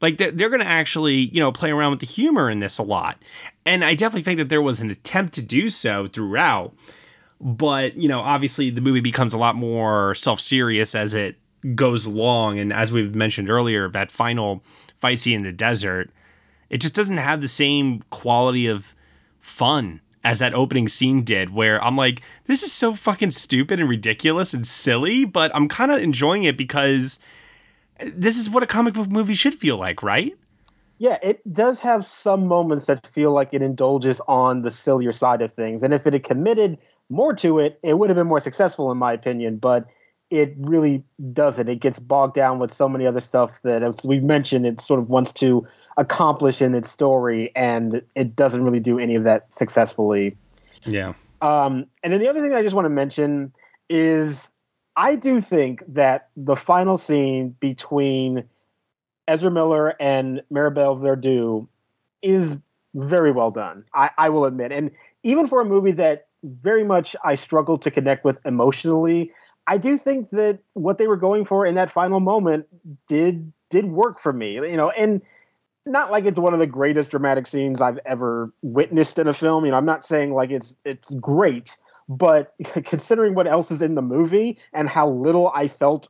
Like 0.00 0.18
they're, 0.18 0.30
they're 0.30 0.48
going 0.50 0.60
to 0.60 0.66
actually, 0.66 1.14
you 1.14 1.40
know, 1.40 1.52
play 1.52 1.70
around 1.70 1.92
with 1.92 2.00
the 2.00 2.06
humor 2.06 2.50
in 2.50 2.60
this 2.60 2.78
a 2.78 2.82
lot. 2.82 3.18
And 3.66 3.84
I 3.84 3.94
definitely 3.94 4.22
think 4.22 4.38
that 4.38 4.48
there 4.48 4.62
was 4.62 4.80
an 4.80 4.90
attempt 4.90 5.34
to 5.34 5.42
do 5.42 5.68
so 5.68 6.06
throughout. 6.06 6.74
But, 7.40 7.96
you 7.96 8.08
know, 8.08 8.20
obviously 8.20 8.70
the 8.70 8.80
movie 8.80 9.00
becomes 9.00 9.34
a 9.34 9.38
lot 9.38 9.56
more 9.56 10.14
self 10.14 10.40
serious 10.40 10.94
as 10.94 11.14
it 11.14 11.36
goes 11.74 12.06
long, 12.06 12.58
And 12.58 12.72
as 12.72 12.92
we've 12.92 13.14
mentioned 13.14 13.48
earlier, 13.48 13.88
that 13.88 14.10
final 14.10 14.62
fight 14.96 15.20
scene 15.20 15.36
in 15.36 15.42
the 15.42 15.52
desert, 15.52 16.10
it 16.70 16.78
just 16.78 16.94
doesn't 16.94 17.16
have 17.16 17.40
the 17.40 17.48
same 17.48 18.02
quality 18.10 18.66
of 18.66 18.94
fun 19.40 20.00
as 20.22 20.38
that 20.38 20.54
opening 20.54 20.88
scene 20.88 21.22
did, 21.22 21.50
where 21.50 21.82
I'm 21.84 21.96
like, 21.96 22.22
this 22.46 22.62
is 22.62 22.72
so 22.72 22.94
fucking 22.94 23.30
stupid 23.30 23.78
and 23.78 23.88
ridiculous 23.88 24.54
and 24.54 24.66
silly, 24.66 25.24
but 25.24 25.54
I'm 25.54 25.68
kind 25.68 25.92
of 25.92 26.00
enjoying 26.00 26.44
it 26.44 26.56
because 26.56 27.20
this 28.00 28.38
is 28.38 28.48
what 28.48 28.62
a 28.62 28.66
comic 28.66 28.94
book 28.94 29.08
movie 29.08 29.34
should 29.34 29.54
feel 29.54 29.76
like, 29.76 30.02
right? 30.02 30.34
Yeah, 30.98 31.18
it 31.22 31.52
does 31.52 31.80
have 31.80 32.06
some 32.06 32.46
moments 32.46 32.86
that 32.86 33.06
feel 33.08 33.32
like 33.32 33.52
it 33.52 33.60
indulges 33.60 34.20
on 34.26 34.62
the 34.62 34.70
sillier 34.70 35.12
side 35.12 35.42
of 35.42 35.52
things. 35.52 35.82
And 35.82 35.92
if 35.92 36.06
it 36.06 36.14
had 36.14 36.24
committed 36.24 36.78
more 37.10 37.34
to 37.34 37.58
it, 37.58 37.78
it 37.82 37.98
would 37.98 38.08
have 38.08 38.16
been 38.16 38.26
more 38.26 38.40
successful, 38.40 38.90
in 38.90 38.96
my 38.96 39.12
opinion. 39.12 39.58
But 39.58 39.86
it 40.34 40.52
really 40.58 41.04
doesn't. 41.32 41.68
It 41.68 41.78
gets 41.78 42.00
bogged 42.00 42.34
down 42.34 42.58
with 42.58 42.74
so 42.74 42.88
many 42.88 43.06
other 43.06 43.20
stuff 43.20 43.62
that, 43.62 43.84
as 43.84 44.04
we've 44.04 44.24
mentioned, 44.24 44.66
it 44.66 44.80
sort 44.80 44.98
of 44.98 45.08
wants 45.08 45.30
to 45.34 45.64
accomplish 45.96 46.60
in 46.60 46.74
its 46.74 46.90
story, 46.90 47.52
and 47.54 48.02
it 48.16 48.34
doesn't 48.34 48.64
really 48.64 48.80
do 48.80 48.98
any 48.98 49.14
of 49.14 49.22
that 49.22 49.54
successfully. 49.54 50.36
Yeah. 50.86 51.12
Um, 51.40 51.86
and 52.02 52.12
then 52.12 52.18
the 52.18 52.28
other 52.28 52.42
thing 52.42 52.52
I 52.52 52.62
just 52.62 52.74
want 52.74 52.86
to 52.86 52.90
mention 52.90 53.52
is 53.88 54.50
I 54.96 55.14
do 55.14 55.40
think 55.40 55.84
that 55.86 56.30
the 56.36 56.56
final 56.56 56.98
scene 56.98 57.54
between 57.60 58.44
Ezra 59.28 59.52
Miller 59.52 59.94
and 60.00 60.42
Maribel 60.52 60.98
Verdú 61.00 61.68
is 62.22 62.58
very 62.94 63.30
well 63.30 63.52
done. 63.52 63.84
I, 63.94 64.10
I 64.18 64.30
will 64.30 64.46
admit, 64.46 64.72
and 64.72 64.90
even 65.22 65.46
for 65.46 65.60
a 65.60 65.64
movie 65.64 65.92
that 65.92 66.26
very 66.42 66.82
much 66.82 67.14
I 67.22 67.36
struggled 67.36 67.82
to 67.82 67.92
connect 67.92 68.24
with 68.24 68.38
emotionally, 68.44 69.32
I 69.66 69.78
do 69.78 69.96
think 69.96 70.30
that 70.30 70.58
what 70.74 70.98
they 70.98 71.06
were 71.06 71.16
going 71.16 71.44
for 71.44 71.64
in 71.64 71.74
that 71.76 71.90
final 71.90 72.20
moment 72.20 72.66
did 73.08 73.52
did 73.70 73.86
work 73.86 74.20
for 74.20 74.32
me. 74.32 74.54
You 74.54 74.76
know, 74.76 74.90
and 74.90 75.22
not 75.86 76.10
like 76.10 76.24
it's 76.24 76.38
one 76.38 76.52
of 76.52 76.60
the 76.60 76.66
greatest 76.66 77.10
dramatic 77.10 77.46
scenes 77.46 77.80
I've 77.80 77.98
ever 78.06 78.52
witnessed 78.62 79.18
in 79.18 79.26
a 79.26 79.32
film. 79.32 79.64
You 79.64 79.70
know, 79.70 79.76
I'm 79.76 79.84
not 79.84 80.04
saying 80.04 80.32
like 80.32 80.50
it's 80.50 80.74
it's 80.84 81.10
great, 81.14 81.76
but 82.08 82.54
considering 82.84 83.34
what 83.34 83.46
else 83.46 83.70
is 83.70 83.82
in 83.82 83.94
the 83.94 84.02
movie 84.02 84.58
and 84.72 84.88
how 84.88 85.08
little 85.08 85.50
I 85.54 85.68
felt, 85.68 86.08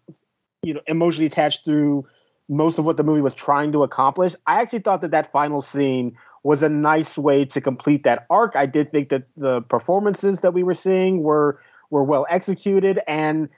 you 0.62 0.74
know, 0.74 0.80
emotionally 0.86 1.26
attached 1.26 1.64
through 1.64 2.06
most 2.48 2.78
of 2.78 2.84
what 2.84 2.96
the 2.96 3.02
movie 3.02 3.22
was 3.22 3.34
trying 3.34 3.72
to 3.72 3.82
accomplish, 3.82 4.34
I 4.46 4.60
actually 4.60 4.80
thought 4.80 5.00
that 5.00 5.12
that 5.12 5.32
final 5.32 5.62
scene 5.62 6.16
was 6.42 6.62
a 6.62 6.68
nice 6.68 7.16
way 7.16 7.46
to 7.46 7.60
complete 7.60 8.04
that 8.04 8.26
arc. 8.28 8.54
I 8.54 8.66
did 8.66 8.92
think 8.92 9.08
that 9.08 9.24
the 9.36 9.62
performances 9.62 10.40
that 10.40 10.52
we 10.52 10.62
were 10.62 10.74
seeing 10.74 11.22
were 11.22 11.58
were 11.94 12.02
well 12.02 12.26
executed, 12.28 13.00
and 13.06 13.48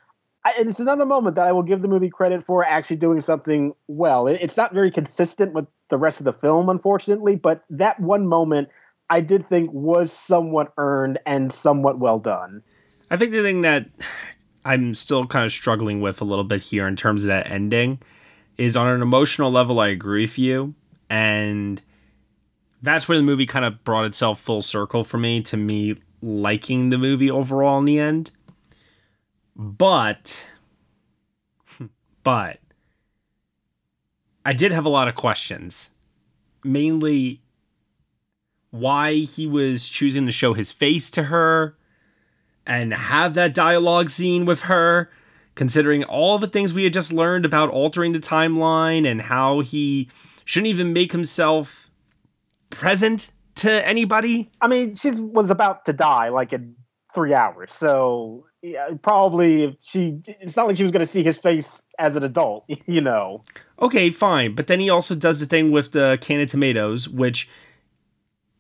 I, 0.45 0.53
it's 0.59 0.79
another 0.79 1.07
moment 1.07 1.37
that 1.37 1.47
I 1.47 1.53
will 1.53 1.63
give 1.63 1.81
the 1.81 1.89
movie 1.89 2.11
credit 2.11 2.45
for 2.45 2.63
actually 2.63 2.97
doing 2.97 3.23
something 3.23 3.73
well. 3.89 4.27
It, 4.29 4.39
it's 4.43 4.57
not 4.57 4.75
very 4.75 4.91
consistent 4.91 5.55
with 5.55 5.67
the 5.89 5.97
rest 5.97 6.21
of 6.21 6.25
the 6.25 6.35
film, 6.35 6.69
unfortunately, 6.69 7.35
but 7.35 7.65
that 7.71 7.99
one 7.99 8.27
moment 8.27 8.69
I 9.09 9.23
did 9.23 9.49
think 9.49 9.71
was 9.73 10.13
somewhat 10.13 10.75
earned 10.77 11.19
and 11.25 11.51
somewhat 11.51 11.99
well 11.99 12.19
done. 12.19 12.63
I 13.11 13.17
think 13.17 13.33
the 13.33 13.43
thing 13.43 13.63
that 13.63 13.87
I'm 14.67 14.95
still 14.95 15.27
kind 15.27 15.47
of 15.47 15.53
struggling 15.53 16.03
with 16.03 16.21
a 16.21 16.25
little 16.25 16.45
bit 16.45 16.61
here 16.61 16.87
in 16.87 16.95
terms 16.95 17.25
of 17.25 17.29
that 17.29 17.51
ending 17.51 18.01
is 18.59 18.77
on 18.77 18.89
an 18.89 19.01
emotional 19.01 19.51
level, 19.51 19.81
I 19.81 19.89
agree 19.89 20.25
with 20.25 20.39
you. 20.39 20.75
And 21.09 21.81
that's 22.83 23.09
where 23.09 23.17
the 23.17 23.25
movie 23.25 23.47
kind 23.47 23.65
of 23.65 23.83
brought 23.85 24.05
itself 24.05 24.41
full 24.41 24.61
circle 24.61 25.05
for 25.05 25.19
me 25.19 25.41
to 25.43 25.57
me 25.57 25.97
liking 26.23 26.91
the 26.91 26.99
movie 26.99 27.31
overall 27.31 27.79
in 27.79 27.85
the 27.85 27.99
end. 27.99 28.31
But, 29.55 30.47
but, 32.23 32.59
I 34.45 34.53
did 34.53 34.73
have 34.73 34.85
a 34.85 34.91
lot 34.91 35.09
of 35.09 35.15
questions. 35.15 35.91
Mainly 36.65 37.41
why 38.71 39.15
he 39.15 39.47
was 39.47 39.89
choosing 39.89 40.27
to 40.27 40.33
show 40.33 40.53
his 40.53 40.73
face 40.73 41.11
to 41.11 41.25
her 41.25 41.77
and 42.67 42.93
have 42.93 43.35
that 43.35 43.55
dialogue 43.55 44.11
scene 44.11 44.45
with 44.45 44.63
her, 44.63 45.11
considering 45.55 46.05
all 46.05 46.39
the 46.39 46.49
things 46.49 46.75
we 46.75 46.85
had 46.85 46.93
just 46.93 47.13
learned 47.13 47.47
about 47.47 47.71
altering 47.71 48.13
the 48.13 48.19
timeline 48.19 49.09
and 49.09 49.23
how 49.23 49.61
he 49.61 50.09
shouldn't 50.45 50.69
even 50.69 50.93
make 50.93 51.13
himself 51.13 51.91
present 52.71 53.31
to 53.57 53.87
anybody. 53.87 54.51
I 54.61 54.69
mean, 54.69 54.95
she 54.95 55.11
was 55.11 55.51
about 55.51 55.85
to 55.87 55.93
die 55.93 56.29
like 56.29 56.53
in 56.53 56.75
three 57.15 57.35
hours, 57.35 57.73
so 57.73 58.47
yeah, 58.63 58.91
probably 59.03 59.65
if 59.65 59.75
she. 59.83 60.21
It's 60.27 60.57
not 60.57 60.67
like 60.67 60.77
she 60.77 60.83
was 60.83 60.93
going 60.93 61.05
to 61.05 61.11
see 61.11 61.23
his 61.23 61.37
face 61.37 61.83
as 61.99 62.17
an 62.17 62.23
adult, 62.23 62.65
you 62.87 63.01
know. 63.01 63.43
Okay, 63.81 64.11
fine, 64.11 64.55
but 64.55 64.67
then 64.67 64.81
he 64.81 64.91
also 64.91 65.15
does 65.15 65.41
the 65.41 65.47
thing 65.47 65.71
with 65.71 65.93
the 65.93 66.19
can 66.21 66.41
of 66.41 66.49
tomatoes, 66.49 67.09
which 67.09 67.49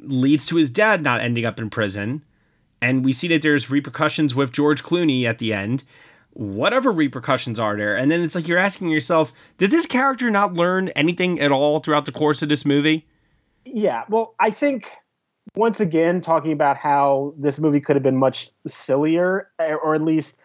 leads 0.00 0.46
to 0.46 0.56
his 0.56 0.70
dad 0.70 1.02
not 1.02 1.20
ending 1.20 1.44
up 1.44 1.58
in 1.58 1.70
prison. 1.70 2.22
And 2.82 3.04
we 3.04 3.12
see 3.12 3.28
that 3.28 3.42
there's 3.42 3.70
repercussions 3.70 4.34
with 4.34 4.52
George 4.52 4.82
Clooney 4.82 5.24
at 5.24 5.38
the 5.38 5.52
end. 5.52 5.84
Whatever 6.34 6.92
repercussions 6.92 7.58
are 7.58 7.76
there. 7.76 7.96
And 7.96 8.10
then 8.10 8.20
it's 8.20 8.34
like 8.34 8.46
you're 8.46 8.58
asking 8.58 8.90
yourself, 8.90 9.32
did 9.56 9.70
this 9.70 9.86
character 9.86 10.30
not 10.30 10.54
learn 10.54 10.88
anything 10.90 11.40
at 11.40 11.50
all 11.50 11.80
throughout 11.80 12.04
the 12.04 12.12
course 12.12 12.42
of 12.42 12.50
this 12.50 12.66
movie? 12.66 13.06
Yeah, 13.66 14.04
well, 14.08 14.34
I 14.38 14.50
think 14.50 14.90
once 15.56 15.80
again, 15.80 16.20
talking 16.20 16.52
about 16.52 16.76
how 16.76 17.34
this 17.36 17.58
movie 17.58 17.80
could 17.80 17.96
have 17.96 18.02
been 18.02 18.16
much 18.16 18.50
sillier, 18.66 19.50
or 19.58 19.94
at 19.94 20.02
least 20.02 20.36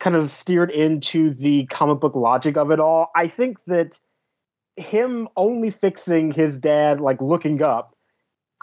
kind 0.00 0.16
of 0.16 0.32
steered 0.32 0.70
into 0.70 1.30
the 1.30 1.66
comic 1.66 2.00
book 2.00 2.16
logic 2.16 2.56
of 2.56 2.70
it 2.70 2.80
all. 2.80 3.10
I 3.14 3.28
think 3.28 3.62
that 3.64 3.98
him 4.76 5.28
only 5.36 5.70
fixing 5.70 6.32
his 6.32 6.58
dad, 6.58 7.00
like 7.00 7.20
looking 7.20 7.62
up, 7.62 7.94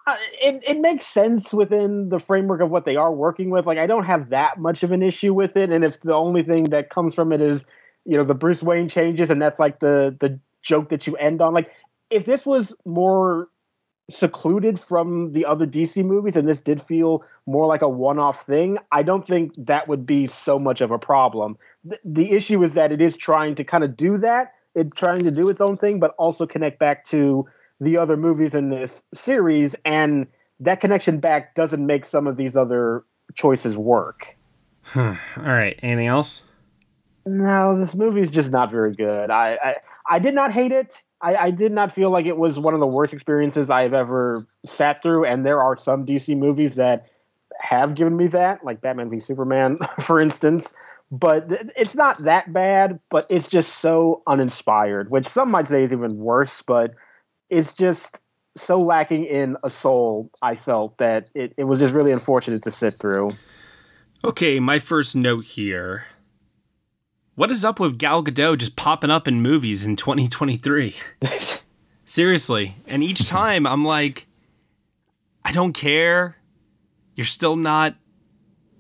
uh, 0.08 0.16
it, 0.42 0.64
it 0.68 0.80
makes 0.80 1.06
sense 1.06 1.54
within 1.54 2.10
the 2.10 2.20
framework 2.20 2.62
of 2.62 2.70
what 2.70 2.86
they 2.86 2.96
are 2.96 3.14
working 3.14 3.50
with. 3.50 3.66
Like, 3.66 3.78
I 3.78 3.88
don't 3.88 4.04
have 4.04 4.30
that 4.30 4.60
much 4.60 4.84
of 4.84 4.92
an 4.92 5.04
issue 5.04 5.34
with 5.34 5.56
it. 5.56 5.70
And 5.70 5.84
if 5.86 6.02
the 6.02 6.14
only 6.14 6.44
thing 6.44 6.66
that 6.66 6.90
comes 6.90 7.14
from 7.14 7.32
it 7.32 7.40
is, 7.40 7.66
you 8.06 8.18
know, 8.18 8.24
the 8.24 8.34
Bruce 8.34 8.64
Wayne 8.64 8.90
changes 8.90 9.30
and 9.30 9.42
that's 9.42 9.60
like 9.60 9.80
the 9.80 10.16
the 10.20 10.40
joke 10.64 10.90
that 10.90 11.08
you 11.08 11.16
end 11.18 11.42
on, 11.42 11.54
like, 11.54 11.72
if 12.10 12.26
this 12.26 12.46
was 12.46 12.76
more 12.86 13.48
secluded 14.14 14.80
from 14.80 15.32
the 15.32 15.46
other 15.46 15.66
DC 15.66 16.04
movies 16.04 16.36
and 16.36 16.48
this 16.48 16.62
did 16.62 16.82
feel 16.82 17.24
more 17.46 17.66
like 17.68 17.82
a 17.82 17.90
one-off 17.90 18.46
thing, 18.46 18.78
I 18.92 19.04
don't 19.04 19.26
think 19.26 19.54
that 19.58 19.88
would 19.88 20.06
be 20.06 20.28
so 20.28 20.58
much 20.60 20.82
of 20.82 20.92
a 20.92 21.00
problem. 21.00 21.58
The, 21.84 22.00
the 22.04 22.32
issue 22.32 22.64
is 22.64 22.74
that 22.74 22.92
it 22.92 23.02
is 23.02 23.16
trying 23.16 23.56
to 23.56 23.64
kind 23.64 23.84
of 23.84 23.96
do 23.96 24.18
that, 24.18 24.54
it's 24.76 24.96
trying 24.96 25.24
to 25.24 25.32
do 25.32 25.50
its 25.50 25.62
own 25.62 25.78
thing, 25.78 26.00
but 26.00 26.14
also 26.18 26.46
connect 26.46 26.80
back 26.80 27.06
to 27.06 27.48
the 27.80 27.98
other 27.98 28.16
movies 28.16 28.54
in 28.54 28.70
this 28.70 29.04
series, 29.14 29.76
and 29.84 30.28
that 30.60 30.80
connection 30.80 31.20
back 31.20 31.56
doesn't 31.56 31.84
make 31.86 32.06
some 32.06 32.28
of 32.28 32.38
these 32.38 32.56
other 32.56 33.04
choices 33.34 33.76
work. 33.76 34.38
All 34.96 35.18
right. 35.36 35.78
Anything 35.82 36.08
else? 36.08 36.44
No, 37.26 37.78
this 37.78 37.94
movie 37.94 38.22
is 38.22 38.32
just 38.32 38.52
not 38.52 38.72
very 38.72 38.94
good. 38.94 39.30
I, 39.30 39.58
I, 39.64 39.76
I 40.10 40.20
did 40.20 40.34
not 40.34 40.52
hate 40.52 40.72
it. 40.72 41.02
I, 41.22 41.36
I, 41.36 41.52
did 41.52 41.72
not 41.72 41.94
feel 41.94 42.10
like 42.10 42.26
it 42.26 42.38
was 42.38 42.58
one 42.58 42.74
of 42.74 42.80
the 42.80 42.88
worst 42.88 43.14
experiences 43.14 43.70
I've 43.70 43.94
ever 43.94 44.48
sat 44.66 45.04
through. 45.04 45.26
And 45.26 45.46
there 45.46 45.62
are 45.62 45.76
some 45.76 46.06
DC 46.06 46.36
movies 46.38 46.76
that 46.76 47.08
have 47.60 47.96
given 47.96 48.18
me 48.18 48.28
that, 48.28 48.64
like 48.66 48.82
Batman 48.82 49.10
v 49.10 49.20
Superman, 49.20 49.78
for 50.00 50.20
instance. 50.20 50.74
But 51.12 51.52
it's 51.76 51.96
not 51.96 52.24
that 52.24 52.54
bad, 52.54 53.00
but 53.10 53.28
it's 53.30 53.48
just 53.48 53.80
so 53.80 54.24
uninspired, 54.28 55.12
which 55.12 55.28
some 55.28 55.52
might 55.52 55.68
say 55.68 55.84
is 55.84 55.92
even 55.92 56.18
worse. 56.18 56.62
But 56.62 56.94
it's 57.50 57.74
just 57.74 58.20
so 58.56 58.82
lacking 58.82 59.26
in 59.26 59.58
a 59.64 59.70
soul. 59.70 60.32
I 60.42 60.56
felt 60.56 60.98
that 61.00 61.28
it, 61.34 61.54
it 61.58 61.66
was 61.66 61.80
just 61.80 61.94
really 61.94 62.12
unfortunate 62.12 62.64
to 62.64 62.72
sit 62.72 63.00
through. 63.00 63.32
Okay, 64.24 64.60
my 64.60 64.80
first 64.80 65.16
note 65.16 65.46
here. 65.46 66.06
What 67.42 67.52
is 67.52 67.66
up 67.66 67.80
with 67.80 67.98
Gal 67.98 68.24
Gadot 68.24 68.60
just 68.60 68.76
popping 68.76 69.10
up 69.10 69.28
in 69.28 69.42
movies 69.42 69.84
in 69.84 69.96
2023? 69.96 70.96
Seriously. 72.06 72.76
And 72.86 73.02
each 73.02 73.28
time 73.28 73.66
I'm 73.66 73.84
like, 73.84 74.28
I 75.44 75.52
don't 75.52 75.74
care. 75.74 76.38
You're 77.16 77.26
still 77.26 77.56
not. 77.56 77.96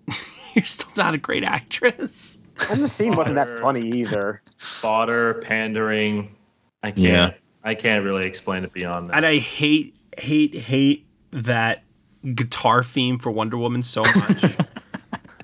you're 0.53 0.65
still 0.65 0.91
not 0.95 1.15
a 1.15 1.17
great 1.17 1.43
actress. 1.43 2.37
And 2.69 2.83
the 2.83 2.87
scene 2.87 3.15
wasn't 3.15 3.37
that 3.37 3.61
funny 3.61 3.99
either. 3.99 4.43
Fodder, 4.59 5.41
pandering. 5.41 6.35
I 6.83 6.91
can't. 6.91 7.01
Yeah. 7.01 7.33
I 7.63 7.73
can't 7.73 8.05
really 8.05 8.27
explain 8.27 8.63
it 8.63 8.73
beyond 8.73 9.09
that. 9.09 9.15
And 9.15 9.25
I 9.25 9.39
hate, 9.39 9.95
hate, 10.19 10.53
hate 10.53 11.07
that 11.31 11.81
guitar 12.35 12.83
theme 12.83 13.17
for 13.17 13.31
Wonder 13.31 13.57
Woman 13.57 13.81
so 13.81 14.03
much. 14.03 14.43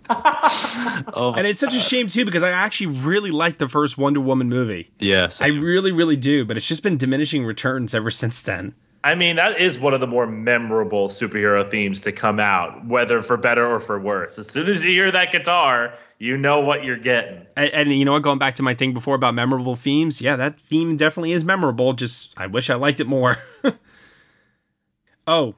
oh. 1.13 1.33
And 1.35 1.45
it's 1.45 1.59
such 1.59 1.75
a 1.75 1.79
shame 1.79 2.07
too 2.07 2.25
because 2.25 2.43
I 2.43 2.51
actually 2.51 2.87
really 2.87 3.31
like 3.31 3.57
the 3.57 3.67
first 3.67 3.97
Wonder 3.97 4.21
Woman 4.21 4.49
movie. 4.49 4.89
Yes. 4.99 5.41
I 5.41 5.47
really, 5.47 5.91
really 5.91 6.15
do, 6.15 6.45
but 6.45 6.57
it's 6.57 6.67
just 6.67 6.83
been 6.83 6.97
diminishing 6.97 7.45
returns 7.45 7.93
ever 7.93 8.11
since 8.11 8.41
then. 8.41 8.75
I 9.03 9.15
mean, 9.15 9.37
that 9.37 9.59
is 9.59 9.79
one 9.79 9.93
of 9.93 10.01
the 10.01 10.07
more 10.07 10.27
memorable 10.27 11.07
superhero 11.07 11.69
themes 11.69 12.01
to 12.01 12.11
come 12.11 12.39
out, 12.39 12.85
whether 12.85 13.21
for 13.21 13.37
better 13.37 13.65
or 13.65 13.79
for 13.79 13.99
worse. 13.99 14.37
As 14.37 14.47
soon 14.47 14.67
as 14.67 14.83
you 14.83 14.91
hear 14.91 15.11
that 15.11 15.31
guitar, 15.31 15.93
you 16.19 16.37
know 16.37 16.61
what 16.61 16.83
you're 16.83 16.97
getting. 16.97 17.45
And, 17.55 17.69
and, 17.71 17.93
you 17.93 18.05
know 18.05 18.13
what? 18.13 18.23
Going 18.23 18.39
back 18.39 18.55
to 18.55 18.63
my 18.63 18.73
thing 18.73 18.93
before 18.93 19.15
about 19.15 19.33
memorable 19.33 19.75
themes, 19.75 20.21
yeah, 20.21 20.35
that 20.35 20.59
theme 20.59 20.97
definitely 20.97 21.31
is 21.31 21.45
memorable. 21.45 21.93
Just 21.93 22.33
I 22.37 22.47
wish 22.47 22.69
I 22.69 22.75
liked 22.75 22.99
it 22.99 23.07
more. 23.07 23.37
oh, 25.27 25.55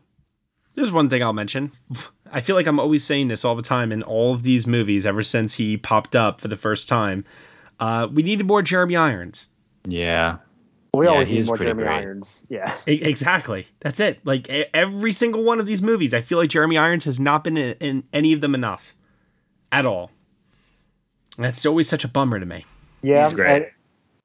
there's 0.76 0.92
one 0.92 1.10
thing 1.10 1.24
I'll 1.24 1.34
mention. 1.34 1.72
I 2.32 2.42
feel 2.42 2.56
like 2.56 2.68
I'm 2.68 2.80
always 2.80 3.04
saying 3.04 3.28
this 3.28 3.44
all 3.44 3.56
the 3.56 3.62
time 3.62 3.92
in 3.92 4.04
all 4.04 4.34
of 4.34 4.44
these 4.44 4.68
movies 4.68 5.06
ever 5.06 5.24
since 5.24 5.56
he 5.56 5.78
popped 5.78 6.16
up 6.16 6.42
for 6.42 6.48
the 6.48 6.56
first 6.56 6.88
time. 6.88 7.26
Uh, 7.80 8.08
we 8.12 8.24
needed 8.24 8.46
more 8.46 8.62
Jeremy 8.62 8.96
Irons. 8.96 9.48
Yeah. 9.86 10.38
We 10.94 11.06
yeah, 11.06 11.12
always 11.12 11.30
need 11.30 11.46
more 11.46 11.58
Jeremy 11.58 11.84
great. 11.84 11.94
Irons. 11.94 12.46
Yeah. 12.50 12.76
Exactly. 12.88 13.68
That's 13.80 14.00
it. 14.00 14.20
Like 14.26 14.50
every 14.50 15.12
single 15.12 15.44
one 15.44 15.60
of 15.60 15.66
these 15.66 15.82
movies, 15.82 16.14
I 16.14 16.22
feel 16.22 16.38
like 16.38 16.50
Jeremy 16.50 16.78
Irons 16.78 17.06
has 17.06 17.20
not 17.20 17.44
been 17.44 17.58
in, 17.58 17.76
in 17.80 18.04
any 18.12 18.34
of 18.34 18.42
them 18.42 18.56
enough 18.56 18.96
at 19.72 19.86
all. 19.86 20.12
That's 21.38 21.66
always 21.66 21.88
such 21.88 22.04
a 22.04 22.08
bummer 22.08 22.40
to 22.40 22.46
me. 22.46 22.66
Yeah. 23.02 23.24
He's 23.24 23.34
great. 23.34 23.68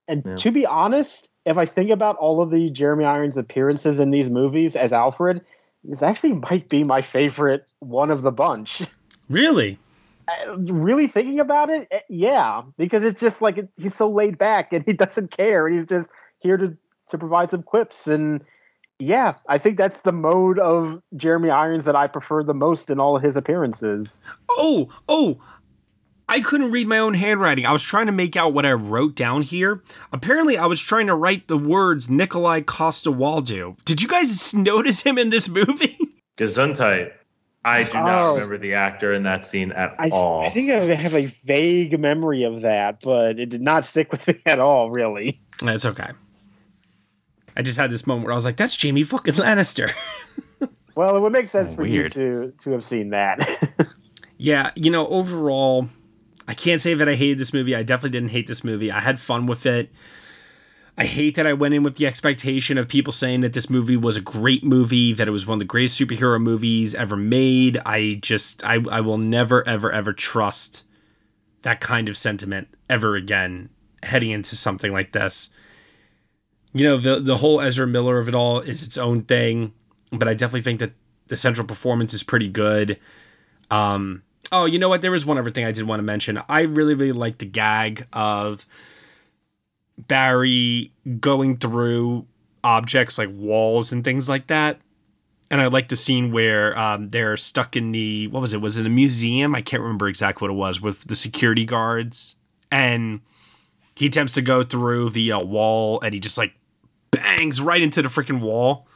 And, 0.08 0.24
and 0.24 0.26
yeah. 0.26 0.36
to 0.36 0.50
be 0.50 0.66
honest, 0.66 1.28
if 1.44 1.58
I 1.58 1.66
think 1.66 1.90
about 1.90 2.16
all 2.16 2.40
of 2.40 2.50
the 2.50 2.70
Jeremy 2.70 3.04
Irons 3.04 3.36
appearances 3.36 4.00
in 4.00 4.10
these 4.10 4.30
movies 4.30 4.74
as 4.74 4.92
Alfred, 4.92 5.42
this 5.84 6.02
actually 6.02 6.32
might 6.34 6.68
be 6.68 6.82
my 6.84 7.00
favorite 7.00 7.66
one 7.80 8.10
of 8.10 8.22
the 8.22 8.32
bunch. 8.32 8.82
Really? 9.30 9.78
really 10.58 11.06
thinking 11.06 11.40
about 11.40 11.70
it, 11.70 11.88
eh, 11.90 12.00
yeah, 12.10 12.60
because 12.76 13.04
it's 13.04 13.18
just 13.18 13.40
like 13.40 13.58
he's 13.78 13.94
so 13.94 14.10
laid 14.10 14.36
back 14.36 14.74
and 14.74 14.84
he 14.84 14.92
doesn't 15.04 15.30
care. 15.30 15.66
and 15.66 15.74
He's 15.74 15.86
just 15.86 16.10
here 16.40 16.58
to 16.58 16.76
to 17.08 17.16
provide 17.18 17.50
some 17.50 17.62
quips 17.62 18.06
and 18.06 18.44
yeah, 18.98 19.34
I 19.48 19.58
think 19.58 19.76
that's 19.76 20.02
the 20.02 20.12
mode 20.12 20.58
of 20.58 21.02
Jeremy 21.16 21.50
Irons 21.50 21.84
that 21.84 21.96
I 21.96 22.06
prefer 22.06 22.42
the 22.42 22.54
most 22.54 22.90
in 22.90 23.00
all 23.00 23.16
of 23.16 23.22
his 23.22 23.36
appearances. 23.36 24.22
Oh, 24.50 24.88
oh, 25.08 25.40
I 26.28 26.40
couldn't 26.40 26.70
read 26.70 26.88
my 26.88 26.98
own 26.98 27.14
handwriting. 27.14 27.66
I 27.66 27.72
was 27.72 27.82
trying 27.82 28.06
to 28.06 28.12
make 28.12 28.36
out 28.36 28.54
what 28.54 28.64
I 28.64 28.72
wrote 28.72 29.14
down 29.14 29.42
here. 29.42 29.82
Apparently, 30.12 30.56
I 30.56 30.66
was 30.66 30.80
trying 30.80 31.06
to 31.08 31.14
write 31.14 31.48
the 31.48 31.58
words 31.58 32.08
Nikolaj 32.08 32.66
Coster-Waldau. 32.66 33.76
Did 33.84 34.00
you 34.00 34.08
guys 34.08 34.54
notice 34.54 35.02
him 35.02 35.18
in 35.18 35.30
this 35.30 35.48
movie? 35.48 35.98
Gesundheit. 36.36 37.12
I 37.66 37.82
do 37.82 37.94
not 37.94 38.08
oh. 38.12 38.34
remember 38.34 38.58
the 38.58 38.74
actor 38.74 39.12
in 39.12 39.22
that 39.22 39.42
scene 39.44 39.72
at 39.72 39.94
I, 39.98 40.10
all. 40.10 40.44
I 40.44 40.50
think 40.50 40.70
I 40.70 40.80
have 40.94 41.14
a 41.14 41.26
vague 41.44 41.98
memory 41.98 42.42
of 42.42 42.60
that, 42.60 43.00
but 43.00 43.38
it 43.38 43.48
did 43.48 43.62
not 43.62 43.84
stick 43.84 44.12
with 44.12 44.28
me 44.28 44.38
at 44.44 44.60
all, 44.60 44.90
really. 44.90 45.40
That's 45.62 45.86
okay. 45.86 46.10
I 47.56 47.62
just 47.62 47.78
had 47.78 47.90
this 47.90 48.06
moment 48.06 48.26
where 48.26 48.32
I 48.32 48.36
was 48.36 48.44
like, 48.44 48.56
"That's 48.56 48.76
Jamie 48.76 49.02
fucking 49.02 49.34
Lannister." 49.34 49.92
well, 50.94 51.16
it 51.16 51.20
would 51.20 51.32
make 51.32 51.48
sense 51.48 51.70
oh, 51.70 51.76
for 51.76 51.82
weird. 51.82 52.14
you 52.14 52.52
to 52.52 52.54
to 52.64 52.70
have 52.72 52.84
seen 52.84 53.10
that. 53.10 53.48
yeah, 54.36 54.72
you 54.74 54.90
know, 54.90 55.06
overall, 55.06 55.88
I 56.46 56.54
can't 56.54 56.80
say 56.80 56.94
that 56.94 57.08
I 57.08 57.14
hated 57.14 57.38
this 57.38 57.54
movie. 57.54 57.74
I 57.74 57.82
definitely 57.82 58.18
didn't 58.18 58.30
hate 58.30 58.46
this 58.46 58.64
movie. 58.64 58.90
I 58.90 59.00
had 59.00 59.18
fun 59.18 59.46
with 59.46 59.66
it. 59.66 59.90
I 60.96 61.06
hate 61.06 61.34
that 61.34 61.46
I 61.46 61.54
went 61.54 61.74
in 61.74 61.82
with 61.82 61.96
the 61.96 62.06
expectation 62.06 62.78
of 62.78 62.86
people 62.86 63.12
saying 63.12 63.40
that 63.40 63.52
this 63.52 63.68
movie 63.68 63.96
was 63.96 64.16
a 64.16 64.20
great 64.20 64.62
movie, 64.62 65.12
that 65.12 65.26
it 65.26 65.32
was 65.32 65.46
one 65.46 65.54
of 65.54 65.58
the 65.58 65.64
greatest 65.64 66.00
superhero 66.00 66.40
movies 66.40 66.94
ever 66.94 67.16
made. 67.16 67.78
I 67.84 68.18
just, 68.22 68.64
I, 68.64 68.84
I 68.90 69.00
will 69.00 69.18
never, 69.18 69.66
ever, 69.66 69.90
ever 69.90 70.12
trust 70.12 70.84
that 71.62 71.80
kind 71.80 72.08
of 72.08 72.16
sentiment 72.16 72.68
ever 72.88 73.16
again 73.16 73.70
heading 74.04 74.30
into 74.30 74.54
something 74.54 74.92
like 74.92 75.12
this. 75.12 75.52
You 76.72 76.84
know, 76.84 76.96
the 76.96 77.20
the 77.20 77.38
whole 77.38 77.60
Ezra 77.60 77.86
Miller 77.86 78.18
of 78.18 78.28
it 78.28 78.34
all 78.34 78.60
is 78.60 78.82
its 78.82 78.98
own 78.98 79.22
thing, 79.22 79.72
but 80.10 80.28
I 80.28 80.34
definitely 80.34 80.62
think 80.62 80.80
that 80.80 80.92
the 81.28 81.36
central 81.36 81.66
performance 81.66 82.12
is 82.12 82.22
pretty 82.22 82.48
good. 82.48 82.98
Um, 83.70 84.23
oh, 84.52 84.64
you 84.64 84.78
know 84.78 84.88
what? 84.88 85.02
There 85.02 85.10
was 85.10 85.26
one 85.26 85.38
other 85.38 85.50
thing 85.50 85.64
I 85.64 85.72
did 85.72 85.86
want 85.86 85.98
to 86.00 86.04
mention. 86.04 86.40
I 86.48 86.62
really, 86.62 86.94
really 86.94 87.12
like 87.12 87.38
the 87.38 87.46
gag 87.46 88.06
of 88.12 88.66
Barry 89.98 90.92
going 91.20 91.56
through 91.56 92.26
objects 92.62 93.18
like 93.18 93.30
walls 93.32 93.92
and 93.92 94.02
things 94.02 94.28
like 94.28 94.46
that. 94.48 94.80
And 95.50 95.60
I 95.60 95.66
like 95.66 95.88
the 95.88 95.96
scene 95.96 96.32
where 96.32 96.76
um, 96.76 97.10
they're 97.10 97.36
stuck 97.36 97.76
in 97.76 97.92
the 97.92 98.26
what 98.28 98.40
was 98.40 98.54
it? 98.54 98.60
Was 98.60 98.76
it 98.76 98.86
a 98.86 98.90
museum? 98.90 99.54
I 99.54 99.62
can't 99.62 99.82
remember 99.82 100.08
exactly 100.08 100.48
what 100.48 100.54
it 100.54 100.58
was 100.58 100.80
with 100.80 101.06
the 101.06 101.14
security 101.14 101.64
guards. 101.64 102.36
And 102.72 103.20
he 103.94 104.06
attempts 104.06 104.34
to 104.34 104.42
go 104.42 104.64
through 104.64 105.10
the 105.10 105.32
uh, 105.32 105.44
wall, 105.44 106.00
and 106.00 106.12
he 106.12 106.18
just 106.18 106.38
like 106.38 106.54
bangs 107.12 107.60
right 107.60 107.80
into 107.80 108.02
the 108.02 108.08
freaking 108.08 108.40
wall. 108.40 108.88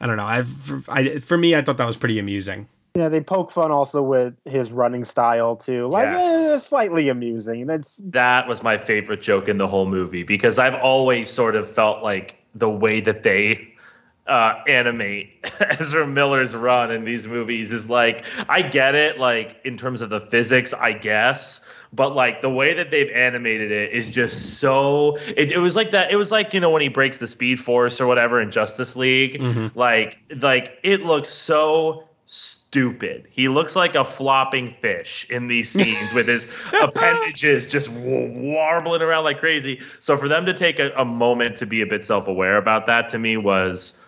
I 0.00 0.06
don't 0.06 0.16
know. 0.16 0.24
I've 0.24 0.88
I, 0.88 1.18
for 1.18 1.36
me, 1.36 1.54
I 1.54 1.62
thought 1.62 1.76
that 1.76 1.86
was 1.86 1.96
pretty 1.96 2.18
amusing. 2.18 2.68
Yeah, 2.96 3.08
they 3.08 3.20
poke 3.20 3.50
fun 3.50 3.72
also 3.72 4.02
with 4.02 4.34
his 4.44 4.70
running 4.70 5.02
style 5.02 5.56
too, 5.56 5.88
like 5.88 6.10
Yes. 6.10 6.52
eh, 6.52 6.58
slightly 6.60 7.08
amusing. 7.08 7.66
That's 7.66 8.00
That 8.04 8.46
was 8.46 8.62
my 8.62 8.78
favorite 8.78 9.20
joke 9.20 9.48
in 9.48 9.58
the 9.58 9.66
whole 9.66 9.86
movie 9.86 10.22
because 10.22 10.60
I've 10.60 10.76
always 10.76 11.28
sort 11.28 11.56
of 11.56 11.68
felt 11.68 12.04
like 12.04 12.36
the 12.54 12.70
way 12.70 13.00
that 13.00 13.24
they 13.24 13.68
uh, 14.28 14.62
animate 14.68 15.44
Ezra 15.80 16.06
Miller's 16.06 16.54
run 16.54 16.92
in 16.92 17.04
these 17.04 17.26
movies 17.26 17.72
is 17.72 17.90
like 17.90 18.24
I 18.48 18.62
get 18.62 18.94
it, 18.94 19.18
like 19.18 19.56
in 19.64 19.76
terms 19.76 20.00
of 20.00 20.10
the 20.10 20.20
physics, 20.20 20.72
I 20.72 20.92
guess, 20.92 21.66
but 21.92 22.14
like 22.14 22.42
the 22.42 22.48
way 22.48 22.74
that 22.74 22.92
they've 22.92 23.10
animated 23.10 23.72
it 23.72 23.92
is 23.92 24.08
just 24.08 24.60
so. 24.60 25.16
It, 25.36 25.50
it 25.50 25.58
was 25.58 25.74
like 25.74 25.90
that. 25.90 26.12
It 26.12 26.16
was 26.16 26.30
like 26.30 26.54
you 26.54 26.60
know 26.60 26.70
when 26.70 26.80
he 26.80 26.88
breaks 26.88 27.18
the 27.18 27.26
Speed 27.26 27.58
Force 27.58 28.00
or 28.00 28.06
whatever 28.06 28.40
in 28.40 28.52
Justice 28.52 28.94
League, 28.94 29.42
like 29.74 30.16
like 30.40 30.78
it 30.84 31.04
looks 31.04 31.28
so 31.28 32.04
stupid. 32.34 33.28
He 33.30 33.48
looks 33.48 33.76
like 33.76 33.94
a 33.94 34.04
flopping 34.04 34.74
fish 34.80 35.24
in 35.30 35.46
these 35.46 35.70
scenes 35.70 36.12
with 36.12 36.26
his 36.26 36.48
appendages 36.82 37.68
just 37.68 37.88
warbling 37.88 39.02
around 39.02 39.22
like 39.22 39.38
crazy. 39.38 39.80
So 40.00 40.16
for 40.16 40.26
them 40.26 40.44
to 40.46 40.52
take 40.52 40.80
a, 40.80 40.90
a 40.96 41.04
moment 41.04 41.56
to 41.58 41.66
be 41.66 41.80
a 41.80 41.86
bit 41.86 42.02
self-aware 42.02 42.56
about 42.56 42.86
that 42.86 43.08
to 43.10 43.18
me 43.20 43.36
was 43.36 44.00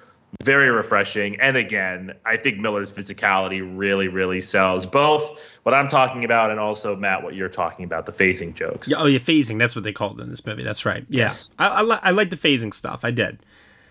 very 0.43 0.71
refreshing. 0.71 1.41
And 1.41 1.57
again, 1.57 2.15
I 2.25 2.37
think 2.37 2.59
Miller's 2.59 2.93
physicality 2.93 3.63
really, 3.79 4.09
really 4.09 4.41
sells 4.41 4.87
both 4.87 5.39
what 5.63 5.75
I'm 5.75 5.89
talking 5.89 6.25
about 6.25 6.51
and 6.51 6.59
also 6.59 6.97
Matt, 6.97 7.23
what 7.23 7.37
you're 7.37 7.49
talking 7.49 7.85
about, 7.85 8.07
the 8.07 8.13
phasing 8.13 8.55
jokes. 8.55 8.89
Yeah, 8.89 8.97
oh 8.99 9.07
yeah, 9.07 9.21
phasing. 9.21 9.59
That's 9.59 9.77
what 9.77 9.85
they 9.85 9.93
called 9.93 10.19
it 10.19 10.25
in 10.25 10.31
this 10.31 10.45
movie. 10.45 10.65
That's 10.65 10.85
right. 10.85 11.07
Yeah. 11.09 11.25
Yes. 11.25 11.53
I, 11.61 11.69
I, 11.69 11.83
li- 11.83 11.99
I 12.03 12.11
like 12.11 12.31
the 12.31 12.37
phasing 12.37 12.75
stuff. 12.75 13.05
I 13.05 13.13
did. 13.13 13.39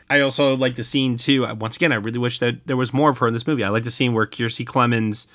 I 0.09 0.19
also 0.21 0.55
like 0.55 0.75
the 0.75 0.83
scene 0.83 1.17
too. 1.17 1.45
Once 1.55 1.75
again, 1.75 1.91
I 1.91 1.95
really 1.95 2.19
wish 2.19 2.39
that 2.39 2.67
there 2.67 2.77
was 2.77 2.93
more 2.93 3.09
of 3.09 3.17
her 3.19 3.27
in 3.27 3.33
this 3.33 3.47
movie. 3.47 3.63
I 3.63 3.69
like 3.69 3.83
the 3.83 3.91
scene 3.91 4.13
where 4.13 4.27
Kiersey 4.27 4.65
Clemons 4.65 5.27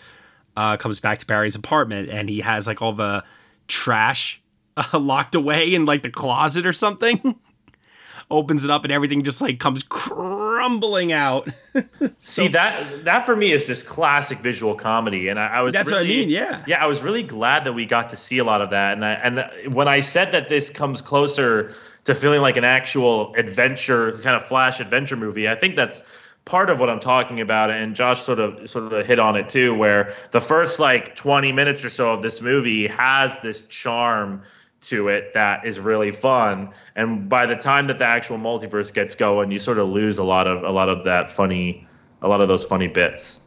uh, 0.56 0.76
comes 0.76 1.00
back 1.00 1.18
to 1.18 1.26
Barry's 1.26 1.56
apartment 1.56 2.08
and 2.08 2.28
he 2.28 2.40
has 2.40 2.66
like 2.66 2.80
all 2.80 2.92
the 2.92 3.24
trash 3.66 4.40
uh, 4.76 4.98
locked 4.98 5.34
away 5.34 5.74
in 5.74 5.86
like 5.86 6.02
the 6.02 6.10
closet 6.10 6.66
or 6.66 6.72
something. 6.72 7.38
Opens 8.30 8.64
it 8.64 8.70
up 8.70 8.84
and 8.84 8.92
everything 8.92 9.24
just 9.24 9.40
like 9.40 9.58
comes 9.58 9.82
crumbling 9.82 11.10
out. 11.10 11.48
See 12.20 12.46
that 12.48 13.04
that 13.04 13.26
for 13.26 13.34
me 13.34 13.50
is 13.50 13.66
just 13.66 13.86
classic 13.86 14.38
visual 14.38 14.76
comedy, 14.76 15.26
and 15.26 15.40
I, 15.40 15.46
I 15.48 15.60
was 15.62 15.72
That's 15.72 15.90
what 15.90 16.02
I 16.02 16.04
mean, 16.04 16.30
yeah. 16.30 16.62
yeah. 16.64 16.80
I 16.80 16.86
was 16.86 17.02
really 17.02 17.24
glad 17.24 17.64
that 17.64 17.72
we 17.72 17.86
got 17.86 18.10
to 18.10 18.16
see 18.16 18.38
a 18.38 18.44
lot 18.44 18.60
of 18.60 18.70
that, 18.70 18.92
and 18.92 19.04
I, 19.04 19.12
and 19.14 19.74
when 19.74 19.88
I 19.88 19.98
said 19.98 20.30
that 20.30 20.48
this 20.48 20.70
comes 20.70 21.00
closer 21.00 21.74
to 22.04 22.14
feeling 22.14 22.40
like 22.40 22.56
an 22.56 22.64
actual 22.64 23.34
adventure 23.34 24.12
kind 24.18 24.36
of 24.36 24.44
flash 24.44 24.80
adventure 24.80 25.16
movie, 25.16 25.48
I 25.48 25.54
think 25.54 25.76
that's 25.76 26.02
part 26.44 26.70
of 26.70 26.80
what 26.80 26.90
I'm 26.90 27.00
talking 27.00 27.40
about, 27.40 27.70
and 27.70 27.94
Josh 27.94 28.22
sort 28.22 28.40
of 28.40 28.68
sort 28.68 28.92
of 28.92 29.06
hit 29.06 29.18
on 29.18 29.36
it 29.36 29.48
too, 29.48 29.74
where 29.74 30.14
the 30.30 30.40
first 30.40 30.80
like 30.80 31.14
20 31.16 31.52
minutes 31.52 31.84
or 31.84 31.90
so 31.90 32.12
of 32.12 32.22
this 32.22 32.40
movie 32.40 32.86
has 32.88 33.38
this 33.40 33.62
charm 33.62 34.42
to 34.82 35.08
it 35.08 35.34
that 35.34 35.66
is 35.66 35.78
really 35.78 36.10
fun. 36.10 36.70
And 36.96 37.28
by 37.28 37.46
the 37.46 37.56
time 37.56 37.86
that 37.88 37.98
the 37.98 38.06
actual 38.06 38.38
multiverse 38.38 38.92
gets 38.92 39.14
going 39.14 39.50
you 39.50 39.58
sort 39.58 39.78
of 39.78 39.88
lose 39.88 40.18
a 40.18 40.24
lot 40.24 40.46
of 40.46 40.62
a 40.62 40.70
lot 40.70 40.88
of 40.88 41.04
that 41.04 41.30
funny 41.30 41.86
a 42.22 42.28
lot 42.28 42.40
of 42.40 42.48
those 42.48 42.64
funny 42.64 42.88
bits. 42.88 43.40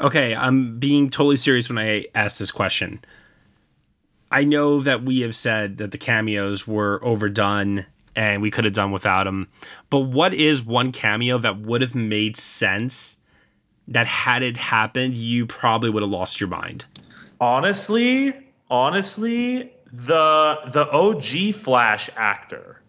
Okay, 0.00 0.34
I'm 0.34 0.78
being 0.78 1.10
totally 1.10 1.36
serious 1.36 1.68
when 1.68 1.78
I 1.78 2.06
ask 2.14 2.38
this 2.38 2.50
question. 2.50 3.00
I 4.32 4.44
know 4.44 4.80
that 4.80 5.02
we 5.02 5.20
have 5.20 5.36
said 5.36 5.78
that 5.78 5.90
the 5.90 5.98
cameos 5.98 6.66
were 6.66 6.98
overdone 7.02 7.86
and 8.16 8.42
we 8.42 8.50
could 8.50 8.64
have 8.64 8.74
done 8.74 8.90
without 8.90 9.24
them. 9.24 9.48
But 9.90 10.00
what 10.00 10.34
is 10.34 10.62
one 10.62 10.92
cameo 10.92 11.38
that 11.38 11.60
would 11.60 11.82
have 11.82 11.94
made 11.94 12.36
sense 12.36 13.18
that 13.88 14.06
had 14.06 14.42
it 14.42 14.56
happened, 14.56 15.16
you 15.16 15.46
probably 15.46 15.90
would 15.90 16.02
have 16.02 16.10
lost 16.10 16.40
your 16.40 16.48
mind? 16.48 16.84
honestly 17.42 18.32
honestly 18.70 19.72
the 19.92 20.60
the 20.72 20.88
OG 20.90 21.54
Flash 21.56 22.08
actor 22.16 22.80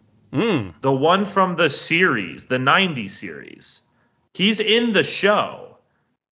the 0.80 0.92
one 0.92 1.24
from 1.24 1.56
the 1.56 1.68
series 1.68 2.46
the 2.46 2.56
90s 2.56 3.10
series 3.10 3.82
he's 4.32 4.60
in 4.60 4.92
the 4.92 5.02
show 5.02 5.76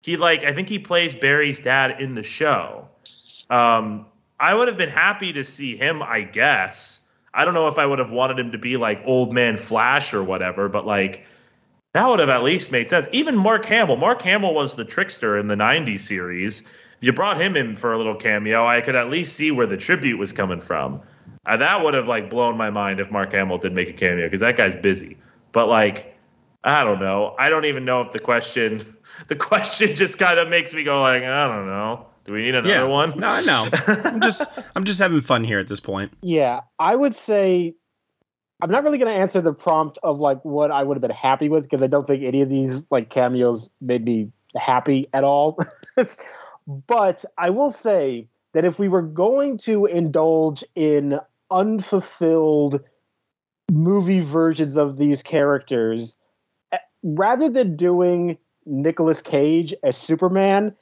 he 0.02 0.16
like 0.16 0.44
i 0.44 0.52
think 0.52 0.68
he 0.68 0.78
plays 0.78 1.14
barry's 1.16 1.58
dad 1.58 2.00
in 2.00 2.14
the 2.14 2.22
show 2.22 2.88
um 3.50 4.06
i 4.42 4.52
would 4.52 4.68
have 4.68 4.76
been 4.76 4.90
happy 4.90 5.32
to 5.32 5.42
see 5.42 5.76
him 5.76 6.02
i 6.02 6.20
guess 6.20 7.00
i 7.32 7.44
don't 7.44 7.54
know 7.54 7.68
if 7.68 7.78
i 7.78 7.86
would 7.86 7.98
have 7.98 8.10
wanted 8.10 8.38
him 8.38 8.52
to 8.52 8.58
be 8.58 8.76
like 8.76 9.00
old 9.06 9.32
man 9.32 9.56
flash 9.56 10.12
or 10.12 10.22
whatever 10.22 10.68
but 10.68 10.86
like 10.86 11.24
that 11.94 12.06
would 12.08 12.20
have 12.20 12.28
at 12.28 12.42
least 12.42 12.70
made 12.70 12.86
sense 12.86 13.08
even 13.12 13.36
mark 13.36 13.64
hamill 13.64 13.96
mark 13.96 14.20
hamill 14.20 14.52
was 14.52 14.74
the 14.74 14.84
trickster 14.84 15.38
in 15.38 15.48
the 15.48 15.56
90s 15.56 16.00
series 16.00 16.60
if 16.60 17.06
you 17.06 17.12
brought 17.12 17.40
him 17.40 17.56
in 17.56 17.74
for 17.74 17.92
a 17.92 17.96
little 17.96 18.16
cameo 18.16 18.66
i 18.66 18.82
could 18.82 18.96
at 18.96 19.08
least 19.08 19.34
see 19.34 19.50
where 19.50 19.66
the 19.66 19.78
tribute 19.78 20.18
was 20.18 20.32
coming 20.32 20.60
from 20.60 21.00
uh, 21.46 21.56
that 21.56 21.82
would 21.82 21.94
have 21.94 22.06
like 22.06 22.30
blown 22.30 22.56
my 22.56 22.70
mind 22.70 23.00
if 23.00 23.10
Mark 23.10 23.32
Hamill 23.32 23.58
did 23.58 23.72
make 23.72 23.88
a 23.88 23.92
cameo 23.92 24.26
because 24.26 24.40
that 24.40 24.56
guy's 24.56 24.76
busy. 24.76 25.16
But 25.50 25.68
like, 25.68 26.16
I 26.62 26.84
don't 26.84 27.00
know. 27.00 27.34
I 27.38 27.48
don't 27.48 27.64
even 27.64 27.84
know 27.84 28.00
if 28.00 28.12
the 28.12 28.20
question, 28.20 28.96
the 29.26 29.36
question 29.36 29.96
just 29.96 30.18
kind 30.18 30.38
of 30.38 30.48
makes 30.48 30.72
me 30.72 30.84
go 30.84 31.00
like, 31.02 31.22
I 31.24 31.46
don't 31.46 31.66
know. 31.66 32.06
Do 32.24 32.32
we 32.32 32.42
need 32.42 32.54
another 32.54 32.68
yeah. 32.68 32.84
one? 32.84 33.18
No, 33.18 33.28
I 33.28 33.42
know. 33.42 33.68
I'm 34.04 34.20
just 34.20 34.46
I'm 34.76 34.84
just 34.84 35.00
having 35.00 35.20
fun 35.20 35.44
here 35.44 35.58
at 35.58 35.68
this 35.68 35.80
point. 35.80 36.12
yeah. 36.22 36.60
I 36.78 36.94
would 36.94 37.14
say 37.14 37.74
I'm 38.62 38.70
not 38.70 38.84
really 38.84 38.98
going 38.98 39.12
to 39.12 39.18
answer 39.18 39.40
the 39.40 39.52
prompt 39.52 39.98
of 40.04 40.20
like 40.20 40.44
what 40.44 40.70
I 40.70 40.84
would 40.84 40.96
have 40.96 41.02
been 41.02 41.10
happy 41.10 41.48
with 41.48 41.64
because 41.64 41.82
I 41.82 41.88
don't 41.88 42.06
think 42.06 42.22
any 42.22 42.42
of 42.42 42.48
these 42.48 42.84
like 42.90 43.10
cameos 43.10 43.70
made 43.80 44.04
me 44.04 44.30
happy 44.56 45.06
at 45.12 45.24
all. 45.24 45.58
but 46.66 47.24
I 47.38 47.50
will 47.50 47.72
say 47.72 48.28
that 48.54 48.64
if 48.64 48.78
we 48.78 48.88
were 48.88 49.02
going 49.02 49.58
to 49.58 49.86
indulge 49.86 50.62
in 50.76 51.18
unfulfilled 51.50 52.80
movie 53.70 54.20
versions 54.20 54.76
of 54.76 54.96
these 54.96 55.24
characters, 55.24 56.16
eh, 56.70 56.78
rather 57.02 57.48
than 57.48 57.74
doing 57.74 58.38
Nicolas 58.64 59.22
Cage 59.22 59.74
as 59.82 59.96
Superman, 59.96 60.74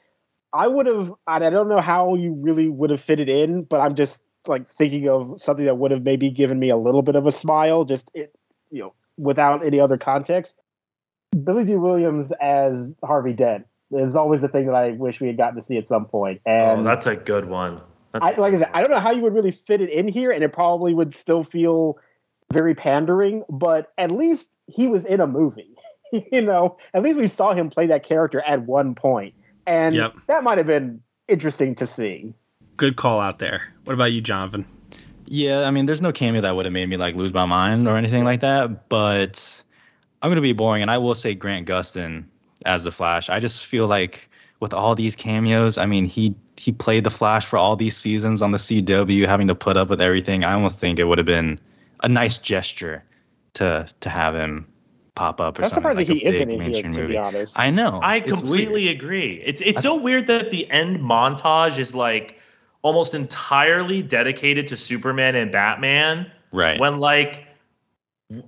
I 0.52 0.66
would 0.66 0.86
have. 0.86 1.12
and 1.26 1.44
I 1.44 1.50
don't 1.50 1.68
know 1.68 1.80
how 1.80 2.14
you 2.14 2.34
really 2.34 2.68
would 2.68 2.90
have 2.90 3.00
fit 3.00 3.20
it 3.20 3.28
in, 3.28 3.64
but 3.64 3.80
I'm 3.80 3.94
just 3.94 4.22
like 4.46 4.70
thinking 4.70 5.08
of 5.08 5.40
something 5.40 5.64
that 5.64 5.76
would 5.76 5.90
have 5.90 6.02
maybe 6.02 6.30
given 6.30 6.58
me 6.58 6.70
a 6.70 6.76
little 6.76 7.02
bit 7.02 7.16
of 7.16 7.26
a 7.26 7.32
smile, 7.32 7.84
just 7.84 8.10
it, 8.14 8.34
you 8.70 8.82
know, 8.82 8.94
without 9.16 9.64
any 9.64 9.80
other 9.80 9.98
context. 9.98 10.60
Billy 11.44 11.64
Dee 11.64 11.76
Williams 11.76 12.32
as 12.40 12.94
Harvey 13.04 13.32
Dent 13.32 13.66
is 13.92 14.16
always 14.16 14.40
the 14.40 14.48
thing 14.48 14.66
that 14.66 14.74
I 14.74 14.90
wish 14.92 15.20
we 15.20 15.28
had 15.28 15.36
gotten 15.36 15.56
to 15.56 15.62
see 15.62 15.76
at 15.76 15.86
some 15.88 16.06
point. 16.06 16.40
And 16.46 16.80
oh, 16.80 16.84
that's 16.84 17.06
a 17.06 17.16
good 17.16 17.46
one. 17.46 17.80
I, 18.14 18.32
like 18.32 18.54
I 18.54 18.58
said, 18.58 18.70
I 18.74 18.80
don't 18.80 18.90
know 18.90 19.00
how 19.00 19.12
you 19.12 19.22
would 19.22 19.34
really 19.34 19.52
fit 19.52 19.80
it 19.80 19.90
in 19.90 20.08
here, 20.08 20.32
and 20.32 20.42
it 20.42 20.52
probably 20.52 20.94
would 20.94 21.14
still 21.14 21.44
feel 21.44 21.98
very 22.52 22.74
pandering. 22.74 23.44
But 23.48 23.92
at 23.96 24.10
least 24.10 24.48
he 24.66 24.88
was 24.88 25.04
in 25.04 25.20
a 25.20 25.26
movie. 25.26 25.76
you 26.12 26.42
know, 26.42 26.76
at 26.92 27.02
least 27.02 27.18
we 27.18 27.28
saw 27.28 27.52
him 27.52 27.70
play 27.70 27.86
that 27.86 28.02
character 28.02 28.40
at 28.40 28.62
one 28.62 28.94
point, 28.94 29.34
and 29.66 29.94
Yep. 29.94 30.16
that 30.26 30.44
might 30.44 30.58
have 30.58 30.66
been 30.66 31.00
interesting 31.28 31.74
to 31.76 31.86
see. 31.86 32.34
Good 32.76 32.96
call 32.96 33.20
out 33.20 33.38
there. 33.38 33.62
What 33.84 33.94
about 33.94 34.12
you, 34.12 34.20
Jonathan? 34.20 34.64
Yeah, 35.26 35.60
I 35.62 35.70
mean, 35.70 35.86
there's 35.86 36.02
no 36.02 36.12
cameo 36.12 36.40
that 36.40 36.56
would 36.56 36.64
have 36.66 36.72
made 36.72 36.88
me 36.88 36.96
like 36.96 37.14
lose 37.14 37.32
my 37.32 37.44
mind 37.44 37.86
or 37.86 37.96
anything 37.96 38.24
like 38.24 38.40
that. 38.40 38.88
But 38.88 39.62
I'm 40.22 40.30
gonna 40.30 40.40
be 40.40 40.52
boring, 40.52 40.82
and 40.82 40.90
I 40.90 40.98
will 40.98 41.14
say 41.14 41.34
Grant 41.34 41.68
Gustin 41.68 42.24
as 42.66 42.84
the 42.84 42.90
Flash. 42.90 43.30
I 43.30 43.38
just 43.38 43.66
feel 43.66 43.86
like 43.86 44.28
with 44.60 44.74
all 44.74 44.94
these 44.94 45.16
cameos, 45.16 45.78
I 45.78 45.86
mean, 45.86 46.04
he 46.04 46.34
he 46.56 46.72
played 46.72 47.04
the 47.04 47.10
Flash 47.10 47.46
for 47.46 47.56
all 47.58 47.76
these 47.76 47.96
seasons 47.96 48.42
on 48.42 48.52
the 48.52 48.58
CW, 48.58 49.26
having 49.26 49.48
to 49.48 49.54
put 49.54 49.76
up 49.76 49.88
with 49.88 50.00
everything. 50.00 50.44
I 50.44 50.52
almost 50.52 50.78
think 50.78 50.98
it 50.98 51.04
would 51.04 51.18
have 51.18 51.26
been 51.26 51.58
a 52.02 52.08
nice 52.08 52.38
gesture 52.38 53.04
to 53.54 53.86
to 54.00 54.08
have 54.10 54.34
him 54.34 54.66
pop 55.14 55.40
up 55.40 55.58
or 55.58 55.64
I'm 55.64 55.70
something. 55.70 55.94
surprised 55.94 55.98
like 55.98 56.08
he 56.08 56.24
a 56.24 56.28
isn't 56.28 56.50
in 56.50 56.60
here, 56.60 56.60
mainstream 56.60 56.92
to 56.92 57.06
be 57.06 57.08
movie. 57.08 57.16
honest. 57.16 57.58
I 57.58 57.70
know. 57.70 58.00
I 58.02 58.20
completely 58.20 58.84
weird. 58.86 58.96
agree. 58.96 59.42
It's 59.44 59.60
it's 59.60 59.82
so 59.82 59.96
weird 59.96 60.26
that 60.28 60.50
the 60.50 60.70
end 60.70 60.98
montage 61.00 61.78
is 61.78 61.94
like 61.94 62.36
almost 62.82 63.14
entirely 63.14 64.02
dedicated 64.02 64.66
to 64.68 64.76
Superman 64.76 65.34
and 65.36 65.52
Batman. 65.52 66.30
Right. 66.52 66.80
When 66.80 66.98
like 66.98 67.46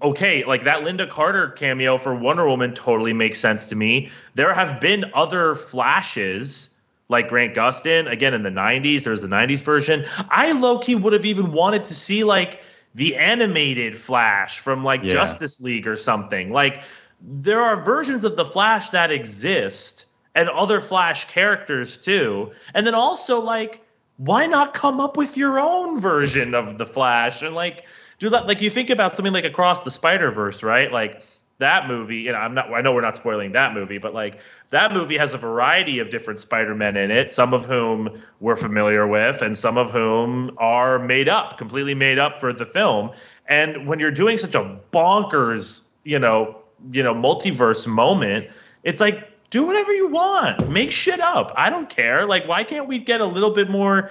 okay, 0.02 0.44
like 0.44 0.64
that 0.64 0.84
Lynda 0.84 1.08
Carter 1.08 1.48
cameo 1.50 1.98
for 1.98 2.14
Wonder 2.14 2.46
Woman 2.48 2.74
totally 2.74 3.12
makes 3.12 3.38
sense 3.40 3.68
to 3.68 3.76
me. 3.76 4.10
There 4.34 4.54
have 4.54 4.80
been 4.80 5.04
other 5.14 5.54
flashes 5.54 6.70
like 7.08 7.28
Grant 7.28 7.54
Gustin 7.54 8.10
again 8.10 8.32
in 8.32 8.42
the 8.42 8.50
90s, 8.50 9.04
there's 9.04 9.22
the 9.22 9.28
90s 9.28 9.60
version. 9.62 10.04
I 10.30 10.52
low 10.52 10.78
key 10.78 10.94
would 10.94 11.12
have 11.12 11.26
even 11.26 11.52
wanted 11.52 11.84
to 11.84 11.94
see 11.94 12.24
like 12.24 12.60
the 12.94 13.16
animated 13.16 13.96
Flash 13.96 14.58
from 14.58 14.84
like 14.84 15.02
Yeah. 15.02 15.12
Justice 15.12 15.60
League 15.60 15.86
or 15.86 15.96
something. 15.96 16.50
Like 16.52 16.82
there 17.20 17.60
are 17.60 17.82
versions 17.82 18.24
of 18.24 18.36
the 18.36 18.44
Flash 18.44 18.90
that 18.90 19.10
exist 19.10 20.06
and 20.34 20.48
other 20.48 20.80
Flash 20.80 21.26
characters 21.26 21.96
too. 21.96 22.50
And 22.74 22.86
then 22.86 22.94
also 22.94 23.40
like 23.40 23.82
why 24.18 24.46
not 24.46 24.74
come 24.74 25.00
up 25.00 25.16
with 25.16 25.36
your 25.36 25.58
own 25.58 25.98
version 25.98 26.54
of 26.54 26.78
the 26.78 26.86
Flash 26.86 27.42
and 27.42 27.54
like 27.54 27.86
do 28.18 28.28
that 28.30 28.46
like 28.46 28.60
you 28.60 28.70
think 28.70 28.90
about 28.90 29.16
something 29.16 29.32
like 29.32 29.44
Across 29.44 29.82
the 29.84 29.90
Spider-Verse, 29.90 30.62
right? 30.62 30.92
Like 30.92 31.22
that 31.62 31.86
movie, 31.86 32.24
know, 32.24 32.38
I'm 32.38 32.54
not 32.54 32.72
I 32.72 32.80
know 32.80 32.92
we're 32.92 33.00
not 33.00 33.16
spoiling 33.16 33.52
that 33.52 33.72
movie, 33.72 33.98
but 33.98 34.12
like 34.14 34.40
that 34.70 34.92
movie 34.92 35.16
has 35.16 35.32
a 35.32 35.38
variety 35.38 36.00
of 36.00 36.10
different 36.10 36.38
Spider-Men 36.38 36.96
in 36.96 37.10
it, 37.10 37.30
some 37.30 37.54
of 37.54 37.64
whom 37.64 38.20
we're 38.40 38.56
familiar 38.56 39.06
with 39.06 39.40
and 39.42 39.56
some 39.56 39.78
of 39.78 39.90
whom 39.90 40.50
are 40.58 40.98
made 40.98 41.28
up, 41.28 41.58
completely 41.58 41.94
made 41.94 42.18
up 42.18 42.40
for 42.40 42.52
the 42.52 42.66
film. 42.66 43.10
And 43.46 43.86
when 43.86 44.00
you're 44.00 44.10
doing 44.10 44.38
such 44.38 44.54
a 44.54 44.78
bonkers, 44.92 45.82
you 46.04 46.18
know, 46.18 46.58
you 46.90 47.02
know, 47.02 47.14
multiverse 47.14 47.86
moment, 47.86 48.48
it's 48.82 49.00
like 49.00 49.28
do 49.50 49.64
whatever 49.64 49.92
you 49.92 50.08
want. 50.08 50.68
Make 50.68 50.90
shit 50.90 51.20
up. 51.20 51.52
I 51.56 51.70
don't 51.70 51.88
care. 51.88 52.26
Like 52.26 52.46
why 52.48 52.64
can't 52.64 52.88
we 52.88 52.98
get 52.98 53.20
a 53.20 53.26
little 53.26 53.50
bit 53.50 53.70
more 53.70 54.10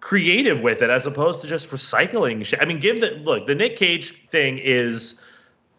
creative 0.00 0.60
with 0.60 0.82
it 0.82 0.90
as 0.90 1.06
opposed 1.06 1.40
to 1.40 1.48
just 1.48 1.70
recycling 1.70 2.44
shit? 2.44 2.62
I 2.62 2.64
mean, 2.64 2.78
give 2.78 3.00
the 3.00 3.10
look, 3.24 3.48
the 3.48 3.56
Nick 3.56 3.76
Cage 3.76 4.28
thing 4.28 4.58
is 4.58 5.20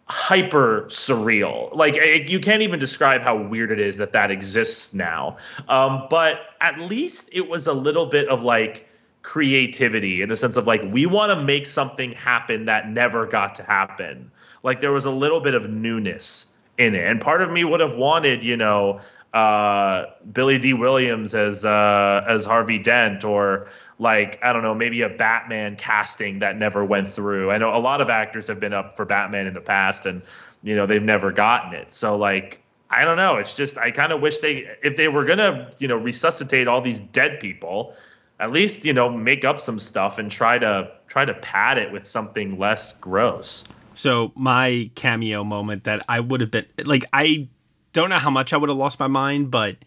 hyper 0.06 0.84
surreal. 0.88 1.74
Like 1.74 1.98
eh, 1.98 2.26
you 2.28 2.40
can't 2.40 2.62
even 2.62 2.80
describe 2.80 3.22
how 3.22 3.38
weird 3.38 3.72
it 3.72 3.80
is 3.80 3.98
that 3.98 4.12
that 4.14 4.32
exists 4.32 4.94
now. 4.94 5.38
Um, 5.70 6.08
but 6.10 6.42
at 6.62 6.80
least 6.80 7.30
it 7.32 7.48
was 7.50 7.68
a 7.68 7.74
little 7.74 8.06
bit 8.06 8.28
of 8.28 8.44
like 8.44 8.88
creativity 9.22 10.22
in 10.22 10.30
the 10.30 10.36
sense 10.36 10.58
of 10.58 10.68
like 10.68 10.82
we 10.84 11.06
want 11.06 11.32
to 11.32 11.42
make 11.42 11.66
something 11.66 12.12
happen 12.12 12.66
that 12.66 12.90
never 12.90 13.26
got 13.26 13.56
to 13.56 13.64
happen. 13.64 14.30
Like 14.62 14.82
there 14.82 14.92
was 14.92 15.06
a 15.06 15.12
little 15.12 15.40
bit 15.40 15.56
of 15.56 15.70
newness 15.70 16.54
in 16.78 16.96
it, 16.96 17.08
and 17.08 17.20
part 17.20 17.42
of 17.42 17.52
me 17.52 17.64
would 17.64 17.80
have 17.80 17.96
wanted, 17.96 18.44
you 18.44 18.58
know, 18.58 19.02
uh, 19.34 20.06
Billy 20.32 20.60
Dee 20.60 20.74
Williams 20.74 21.34
as 21.34 21.66
uh, 21.66 22.24
as 22.28 22.46
Harvey 22.46 22.80
Dent, 22.80 23.24
or 23.24 23.68
like 24.00 24.40
I 24.44 24.54
don't 24.54 24.64
know, 24.64 24.74
maybe 24.74 25.02
a 25.02 25.10
Batman 25.10 25.76
casting 25.76 26.40
that 26.40 26.58
never 26.58 26.84
went 26.84 27.10
through. 27.10 27.52
I 27.52 27.58
know 27.58 27.76
a 27.76 27.80
lot 27.80 28.02
of 28.02 28.10
actors 28.10 28.48
have 28.48 28.60
been 28.60 28.74
up 28.74 28.98
for 28.98 29.06
Batman 29.06 29.48
in 29.48 29.54
the 29.54 29.62
past, 29.62 30.06
and 30.06 30.22
you 30.64 30.76
know 30.76 30.86
they've 30.86 31.04
never 31.04 31.32
gotten 31.32 31.74
it. 31.74 31.92
So 31.92 32.18
like 32.18 32.60
I 32.90 33.06
don't 33.06 33.18
know. 33.18 33.38
It's 33.38 33.54
just 33.54 33.78
I 33.78 33.92
kind 33.92 34.12
of 34.12 34.22
wish 34.22 34.40
they 34.40 34.68
if 34.82 34.96
they 34.96 35.08
were 35.08 35.26
gonna 35.26 35.72
you 35.80 35.88
know 35.88 35.98
resuscitate 35.98 36.68
all 36.68 36.82
these 36.82 37.00
dead 37.00 37.40
people, 37.40 37.94
at 38.40 38.52
least 38.52 38.86
you 38.86 38.94
know 38.94 39.10
make 39.10 39.46
up 39.46 39.60
some 39.60 39.80
stuff 39.80 40.18
and 40.18 40.30
try 40.30 40.60
to 40.60 40.92
try 41.08 41.26
to 41.26 41.34
pad 41.36 41.78
it 41.78 41.92
with 41.92 42.08
something 42.08 42.58
less 42.58 42.94
gross. 42.94 43.66
So 43.96 44.32
my 44.36 44.90
cameo 44.96 45.44
moment 45.44 45.84
that 45.84 46.04
I 46.10 46.20
would 46.20 46.42
have 46.42 46.52
been 46.52 46.66
like 46.84 47.06
I 47.14 47.48
don't 47.94 48.10
know 48.10 48.18
how 48.18 48.32
much 48.32 48.54
I 48.54 48.58
would 48.58 48.70
have 48.70 48.78
lost 48.78 49.00
my 49.00 49.08
mind, 49.08 49.52
but 49.52 49.78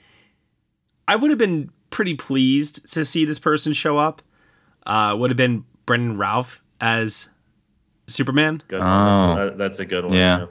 I 1.08 1.16
would 1.16 1.30
have 1.30 1.38
been 1.38 1.70
pretty 1.90 2.14
pleased 2.14 2.92
to 2.92 3.04
see 3.04 3.24
this 3.24 3.38
person 3.38 3.72
show 3.72 3.98
up. 3.98 4.22
Uh, 4.84 5.16
would 5.18 5.30
have 5.30 5.36
been 5.36 5.64
Brandon 5.84 6.16
Routh 6.16 6.60
as 6.80 7.28
Superman. 8.06 8.62
Good. 8.68 8.80
Oh. 8.80 9.34
That's, 9.36 9.54
a, 9.54 9.56
that's 9.56 9.78
a 9.80 9.84
good 9.84 10.04
one. 10.04 10.14
Yeah. 10.14 10.46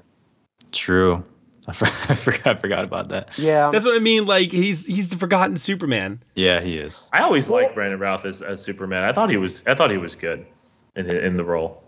True. 0.71 1.23
I, 1.67 1.73
for, 1.73 1.85
I 2.11 2.15
forgot. 2.15 2.47
I 2.47 2.55
forgot 2.55 2.83
about 2.83 3.09
that. 3.09 3.37
Yeah. 3.37 3.69
That's 3.71 3.85
what 3.85 3.95
I 3.95 3.99
mean. 3.99 4.25
Like 4.25 4.51
he's 4.51 4.85
he's 4.85 5.09
the 5.09 5.17
forgotten 5.17 5.57
Superman. 5.57 6.21
Yeah, 6.35 6.59
he 6.61 6.77
is. 6.77 7.09
I 7.13 7.21
always 7.21 7.49
liked 7.49 7.75
Brandon 7.75 7.99
Routh 7.99 8.25
as, 8.25 8.41
as 8.41 8.61
Superman. 8.61 9.03
I 9.03 9.11
thought 9.13 9.29
he 9.29 9.37
was 9.37 9.63
I 9.65 9.75
thought 9.75 9.89
he 9.91 9.97
was 9.97 10.15
good 10.15 10.45
in 10.95 11.09
in 11.09 11.37
the 11.37 11.45
role. 11.45 11.81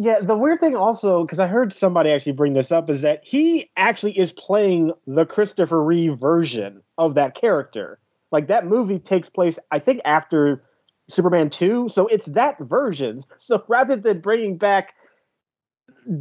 Yeah, 0.00 0.20
the 0.20 0.36
weird 0.36 0.60
thing 0.60 0.74
also, 0.74 1.22
because 1.22 1.38
I 1.38 1.46
heard 1.46 1.70
somebody 1.70 2.10
actually 2.10 2.32
bring 2.32 2.54
this 2.54 2.72
up, 2.72 2.88
is 2.88 3.02
that 3.02 3.22
he 3.24 3.70
actually 3.76 4.18
is 4.18 4.32
playing 4.32 4.92
the 5.06 5.26
Christopher 5.26 5.82
Reeve 5.84 6.18
version 6.18 6.82
of 6.96 7.14
that 7.16 7.34
character. 7.34 7.98
Like 8.32 8.48
that 8.48 8.66
movie 8.66 8.98
takes 8.98 9.30
place, 9.30 9.58
I 9.70 9.78
think, 9.78 10.00
after 10.04 10.64
Superman 11.08 11.50
2. 11.50 11.88
So 11.90 12.06
it's 12.08 12.26
that 12.26 12.58
version. 12.58 13.20
So 13.38 13.62
rather 13.68 13.96
than 13.96 14.20
bringing 14.20 14.56
back 14.56 14.94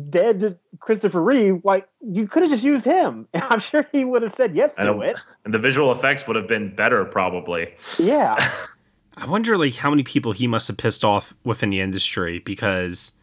dead 0.09 0.59
Christopher 0.79 1.21
Reeve, 1.21 1.61
like 1.63 1.87
you 2.01 2.27
could 2.27 2.43
have 2.43 2.51
just 2.51 2.63
used 2.63 2.85
him. 2.85 3.27
And 3.33 3.43
I'm 3.49 3.59
sure 3.59 3.87
he 3.91 4.03
would 4.05 4.21
have 4.21 4.33
said 4.33 4.55
yes 4.55 4.75
to 4.75 5.01
it. 5.01 5.19
And 5.45 5.53
the 5.53 5.59
visual 5.59 5.91
effects 5.91 6.27
would 6.27 6.35
have 6.35 6.47
been 6.47 6.75
better 6.75 7.05
probably. 7.05 7.73
Yeah. 7.97 8.35
I 9.17 9.25
wonder 9.27 9.57
like 9.57 9.75
how 9.75 9.89
many 9.89 10.03
people 10.03 10.31
he 10.31 10.47
must 10.47 10.67
have 10.67 10.77
pissed 10.77 11.03
off 11.03 11.33
within 11.43 11.69
the 11.69 11.79
industry 11.79 12.39
because 12.39 13.13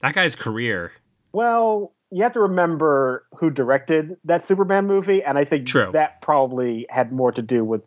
that 0.00 0.14
guy's 0.14 0.34
career. 0.34 0.92
Well, 1.32 1.94
you 2.10 2.22
have 2.22 2.32
to 2.32 2.40
remember 2.40 3.24
who 3.36 3.50
directed 3.50 4.16
that 4.24 4.42
Superman 4.42 4.86
movie, 4.86 5.22
and 5.22 5.38
I 5.38 5.44
think 5.44 5.66
True. 5.66 5.90
that 5.92 6.20
probably 6.22 6.86
had 6.90 7.12
more 7.12 7.30
to 7.30 7.42
do 7.42 7.64
with 7.64 7.82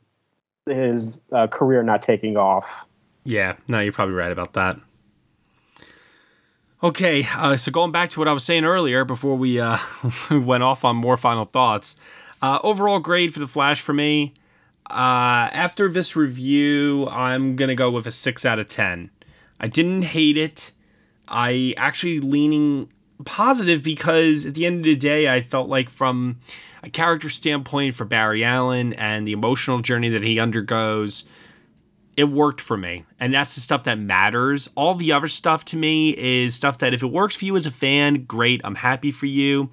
his 0.65 1.21
uh, 1.31 1.47
career 1.47 1.83
not 1.83 2.01
taking 2.01 2.37
off. 2.37 2.85
Yeah, 3.23 3.55
no, 3.67 3.79
you're 3.79 3.93
probably 3.93 4.15
right 4.15 4.31
about 4.31 4.53
that. 4.53 4.77
Okay, 6.81 7.25
uh, 7.35 7.55
so 7.55 7.71
going 7.71 7.91
back 7.91 8.09
to 8.09 8.19
what 8.19 8.27
I 8.27 8.33
was 8.33 8.43
saying 8.43 8.65
earlier 8.65 9.05
before 9.05 9.37
we 9.37 9.59
uh, 9.59 9.77
went 10.31 10.63
off 10.63 10.83
on 10.83 10.97
more 10.97 11.15
final 11.15 11.45
thoughts. 11.45 11.95
Uh, 12.41 12.59
overall 12.61 12.99
grade 12.99 13.33
for 13.33 13.39
The 13.39 13.47
Flash 13.47 13.79
for 13.79 13.93
me. 13.93 14.33
Uh, 14.89 15.47
after 15.53 15.87
this 15.87 16.15
review, 16.17 17.07
I'm 17.09 17.55
to 17.69 17.75
go 17.75 17.89
with 17.89 18.05
a 18.05 18.11
6 18.11 18.45
out 18.45 18.59
of 18.59 18.67
10. 18.67 19.09
I 19.61 19.67
didn't 19.67 20.01
hate 20.01 20.35
it. 20.35 20.71
I 21.25 21.73
actually 21.77 22.19
leaning 22.19 22.89
positive 23.23 23.81
because 23.81 24.45
at 24.45 24.55
the 24.55 24.65
end 24.65 24.79
of 24.79 24.83
the 24.83 24.95
day, 24.97 25.33
I 25.33 25.41
felt 25.41 25.69
like 25.69 25.89
from 25.89 26.39
a 26.83 26.89
character 26.89 27.29
standpoint 27.29 27.95
for 27.95 28.05
Barry 28.05 28.43
Allen 28.43 28.93
and 28.93 29.25
the 29.25 29.31
emotional 29.31 29.79
journey 29.79 30.09
that 30.09 30.23
he 30.23 30.37
undergoes, 30.39 31.23
it 32.17 32.25
worked 32.25 32.61
for 32.61 32.77
me. 32.77 33.05
And 33.19 33.33
that's 33.33 33.55
the 33.55 33.61
stuff 33.61 33.83
that 33.83 33.97
matters. 33.97 34.69
All 34.75 34.93
the 34.93 35.13
other 35.13 35.29
stuff 35.29 35.63
to 35.65 35.77
me 35.77 36.13
is 36.17 36.53
stuff 36.53 36.77
that 36.79 36.93
if 36.93 37.01
it 37.01 37.07
works 37.07 37.37
for 37.37 37.45
you 37.45 37.55
as 37.55 37.65
a 37.65 37.71
fan, 37.71 38.25
great. 38.25 38.61
I'm 38.63 38.75
happy 38.75 39.11
for 39.11 39.25
you. 39.25 39.71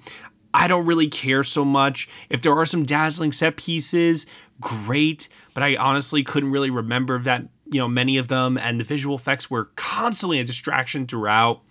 I 0.53 0.67
don't 0.67 0.85
really 0.85 1.07
care 1.07 1.43
so 1.43 1.63
much. 1.65 2.09
If 2.29 2.41
there 2.41 2.57
are 2.57 2.65
some 2.65 2.83
dazzling 2.83 3.33
set 3.33 3.57
pieces, 3.57 4.25
great. 4.59 5.27
But 5.53 5.63
I 5.63 5.75
honestly 5.75 6.23
couldn't 6.23 6.51
really 6.51 6.69
remember 6.69 7.19
that, 7.19 7.43
you 7.65 7.79
know, 7.79 7.87
many 7.89 8.17
of 8.17 8.29
them. 8.29 8.57
And 8.57 8.79
the 8.79 8.85
visual 8.85 9.15
effects 9.15 9.51
were 9.51 9.65
constantly 9.75 10.39
a 10.39 10.43
distraction 10.45 11.07
throughout. 11.07 11.61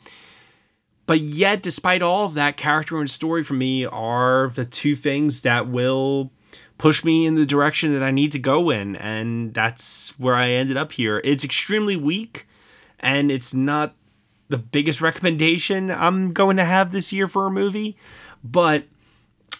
But 1.11 1.23
yet, 1.23 1.61
despite 1.61 2.03
all 2.03 2.27
of 2.27 2.35
that, 2.35 2.57
character 2.57 3.01
and 3.01 3.11
story 3.11 3.43
for 3.43 3.55
me 3.55 3.85
are 3.85 4.53
the 4.55 4.65
two 4.65 4.95
things 4.95 5.41
that 5.41 5.67
will 5.67 6.31
push 6.79 7.03
me 7.03 7.27
in 7.27 7.35
the 7.35 7.45
direction 7.45 7.93
that 7.95 8.03
I 8.05 8.13
need 8.13 8.31
to 8.31 8.39
go 8.39 8.71
in. 8.71 8.95
And 8.95 9.53
that's 9.53 10.17
where 10.21 10.37
I 10.37 10.51
ended 10.51 10.77
up 10.77 10.93
here. 10.93 11.21
It's 11.25 11.43
extremely 11.43 11.97
weak, 11.97 12.47
and 13.01 13.33
it's 13.33 13.53
not 13.53 13.97
the 14.51 14.59
biggest 14.59 15.01
recommendation 15.01 15.91
I'm 15.91 16.33
going 16.33 16.57
to 16.59 16.65
have 16.65 16.93
this 16.93 17.13
year 17.13 17.27
for 17.27 17.45
a 17.45 17.51
movie. 17.51 17.97
But 18.45 18.85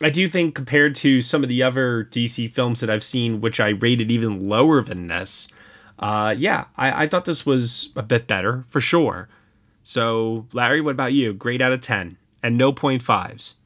I 0.01 0.11
do 0.11 0.29
think, 0.29 0.55
compared 0.55 0.95
to 0.95 1.21
some 1.21 1.43
of 1.43 1.49
the 1.49 1.65
other 1.65 2.05
DC 2.05 2.49
films 2.53 2.79
that 2.79 2.91
I've 2.91 3.03
seen, 3.03 3.41
which 3.41 3.59
I 3.59 3.71
rated 3.71 4.13
even 4.13 4.49
lower 4.49 4.83
than 4.83 5.09
this, 5.09 5.49
uh, 5.99 6.33
yeah, 6.39 6.67
I, 6.77 7.03
I 7.03 7.09
thought 7.09 7.25
this 7.25 7.45
was 7.45 7.91
a 7.97 8.05
bit 8.05 8.29
better 8.29 8.67
for 8.69 8.81
sure. 8.81 9.29
So, 9.85 10.47
Larry, 10.53 10.81
what 10.81 10.93
about 10.93 11.13
you? 11.13 11.33
Grade 11.33 11.63
out 11.63 11.73
of 11.73 11.81
10 11.81 12.17
and 12.43 12.57
no 12.57 12.73
point 12.73 13.03
fives. 13.03 13.57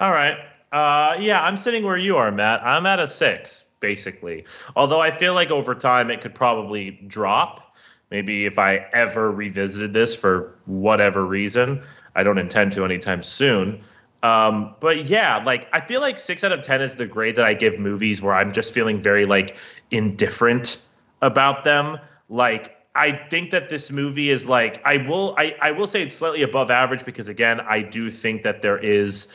All 0.00 0.10
right. 0.10 0.36
Uh, 0.72 1.16
yeah, 1.20 1.42
I'm 1.42 1.56
sitting 1.56 1.84
where 1.84 1.96
you 1.96 2.16
are, 2.16 2.32
Matt. 2.32 2.62
I'm 2.64 2.86
at 2.86 2.98
a 2.98 3.06
six, 3.06 3.64
basically. 3.80 4.44
Although 4.74 5.00
I 5.00 5.10
feel 5.10 5.34
like 5.34 5.50
over 5.50 5.74
time 5.74 6.10
it 6.10 6.20
could 6.20 6.34
probably 6.34 6.92
drop. 7.06 7.76
Maybe 8.10 8.46
if 8.46 8.58
I 8.58 8.86
ever 8.92 9.30
revisited 9.30 9.92
this 9.92 10.14
for 10.14 10.54
whatever 10.66 11.24
reason, 11.24 11.82
I 12.14 12.22
don't 12.22 12.38
intend 12.38 12.72
to 12.72 12.84
anytime 12.84 13.22
soon. 13.22 13.80
Um, 14.22 14.74
but 14.80 15.06
yeah, 15.06 15.42
like 15.44 15.66
I 15.72 15.80
feel 15.80 16.00
like 16.00 16.18
six 16.18 16.44
out 16.44 16.52
of 16.52 16.62
ten 16.62 16.80
is 16.80 16.94
the 16.94 17.06
grade 17.06 17.36
that 17.36 17.44
I 17.44 17.54
give 17.54 17.78
movies 17.78 18.22
where 18.22 18.34
I'm 18.34 18.52
just 18.52 18.72
feeling 18.72 19.02
very 19.02 19.26
like 19.26 19.56
indifferent 19.90 20.80
about 21.22 21.64
them. 21.64 21.98
Like 22.28 22.76
I 22.94 23.12
think 23.12 23.50
that 23.52 23.70
this 23.70 23.90
movie 23.90 24.30
is 24.30 24.46
like 24.46 24.82
I 24.84 24.98
will 24.98 25.34
I, 25.38 25.56
I 25.60 25.70
will 25.70 25.86
say 25.86 26.02
it's 26.02 26.14
slightly 26.14 26.42
above 26.42 26.70
average 26.70 27.04
because 27.04 27.28
again 27.28 27.60
I 27.60 27.80
do 27.80 28.10
think 28.10 28.42
that 28.42 28.62
there 28.62 28.78
is 28.78 29.28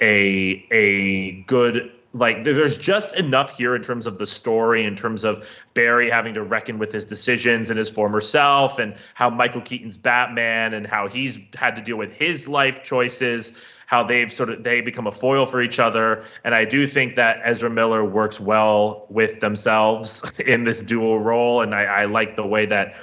a 0.00 0.66
a 0.70 1.42
good 1.42 1.92
like 2.12 2.44
there's 2.44 2.78
just 2.78 3.16
enough 3.16 3.56
here 3.56 3.74
in 3.74 3.82
terms 3.82 4.06
of 4.06 4.18
the 4.18 4.26
story 4.26 4.84
in 4.84 4.96
terms 4.96 5.24
of 5.24 5.46
barry 5.74 6.10
having 6.10 6.34
to 6.34 6.42
reckon 6.42 6.78
with 6.78 6.92
his 6.92 7.04
decisions 7.04 7.70
and 7.70 7.78
his 7.78 7.90
former 7.90 8.20
self 8.20 8.78
and 8.78 8.94
how 9.14 9.30
michael 9.30 9.60
keaton's 9.60 9.96
batman 9.96 10.74
and 10.74 10.86
how 10.86 11.08
he's 11.08 11.38
had 11.54 11.76
to 11.76 11.82
deal 11.82 11.96
with 11.96 12.12
his 12.12 12.48
life 12.48 12.82
choices 12.82 13.52
how 13.86 14.02
they've 14.02 14.32
sort 14.32 14.50
of 14.50 14.62
they 14.62 14.80
become 14.80 15.06
a 15.06 15.12
foil 15.12 15.46
for 15.46 15.60
each 15.60 15.78
other 15.78 16.24
and 16.44 16.54
i 16.54 16.64
do 16.64 16.86
think 16.86 17.16
that 17.16 17.40
ezra 17.44 17.70
miller 17.70 18.04
works 18.04 18.40
well 18.40 19.06
with 19.08 19.40
themselves 19.40 20.38
in 20.46 20.64
this 20.64 20.82
dual 20.82 21.18
role 21.18 21.60
and 21.60 21.74
i, 21.74 21.84
I 21.84 22.04
like 22.04 22.36
the 22.36 22.46
way 22.46 22.66
that 22.66 22.94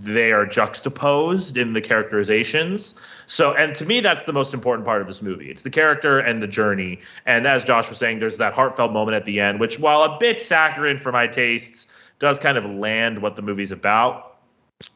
they 0.00 0.32
are 0.32 0.46
juxtaposed 0.46 1.56
in 1.56 1.72
the 1.72 1.80
characterizations. 1.80 2.94
So, 3.26 3.54
and 3.54 3.74
to 3.76 3.84
me, 3.84 4.00
that's 4.00 4.22
the 4.24 4.32
most 4.32 4.54
important 4.54 4.86
part 4.86 5.00
of 5.00 5.06
this 5.06 5.22
movie. 5.22 5.50
It's 5.50 5.62
the 5.62 5.70
character 5.70 6.18
and 6.18 6.42
the 6.42 6.46
journey. 6.46 7.00
And 7.26 7.46
as 7.46 7.64
Josh 7.64 7.88
was 7.88 7.98
saying, 7.98 8.18
there's 8.18 8.38
that 8.38 8.54
heartfelt 8.54 8.92
moment 8.92 9.14
at 9.14 9.24
the 9.24 9.40
end, 9.40 9.60
which, 9.60 9.78
while 9.78 10.02
a 10.02 10.18
bit 10.18 10.40
saccharine 10.40 10.98
for 10.98 11.12
my 11.12 11.26
tastes, 11.26 11.86
does 12.18 12.38
kind 12.38 12.56
of 12.56 12.64
land 12.64 13.20
what 13.20 13.36
the 13.36 13.42
movie's 13.42 13.72
about. 13.72 14.33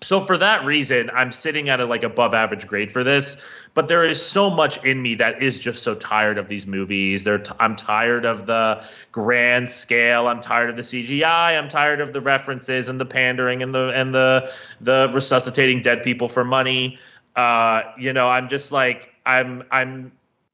So 0.00 0.20
for 0.20 0.38
that 0.38 0.64
reason, 0.64 1.10
I'm 1.12 1.32
sitting 1.32 1.68
at 1.68 1.80
a 1.80 1.84
like 1.84 2.04
above 2.04 2.32
average 2.32 2.66
grade 2.66 2.92
for 2.92 3.02
this. 3.02 3.36
But 3.74 3.88
there 3.88 4.04
is 4.04 4.24
so 4.24 4.48
much 4.48 4.82
in 4.84 5.02
me 5.02 5.14
that 5.16 5.42
is 5.42 5.58
just 5.58 5.82
so 5.82 5.94
tired 5.94 6.38
of 6.38 6.48
these 6.48 6.66
movies. 6.66 7.24
They're 7.24 7.38
t- 7.38 7.52
I'm 7.58 7.76
tired 7.76 8.24
of 8.24 8.46
the 8.46 8.82
grand 9.12 9.68
scale. 9.68 10.28
I'm 10.28 10.40
tired 10.40 10.70
of 10.70 10.76
the 10.76 10.82
CGI. 10.82 11.58
I'm 11.58 11.68
tired 11.68 12.00
of 12.00 12.12
the 12.12 12.20
references 12.20 12.88
and 12.88 13.00
the 13.00 13.04
pandering 13.04 13.62
and 13.62 13.74
the 13.74 13.90
and 13.94 14.14
the 14.14 14.52
the 14.80 15.10
resuscitating 15.12 15.82
dead 15.82 16.02
people 16.02 16.28
for 16.28 16.44
money. 16.44 16.98
Uh, 17.34 17.82
you 17.98 18.12
know, 18.12 18.28
I'm 18.28 18.48
just 18.48 18.72
like 18.72 19.12
I'm 19.26 19.64
I'm 19.70 20.12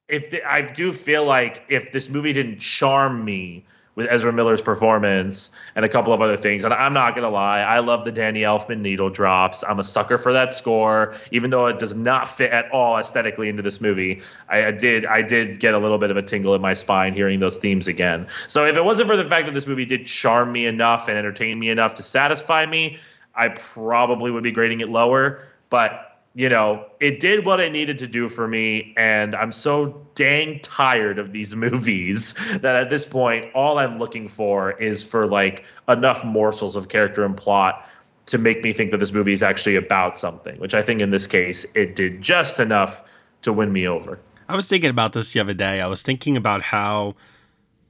if 0.08 0.30
the, 0.30 0.42
I 0.42 0.62
do 0.62 0.92
feel 0.92 1.24
like 1.24 1.64
if 1.68 1.92
this 1.92 2.08
movie 2.08 2.32
didn't 2.32 2.58
charm 2.58 3.24
me 3.24 3.64
with 3.94 4.06
Ezra 4.10 4.32
Miller's 4.32 4.60
performance 4.60 5.50
and 5.76 5.84
a 5.84 5.88
couple 5.88 6.12
of 6.12 6.20
other 6.20 6.36
things. 6.36 6.64
And 6.64 6.74
I'm 6.74 6.92
not 6.92 7.14
gonna 7.14 7.30
lie, 7.30 7.60
I 7.60 7.78
love 7.78 8.04
the 8.04 8.12
Danny 8.12 8.40
Elfman 8.40 8.80
needle 8.80 9.10
drops. 9.10 9.62
I'm 9.62 9.78
a 9.78 9.84
sucker 9.84 10.18
for 10.18 10.32
that 10.32 10.52
score, 10.52 11.14
even 11.30 11.50
though 11.50 11.66
it 11.66 11.78
does 11.78 11.94
not 11.94 12.28
fit 12.28 12.50
at 12.50 12.70
all 12.70 12.98
aesthetically 12.98 13.48
into 13.48 13.62
this 13.62 13.80
movie. 13.80 14.22
I, 14.48 14.66
I 14.66 14.70
did 14.70 15.06
I 15.06 15.22
did 15.22 15.60
get 15.60 15.74
a 15.74 15.78
little 15.78 15.98
bit 15.98 16.10
of 16.10 16.16
a 16.16 16.22
tingle 16.22 16.54
in 16.54 16.60
my 16.60 16.74
spine 16.74 17.14
hearing 17.14 17.40
those 17.40 17.56
themes 17.56 17.88
again. 17.88 18.26
So 18.48 18.64
if 18.64 18.76
it 18.76 18.84
wasn't 18.84 19.08
for 19.08 19.16
the 19.16 19.28
fact 19.28 19.46
that 19.46 19.54
this 19.54 19.66
movie 19.66 19.84
did 19.84 20.06
charm 20.06 20.52
me 20.52 20.66
enough 20.66 21.08
and 21.08 21.16
entertain 21.16 21.58
me 21.58 21.70
enough 21.70 21.94
to 21.96 22.02
satisfy 22.02 22.66
me, 22.66 22.98
I 23.34 23.48
probably 23.48 24.30
would 24.30 24.42
be 24.42 24.52
grading 24.52 24.80
it 24.80 24.88
lower. 24.88 25.42
But 25.70 26.13
you 26.34 26.48
know, 26.48 26.84
it 26.98 27.20
did 27.20 27.46
what 27.46 27.60
it 27.60 27.70
needed 27.70 27.98
to 27.98 28.08
do 28.08 28.28
for 28.28 28.48
me. 28.48 28.92
And 28.96 29.36
I'm 29.36 29.52
so 29.52 30.04
dang 30.16 30.60
tired 30.60 31.18
of 31.18 31.32
these 31.32 31.54
movies 31.56 32.34
that 32.60 32.76
at 32.76 32.90
this 32.90 33.06
point, 33.06 33.46
all 33.54 33.78
I'm 33.78 33.98
looking 33.98 34.28
for 34.28 34.72
is 34.72 35.04
for 35.04 35.26
like 35.26 35.64
enough 35.88 36.24
morsels 36.24 36.76
of 36.76 36.88
character 36.88 37.24
and 37.24 37.36
plot 37.36 37.88
to 38.26 38.38
make 38.38 38.64
me 38.64 38.72
think 38.72 38.90
that 38.90 38.98
this 38.98 39.12
movie 39.12 39.32
is 39.32 39.42
actually 39.42 39.76
about 39.76 40.16
something, 40.16 40.58
which 40.58 40.74
I 40.74 40.82
think 40.82 41.00
in 41.00 41.10
this 41.10 41.26
case, 41.26 41.64
it 41.74 41.94
did 41.94 42.22
just 42.22 42.58
enough 42.58 43.02
to 43.42 43.52
win 43.52 43.72
me 43.72 43.86
over. 43.86 44.18
I 44.48 44.56
was 44.56 44.68
thinking 44.68 44.90
about 44.90 45.12
this 45.12 45.32
the 45.32 45.40
other 45.40 45.54
day. 45.54 45.80
I 45.80 45.86
was 45.86 46.02
thinking 46.02 46.36
about 46.36 46.62
how 46.62 47.16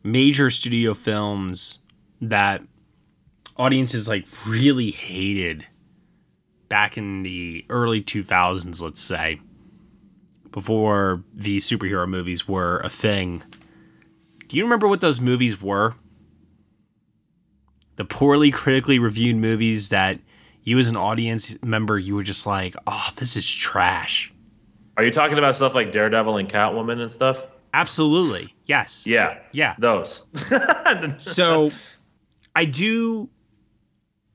major 0.02 0.50
studio 0.50 0.92
films 0.92 1.78
that 2.20 2.62
audiences 3.56 4.08
like 4.08 4.26
really 4.46 4.90
hated 4.90 5.64
back 6.74 6.98
in 6.98 7.22
the 7.22 7.64
early 7.70 8.02
2000s, 8.02 8.82
let's 8.82 9.00
say, 9.00 9.40
before 10.50 11.22
the 11.32 11.58
superhero 11.58 12.04
movies 12.08 12.48
were 12.48 12.80
a 12.80 12.88
thing. 12.88 13.44
Do 14.48 14.56
you 14.56 14.64
remember 14.64 14.88
what 14.88 15.00
those 15.00 15.20
movies 15.20 15.62
were? 15.62 15.94
The 17.94 18.04
poorly 18.04 18.50
critically 18.50 18.98
reviewed 18.98 19.36
movies 19.36 19.90
that 19.90 20.18
you 20.64 20.76
as 20.80 20.88
an 20.88 20.96
audience 20.96 21.56
member 21.62 21.96
you 21.96 22.16
were 22.16 22.24
just 22.24 22.44
like, 22.44 22.74
"Oh, 22.88 23.08
this 23.14 23.36
is 23.36 23.48
trash." 23.48 24.32
Are 24.96 25.04
you 25.04 25.12
talking 25.12 25.38
about 25.38 25.54
stuff 25.54 25.76
like 25.76 25.92
Daredevil 25.92 26.38
and 26.38 26.48
Catwoman 26.48 27.00
and 27.00 27.08
stuff? 27.08 27.44
Absolutely. 27.72 28.52
Yes. 28.66 29.06
Yeah. 29.06 29.38
Yeah. 29.52 29.76
Those. 29.78 30.26
so 31.18 31.70
I 32.56 32.64
do 32.64 33.30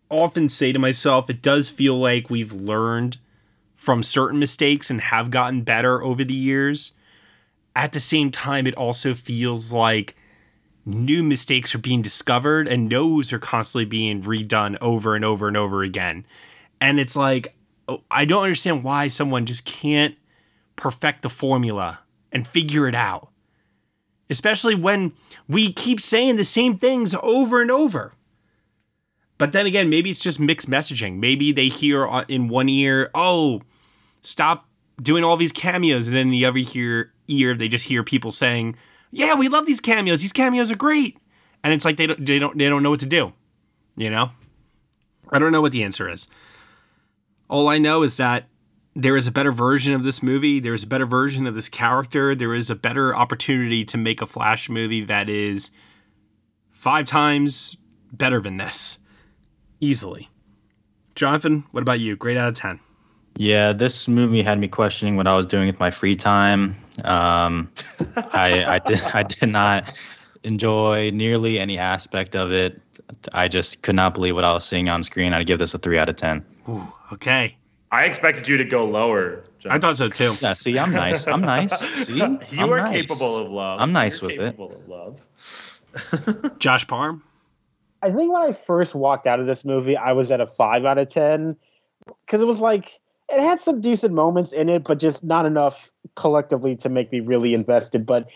often 0.10 0.50
say 0.50 0.72
to 0.72 0.80
myself, 0.80 1.30
it 1.30 1.42
does 1.42 1.70
feel 1.70 1.98
like 1.98 2.30
we've 2.30 2.54
learned 2.54 3.18
from 3.76 4.04
certain 4.04 4.40
mistakes 4.40 4.90
and 4.90 5.02
have 5.02 5.32
gotten 5.32 5.62
better 5.62 6.04
over 6.04 6.24
the 6.24 6.34
years. 6.34 6.94
At 7.76 7.94
the 7.94 8.00
same 8.00 8.32
time, 8.32 8.68
it 8.68 8.76
also 8.76 9.14
feels 9.14 9.72
like 9.72 10.16
new 10.86 11.24
mistakes 11.24 11.76
are 11.76 11.80
being 11.80 12.02
discovered 12.02 12.68
and 12.68 12.92
those 12.92 13.32
are 13.32 13.40
constantly 13.40 13.86
being 13.86 14.24
redone 14.24 14.78
over 14.82 15.16
and 15.16 15.24
over 15.24 15.48
and 15.48 15.56
over 15.56 15.84
again. 15.84 16.26
And 16.82 17.00
it's 17.00 17.16
like, 17.16 17.56
oh, 17.88 18.04
I 18.10 18.26
don't 18.26 18.44
understand 18.44 18.84
why 18.84 19.08
someone 19.08 19.46
just 19.46 19.66
can't 19.66 20.16
perfect 20.76 21.22
the 21.22 21.30
formula 21.30 22.00
and 22.32 22.48
figure 22.48 22.88
it 22.88 22.96
out. 22.96 23.30
Especially 24.30 24.76
when 24.76 25.14
we 25.48 25.74
keep 25.74 26.00
saying 26.00 26.36
the 26.36 26.44
same 26.44 26.78
things 26.78 27.16
over 27.22 27.62
and 27.62 27.72
over. 27.72 28.14
But 29.40 29.54
then 29.54 29.66
again, 29.66 29.90
maybe 29.90 30.10
it's 30.12 30.20
just 30.20 30.40
mixed 30.40 30.70
messaging. 30.70 31.18
Maybe 31.18 31.52
they 31.52 31.70
hear 31.70 32.06
uh, 32.06 32.26
in 32.28 32.50
one 32.50 32.70
ear, 32.70 33.10
"Oh, 33.16 33.62
stop 34.22 34.68
doing 35.02 35.24
all 35.24 35.38
these 35.38 35.54
cameos," 35.54 36.08
and 36.08 36.16
then 36.16 36.28
in 36.28 36.32
the 36.32 36.46
other 36.46 36.60
ear, 36.76 37.14
ear 37.30 37.56
they 37.56 37.70
just 37.70 37.88
hear 37.88 38.04
people 38.04 38.32
saying, 38.32 38.76
"Yeah, 39.12 39.36
we 39.36 39.48
love 39.48 39.66
these 39.66 39.80
cameos. 39.80 40.22
These 40.22 40.34
cameos 40.34 40.72
are 40.72 40.76
great." 40.76 41.18
And 41.64 41.74
it's 41.74 41.86
like 41.86 41.96
they 41.96 42.06
don't 42.06 42.24
they 42.24 42.38
don't 42.38 42.58
they 42.58 42.68
don't 42.68 42.84
know 42.84 42.90
what 42.90 43.00
to 43.00 43.06
do. 43.06 43.32
You 43.96 44.10
know? 44.10 44.32
I 45.30 45.40
don't 45.40 45.54
know 45.54 45.62
what 45.62 45.72
the 45.72 45.84
answer 45.84 46.10
is. 46.10 46.28
All 47.50 47.70
I 47.70 47.78
know 47.78 48.04
is 48.04 48.18
that 48.18 48.48
there 48.94 49.16
is 49.16 49.28
a 49.28 49.32
better 49.32 49.52
version 49.54 49.94
of 49.94 50.04
this 50.04 50.22
movie. 50.22 50.60
There 50.60 50.74
is 50.74 50.84
a 50.84 50.88
better 50.88 51.06
version 51.06 51.48
of 51.48 51.56
this 51.56 51.70
character. 51.70 52.36
There 52.36 52.54
is 52.54 52.70
a 52.70 52.76
better 52.76 53.16
opportunity 53.16 53.86
to 53.86 53.98
make 53.98 54.22
a 54.22 54.28
Flash 54.28 54.70
movie 54.70 55.06
that 55.06 55.30
is 55.30 55.72
five 56.72 57.06
times 57.06 57.78
better 58.12 58.42
than 58.42 58.58
this 58.58 59.00
easily. 59.80 60.30
Jonathan, 61.16 61.64
what 61.72 61.82
about 61.82 62.00
you? 62.00 62.16
Grade 62.16 62.38
out 62.38 62.50
of 62.50 62.54
10. 62.56 62.80
Yeah, 63.38 63.72
this 63.74 64.08
movie 64.08 64.42
had 64.42 64.60
me 64.60 64.68
questioning 64.68 65.16
what 65.16 65.28
I 65.28 65.36
was 65.36 65.46
doing 65.46 65.68
with 65.68 65.80
my 65.80 65.92
free 65.92 66.16
time. 66.16 66.76
Um, 67.06 67.72
I, 68.34 68.66
I 68.66 68.80
did 68.80 69.02
I 69.14 69.24
did 69.24 69.48
not 69.50 69.98
enjoy 70.44 71.12
nearly 71.12 71.58
any 71.60 71.78
aspect 71.78 72.36
of 72.36 72.52
it. 72.52 72.82
I 73.32 73.48
just 73.48 73.82
could 73.82 73.96
not 73.96 74.14
believe 74.14 74.36
what 74.36 74.44
I 74.44 74.52
was 74.52 74.66
seeing 74.66 74.90
on 74.90 75.04
screen. 75.04 75.32
I'd 75.34 75.48
give 75.48 75.60
this 75.60 75.74
a 75.74 75.78
three 75.78 75.98
out 75.98 76.10
of 76.10 76.18
ten. 76.18 76.44
Ooh, 76.68 76.86
okay. 77.14 77.56
I 77.92 78.04
expected 78.06 78.48
you 78.48 78.58
to 78.58 78.66
go 78.66 78.86
lower. 78.86 79.44
John. 79.60 79.72
I 79.72 79.80
thought 79.80 79.98
so 79.98 80.10
too. 80.10 80.32
Yeah, 80.42 80.54
see, 80.54 80.78
I'm 80.78 80.92
nice. 80.92 81.26
I'm 81.28 81.42
nice. 81.42 81.78
See, 81.80 82.14
you 82.18 82.24
I'm 82.58 82.72
are 82.74 82.78
nice. 82.78 82.92
capable 82.92 83.38
of 83.38 83.52
love. 83.52 83.80
I'm 83.80 83.92
nice 83.94 84.22
You're 84.22 84.32
with 84.32 84.40
it. 84.40 84.52
capable 84.58 84.72
Of 84.76 84.88
love. 84.90 86.60
Josh 86.60 86.86
Parham. 86.88 87.24
I 88.02 88.12
think 88.12 88.32
when 88.32 88.42
I 88.42 88.52
first 88.54 88.96
walked 88.96 89.28
out 89.28 89.40
of 89.40 89.48
this 89.48 89.66
movie, 89.66 89.98
I 89.98 90.14
was 90.14 90.32
at 90.32 90.42
a 90.42 90.48
five 90.48 90.86
out 90.86 90.98
of 90.98 91.08
ten 91.08 91.56
because 92.26 92.42
it 92.42 92.48
was 92.48 92.62
like 92.62 93.00
it 93.30 93.40
had 93.40 93.60
some 93.60 93.82
decent 93.82 94.14
moments 94.14 94.54
in 94.54 94.70
it, 94.70 94.84
but 94.84 95.00
just 95.00 95.24
not 95.24 95.46
enough 95.46 95.92
collectively 96.16 96.76
to 96.78 96.90
make 96.90 97.12
me 97.12 97.20
really 97.20 97.54
invested. 97.54 98.06
But 98.06 98.28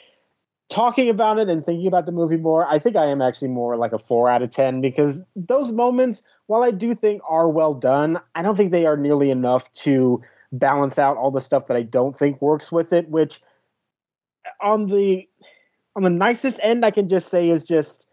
talking 0.70 1.10
about 1.10 1.40
it 1.40 1.50
and 1.50 1.66
thinking 1.66 1.88
about 1.88 2.06
the 2.06 2.12
movie 2.12 2.38
more, 2.38 2.68
I 2.68 2.80
think 2.80 2.96
I 2.96 3.06
am 3.06 3.22
actually 3.22 3.50
more 3.50 3.76
like 3.78 3.94
a 3.94 3.98
four 3.98 4.30
out 4.30 4.42
of 4.42 4.50
ten 4.52 4.82
because 4.82 5.22
those 5.36 5.72
moments, 5.72 6.22
while 6.48 6.64
I 6.64 6.72
do 6.72 6.94
think 6.94 7.22
are 7.28 7.50
well 7.50 7.74
done, 7.74 8.20
I 8.36 8.42
don't 8.42 8.56
think 8.56 8.72
they 8.72 8.86
are 8.86 8.98
nearly 8.98 9.32
enough 9.32 9.72
to 9.74 10.22
balance 10.52 11.00
out 11.00 11.18
all 11.18 11.32
the 11.32 11.42
stuff 11.42 11.68
that 11.68 11.78
I 11.78 11.84
don't 11.84 12.18
think 12.18 12.42
works 12.42 12.72
with 12.72 12.94
it. 12.94 13.10
Which 13.10 13.42
on 14.62 14.88
the 14.88 15.28
on 15.96 16.04
the 16.04 16.10
nicest 16.10 16.60
end, 16.62 16.86
I 16.86 16.92
can 16.92 17.08
just 17.08 17.30
say 17.30 17.50
is 17.50 17.64
just 17.64 18.08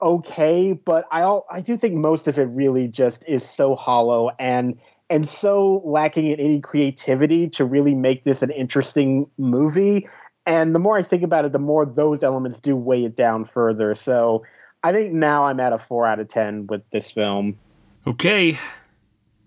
okay, 0.00 0.72
but 0.72 1.06
I 1.10 1.40
I 1.50 1.60
do 1.60 1.76
think 1.76 1.94
most 1.94 2.28
of 2.28 2.38
it 2.38 2.44
really 2.44 2.88
just 2.88 3.24
is 3.26 3.48
so 3.48 3.74
hollow 3.74 4.30
and 4.38 4.78
and 5.08 5.26
so 5.26 5.82
lacking 5.84 6.26
in 6.26 6.40
any 6.40 6.60
creativity 6.60 7.48
to 7.50 7.64
really 7.64 7.94
make 7.94 8.24
this 8.24 8.42
an 8.42 8.50
interesting 8.50 9.30
movie. 9.38 10.08
And 10.46 10.74
the 10.74 10.78
more 10.78 10.96
I 10.98 11.02
think 11.02 11.22
about 11.22 11.44
it, 11.44 11.52
the 11.52 11.58
more 11.58 11.86
those 11.86 12.22
elements 12.22 12.60
do 12.60 12.76
weigh 12.76 13.04
it 13.04 13.16
down 13.16 13.44
further. 13.44 13.94
So 13.94 14.44
I 14.82 14.92
think 14.92 15.12
now 15.12 15.46
I'm 15.46 15.60
at 15.60 15.72
a 15.72 15.78
four 15.78 16.06
out 16.06 16.20
of 16.20 16.28
ten 16.28 16.66
with 16.66 16.82
this 16.90 17.10
film. 17.10 17.58
Okay. 18.06 18.58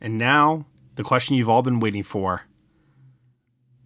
And 0.02 0.18
now 0.18 0.66
the 0.96 1.04
question 1.04 1.36
you've 1.36 1.50
all 1.50 1.62
been 1.62 1.80
waiting 1.80 2.04
for. 2.04 2.42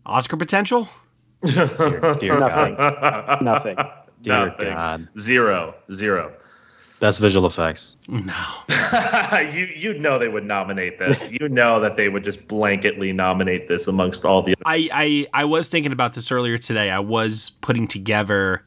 Oscar 0.06 0.38
potential? 0.38 0.90
Dear, 1.46 2.16
dear 2.20 2.40
Nothing. 2.40 2.76
Nothing. 3.44 3.76
Dear 4.22 4.46
Nothing. 4.48 4.74
God. 4.74 5.10
Zero. 5.20 5.76
Zero. 5.92 6.34
Best 7.04 7.20
visual 7.20 7.46
effects. 7.46 7.98
No. 8.08 8.34
you 9.54 9.66
you 9.76 9.94
know 9.96 10.18
they 10.18 10.30
would 10.30 10.46
nominate 10.46 11.00
this. 11.00 11.30
You 11.42 11.50
know 11.50 11.82
that 11.82 11.98
they 11.98 12.08
would 12.08 12.24
just 12.24 12.48
blanketly 12.48 13.14
nominate 13.14 13.68
this 13.68 13.90
amongst 13.90 14.24
all 14.24 14.42
the. 14.42 14.56
I, 14.66 14.88
I 14.94 15.42
I 15.42 15.44
was 15.44 15.68
thinking 15.68 15.92
about 15.92 16.14
this 16.14 16.32
earlier 16.32 16.58
today. 16.58 16.90
I 16.90 17.00
was 17.00 17.58
putting 17.60 17.90
together 17.90 18.64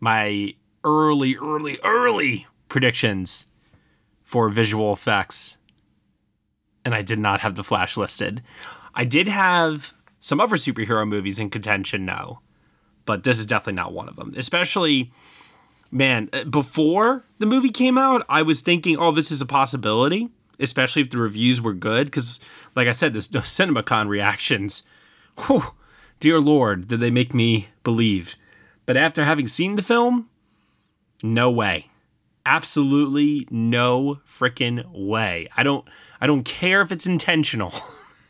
my 0.00 0.52
early, 0.82 1.36
early, 1.36 1.78
early 1.84 2.48
predictions 2.68 3.46
for 4.24 4.48
visual 4.48 4.92
effects, 4.92 5.56
and 6.84 6.92
I 6.92 7.02
did 7.02 7.20
not 7.20 7.38
have 7.38 7.54
the 7.54 7.62
Flash 7.62 7.96
listed. 7.96 8.42
I 8.96 9.04
did 9.04 9.28
have 9.28 9.94
some 10.18 10.40
other 10.40 10.56
superhero 10.56 11.06
movies 11.06 11.38
in 11.38 11.50
contention, 11.50 12.04
no, 12.04 12.40
but 13.06 13.22
this 13.22 13.38
is 13.38 13.46
definitely 13.46 13.74
not 13.74 13.92
one 13.92 14.08
of 14.08 14.16
them. 14.16 14.34
Especially, 14.36 15.12
man, 15.90 16.28
uh, 16.32 16.44
before 16.44 17.24
the 17.38 17.46
movie 17.46 17.70
came 17.70 17.98
out, 17.98 18.24
I 18.28 18.42
was 18.42 18.60
thinking, 18.60 18.96
oh, 18.98 19.12
this 19.12 19.30
is 19.30 19.40
a 19.40 19.46
possibility, 19.46 20.28
especially 20.58 21.02
if 21.02 21.10
the 21.10 21.18
reviews 21.18 21.60
were 21.60 21.74
good. 21.74 22.06
Because, 22.06 22.40
like 22.76 22.88
I 22.88 22.92
said, 22.92 23.12
this 23.12 23.26
those 23.26 23.44
CinemaCon 23.44 24.08
reactions, 24.08 24.82
whew, 25.46 25.74
dear 26.20 26.40
Lord, 26.40 26.88
did 26.88 27.00
they 27.00 27.10
make 27.10 27.34
me 27.34 27.68
believe. 27.84 28.36
But 28.86 28.96
after 28.96 29.24
having 29.24 29.46
seen 29.46 29.76
the 29.76 29.82
film, 29.82 30.28
no 31.22 31.50
way. 31.50 31.86
Absolutely 32.46 33.46
no 33.50 34.20
freaking 34.28 34.84
way. 34.92 35.48
I 35.56 35.62
don't 35.62 35.86
I 36.20 36.26
don't 36.26 36.44
care 36.44 36.80
if 36.80 36.90
it's 36.90 37.06
intentional. 37.06 37.72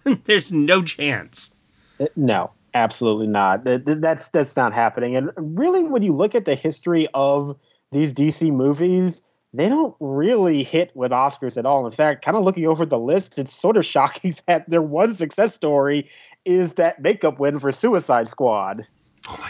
There's 0.25 0.53
no 0.53 0.83
chance. 0.83 1.55
Uh, 2.01 2.07
No, 2.17 2.51
absolutely 2.75 3.27
not. 3.27 3.65
Th- 3.65 3.85
th- 3.85 3.99
That's 4.01 4.29
that's 4.31 4.57
not 4.57 4.73
happening. 4.73 5.17
And 5.17 5.31
really, 5.37 5.85
when 5.85 6.03
you 6.03 6.13
look 6.13 6.35
at 6.35 6.45
the 6.45 6.55
history 6.55 7.09
of 7.15 7.57
these 7.93 8.15
DC 8.15 8.53
movies, 8.53 9.23
they 9.53 9.69
don't 9.69 9.95
really 10.01 10.63
hit 10.63 10.91
with 10.95 11.11
Oscars 11.11 11.57
at 11.57 11.67
all. 11.67 11.87
In 11.87 11.93
fact, 11.93 12.25
kind 12.25 12.37
of 12.37 12.45
looking 12.45 12.67
over 12.67 12.87
the 12.87 12.99
list, 12.99 13.39
it's 13.39 13.53
sort 13.55 13.77
of 13.77 13.85
shocking 13.95 14.35
that 14.47 14.69
their 14.69 14.83
one 14.83 15.15
success 15.15 15.55
story 15.55 16.09
is 16.45 16.75
that 16.75 17.01
makeup 17.03 17.39
win 17.39 17.59
for 17.59 17.73
Suicide 17.73 18.29
Squad. 18.29 18.87
Oh 19.29 19.49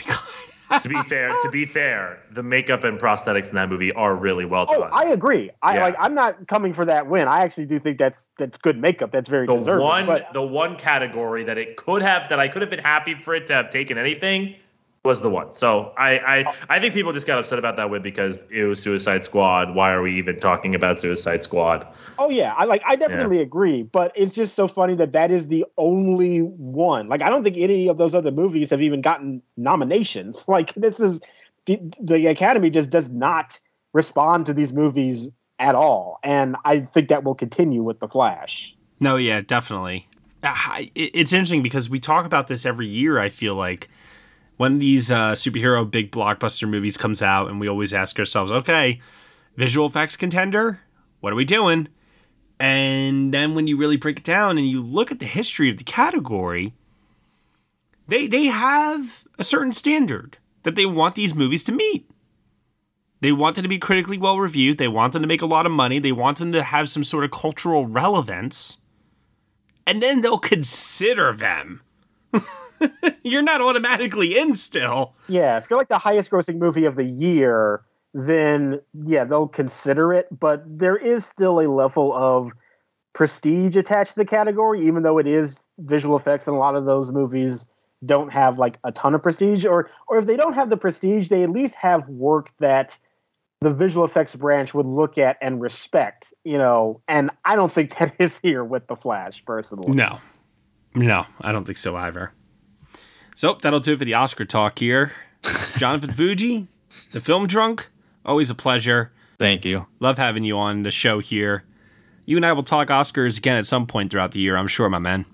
to 0.80 0.88
be 0.88 1.02
fair, 1.02 1.36
to 1.42 1.50
be 1.50 1.64
fair, 1.64 2.22
the 2.30 2.42
makeup 2.42 2.84
and 2.84 2.98
prosthetics 2.98 3.48
in 3.48 3.56
that 3.56 3.68
movie 3.68 3.92
are 3.92 4.14
really 4.14 4.44
well 4.44 4.66
done. 4.66 4.76
Oh, 4.76 4.80
done. 4.82 4.90
I 4.92 5.04
agree. 5.10 5.50
I 5.62 5.74
Yeah. 5.74 5.82
like. 5.82 5.96
I'm 5.98 6.14
not 6.14 6.46
coming 6.46 6.72
for 6.72 6.84
that 6.84 7.08
win. 7.08 7.26
I 7.28 7.40
actually 7.40 7.66
do 7.66 7.78
think 7.78 7.98
that's 7.98 8.28
that's 8.38 8.56
good 8.58 8.78
makeup. 8.78 9.10
That's 9.10 9.28
very 9.28 9.46
the 9.46 9.56
deserving. 9.56 9.84
one 9.84 10.06
but 10.06 10.32
the 10.32 10.42
one 10.42 10.76
category 10.76 11.42
that 11.44 11.58
it 11.58 11.76
could 11.76 12.02
have 12.02 12.28
that 12.28 12.38
I 12.38 12.48
could 12.48 12.62
have 12.62 12.70
been 12.70 12.78
happy 12.78 13.14
for 13.14 13.34
it 13.34 13.46
to 13.48 13.54
have 13.54 13.70
taken 13.70 13.98
anything 13.98 14.54
was 15.04 15.22
the 15.22 15.30
one. 15.30 15.52
So 15.52 15.92
I 15.96 16.18
I, 16.18 16.54
I 16.68 16.78
think 16.78 16.92
people 16.92 17.12
just 17.12 17.26
got 17.26 17.38
upset 17.38 17.58
about 17.58 17.76
that 17.76 17.88
win 17.88 18.02
because 18.02 18.44
it 18.50 18.64
was 18.64 18.82
Suicide 18.82 19.24
Squad. 19.24 19.74
Why 19.74 19.92
are 19.92 20.02
we 20.02 20.16
even 20.18 20.38
talking 20.40 20.74
about 20.74 20.98
Suicide 20.98 21.42
Squad? 21.42 21.86
Oh 22.18 22.28
yeah, 22.28 22.52
I 22.56 22.64
like 22.64 22.82
I 22.86 22.96
definitely 22.96 23.38
agree, 23.40 23.82
but 23.82 24.12
it's 24.14 24.32
just 24.32 24.54
so 24.54 24.68
funny 24.68 24.94
that 24.96 25.12
that 25.12 25.30
is 25.30 25.48
the 25.48 25.64
only 25.78 26.40
one. 26.40 27.08
Like 27.08 27.22
I 27.22 27.30
don't 27.30 27.42
think 27.42 27.56
any 27.56 27.88
of 27.88 27.96
those 27.96 28.14
other 28.14 28.30
movies 28.30 28.70
have 28.70 28.82
even 28.82 29.00
gotten 29.00 29.42
nominations. 29.56 30.44
Like 30.50 30.74
this 30.74 30.98
is 30.98 31.20
the, 31.66 31.78
the 32.00 32.26
Academy 32.26 32.70
just 32.70 32.90
does 32.90 33.08
not 33.08 33.60
respond 33.92 34.46
to 34.46 34.52
these 34.52 34.72
movies 34.72 35.28
at 35.60 35.74
all, 35.76 36.18
and 36.24 36.56
I 36.64 36.80
think 36.80 37.08
that 37.08 37.22
will 37.22 37.36
continue 37.36 37.82
with 37.82 38.00
the 38.00 38.08
Flash. 38.08 38.74
No, 38.98 39.16
yeah, 39.16 39.40
definitely. 39.40 40.08
Ah, 40.42 40.78
It's 40.94 41.32
interesting 41.32 41.62
because 41.62 41.88
we 41.88 42.00
talk 42.00 42.26
about 42.26 42.48
this 42.48 42.66
every 42.66 42.86
year. 42.88 43.18
I 43.18 43.28
feel 43.28 43.54
like 43.54 43.88
when 44.60 44.78
these 44.78 45.10
uh, 45.10 45.32
superhero 45.32 45.90
big 45.90 46.12
blockbuster 46.12 46.68
movies 46.68 46.98
comes 46.98 47.22
out, 47.22 47.48
and 47.48 47.58
we 47.58 47.66
always 47.66 47.94
ask 47.94 48.18
ourselves, 48.18 48.52
okay, 48.52 49.00
visual 49.56 49.86
effects 49.86 50.18
contender, 50.18 50.80
what 51.20 51.32
are 51.32 51.36
we 51.36 51.46
doing? 51.46 51.88
And 52.58 53.32
then 53.32 53.54
when 53.54 53.66
you 53.66 53.78
really 53.78 53.96
break 53.96 54.18
it 54.18 54.24
down 54.24 54.58
and 54.58 54.68
you 54.68 54.82
look 54.82 55.10
at 55.10 55.18
the 55.18 55.24
history 55.24 55.70
of 55.70 55.78
the 55.78 55.84
category, 55.84 56.74
they 58.06 58.26
they 58.26 58.48
have 58.48 59.24
a 59.38 59.44
certain 59.44 59.72
standard 59.72 60.36
that 60.64 60.74
they 60.74 60.84
want 60.84 61.14
these 61.14 61.34
movies 61.34 61.64
to 61.64 61.72
meet. 61.72 62.10
They 63.22 63.32
want 63.32 63.56
them 63.56 63.62
to 63.62 63.68
be 63.70 63.78
critically 63.78 64.18
well 64.18 64.38
reviewed. 64.38 64.76
They 64.76 64.88
want 64.88 65.14
them 65.14 65.22
to 65.22 65.28
make 65.28 65.40
a 65.40 65.46
lot 65.46 65.64
of 65.64 65.72
money. 65.72 65.98
They 65.98 66.12
want 66.12 66.36
them 66.36 66.52
to 66.52 66.62
have 66.62 66.90
some 66.90 67.02
sort 67.02 67.24
of 67.24 67.30
cultural 67.30 67.86
relevance. 67.86 68.76
And 69.86 70.02
then 70.02 70.20
they'll 70.20 70.36
consider 70.36 71.32
them. 71.32 71.80
You're 73.22 73.42
not 73.42 73.60
automatically 73.60 74.38
in 74.38 74.54
still. 74.54 75.14
Yeah, 75.28 75.58
if 75.58 75.68
you're 75.68 75.78
like 75.78 75.88
the 75.88 75.98
highest 75.98 76.30
grossing 76.30 76.56
movie 76.56 76.84
of 76.84 76.96
the 76.96 77.04
year, 77.04 77.82
then 78.14 78.80
yeah, 78.94 79.24
they'll 79.24 79.48
consider 79.48 80.12
it. 80.12 80.28
But 80.36 80.62
there 80.66 80.96
is 80.96 81.24
still 81.24 81.60
a 81.60 81.68
level 81.68 82.14
of 82.14 82.52
prestige 83.12 83.76
attached 83.76 84.12
to 84.12 84.16
the 84.16 84.24
category, 84.24 84.86
even 84.86 85.02
though 85.02 85.18
it 85.18 85.26
is 85.26 85.60
visual 85.78 86.16
effects, 86.16 86.46
and 86.46 86.56
a 86.56 86.58
lot 86.58 86.76
of 86.76 86.86
those 86.86 87.12
movies 87.12 87.68
don't 88.04 88.32
have 88.32 88.58
like 88.58 88.78
a 88.84 88.92
ton 88.92 89.14
of 89.14 89.22
prestige. 89.22 89.64
Or 89.66 89.90
or 90.08 90.18
if 90.18 90.26
they 90.26 90.36
don't 90.36 90.54
have 90.54 90.70
the 90.70 90.76
prestige, 90.76 91.28
they 91.28 91.42
at 91.42 91.50
least 91.50 91.74
have 91.74 92.08
work 92.08 92.56
that 92.58 92.96
the 93.60 93.70
visual 93.70 94.04
effects 94.04 94.34
branch 94.34 94.72
would 94.72 94.86
look 94.86 95.18
at 95.18 95.36
and 95.42 95.60
respect, 95.60 96.32
you 96.44 96.56
know, 96.56 97.02
and 97.06 97.30
I 97.44 97.56
don't 97.56 97.70
think 97.70 97.96
that 97.98 98.14
is 98.18 98.38
here 98.42 98.64
with 98.64 98.86
the 98.86 98.96
Flash, 98.96 99.44
personally. 99.44 99.92
No. 99.92 100.18
No, 100.94 101.24
I 101.40 101.52
don't 101.52 101.64
think 101.64 101.78
so 101.78 101.96
either. 101.96 102.32
So 103.40 103.54
that'll 103.54 103.80
do 103.80 103.94
it 103.94 103.98
for 103.98 104.04
the 104.04 104.12
Oscar 104.12 104.44
talk 104.44 104.78
here. 104.78 105.12
Jonathan 105.78 106.10
Fuji, 106.10 106.68
the 107.12 107.22
film 107.22 107.46
drunk, 107.46 107.88
always 108.22 108.50
a 108.50 108.54
pleasure. 108.54 109.12
Thank 109.38 109.64
you. 109.64 109.86
Love 109.98 110.18
having 110.18 110.44
you 110.44 110.58
on 110.58 110.82
the 110.82 110.90
show 110.90 111.20
here. 111.20 111.64
You 112.26 112.36
and 112.36 112.44
I 112.44 112.52
will 112.52 112.62
talk 112.62 112.88
Oscars 112.88 113.38
again 113.38 113.56
at 113.56 113.64
some 113.64 113.86
point 113.86 114.10
throughout 114.10 114.32
the 114.32 114.40
year, 114.40 114.58
I'm 114.58 114.66
sure, 114.66 114.90
my 114.90 114.98
man. 114.98 115.24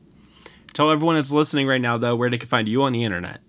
Tell 0.73 0.93
everyone 0.93 1.17
that's 1.17 1.33
listening 1.33 1.67
right 1.67 1.81
now, 1.81 1.99
though, 1.99 2.15
where 2.15 2.31
they 2.31 2.39
can 2.39 2.49
find 2.49 2.69
you 2.69 2.85
on 2.85 2.93
the 2.93 3.03
internet. 3.03 3.41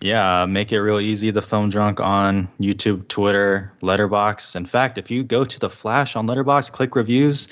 Yeah, 0.00 0.42
uh, 0.42 0.46
make 0.48 0.72
it 0.72 0.80
real 0.80 0.98
easy. 0.98 1.30
The 1.30 1.40
Film 1.40 1.70
Drunk 1.70 2.00
on 2.00 2.48
YouTube, 2.58 3.06
Twitter, 3.06 3.72
Letterboxd. 3.80 4.56
In 4.56 4.66
fact, 4.66 4.98
if 4.98 5.08
you 5.12 5.22
go 5.22 5.44
to 5.44 5.60
the 5.60 5.70
Flash 5.70 6.16
on 6.16 6.26
Letterboxd, 6.26 6.72
click 6.72 6.96
reviews, 6.96 7.46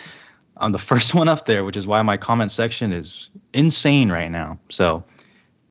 I'm 0.56 0.72
the 0.72 0.78
first 0.80 1.14
one 1.14 1.28
up 1.28 1.46
there, 1.46 1.64
which 1.64 1.76
is 1.76 1.86
why 1.86 2.02
my 2.02 2.16
comment 2.16 2.50
section 2.50 2.92
is 2.92 3.30
insane 3.52 4.10
right 4.10 4.32
now. 4.32 4.58
So 4.70 5.04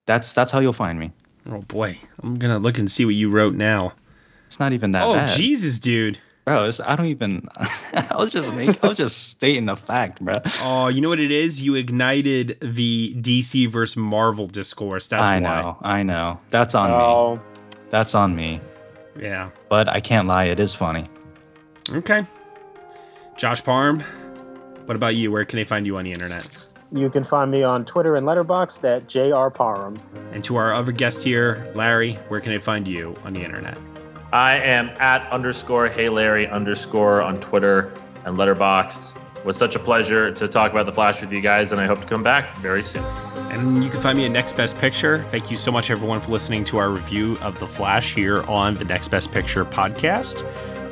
that's 0.07 0.33
that's 0.33 0.51
how 0.51 0.57
you'll 0.59 0.73
find 0.73 0.99
me. 0.99 1.11
Oh 1.49 1.61
boy, 1.61 1.99
I'm 2.23 2.39
gonna 2.39 2.57
look 2.57 2.79
and 2.79 2.89
see 2.89 3.05
what 3.05 3.13
you 3.13 3.29
wrote 3.29 3.53
now. 3.53 3.93
It's 4.47 4.59
not 4.59 4.73
even 4.73 4.91
that 4.91 5.03
oh 5.03 5.13
bad. 5.13 5.37
Jesus, 5.37 5.77
dude. 5.77 6.17
Bro, 6.45 6.69
it's, 6.69 6.79
I 6.79 6.95
don't 6.95 7.07
even. 7.07 7.47
I 7.57 8.15
was 8.17 8.31
just 8.31 8.53
make, 8.55 8.81
I 8.83 8.87
was 8.87 8.97
just 8.97 9.27
stating 9.29 9.67
a 9.67 9.75
fact, 9.75 10.21
bro. 10.21 10.35
Oh, 10.63 10.87
you 10.87 11.01
know 11.01 11.09
what 11.09 11.19
it 11.19 11.29
is? 11.31 11.61
You 11.61 11.75
ignited 11.75 12.57
the 12.61 13.13
DC 13.15 13.69
versus 13.69 13.97
Marvel 13.97 14.47
discourse. 14.47 15.07
That's 15.07 15.27
I 15.27 15.35
why. 15.35 15.61
know, 15.61 15.77
I 15.81 16.03
know. 16.03 16.39
That's 16.49 16.73
on 16.73 16.89
Oh. 16.89 17.35
me. 17.35 17.41
That's 17.89 18.15
on 18.15 18.33
me. 18.33 18.61
Yeah. 19.19 19.49
But 19.69 19.89
I 19.89 19.99
can't 19.99 20.25
lie, 20.27 20.45
it 20.45 20.59
is 20.61 20.73
funny. 20.73 21.07
Okay. 21.91 22.25
Josh 23.35 23.61
Parham, 23.63 23.99
what 24.85 24.95
about 24.95 25.15
you? 25.15 25.31
Where 25.31 25.43
can 25.43 25.57
they 25.57 25.65
find 25.65 25.85
you 25.85 25.97
on 25.97 26.05
the 26.05 26.11
internet? 26.13 26.47
You 26.91 27.09
can 27.09 27.23
find 27.23 27.51
me 27.51 27.63
on 27.63 27.83
Twitter 27.83 28.15
and 28.15 28.25
Letterboxd 28.25 28.83
at 28.85 29.07
JR 29.07 29.49
Parham. 29.49 29.99
And 30.31 30.43
to 30.45 30.55
our 30.55 30.73
other 30.73 30.93
guest 30.93 31.21
here, 31.21 31.69
Larry, 31.75 32.13
where 32.29 32.39
can 32.39 32.53
I 32.53 32.59
find 32.59 32.87
you 32.87 33.17
on 33.23 33.33
the 33.33 33.43
internet? 33.43 33.77
I 34.31 34.55
am 34.55 34.89
at 34.99 35.29
underscore 35.31 35.89
Hey 35.89 36.09
Larry 36.09 36.47
underscore 36.47 37.21
on 37.21 37.39
Twitter 37.39 37.93
and 38.25 38.37
Letterboxd. 38.37 39.17
It 39.35 39.45
was 39.45 39.57
such 39.57 39.75
a 39.75 39.79
pleasure 39.79 40.31
to 40.33 40.47
talk 40.47 40.71
about 40.71 40.85
the 40.85 40.91
Flash 40.91 41.21
with 41.21 41.31
you 41.31 41.41
guys, 41.41 41.71
and 41.71 41.79
I 41.79 41.85
hope 41.85 42.01
to 42.01 42.07
come 42.07 42.23
back 42.23 42.57
very 42.59 42.83
soon. 42.83 43.03
And 43.51 43.83
you 43.83 43.89
can 43.89 44.01
find 44.01 44.17
me 44.17 44.25
at 44.25 44.31
Next 44.31 44.57
Best 44.57 44.77
Picture. 44.77 45.23
Thank 45.31 45.51
you 45.51 45.57
so 45.57 45.71
much, 45.71 45.89
everyone, 45.89 46.19
for 46.19 46.31
listening 46.31 46.63
to 46.65 46.77
our 46.77 46.89
review 46.89 47.37
of 47.41 47.57
The 47.59 47.67
Flash 47.67 48.13
here 48.13 48.43
on 48.43 48.75
the 48.75 48.85
Next 48.85 49.09
Best 49.09 49.31
Picture 49.31 49.63
podcast. 49.63 50.45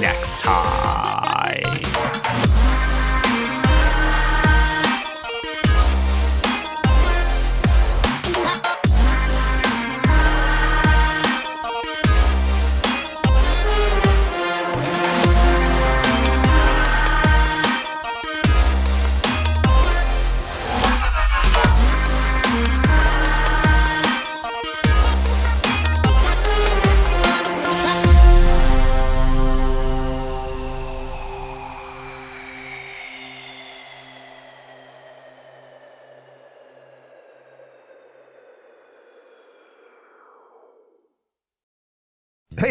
next 0.00 0.40
time. 0.40 2.55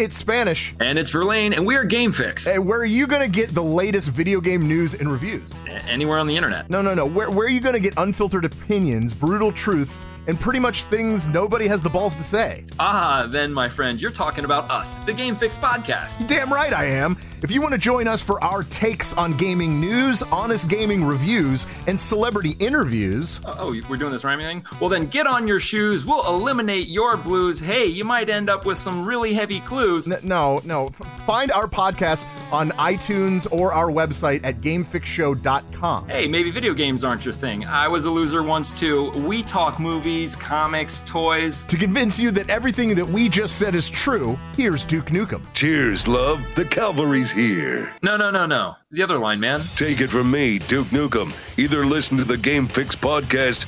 It's 0.06 0.16
Spanish. 0.16 0.72
And 0.78 1.00
it's 1.00 1.10
Verlaine, 1.10 1.52
and 1.52 1.66
we 1.66 1.74
are 1.74 1.82
Game 1.82 2.12
Fix. 2.12 2.44
Hey, 2.46 2.60
where 2.60 2.78
are 2.78 2.84
you 2.84 3.08
going 3.08 3.22
to 3.22 3.28
get 3.28 3.52
the 3.52 3.62
latest 3.62 4.10
video 4.10 4.40
game 4.40 4.68
news 4.68 4.94
and 4.94 5.10
reviews? 5.10 5.60
A- 5.66 5.70
anywhere 5.70 6.18
on 6.18 6.28
the 6.28 6.36
internet. 6.36 6.70
No, 6.70 6.80
no, 6.80 6.94
no. 6.94 7.04
Where, 7.04 7.28
where 7.28 7.44
are 7.48 7.50
you 7.50 7.60
going 7.60 7.74
to 7.74 7.80
get 7.80 7.92
unfiltered 7.96 8.44
opinions, 8.44 9.12
brutal 9.12 9.50
truths, 9.50 10.04
and 10.26 10.38
pretty 10.38 10.58
much 10.60 10.84
things 10.84 11.28
nobody 11.28 11.66
has 11.68 11.82
the 11.82 11.90
balls 11.90 12.14
to 12.14 12.22
say? 12.22 12.64
Ah, 12.78 13.26
then, 13.30 13.52
my 13.52 13.68
friend, 13.68 14.00
you're 14.00 14.10
talking 14.10 14.44
about 14.44 14.70
us, 14.70 14.98
the 15.00 15.12
Game 15.12 15.36
Fix 15.36 15.56
podcast. 15.56 16.26
Damn 16.26 16.52
right 16.52 16.72
I 16.72 16.84
am. 16.86 17.16
If 17.42 17.50
you 17.50 17.60
want 17.60 17.74
to 17.74 17.78
join 17.78 18.08
us 18.08 18.22
for 18.22 18.42
our 18.42 18.62
takes 18.64 19.12
on 19.16 19.36
gaming 19.36 19.80
news, 19.80 20.22
honest 20.24 20.68
gaming 20.68 21.04
reviews, 21.04 21.66
and 21.86 21.98
celebrity 22.00 22.54
interviews. 22.58 23.40
Oh, 23.44 23.74
we're 23.88 23.96
doing 23.96 24.12
this 24.12 24.24
rhyming 24.24 24.46
thing? 24.46 24.64
Well, 24.80 24.88
then 24.88 25.06
get 25.06 25.26
on 25.26 25.46
your 25.46 25.60
shoes. 25.60 26.04
We'll 26.06 26.26
eliminate 26.26 26.88
your 26.88 27.16
blues. 27.16 27.60
Hey, 27.60 27.86
you 27.86 28.04
might 28.04 28.30
end 28.30 28.48
up 28.50 28.64
with 28.66 28.78
some 28.78 29.04
really 29.04 29.34
heavy 29.34 29.60
clues. 29.60 30.10
N- 30.10 30.18
no, 30.22 30.60
no. 30.64 30.86
F- 30.88 31.26
find 31.26 31.50
our 31.52 31.66
podcast 31.68 32.26
on 32.52 32.70
iTunes 32.72 33.46
or 33.52 33.72
our 33.72 33.88
website 33.88 34.40
at 34.44 34.56
gamefixshow.com. 34.56 36.08
Hey, 36.08 36.26
maybe 36.26 36.50
video 36.50 36.74
games 36.74 37.04
aren't 37.04 37.24
your 37.24 37.34
thing. 37.34 37.64
I 37.66 37.88
was 37.88 38.04
a 38.06 38.10
loser 38.10 38.42
once 38.42 38.78
too. 38.78 39.10
We 39.26 39.42
talk 39.42 39.78
movies, 39.78 40.15
comics, 40.24 41.02
toys. 41.02 41.64
To 41.64 41.76
convince 41.76 42.18
you 42.18 42.30
that 42.30 42.48
everything 42.48 42.94
that 42.94 43.04
we 43.04 43.28
just 43.28 43.58
said 43.58 43.74
is 43.74 43.90
true, 43.90 44.38
here's 44.56 44.84
Duke 44.84 45.10
Nukem. 45.10 45.42
Cheers, 45.52 46.08
love. 46.08 46.40
The 46.54 46.64
cavalry's 46.64 47.30
here. 47.30 47.94
No, 48.02 48.16
no, 48.16 48.30
no, 48.30 48.46
no. 48.46 48.76
The 48.90 49.02
other 49.02 49.18
line, 49.18 49.40
man. 49.40 49.60
Take 49.74 50.00
it 50.00 50.08
from 50.08 50.30
me, 50.30 50.58
Duke 50.58 50.88
Nukem. 50.88 51.34
Either 51.58 51.84
listen 51.84 52.16
to 52.16 52.24
the 52.24 52.38
Game 52.38 52.66
Fix 52.66 52.96
podcast 52.96 53.66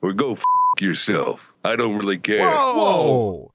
or 0.00 0.14
go 0.14 0.32
f 0.32 0.42
yourself. 0.80 1.52
I 1.64 1.76
don't 1.76 1.98
really 1.98 2.18
care. 2.18 2.48
Whoa! 2.48 3.50